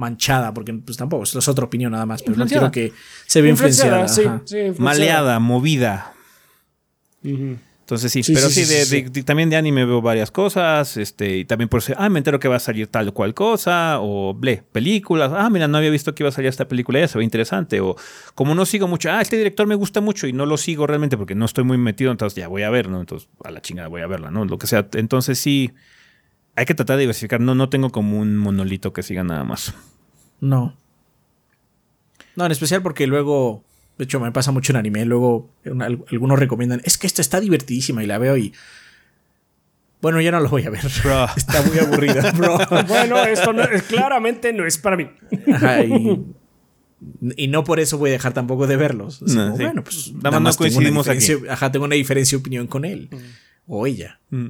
manchada, 0.00 0.52
porque 0.52 0.72
pues 0.74 0.96
tampoco 0.98 1.22
es 1.24 1.48
otra 1.48 1.64
opinión 1.66 1.92
nada 1.92 2.06
más, 2.06 2.22
pero 2.22 2.36
no 2.36 2.44
Influenciada. 2.44 2.70
quiero 2.72 2.90
que 2.90 2.96
se 3.26 3.40
vea 3.42 3.50
influenciada. 3.52 4.08
sí, 4.08 4.22
ajá. 4.22 4.42
sí, 4.44 4.56
influenciada. 4.58 4.84
Maleada, 4.84 5.38
movida. 5.38 6.12
Entonces 7.22 8.12
sí, 8.12 8.22
Sí, 8.22 8.32
pero 8.32 8.46
sí, 8.48 8.54
sí, 8.54 8.64
sí, 8.66 8.74
de, 8.74 8.84
sí, 8.84 8.96
de- 9.02 9.02
sí. 9.08 9.10
de- 9.10 9.22
también 9.24 9.50
de 9.50 9.56
anime 9.56 9.84
veo 9.84 10.00
varias 10.00 10.30
cosas, 10.30 10.96
este, 10.96 11.38
y 11.38 11.44
también 11.44 11.68
por 11.68 11.78
eso, 11.78 11.92
ah, 11.98 12.08
me 12.08 12.18
entero 12.18 12.38
que 12.38 12.46
va 12.46 12.54
a 12.56 12.60
salir 12.60 12.86
tal 12.86 13.08
o 13.08 13.12
cual 13.14 13.34
cosa, 13.34 13.98
o 14.00 14.32
ble, 14.32 14.62
películas, 14.72 15.32
ah, 15.34 15.50
mira, 15.50 15.66
no 15.66 15.76
había 15.76 15.90
visto 15.90 16.14
que 16.14 16.22
iba 16.22 16.28
a 16.28 16.32
salir 16.32 16.48
esta 16.48 16.68
película, 16.68 17.00
ya 17.00 17.08
se 17.08 17.18
ve 17.18 17.24
interesante, 17.24 17.80
o 17.80 17.96
como 18.36 18.54
no 18.54 18.64
sigo 18.64 18.86
mucho, 18.86 19.10
ah, 19.10 19.20
este 19.20 19.36
director 19.36 19.66
me 19.66 19.74
gusta 19.74 20.00
mucho 20.00 20.28
y 20.28 20.32
no 20.32 20.46
lo 20.46 20.56
sigo 20.56 20.86
realmente 20.86 21.16
porque 21.16 21.34
no 21.34 21.44
estoy 21.44 21.64
muy 21.64 21.78
metido, 21.78 22.12
entonces 22.12 22.36
ya 22.36 22.46
voy 22.46 22.62
a 22.62 22.70
ver, 22.70 22.88
¿no? 22.88 23.00
Entonces, 23.00 23.28
a 23.42 23.50
la 23.50 23.60
chingada 23.60 23.88
voy 23.88 24.02
a 24.02 24.06
verla, 24.06 24.30
¿no? 24.30 24.44
Lo 24.44 24.56
que 24.56 24.68
sea, 24.68 24.86
entonces 24.92 25.38
sí, 25.40 25.72
hay 26.56 26.66
que 26.66 26.74
tratar 26.74 26.96
de 26.96 27.02
diversificar, 27.02 27.40
no, 27.40 27.54
no 27.54 27.68
tengo 27.68 27.90
como 27.90 28.18
un 28.18 28.36
monolito 28.36 28.92
que 28.92 29.02
siga 29.02 29.24
nada 29.24 29.44
más. 29.44 29.74
No. 30.40 30.76
No, 32.36 32.46
en 32.46 32.52
especial 32.52 32.82
porque 32.82 33.06
luego. 33.06 33.64
De 33.98 34.04
hecho, 34.04 34.18
me 34.20 34.32
pasa 34.32 34.50
mucho 34.50 34.72
en 34.72 34.76
anime. 34.78 35.04
Luego 35.04 35.50
un- 35.66 35.82
al- 35.82 36.04
algunos 36.10 36.38
recomiendan. 36.38 36.80
Es 36.84 36.96
que 36.96 37.06
esto 37.06 37.20
está 37.20 37.38
divertidísima 37.40 38.02
y 38.02 38.06
la 38.06 38.18
veo 38.18 38.36
y. 38.36 38.52
Bueno, 40.00 40.18
ya 40.22 40.30
no 40.30 40.40
lo 40.40 40.48
voy 40.48 40.64
a 40.64 40.70
ver. 40.70 40.80
Bro. 41.04 41.26
Está 41.36 41.60
muy 41.62 41.78
aburrida, 41.78 42.32
bro. 42.36 42.58
Bueno, 42.88 43.22
esto 43.24 43.52
no- 43.52 43.64
claramente 43.88 44.52
no 44.54 44.64
es 44.66 44.78
para 44.78 44.96
mí. 44.96 45.10
Ajá, 45.52 45.82
y, 45.84 46.24
y 47.36 47.48
no 47.48 47.64
por 47.64 47.80
eso 47.80 47.98
voy 47.98 48.08
a 48.08 48.12
dejar 48.14 48.32
tampoco 48.32 48.66
de 48.66 48.76
verlos. 48.76 49.22
Así 49.22 49.36
No, 49.36 49.44
como, 49.44 49.56
sí. 49.58 49.62
Bueno, 49.64 49.84
pues 49.84 50.12
Nada 50.14 50.40
más 50.40 50.56
coincidimos 50.56 51.06
aquí. 51.08 51.26
Ajá, 51.50 51.70
tengo 51.70 51.84
una 51.84 51.96
diferencia 51.96 52.36
de 52.38 52.40
opinión 52.40 52.66
con 52.66 52.86
él. 52.86 53.10
O 53.66 53.86
ella. 53.86 54.20
Mm. 54.30 54.48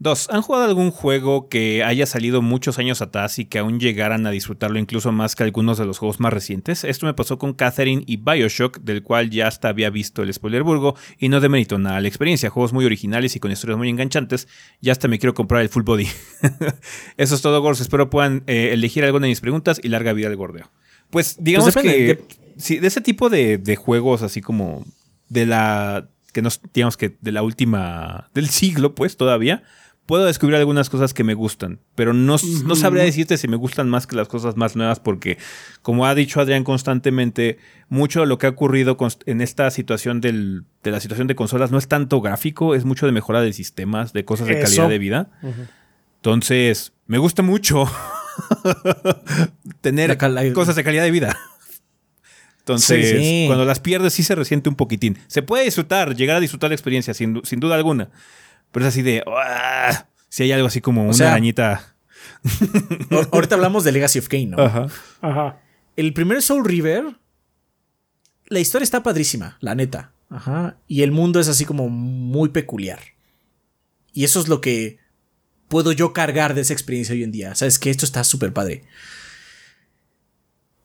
Dos, 0.00 0.28
¿han 0.30 0.42
jugado 0.42 0.64
algún 0.64 0.90
juego 0.90 1.48
que 1.48 1.84
haya 1.84 2.04
salido 2.04 2.42
muchos 2.42 2.78
años 2.80 3.00
atrás 3.00 3.38
y 3.38 3.44
que 3.44 3.60
aún 3.60 3.78
llegaran 3.78 4.26
a 4.26 4.30
disfrutarlo 4.30 4.78
incluso 4.78 5.12
más 5.12 5.36
que 5.36 5.44
algunos 5.44 5.78
de 5.78 5.86
los 5.86 5.98
juegos 5.98 6.18
más 6.20 6.32
recientes? 6.32 6.82
Esto 6.82 7.06
me 7.06 7.14
pasó 7.14 7.38
con 7.38 7.54
Catherine 7.54 8.02
y 8.06 8.16
Bioshock, 8.16 8.80
del 8.80 9.02
cual 9.02 9.30
ya 9.30 9.46
hasta 9.46 9.68
había 9.68 9.90
visto 9.90 10.22
el 10.22 10.34
spoilerburgo 10.34 10.96
y 11.18 11.28
no 11.28 11.40
demerito 11.40 11.78
nada 11.78 12.00
la 12.00 12.08
experiencia. 12.08 12.50
Juegos 12.50 12.72
muy 12.72 12.84
originales 12.84 13.36
y 13.36 13.40
con 13.40 13.52
historias 13.52 13.78
muy 13.78 13.88
enganchantes. 13.88 14.48
Ya 14.80 14.92
hasta 14.92 15.06
me 15.08 15.18
quiero 15.18 15.32
comprar 15.32 15.62
el 15.62 15.68
full 15.68 15.84
body. 15.84 16.08
Eso 17.16 17.34
es 17.36 17.40
todo, 17.40 17.60
Gors. 17.62 17.80
Espero 17.80 18.10
puedan 18.10 18.42
eh, 18.46 18.70
elegir 18.72 19.04
alguna 19.04 19.26
de 19.26 19.30
mis 19.30 19.40
preguntas 19.40 19.80
y 19.82 19.88
larga 19.88 20.12
vida 20.12 20.26
al 20.26 20.36
gordeo. 20.36 20.70
Pues 21.10 21.36
digamos 21.38 21.72
depende, 21.72 21.92
que 21.96 22.04
de- 22.06 22.24
sí, 22.58 22.78
de 22.78 22.88
ese 22.88 23.00
tipo 23.00 23.30
de, 23.30 23.58
de 23.58 23.76
juegos 23.76 24.22
así 24.22 24.40
como 24.40 24.84
de 25.28 25.46
la 25.46 26.08
que 26.32 26.42
nos 26.42 26.60
digamos 26.72 26.96
que 26.96 27.16
de 27.20 27.30
la 27.30 27.42
última 27.44 28.28
del 28.34 28.48
siglo 28.48 28.96
pues 28.96 29.16
todavía 29.16 29.62
puedo 30.06 30.24
descubrir 30.26 30.56
algunas 30.56 30.90
cosas 30.90 31.14
que 31.14 31.24
me 31.24 31.34
gustan 31.34 31.80
pero 31.94 32.12
no, 32.12 32.36
no 32.66 32.76
sabría 32.76 33.04
decirte 33.04 33.38
si 33.38 33.48
me 33.48 33.56
gustan 33.56 33.88
más 33.88 34.06
que 34.06 34.16
las 34.16 34.28
cosas 34.28 34.56
más 34.56 34.76
nuevas 34.76 35.00
porque 35.00 35.38
como 35.82 36.06
ha 36.06 36.14
dicho 36.14 36.40
Adrián 36.40 36.62
constantemente 36.64 37.58
mucho 37.88 38.20
de 38.20 38.26
lo 38.26 38.36
que 38.38 38.46
ha 38.46 38.50
ocurrido 38.50 38.96
en 39.26 39.40
esta 39.40 39.70
situación 39.70 40.20
del- 40.20 40.64
de 40.82 40.90
la 40.90 41.00
situación 41.00 41.26
de 41.26 41.34
consolas 41.34 41.70
no 41.70 41.78
es 41.78 41.88
tanto 41.88 42.20
gráfico 42.20 42.74
es 42.74 42.84
mucho 42.84 43.06
de 43.06 43.12
mejora 43.12 43.40
de 43.40 43.52
sistemas 43.54 44.12
de 44.12 44.24
cosas 44.26 44.46
de 44.46 44.54
Eso. 44.60 44.64
calidad 44.64 44.88
de 44.90 44.98
vida 44.98 45.30
entonces 46.16 46.92
me 47.06 47.18
gusta 47.18 47.42
mucho 47.42 47.84
tener 49.80 50.16
cosas 50.54 50.76
de 50.76 50.84
calidad 50.84 51.04
de 51.04 51.10
vida 51.10 51.36
entonces, 52.58 53.10
Sí, 53.10 53.16
sí. 53.18 53.44
cuando 53.46 53.66
las 53.66 53.78
pierdes 53.78 54.14
sí 54.14 54.22
se 54.22 54.34
resiente 54.34 54.70
un 54.70 54.74
poquitín. 54.74 55.18
Se 55.26 55.42
puede 55.42 55.64
disfrutar, 55.66 56.16
llegar 56.16 56.38
a 56.38 56.40
disfrutar 56.40 56.70
la 56.70 56.74
experiencia, 56.74 57.12
sin, 57.12 57.42
sin 57.44 57.60
duda 57.60 57.74
alguna. 57.74 58.08
Pero 58.74 58.84
es 58.86 58.92
así 58.92 59.00
de... 59.00 59.24
"Ah", 59.26 60.06
si 60.28 60.42
hay 60.42 60.52
algo 60.52 60.66
así 60.66 60.82
como 60.82 61.04
una 61.04 61.14
sea, 61.14 61.30
arañita... 61.30 61.94
Ahorita 63.32 63.54
hablamos 63.54 63.84
de 63.84 63.92
Legacy 63.92 64.18
of 64.18 64.28
Kain, 64.28 64.50
¿no? 64.50 64.62
Ajá. 64.62 64.86
Ajá. 65.22 65.60
El 65.96 66.12
primer 66.12 66.42
Soul 66.42 66.64
River, 66.64 67.16
la 68.48 68.58
historia 68.60 68.84
está 68.84 69.02
padrísima, 69.02 69.56
la 69.60 69.74
neta. 69.74 70.12
Ajá. 70.28 70.76
Y 70.86 71.02
el 71.02 71.12
mundo 71.12 71.40
es 71.40 71.48
así 71.48 71.64
como 71.64 71.88
muy 71.88 72.50
peculiar. 72.50 72.98
Y 74.12 74.24
eso 74.24 74.40
es 74.40 74.48
lo 74.48 74.60
que 74.60 74.98
puedo 75.68 75.92
yo 75.92 76.12
cargar 76.12 76.54
de 76.54 76.60
esa 76.62 76.72
experiencia 76.72 77.14
hoy 77.14 77.22
en 77.22 77.32
día. 77.32 77.54
Sabes 77.54 77.78
que 77.78 77.90
esto 77.90 78.04
está 78.04 78.24
súper 78.24 78.52
padre. 78.52 78.84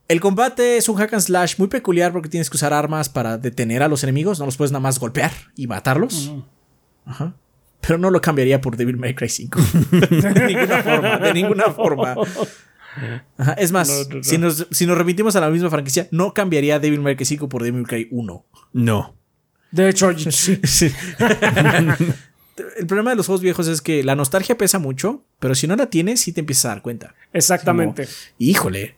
El 0.08 0.20
combate 0.22 0.78
es 0.78 0.90
un 0.90 0.96
hack 0.98 1.14
and 1.14 1.22
slash 1.22 1.56
muy 1.58 1.68
peculiar 1.68 2.12
porque 2.12 2.30
tienes 2.30 2.50
que 2.50 2.58
usar 2.58 2.74
armas 2.74 3.10
para 3.10 3.38
detener 3.38 3.84
a 3.84 3.88
los 3.88 4.04
enemigos. 4.04 4.40
No 4.40 4.46
los 4.46 4.58
puedes 4.58 4.72
nada 4.72 4.82
más 4.82 5.00
golpear 5.00 5.32
y 5.56 5.68
matarlos. 5.68 6.32
Ajá. 7.06 7.36
Pero 7.82 7.98
no 7.98 8.12
lo 8.12 8.22
cambiaría 8.22 8.62
por 8.62 8.78
Devil 8.78 8.98
May 8.98 9.16
Cry 9.16 9.30
5. 9.30 9.60
de 9.92 10.48
ninguna 10.48 10.84
forma, 10.84 11.18
de 11.18 11.34
ninguna 11.34 11.64
forma. 11.72 12.16
Ajá, 13.38 13.54
Es 13.54 13.72
más, 13.72 13.88
No, 13.88 14.04
no, 14.04 14.16
no. 14.18 14.24
Si, 14.24 14.38
nos, 14.38 14.68
si 14.72 14.86
nos 14.86 14.98
remitimos 14.98 15.36
a 15.36 15.42
la 15.42 15.50
misma 15.50 15.70
franquicia, 15.70 16.08
no 16.12 16.34
cambiaría 16.34 16.80
Devil 16.80 17.02
May 17.02 17.16
Cry 17.16 17.26
5 17.26 17.48
por 17.50 17.64
Devil 17.64 17.82
May 17.82 17.86
Cry 17.86 18.08
1. 18.12 18.46
No. 18.74 19.16
De 19.72 19.90
hecho, 19.90 20.12
sí. 20.32 20.60
El 22.78 22.88
problema 22.88 23.12
de 23.12 23.16
los 23.16 23.28
juegos 23.28 23.42
viejos 23.42 23.68
es 23.68 23.82
que 23.82 24.04
la 24.04 24.16
nostalgia 24.16 24.58
pesa 24.58 24.80
mucho, 24.80 25.24
pero 25.40 25.56
si 25.56 25.68
no 25.68 25.76
la 25.76 25.90
tienes, 25.90 26.20
sí 26.22 26.34
te 26.34 26.42
empiezas 26.42 26.66
a 26.66 26.70
dar 26.70 26.82
cuenta. 26.82 27.16
exactamente. 27.32 28.08
Híjole. 28.38 28.98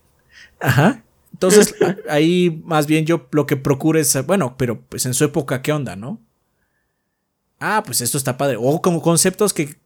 Ajá. 0.60 1.03
Entonces, 1.34 1.76
ahí 2.10 2.62
más 2.66 2.88
bien 2.88 3.06
yo 3.06 3.28
lo 3.32 3.45
que 3.45 3.58
procuro 3.58 3.99
es, 3.99 4.26
bueno, 4.26 4.56
pero 4.58 4.82
pues 4.82 5.06
en 5.06 5.14
su 5.14 5.24
época, 5.24 5.62
¿qué 5.62 5.72
onda, 5.72 5.95
no? 5.95 6.20
Ah, 7.62 7.84
pues 7.86 8.02
esto 8.02 8.18
está 8.18 8.38
padre. 8.38 8.58
O 8.60 8.82
como 8.82 9.02
conceptos 9.02 9.54
que 9.54 9.78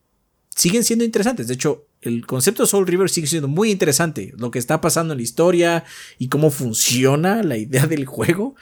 siguen 0.56 0.84
siendo 0.84 1.04
interesantes. 1.06 1.48
De 1.48 1.54
hecho, 1.54 1.88
el 2.02 2.26
concepto 2.26 2.64
de 2.64 2.68
Soul 2.70 2.88
River 2.88 3.10
sigue 3.10 3.28
siendo 3.28 3.48
muy 3.48 3.70
interesante. 3.72 4.34
Lo 4.38 4.50
que 4.50 4.60
está 4.60 4.80
pasando 4.82 5.14
en 5.14 5.18
la 5.20 5.24
historia 5.24 5.84
y 6.18 6.30
cómo 6.30 6.50
funciona 6.52 7.44
la 7.44 7.58
idea 7.58 7.86
del 7.86 8.06
juego. 8.06 8.56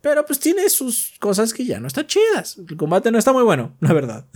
Pero 0.00 0.26
pues 0.26 0.38
tiene 0.40 0.68
sus 0.68 1.14
cosas 1.20 1.54
que 1.54 1.64
ya 1.64 1.80
no 1.80 1.86
están 1.86 2.06
chidas. 2.06 2.58
El 2.68 2.76
combate 2.76 3.10
no 3.10 3.18
está 3.18 3.32
muy 3.32 3.42
bueno, 3.44 3.76
la 3.80 3.92
verdad. 3.92 4.26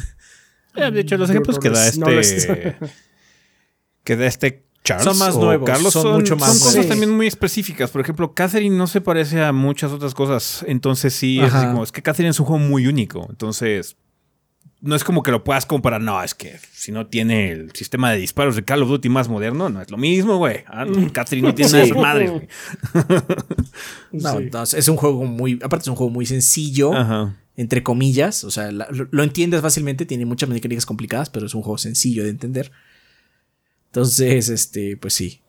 Eh, 0.77 0.91
de 0.91 1.01
hecho, 1.01 1.17
los 1.17 1.29
No, 1.29 1.33
ejemplos 1.35 1.57
no 1.57 1.61
que 1.63 1.71
da 1.71 1.85
les- 1.85 1.99
no 1.99 2.09
les- 2.11 2.31
este... 2.33 2.77
que 4.05 4.17
da 4.17 4.27
este 4.27 4.65
Charles 4.83 5.05
Son 5.05 5.19
más 5.19 5.35
o 5.35 5.45
nuevos, 5.45 5.67
Carlos 5.69 5.93
son 5.93 6.03
son, 6.03 6.13
mucho 6.15 6.37
más 6.37 6.49
son 6.51 6.59
cosas 6.59 6.75
nuevos. 6.77 6.89
también 6.89 7.11
muy 7.11 7.27
específicas. 7.27 7.91
Por 7.91 8.01
ejemplo, 8.01 8.33
Catherine 8.35 8.75
no 8.75 8.87
se 8.87 9.01
parece 9.03 9.43
a 9.43 9.53
muchas 9.53 9.93
otras 9.93 10.15
cosas. 10.15 10.65
Entonces 10.67 11.13
sí, 11.13 11.39
es, 11.41 11.53
así 11.53 11.67
como, 11.67 11.83
es 11.85 11.93
que 11.93 12.03
Catherine 12.03 12.31
es 12.31 12.41
un 12.41 12.47
juego 12.47 12.65
muy 12.65 12.87
único. 12.87 13.27
Entonces, 13.29 13.97
no 14.83 14.95
es 14.97 15.05
como 15.05 15.23
que 15.23 15.31
lo 15.31 15.45
puedas 15.45 15.67
comparar. 15.67 16.01
No, 16.01 16.23
es 16.23 16.35
que 16.35 16.59
si 16.73 16.91
no 16.93 17.07
tiene 17.07 17.51
el 17.53 17.73
sistema 17.73 18.11
de 18.11 18.19
disparos 18.19 18.57
de 18.57 18.65
Call 18.65 18.83
of 18.83 18.89
Duty 18.89 19.09
más 19.09 19.29
moderno, 19.29 19.69
no 19.69 19.81
es 19.83 19.91
lo 19.91 19.97
mismo, 19.99 20.39
güey. 20.39 20.65
Ah, 20.67 20.85
no, 20.85 21.13
Catherine 21.13 21.47
no 21.49 21.55
tiene 21.55 21.71
nada 21.73 21.85
de 21.85 21.93
madres, 21.95 22.31
güey. 22.31 22.49
No, 24.13 24.33
Sí. 24.33 24.37
entonces, 24.45 24.79
es 24.81 24.89
un 24.89 24.97
juego 24.97 25.25
muy. 25.25 25.55
Aparte, 25.63 25.83
es 25.85 25.89
un 25.89 25.97
juego 25.97 26.11
muy 26.11 26.27
sencillo. 26.27 26.93
Ajá. 26.95 27.37
entre 27.57 27.83
comillas, 27.83 28.43
o 28.45 28.51
sea, 28.51 28.73
la- 28.73 28.89
lo, 28.91 29.07
lo 29.11 29.23
entiendes 29.23 29.61
fácilmente, 29.61 30.07
tiene 30.07 30.25
muchas 30.25 30.49
mecánicas 30.49 30.87
complicadas, 30.87 31.29
pero 31.29 31.45
es 31.45 31.55
un 31.55 31.61
juego 31.61 31.77
sencillo 31.77 32.25
de 32.25 32.31
entender. 32.31 32.73
Entonces, 33.87 34.49
este, 34.49 34.97
pues 34.97 35.13
sí. 35.15 35.43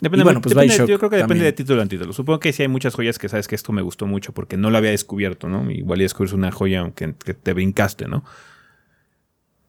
Depende, 0.00 0.22
Y 0.22 0.24
bueno, 0.24 0.40
pues 0.42 0.54
depende- 0.54 0.74
Bioshock 0.74 0.88
yo 0.90 0.98
creo 0.98 1.10
que 1.10 1.16
depende 1.16 1.34
también. 1.36 1.44
de 1.46 1.52
título 1.52 1.82
a 1.82 1.86
título. 1.86 2.12
Supongo 2.12 2.38
que 2.40 2.52
sí 2.52 2.62
hay 2.62 2.68
muchas 2.68 2.94
joyas 2.94 3.18
que 3.18 3.28
sabes 3.30 3.48
que 3.48 3.54
esto 3.54 3.72
me 3.72 3.80
gustó 3.82 4.06
mucho 4.06 4.32
porque 4.32 4.56
no 4.58 4.70
lo 4.70 4.76
había 4.78 4.90
descubierto, 4.90 5.48
¿no? 5.48 5.70
Igual 5.70 6.00
y 6.00 6.02
descubres 6.04 6.32
una 6.34 6.52
joya 6.52 6.92
que, 6.94 7.14
que 7.24 7.32
te 7.34 7.52
brincaste, 7.54 8.06
¿no? 8.06 8.22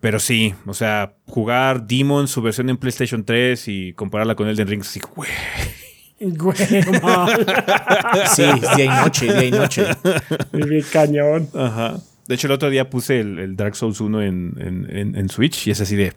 Pero 0.02 0.20
sí, 0.20 0.54
o 0.66 0.74
sea, 0.74 1.14
jugar 1.28 1.88
Demon, 1.88 2.28
su 2.28 2.42
versión 2.42 2.70
en 2.70 2.78
PlayStation 2.78 3.24
3 3.24 3.68
y 3.70 3.94
compararla 3.94 4.36
con 4.36 4.48
Elden 4.48 4.68
Ring, 4.68 4.82
así, 4.82 5.00
güey. 5.16 5.30
Güey. 6.20 6.58
Sí, 8.36 8.44
día 8.76 8.86
y 8.86 8.88
noche, 8.90 9.26
día 9.34 9.46
y 9.46 9.52
noche. 9.52 9.86
Bien 10.52 10.84
cañón. 10.92 11.50
Ajá. 11.54 11.98
De 12.28 12.36
hecho, 12.36 12.48
el 12.48 12.54
otro 12.54 12.70
día 12.70 12.90
puse 12.90 13.20
el, 13.22 13.40
el 13.40 13.56
Dark 13.56 13.76
Souls 13.76 14.02
1 14.02 14.22
en, 14.22 14.54
en- 14.60 14.88
en- 14.98 15.16
en 15.16 15.30
Switch 15.30 15.68
y 15.68 15.72
es 15.72 15.80
así 15.82 15.96
de. 15.96 16.14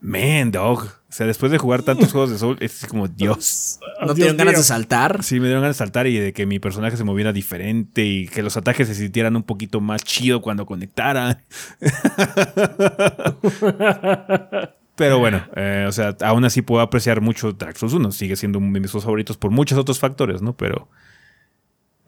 Man, 0.00 0.52
dog. 0.52 0.84
O 1.08 1.12
sea, 1.12 1.26
después 1.26 1.50
de 1.50 1.58
jugar 1.58 1.82
tantos 1.82 2.12
juegos 2.12 2.30
de 2.30 2.38
Soul, 2.38 2.56
es 2.60 2.86
como 2.86 3.08
Dios. 3.08 3.80
¿No 4.00 4.14
Dios 4.14 4.16
tienen 4.16 4.36
ganas 4.36 4.54
mío. 4.54 4.58
de 4.58 4.64
saltar? 4.64 5.24
Sí, 5.24 5.40
me 5.40 5.46
dieron 5.46 5.62
ganas 5.62 5.76
de 5.76 5.78
saltar 5.78 6.06
y 6.06 6.18
de 6.18 6.32
que 6.32 6.46
mi 6.46 6.58
personaje 6.58 6.96
se 6.96 7.04
moviera 7.04 7.32
diferente 7.32 8.04
y 8.04 8.28
que 8.28 8.42
los 8.42 8.56
ataques 8.56 8.88
se 8.88 8.94
sintieran 8.94 9.36
un 9.36 9.42
poquito 9.42 9.80
más 9.80 10.04
chido 10.04 10.42
cuando 10.42 10.66
conectaran. 10.66 11.38
Pero 14.96 15.20
bueno, 15.20 15.44
eh, 15.54 15.86
o 15.88 15.92
sea, 15.92 16.16
aún 16.22 16.44
así 16.44 16.60
puedo 16.60 16.82
apreciar 16.82 17.20
mucho 17.20 17.52
Dark 17.52 17.76
Souls 17.76 17.94
1. 17.94 18.10
Sigue 18.10 18.34
siendo 18.34 18.58
uno 18.58 18.72
de 18.72 18.80
mis 18.80 18.90
juegos 18.90 19.04
favoritos 19.04 19.36
por 19.36 19.52
muchos 19.52 19.78
otros 19.78 20.00
factores, 20.00 20.42
¿no? 20.42 20.56
Pero 20.56 20.88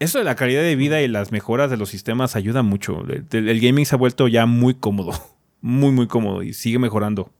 eso 0.01 0.19
de 0.19 0.25
la 0.25 0.35
calidad 0.35 0.63
de 0.63 0.75
vida 0.75 1.01
y 1.01 1.07
las 1.07 1.31
mejoras 1.31 1.71
de 1.71 1.77
los 1.77 1.89
sistemas 1.89 2.35
ayuda 2.35 2.63
mucho. 2.63 3.05
El 3.31 3.61
gaming 3.61 3.87
se 3.87 3.95
ha 3.95 3.99
vuelto 3.99 4.27
ya 4.27 4.47
muy 4.47 4.75
cómodo. 4.75 5.13
Muy, 5.63 5.93
muy 5.93 6.07
cómodo 6.07 6.43
y 6.43 6.55
sigue 6.55 6.79
mejorando. 6.79 7.35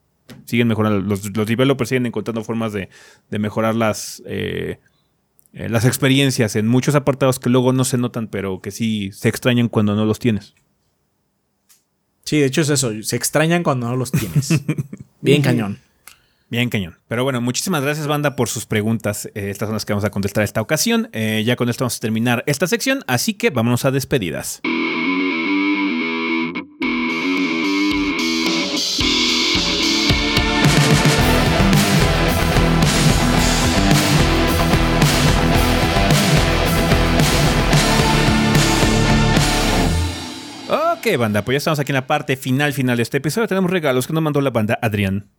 Siguen 0.45 0.69
mejorando. 0.69 1.01
Los, 1.01 1.37
los 1.37 1.47
developers 1.47 1.89
siguen 1.89 2.07
encontrando 2.07 2.43
formas 2.45 2.73
de, 2.73 2.89
de 3.31 3.39
mejorar 3.39 3.75
las, 3.75 4.23
eh, 4.27 4.79
eh, 5.53 5.69
las 5.69 5.85
experiencias 5.85 6.57
en 6.57 6.67
muchos 6.67 6.95
apartados 6.95 7.39
que 7.39 7.51
luego 7.51 7.73
no 7.73 7.85
se 7.85 7.99
notan, 7.99 8.29
pero 8.29 8.61
que 8.61 8.71
sí 8.71 9.11
se 9.13 9.29
extrañan 9.29 9.69
cuando 9.69 9.95
no 9.95 10.05
los 10.05 10.19
tienes. 10.19 10.55
Sí, 12.25 12.39
de 12.39 12.47
hecho 12.47 12.61
es 12.61 12.71
eso. 12.71 12.91
Se 13.03 13.17
extrañan 13.17 13.63
cuando 13.63 13.89
no 13.89 13.97
los 13.97 14.13
tienes. 14.13 14.63
Bien 15.21 15.43
cañón. 15.43 15.79
Bien, 16.49 16.69
cañón. 16.69 16.97
Pero 17.07 17.23
bueno, 17.23 17.41
muchísimas 17.41 17.83
gracias, 17.83 18.09
banda, 18.09 18.35
por 18.35 18.49
sus 18.49 18.67
preguntas. 18.67 19.27
Eh, 19.35 19.51
estas 19.51 19.69
son 19.69 19.75
las 19.75 19.85
que 19.85 19.93
vamos 19.93 20.05
a 20.05 20.11
contestar 20.11 20.43
esta 20.43 20.61
ocasión. 20.61 21.09
Ya 21.13 21.55
con 21.57 21.69
esto 21.69 21.85
vamos 21.85 21.97
a 21.97 22.01
terminar 22.01 22.43
esta 22.47 22.67
sección, 22.67 23.05
así 23.07 23.35
que 23.35 23.51
vámonos 23.51 23.85
a 23.85 23.93
despedidas. 23.93 24.61
Ok, 41.01 41.17
banda, 41.17 41.43
pues 41.43 41.55
ya 41.55 41.59
estamos 41.59 41.79
aquí 41.79 41.93
en 41.93 41.95
la 41.95 42.07
parte 42.07 42.37
final, 42.37 42.75
final 42.75 42.99
de 42.99 43.03
este 43.03 43.17
episodio. 43.17 43.49
Tenemos 43.49 43.71
regalos 43.71 44.07
que 44.07 44.13
nos 44.13 44.23
mandó 44.23 44.43
la 44.43 44.51
banda 44.51 44.79
Adrián. 44.83 45.31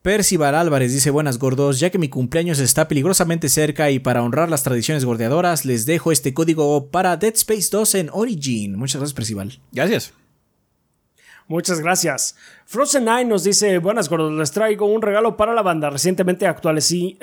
Percival 0.00 0.54
Álvarez 0.54 0.94
dice 0.94 1.10
buenas 1.10 1.38
gordos, 1.38 1.78
ya 1.78 1.90
que 1.90 1.98
mi 1.98 2.08
cumpleaños 2.08 2.58
está 2.58 2.88
peligrosamente 2.88 3.50
cerca 3.50 3.90
y 3.90 3.98
para 3.98 4.22
honrar 4.22 4.48
las 4.48 4.62
tradiciones 4.62 5.04
gordeadoras 5.04 5.66
les 5.66 5.84
dejo 5.84 6.10
este 6.10 6.32
código 6.32 6.90
para 6.90 7.18
Dead 7.18 7.34
Space 7.34 7.68
2 7.70 7.94
en 7.96 8.10
Origin. 8.14 8.78
Muchas 8.78 9.02
gracias 9.02 9.14
Percival. 9.14 9.60
Gracias. 9.72 10.14
Muchas 11.48 11.80
gracias. 11.80 12.36
Frozen 12.66 13.06
Nine 13.06 13.24
nos 13.24 13.42
dice, 13.42 13.78
buenas 13.78 14.10
gordos, 14.10 14.30
les 14.34 14.52
traigo 14.52 14.84
un 14.84 15.00
regalo 15.00 15.34
para 15.38 15.54
la 15.54 15.62
banda. 15.62 15.88
Recientemente 15.88 16.46
actualicé, 16.46 17.16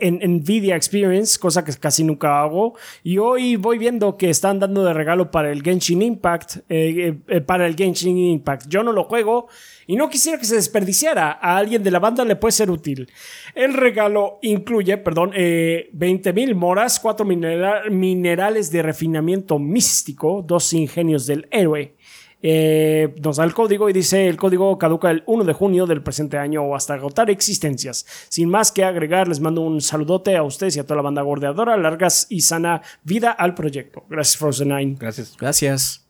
en 0.00 0.38
Nvidia 0.38 0.74
Experience, 0.74 1.38
cosa 1.38 1.62
que 1.62 1.74
casi 1.74 2.02
nunca 2.02 2.40
hago. 2.40 2.74
Y 3.04 3.18
hoy 3.18 3.56
voy 3.56 3.76
viendo 3.76 4.16
que 4.16 4.30
están 4.30 4.58
dando 4.58 4.82
de 4.82 4.94
regalo 4.94 5.30
para 5.30 5.52
el 5.52 5.62
Genshin 5.62 6.00
Impact, 6.00 6.56
eh, 6.56 6.62
eh, 6.70 7.18
eh, 7.28 7.40
para 7.42 7.66
el 7.66 7.76
Genshin 7.76 8.16
Impact. 8.16 8.68
Yo 8.68 8.82
no 8.82 8.92
lo 8.92 9.04
juego 9.04 9.48
y 9.86 9.96
no 9.96 10.08
quisiera 10.08 10.38
que 10.38 10.46
se 10.46 10.54
desperdiciara. 10.54 11.38
A 11.42 11.58
alguien 11.58 11.82
de 11.82 11.90
la 11.90 11.98
banda 11.98 12.24
le 12.24 12.36
puede 12.36 12.52
ser 12.52 12.70
útil. 12.70 13.10
El 13.54 13.74
regalo 13.74 14.38
incluye, 14.40 14.96
perdón, 14.96 15.32
eh, 15.34 15.90
20.000 15.92 16.54
moras, 16.54 16.98
4 16.98 17.26
minerales 17.26 18.72
de 18.72 18.80
refinamiento 18.80 19.58
místico, 19.58 20.42
dos 20.42 20.72
ingenios 20.72 21.26
del 21.26 21.46
héroe. 21.50 21.94
Eh, 22.42 23.14
nos 23.22 23.36
da 23.36 23.44
el 23.44 23.54
código 23.54 23.88
y 23.88 23.92
dice 23.92 24.28
el 24.28 24.36
código 24.36 24.76
caduca 24.76 25.10
el 25.10 25.22
1 25.26 25.44
de 25.44 25.52
junio 25.52 25.86
del 25.86 26.02
presente 26.02 26.38
año 26.38 26.62
o 26.62 26.74
hasta 26.74 26.94
agotar 26.94 27.30
existencias. 27.30 28.04
Sin 28.28 28.48
más 28.48 28.72
que 28.72 28.84
agregar, 28.84 29.28
les 29.28 29.40
mando 29.40 29.60
un 29.60 29.80
saludote 29.80 30.36
a 30.36 30.42
ustedes 30.42 30.76
y 30.76 30.80
a 30.80 30.84
toda 30.84 30.96
la 30.96 31.02
banda 31.02 31.22
gordeadora. 31.22 31.76
Largas 31.76 32.26
y 32.28 32.40
sana 32.40 32.82
vida 33.04 33.30
al 33.30 33.54
proyecto. 33.54 34.04
Gracias, 34.08 34.36
Frozen 34.36 34.68
Nine. 34.68 34.96
Gracias. 34.98 35.36
Gracias. 35.38 36.02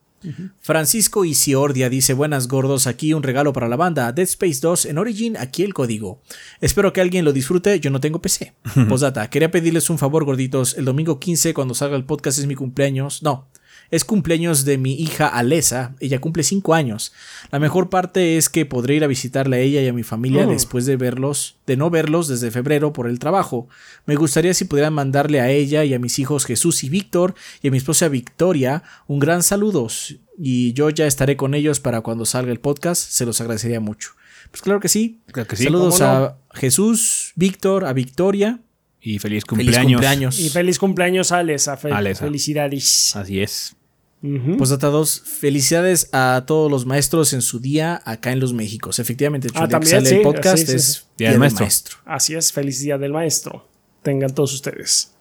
Francisco 0.60 1.24
Isiordia 1.24 1.88
dice 1.88 2.14
buenas 2.14 2.46
gordos, 2.48 2.86
aquí 2.86 3.12
un 3.12 3.22
regalo 3.22 3.52
para 3.52 3.68
la 3.68 3.76
banda 3.76 4.12
Dead 4.12 4.24
Space 4.24 4.60
2 4.60 4.86
en 4.86 4.98
Origin, 4.98 5.36
aquí 5.36 5.62
el 5.64 5.74
código. 5.74 6.22
Espero 6.60 6.92
que 6.92 7.00
alguien 7.00 7.24
lo 7.24 7.32
disfrute, 7.32 7.80
yo 7.80 7.90
no 7.90 8.00
tengo 8.00 8.20
PC. 8.20 8.54
Posdata, 8.88 9.28
quería 9.30 9.50
pedirles 9.50 9.90
un 9.90 9.98
favor 9.98 10.24
gorditos, 10.24 10.76
el 10.76 10.84
domingo 10.84 11.18
15 11.18 11.54
cuando 11.54 11.74
salga 11.74 11.96
el 11.96 12.04
podcast 12.04 12.38
es 12.38 12.46
mi 12.46 12.54
cumpleaños, 12.54 13.22
no, 13.22 13.48
es 13.92 14.04
cumpleaños 14.04 14.64
de 14.64 14.76
mi 14.78 14.94
hija 14.94 15.28
Alesa, 15.28 15.94
ella 16.00 16.20
cumple 16.20 16.42
5 16.42 16.74
años. 16.74 17.12
La 17.52 17.60
mejor 17.60 17.90
parte 17.90 18.36
es 18.36 18.48
que 18.48 18.66
podré 18.66 18.96
ir 18.96 19.04
a 19.04 19.06
visitarla 19.06 19.56
a 19.56 19.58
ella 19.60 19.80
y 19.82 19.86
a 19.86 19.92
mi 19.92 20.02
familia 20.02 20.46
Oh. 20.48 20.50
después 20.50 20.84
de 20.86 20.96
verlos, 20.96 21.56
de 21.66 21.76
no 21.76 21.90
verlos 21.90 22.26
desde 22.26 22.50
febrero 22.50 22.92
por 22.92 23.06
el 23.06 23.20
trabajo. 23.20 23.68
Me 24.06 24.16
gustaría 24.16 24.54
si 24.54 24.64
pudieran 24.64 24.94
mandarle 24.94 25.40
a 25.40 25.50
ella 25.50 25.84
y 25.84 25.94
a 25.94 25.98
mis 26.00 26.18
hijos 26.18 26.44
Jesús 26.46 26.82
y 26.82 26.88
Víctor 26.88 27.34
y 27.62 27.68
a 27.68 27.70
mi 27.70 27.76
esposa 27.78 28.08
Victoria 28.08 28.82
un 29.06 29.18
gran 29.20 29.42
saludos 29.42 30.16
y 30.38 30.72
yo 30.72 30.90
ya 30.90 31.06
estaré 31.06 31.36
con 31.36 31.54
ellos 31.54 31.78
para 31.78 32.00
cuando 32.00 32.24
salga 32.24 32.50
el 32.50 32.58
podcast, 32.60 33.00
se 33.10 33.26
los 33.26 33.40
agradecería 33.40 33.78
mucho. 33.80 34.12
Pues 34.50 34.62
claro 34.62 34.80
que 34.80 34.88
sí. 34.88 35.20
Claro 35.30 35.46
que 35.46 35.56
sí. 35.56 35.64
Saludos 35.64 36.00
a 36.00 36.38
Jesús, 36.54 37.32
Víctor, 37.36 37.84
a 37.84 37.92
Victoria. 37.92 38.60
Y 39.04 39.18
feliz 39.18 39.44
Feliz 39.44 39.44
cumpleaños. 39.44 39.92
cumpleaños. 39.92 40.38
Y 40.40 40.48
feliz 40.48 40.78
cumpleaños, 40.78 41.32
Alesa. 41.32 41.76
Fel- 41.78 41.92
Alesa. 41.92 42.24
Felicidades. 42.24 43.14
Así 43.16 43.40
es. 43.42 43.74
Ujú. 44.22 44.56
Postdata 44.56 44.86
2, 44.88 45.22
felicidades 45.26 46.08
a 46.12 46.44
todos 46.46 46.70
los 46.70 46.86
maestros 46.86 47.32
en 47.32 47.42
su 47.42 47.58
día 47.58 48.00
acá 48.04 48.30
en 48.30 48.38
los 48.38 48.52
Méxicos. 48.52 48.98
Efectivamente, 49.00 49.48
el 49.48 49.54
Ah, 49.56 49.66
también, 49.68 49.90
sale 49.90 50.08
sí, 50.08 50.14
el 50.16 50.22
podcast 50.22 50.58
sí, 50.58 50.66
sí, 50.66 50.76
es 50.76 50.84
sí. 50.94 51.00
Día 51.18 51.30
del 51.30 51.38
maestro. 51.40 51.64
maestro. 51.64 51.96
Así 52.04 52.34
es, 52.34 52.52
feliz 52.52 52.80
día 52.80 52.98
del 52.98 53.12
maestro. 53.12 53.66
Tengan 54.02 54.32
todos 54.34 54.52
ustedes. 54.54 55.12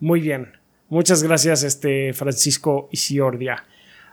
Muy 0.00 0.20
bien. 0.20 0.48
Muchas 0.88 1.22
gracias, 1.22 1.62
este 1.62 2.12
Francisco 2.12 2.88
Isiordia. 2.92 3.64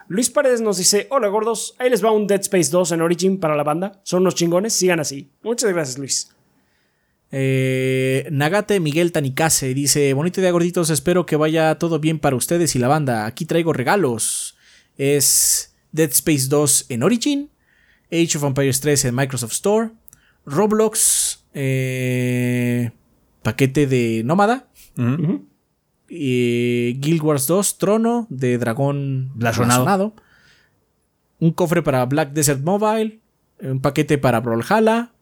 Luis 0.08 0.30
Paredes 0.30 0.62
nos 0.62 0.78
dice: 0.78 1.08
Hola 1.10 1.28
gordos, 1.28 1.76
ahí 1.80 1.90
les 1.90 2.04
va 2.04 2.12
un 2.12 2.26
Dead 2.28 2.42
Space 2.42 2.70
2 2.72 2.92
en 2.94 3.02
Origin 3.02 3.40
para 3.40 3.56
la 3.56 3.64
banda. 3.64 4.00
Son 4.04 4.22
unos 4.22 4.36
chingones, 4.36 4.74
sigan 4.74 5.00
así. 5.00 5.30
Muchas 5.44 5.72
gracias, 5.74 5.98
Luis. 5.98 6.32
Eh, 7.32 8.28
Nagate 8.32 8.80
Miguel 8.80 9.12
Tanikase 9.12 9.74
dice: 9.74 10.14
Bonito 10.14 10.42
día, 10.42 10.52
gorditos. 10.52 10.90
Espero 10.90 11.26
que 11.26 11.36
vaya 11.36 11.76
todo 11.76 12.00
bien 12.00 12.20
para 12.20 12.36
ustedes 12.36 12.76
y 12.76 12.80
la 12.80 12.88
banda. 12.88 13.26
Aquí 13.26 13.46
traigo 13.46 13.74
regalos. 13.74 14.58
Es 14.98 15.76
Dead 15.92 16.10
Space 16.10 16.48
2 16.50 16.88
en 16.90 17.04
Origin, 17.04 17.50
Age 18.12 18.38
of 18.38 18.44
Empires 18.44 18.82
3 18.82 19.06
en 19.06 19.16
Microsoft 19.16 19.54
Store, 19.54 19.92
Roblox, 20.46 21.46
eh, 21.54 22.92
paquete 23.44 23.88
de 23.88 24.24
Nómada, 24.26 24.68
y 26.10 27.00
Guild 27.00 27.22
Wars 27.22 27.48
2, 27.48 27.78
Trono 27.78 28.28
de 28.30 28.58
Dragón. 28.58 29.32
Blasonado, 29.36 30.14
un 31.40 31.52
cofre 31.52 31.82
para 31.82 32.06
Black 32.06 32.34
Desert 32.34 32.62
Mobile, 32.62 33.20
un 33.62 33.80
paquete 33.80 34.18
para 34.18 34.42
Brawlhalla 34.42 35.14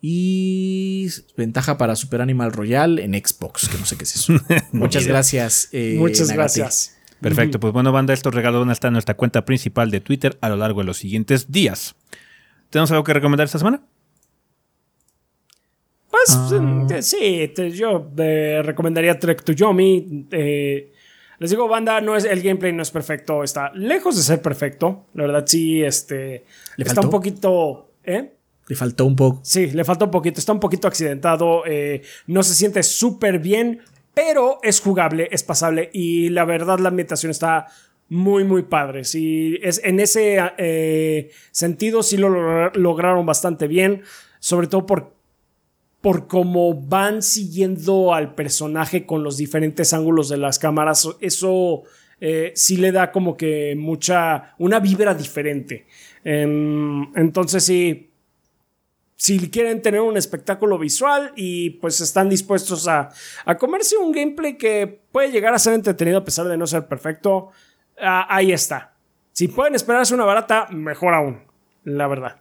y 0.00 1.08
ventaja 1.36 1.76
para 1.76 1.94
Super 1.96 2.20
Animal 2.22 2.52
Royal 2.52 2.98
en 2.98 3.12
Xbox, 3.14 3.68
que 3.68 3.78
no 3.78 3.84
sé 3.86 3.96
qué 3.96 4.04
es 4.04 4.16
eso. 4.16 4.32
Muchas 4.72 5.06
gracias. 5.06 5.68
eh, 5.72 5.96
Muchas 5.98 6.28
Nagate. 6.28 6.36
gracias. 6.60 6.96
Perfecto, 7.20 7.60
pues 7.60 7.72
bueno, 7.74 7.92
banda, 7.92 8.14
estos 8.14 8.34
regalos 8.34 8.60
van 8.60 8.70
a 8.70 8.72
estar 8.72 8.88
en 8.88 8.94
nuestra 8.94 9.14
cuenta 9.14 9.44
principal 9.44 9.90
de 9.90 10.00
Twitter 10.00 10.38
a 10.40 10.48
lo 10.48 10.56
largo 10.56 10.80
de 10.80 10.86
los 10.86 10.96
siguientes 10.96 11.52
días. 11.52 11.94
¿Tenemos 12.70 12.90
algo 12.92 13.04
que 13.04 13.12
recomendar 13.12 13.44
esta 13.44 13.58
semana? 13.58 13.82
Pues 16.10 16.30
Ah. 16.30 16.86
eh, 16.90 17.02
sí, 17.02 17.52
te- 17.54 17.70
yo 17.70 18.10
eh, 18.16 18.62
recomendaría 18.64 19.18
Trek 19.18 19.42
to 19.44 19.52
Yomi. 19.52 20.26
eh, 20.32 20.92
les 21.38 21.50
digo, 21.50 21.68
banda, 21.68 22.00
no 22.00 22.16
es, 22.16 22.24
el 22.24 22.42
gameplay 22.42 22.72
no 22.72 22.82
es 22.82 22.90
perfecto, 22.90 23.42
está 23.42 23.70
lejos 23.74 24.16
de 24.16 24.22
ser 24.22 24.42
perfecto. 24.42 25.06
La 25.14 25.22
verdad, 25.24 25.44
sí, 25.46 25.82
este. 25.82 26.44
¿Le 26.76 26.82
está 26.84 26.96
faltó? 26.96 27.08
un 27.08 27.10
poquito. 27.12 27.92
¿Eh? 28.04 28.32
Le 28.70 28.76
faltó 28.76 29.04
un 29.04 29.16
poco. 29.16 29.40
Sí, 29.42 29.66
le 29.72 29.84
falta 29.84 30.04
un 30.04 30.12
poquito, 30.12 30.38
está 30.38 30.52
un 30.52 30.60
poquito 30.60 30.86
accidentado, 30.86 31.64
eh, 31.66 32.02
no 32.28 32.42
se 32.44 32.54
siente 32.54 32.82
súper 32.84 33.40
bien, 33.40 33.80
pero 34.14 34.60
es 34.62 34.80
jugable, 34.80 35.28
es 35.32 35.42
pasable 35.42 35.90
y 35.92 36.28
la 36.28 36.44
verdad 36.44 36.78
la 36.78 36.88
ambientación 36.90 37.30
está 37.30 37.66
muy, 38.08 38.44
muy 38.44 38.62
padre. 38.62 39.02
Sí, 39.04 39.58
es, 39.62 39.80
en 39.84 39.98
ese 39.98 40.38
eh, 40.58 41.30
sentido 41.50 42.04
sí 42.04 42.16
lo 42.16 42.28
logra- 42.28 42.72
lograron 42.76 43.26
bastante 43.26 43.66
bien, 43.66 44.02
sobre 44.38 44.68
todo 44.68 44.86
por, 44.86 45.14
por 46.00 46.28
cómo 46.28 46.72
van 46.74 47.22
siguiendo 47.22 48.14
al 48.14 48.36
personaje 48.36 49.04
con 49.04 49.24
los 49.24 49.36
diferentes 49.36 49.92
ángulos 49.92 50.28
de 50.28 50.36
las 50.38 50.60
cámaras. 50.60 51.08
Eso 51.20 51.82
eh, 52.20 52.52
sí 52.54 52.76
le 52.76 52.92
da 52.92 53.10
como 53.10 53.36
que 53.36 53.74
mucha, 53.76 54.54
una 54.58 54.78
vibra 54.78 55.12
diferente. 55.14 55.86
Em, 56.22 57.10
entonces 57.16 57.64
sí, 57.64 58.09
si 59.20 59.50
quieren 59.50 59.82
tener 59.82 60.00
un 60.00 60.16
espectáculo 60.16 60.78
visual 60.78 61.34
y 61.36 61.70
pues 61.72 62.00
están 62.00 62.30
dispuestos 62.30 62.88
a, 62.88 63.10
comerse 63.58 63.98
un 63.98 64.12
gameplay 64.12 64.56
que 64.56 65.02
puede 65.12 65.30
llegar 65.30 65.52
a 65.52 65.58
ser 65.58 65.74
entretenido 65.74 66.16
a 66.16 66.24
pesar 66.24 66.46
de 66.48 66.56
no 66.56 66.66
ser 66.66 66.88
perfecto, 66.88 67.50
ah, 68.00 68.26
ahí 68.30 68.50
está. 68.50 68.94
Si 69.32 69.48
pueden 69.48 69.74
esperarse 69.74 70.14
una 70.14 70.24
barata, 70.24 70.68
mejor 70.70 71.12
aún, 71.12 71.42
la 71.84 72.06
verdad. 72.06 72.40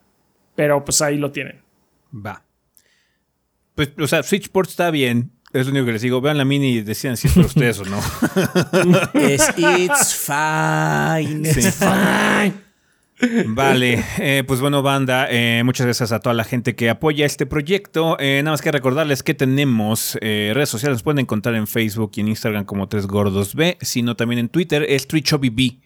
Pero 0.56 0.86
pues 0.86 1.02
ahí 1.02 1.18
lo 1.18 1.34
tienen. 1.34 1.62
Va. 2.16 2.46
Pues, 3.76 3.90
o 4.00 4.08
sea, 4.08 4.24
Switchport 4.24 4.70
está 4.70 4.90
bien. 4.90 5.34
Es 5.52 5.66
lo 5.66 5.72
único 5.74 5.88
que 5.88 5.92
les 5.92 6.02
digo. 6.02 6.22
Vean 6.22 6.38
la 6.38 6.46
mini 6.46 6.76
y 6.76 6.82
decían 6.82 7.18
si 7.18 7.28
es 7.28 7.34
para 7.34 7.46
ustedes 7.46 7.80
o 7.80 7.84
no. 7.84 8.00
es 9.20 9.50
it's 9.58 10.16
fine. 10.16 11.46
It's 11.46 11.76
fine. 11.76 12.69
Vale, 13.48 14.04
eh, 14.20 14.44
pues 14.48 14.62
bueno, 14.62 14.82
banda, 14.82 15.28
eh, 15.30 15.62
muchas 15.64 15.86
gracias 15.86 16.12
a 16.12 16.20
toda 16.20 16.34
la 16.34 16.44
gente 16.44 16.76
que 16.76 16.90
apoya 16.90 17.26
este 17.26 17.46
proyecto. 17.46 18.18
Eh, 18.20 18.42
nada 18.44 18.54
más 18.54 18.62
que 18.62 18.72
recordarles 18.72 19.24
que 19.24 19.34
tenemos 19.34 20.18
redes 20.22 20.70
sociales, 20.70 20.96
nos 20.96 21.04
pueden 21.04 21.20
encontrar 21.20 21.56
en 21.56 21.68
Facebook 21.68 22.12
y 22.16 22.22
en 22.22 22.30
Instagram 22.30 22.66
como 22.66 22.88
Tres 22.88 23.08
Gordos 23.08 23.56
B, 23.56 23.78
sino 23.82 24.16
también 24.16 24.40
en 24.40 24.50
Twitter, 24.50 24.86
es 24.88 25.08
B. 25.08 25.80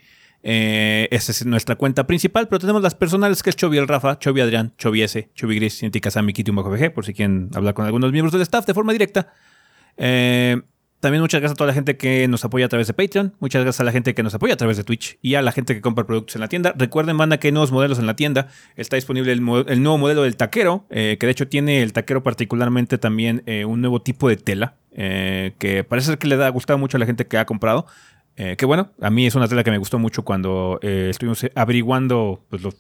esa 0.44 1.32
es 1.32 1.46
nuestra 1.46 1.76
cuenta 1.76 2.06
principal, 2.06 2.48
pero 2.48 2.60
tenemos 2.60 2.82
las 2.82 2.96
personales 2.96 3.42
que 3.42 3.50
es 3.50 3.56
Chovy 3.56 3.78
el 3.78 3.88
Rafa, 3.88 4.20
Chovy 4.20 4.42
Adrián, 4.42 4.74
Chovy 4.78 5.02
S, 5.02 5.30
Chovy 5.34 5.56
Gris, 5.56 5.80
Cinti 5.80 6.00
Kazami, 6.00 6.34
Kitty 6.34 6.52
por 6.52 7.06
si 7.06 7.14
quieren 7.14 7.50
hablar 7.56 7.74
con 7.74 7.86
algunos 7.86 8.12
miembros 8.12 8.34
del 8.34 8.42
staff 8.42 8.66
de 8.66 8.74
forma 8.74 8.94
directa. 8.94 9.34
Eh, 9.98 10.62
también 11.04 11.22
muchas 11.22 11.42
gracias 11.42 11.56
a 11.56 11.58
toda 11.58 11.68
la 11.68 11.74
gente 11.74 11.98
que 11.98 12.30
nos 12.30 12.46
apoya 12.46 12.66
a 12.66 12.70
través 12.70 12.88
de 12.88 12.94
Patreon. 12.94 13.34
Muchas 13.42 13.62
gracias 13.62 13.82
a 13.82 13.84
la 13.84 13.92
gente 13.92 14.14
que 14.14 14.24
nos 14.24 14.34
apoya 14.36 14.54
a 14.54 14.58
través 14.58 14.78
de 14.78 14.86
Twitch 14.86 15.18
y 15.22 15.36
a 15.36 15.42
la 15.42 15.52
gente 15.52 15.76
que 15.76 15.82
compra 15.82 16.06
productos 16.06 16.36
en 16.36 16.40
la 16.40 16.48
tienda. 16.48 16.74
Recuerden, 16.78 17.18
manda 17.18 17.38
que 17.40 17.50
hay 17.50 17.52
nuevos 17.52 17.74
modelos 17.74 18.00
en 18.00 18.06
la 18.06 18.16
tienda. 18.16 18.48
Está 18.78 18.96
disponible 18.96 19.34
el, 19.34 19.44
nuevo 19.44 19.98
modelo 19.98 20.24
del 20.24 20.38
taquero, 20.38 20.86
eh, 20.90 21.18
que 21.20 21.26
de 21.26 21.32
hecho 21.34 21.50
tiene 21.50 21.84
el 21.84 21.92
taquero 21.92 22.24
particularmente 22.24 22.98
también 22.98 23.44
eh, 23.48 23.66
un 23.66 23.82
nuevo 23.82 24.02
tipo 24.02 24.30
de 24.30 24.38
tela, 24.38 24.76
eh, 24.94 25.56
que 25.60 25.84
parece 25.84 26.08
ser 26.08 26.20
que 26.20 26.28
le 26.28 26.42
ha 26.42 26.48
gustado 26.48 26.80
mucho 26.80 26.96
a 26.96 27.02
la 27.02 27.06
gente 27.06 27.28
que 27.28 27.38
ha 27.38 27.46
comprado. 27.46 27.86
que 28.38 28.66
bueno, 28.66 28.94
a 29.02 29.10
mí 29.10 29.28
es 29.28 29.36
una 29.36 29.50
tela 29.50 29.66
que 29.66 29.72
me 29.72 29.80
gustó 29.80 30.00
mucho 30.00 30.24
cuando 30.24 30.80
estuvimos 30.82 31.46
averiguando 31.54 32.46
pues, 32.50 32.62
los 32.62 32.76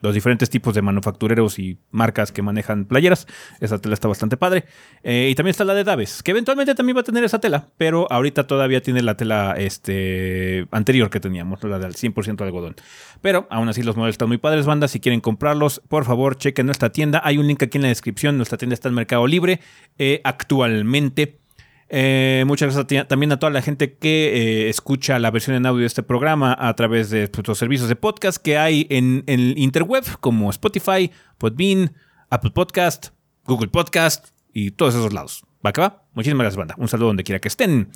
los 0.00 0.14
diferentes 0.14 0.50
tipos 0.50 0.74
de 0.74 0.82
manufactureros 0.82 1.58
y 1.58 1.78
marcas 1.90 2.32
que 2.32 2.42
manejan 2.42 2.84
playeras. 2.84 3.26
Esa 3.60 3.78
tela 3.78 3.94
está 3.94 4.08
bastante 4.08 4.36
padre. 4.36 4.64
Eh, 5.02 5.28
y 5.30 5.34
también 5.34 5.50
está 5.50 5.64
la 5.64 5.74
de 5.74 5.84
Daves, 5.84 6.22
que 6.22 6.32
eventualmente 6.32 6.74
también 6.74 6.96
va 6.96 7.00
a 7.00 7.04
tener 7.04 7.24
esa 7.24 7.40
tela, 7.40 7.68
pero 7.76 8.10
ahorita 8.10 8.46
todavía 8.46 8.80
tiene 8.82 9.02
la 9.02 9.16
tela 9.16 9.54
este, 9.56 10.66
anterior 10.70 11.10
que 11.10 11.20
teníamos, 11.20 11.62
la 11.64 11.78
del 11.78 11.94
100% 11.94 12.36
de 12.36 12.44
algodón. 12.44 12.76
Pero 13.20 13.46
aún 13.50 13.68
así 13.68 13.82
los 13.82 13.96
modelos 13.96 14.14
están 14.14 14.28
muy 14.28 14.38
padres, 14.38 14.66
banda. 14.66 14.88
Si 14.88 15.00
quieren 15.00 15.20
comprarlos, 15.20 15.82
por 15.88 16.04
favor, 16.04 16.36
chequen 16.36 16.66
nuestra 16.66 16.90
tienda. 16.90 17.20
Hay 17.24 17.38
un 17.38 17.46
link 17.46 17.62
aquí 17.62 17.78
en 17.78 17.82
la 17.82 17.88
descripción. 17.88 18.36
Nuestra 18.36 18.58
tienda 18.58 18.74
está 18.74 18.88
en 18.88 18.94
Mercado 18.94 19.26
Libre 19.26 19.60
eh, 19.98 20.20
actualmente. 20.24 21.45
Eh, 21.88 22.44
muchas 22.46 22.74
gracias 22.74 23.06
también 23.06 23.30
a 23.30 23.38
toda 23.38 23.50
la 23.52 23.62
gente 23.62 23.94
que 23.94 24.64
eh, 24.66 24.68
escucha 24.68 25.18
la 25.18 25.30
versión 25.30 25.56
en 25.56 25.66
audio 25.66 25.80
de 25.80 25.86
este 25.86 26.02
programa 26.02 26.56
a 26.58 26.74
través 26.74 27.10
de 27.10 27.28
pues, 27.28 27.46
los 27.46 27.58
servicios 27.58 27.88
de 27.88 27.94
podcast 27.94 28.38
que 28.38 28.58
hay 28.58 28.86
en, 28.90 29.22
el 29.26 29.56
interweb, 29.56 30.04
como 30.20 30.50
Spotify, 30.50 31.12
Podbean, 31.38 31.94
Apple 32.28 32.50
Podcast, 32.50 33.08
Google 33.44 33.68
Podcast 33.68 34.30
y 34.52 34.72
todos 34.72 34.94
esos 34.94 35.12
lados. 35.12 35.44
¿Va 35.64 35.72
que 35.72 35.80
va? 35.80 36.04
Muchísimas 36.14 36.44
gracias, 36.44 36.58
banda. 36.58 36.74
Un 36.78 36.88
saludo 36.88 37.08
donde 37.08 37.24
quiera 37.24 37.40
que 37.40 37.48
estén. 37.48 37.90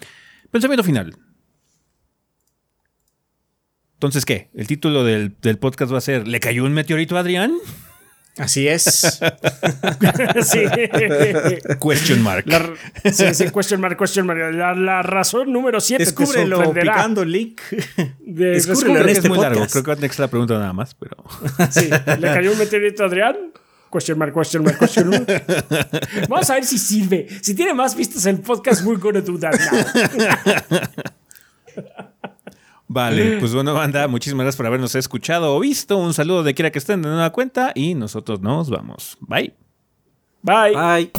Pensamiento 0.51 0.85
final. 0.85 1.17
Entonces, 3.95 4.25
¿qué? 4.25 4.51
¿El 4.55 4.67
título 4.67 5.05
del, 5.05 5.37
del 5.43 5.59
podcast 5.59 5.93
va 5.93 5.99
a 5.99 6.01
ser 6.01 6.27
¿Le 6.27 6.41
cayó 6.41 6.65
un 6.65 6.73
meteorito 6.73 7.17
a 7.17 7.21
Adrián? 7.21 7.53
Así 8.39 8.69
es. 8.69 9.21
sí. 10.43 10.63
Question 11.81 12.23
mark. 12.23 12.45
sí, 13.13 13.35
sí, 13.35 13.51
question 13.51 13.81
mark, 13.81 13.99
question 13.99 14.27
mark. 14.27 14.39
La, 14.55 15.03
razón 15.03 15.53
número 15.53 15.81
7 15.81 16.05
Descúbrelo 16.05 16.73
picando 16.73 17.25
link. 17.25 17.61
De, 18.21 18.53
Descúbrelo 18.53 19.01
en 19.01 19.09
este 19.09 19.21
es 19.21 19.29
muy 19.29 19.39
largo. 19.39 19.67
Creo 19.67 19.83
que 19.83 19.89
va 19.89 19.95
a 19.95 19.97
tener 19.97 20.11
que 20.11 20.23
la 20.23 20.29
pregunta 20.29 20.55
nada 20.55 20.73
más, 20.73 20.95
pero... 20.95 21.17
sí. 21.71 21.89
¿Le 22.19 22.29
cayó 22.29 22.53
un 22.53 22.59
meteorito 22.59 23.03
a 23.03 23.07
Adrián? 23.07 23.37
Question 23.93 24.19
mark, 24.19 24.33
question 24.33 24.63
mark, 24.63 24.79
question 24.79 25.11
mark. 25.11 25.27
Vamos 26.29 26.49
a 26.49 26.55
ver 26.55 26.65
si 26.65 26.79
sirve. 26.79 27.27
Si 27.43 27.55
tiene 27.55 27.75
más 27.75 27.97
vistas 27.97 28.25
el 28.27 28.39
podcast, 28.39 28.85
we're 28.85 29.01
gonna 29.01 29.21
do 29.21 29.37
that 29.39 29.59
now. 29.59 30.81
Vale, 32.93 33.37
pues 33.41 33.55
bueno, 33.55 33.73
banda, 33.73 34.09
muchísimas 34.09 34.43
gracias 34.43 34.57
por 34.57 34.67
habernos 34.67 34.97
escuchado 34.97 35.55
o 35.55 35.61
visto. 35.61 35.97
Un 35.97 36.13
saludo 36.13 36.43
de 36.43 36.55
quiera 36.55 36.73
que 36.73 36.81
estén 36.81 37.03
de 37.03 37.09
nueva 37.09 37.31
cuenta 37.31 37.71
y 37.77 37.95
nosotros 37.95 38.41
nos 38.41 38.69
vamos. 38.69 39.17
Bye. 39.21 39.55
Bye. 40.43 40.75
Bye. 40.75 41.13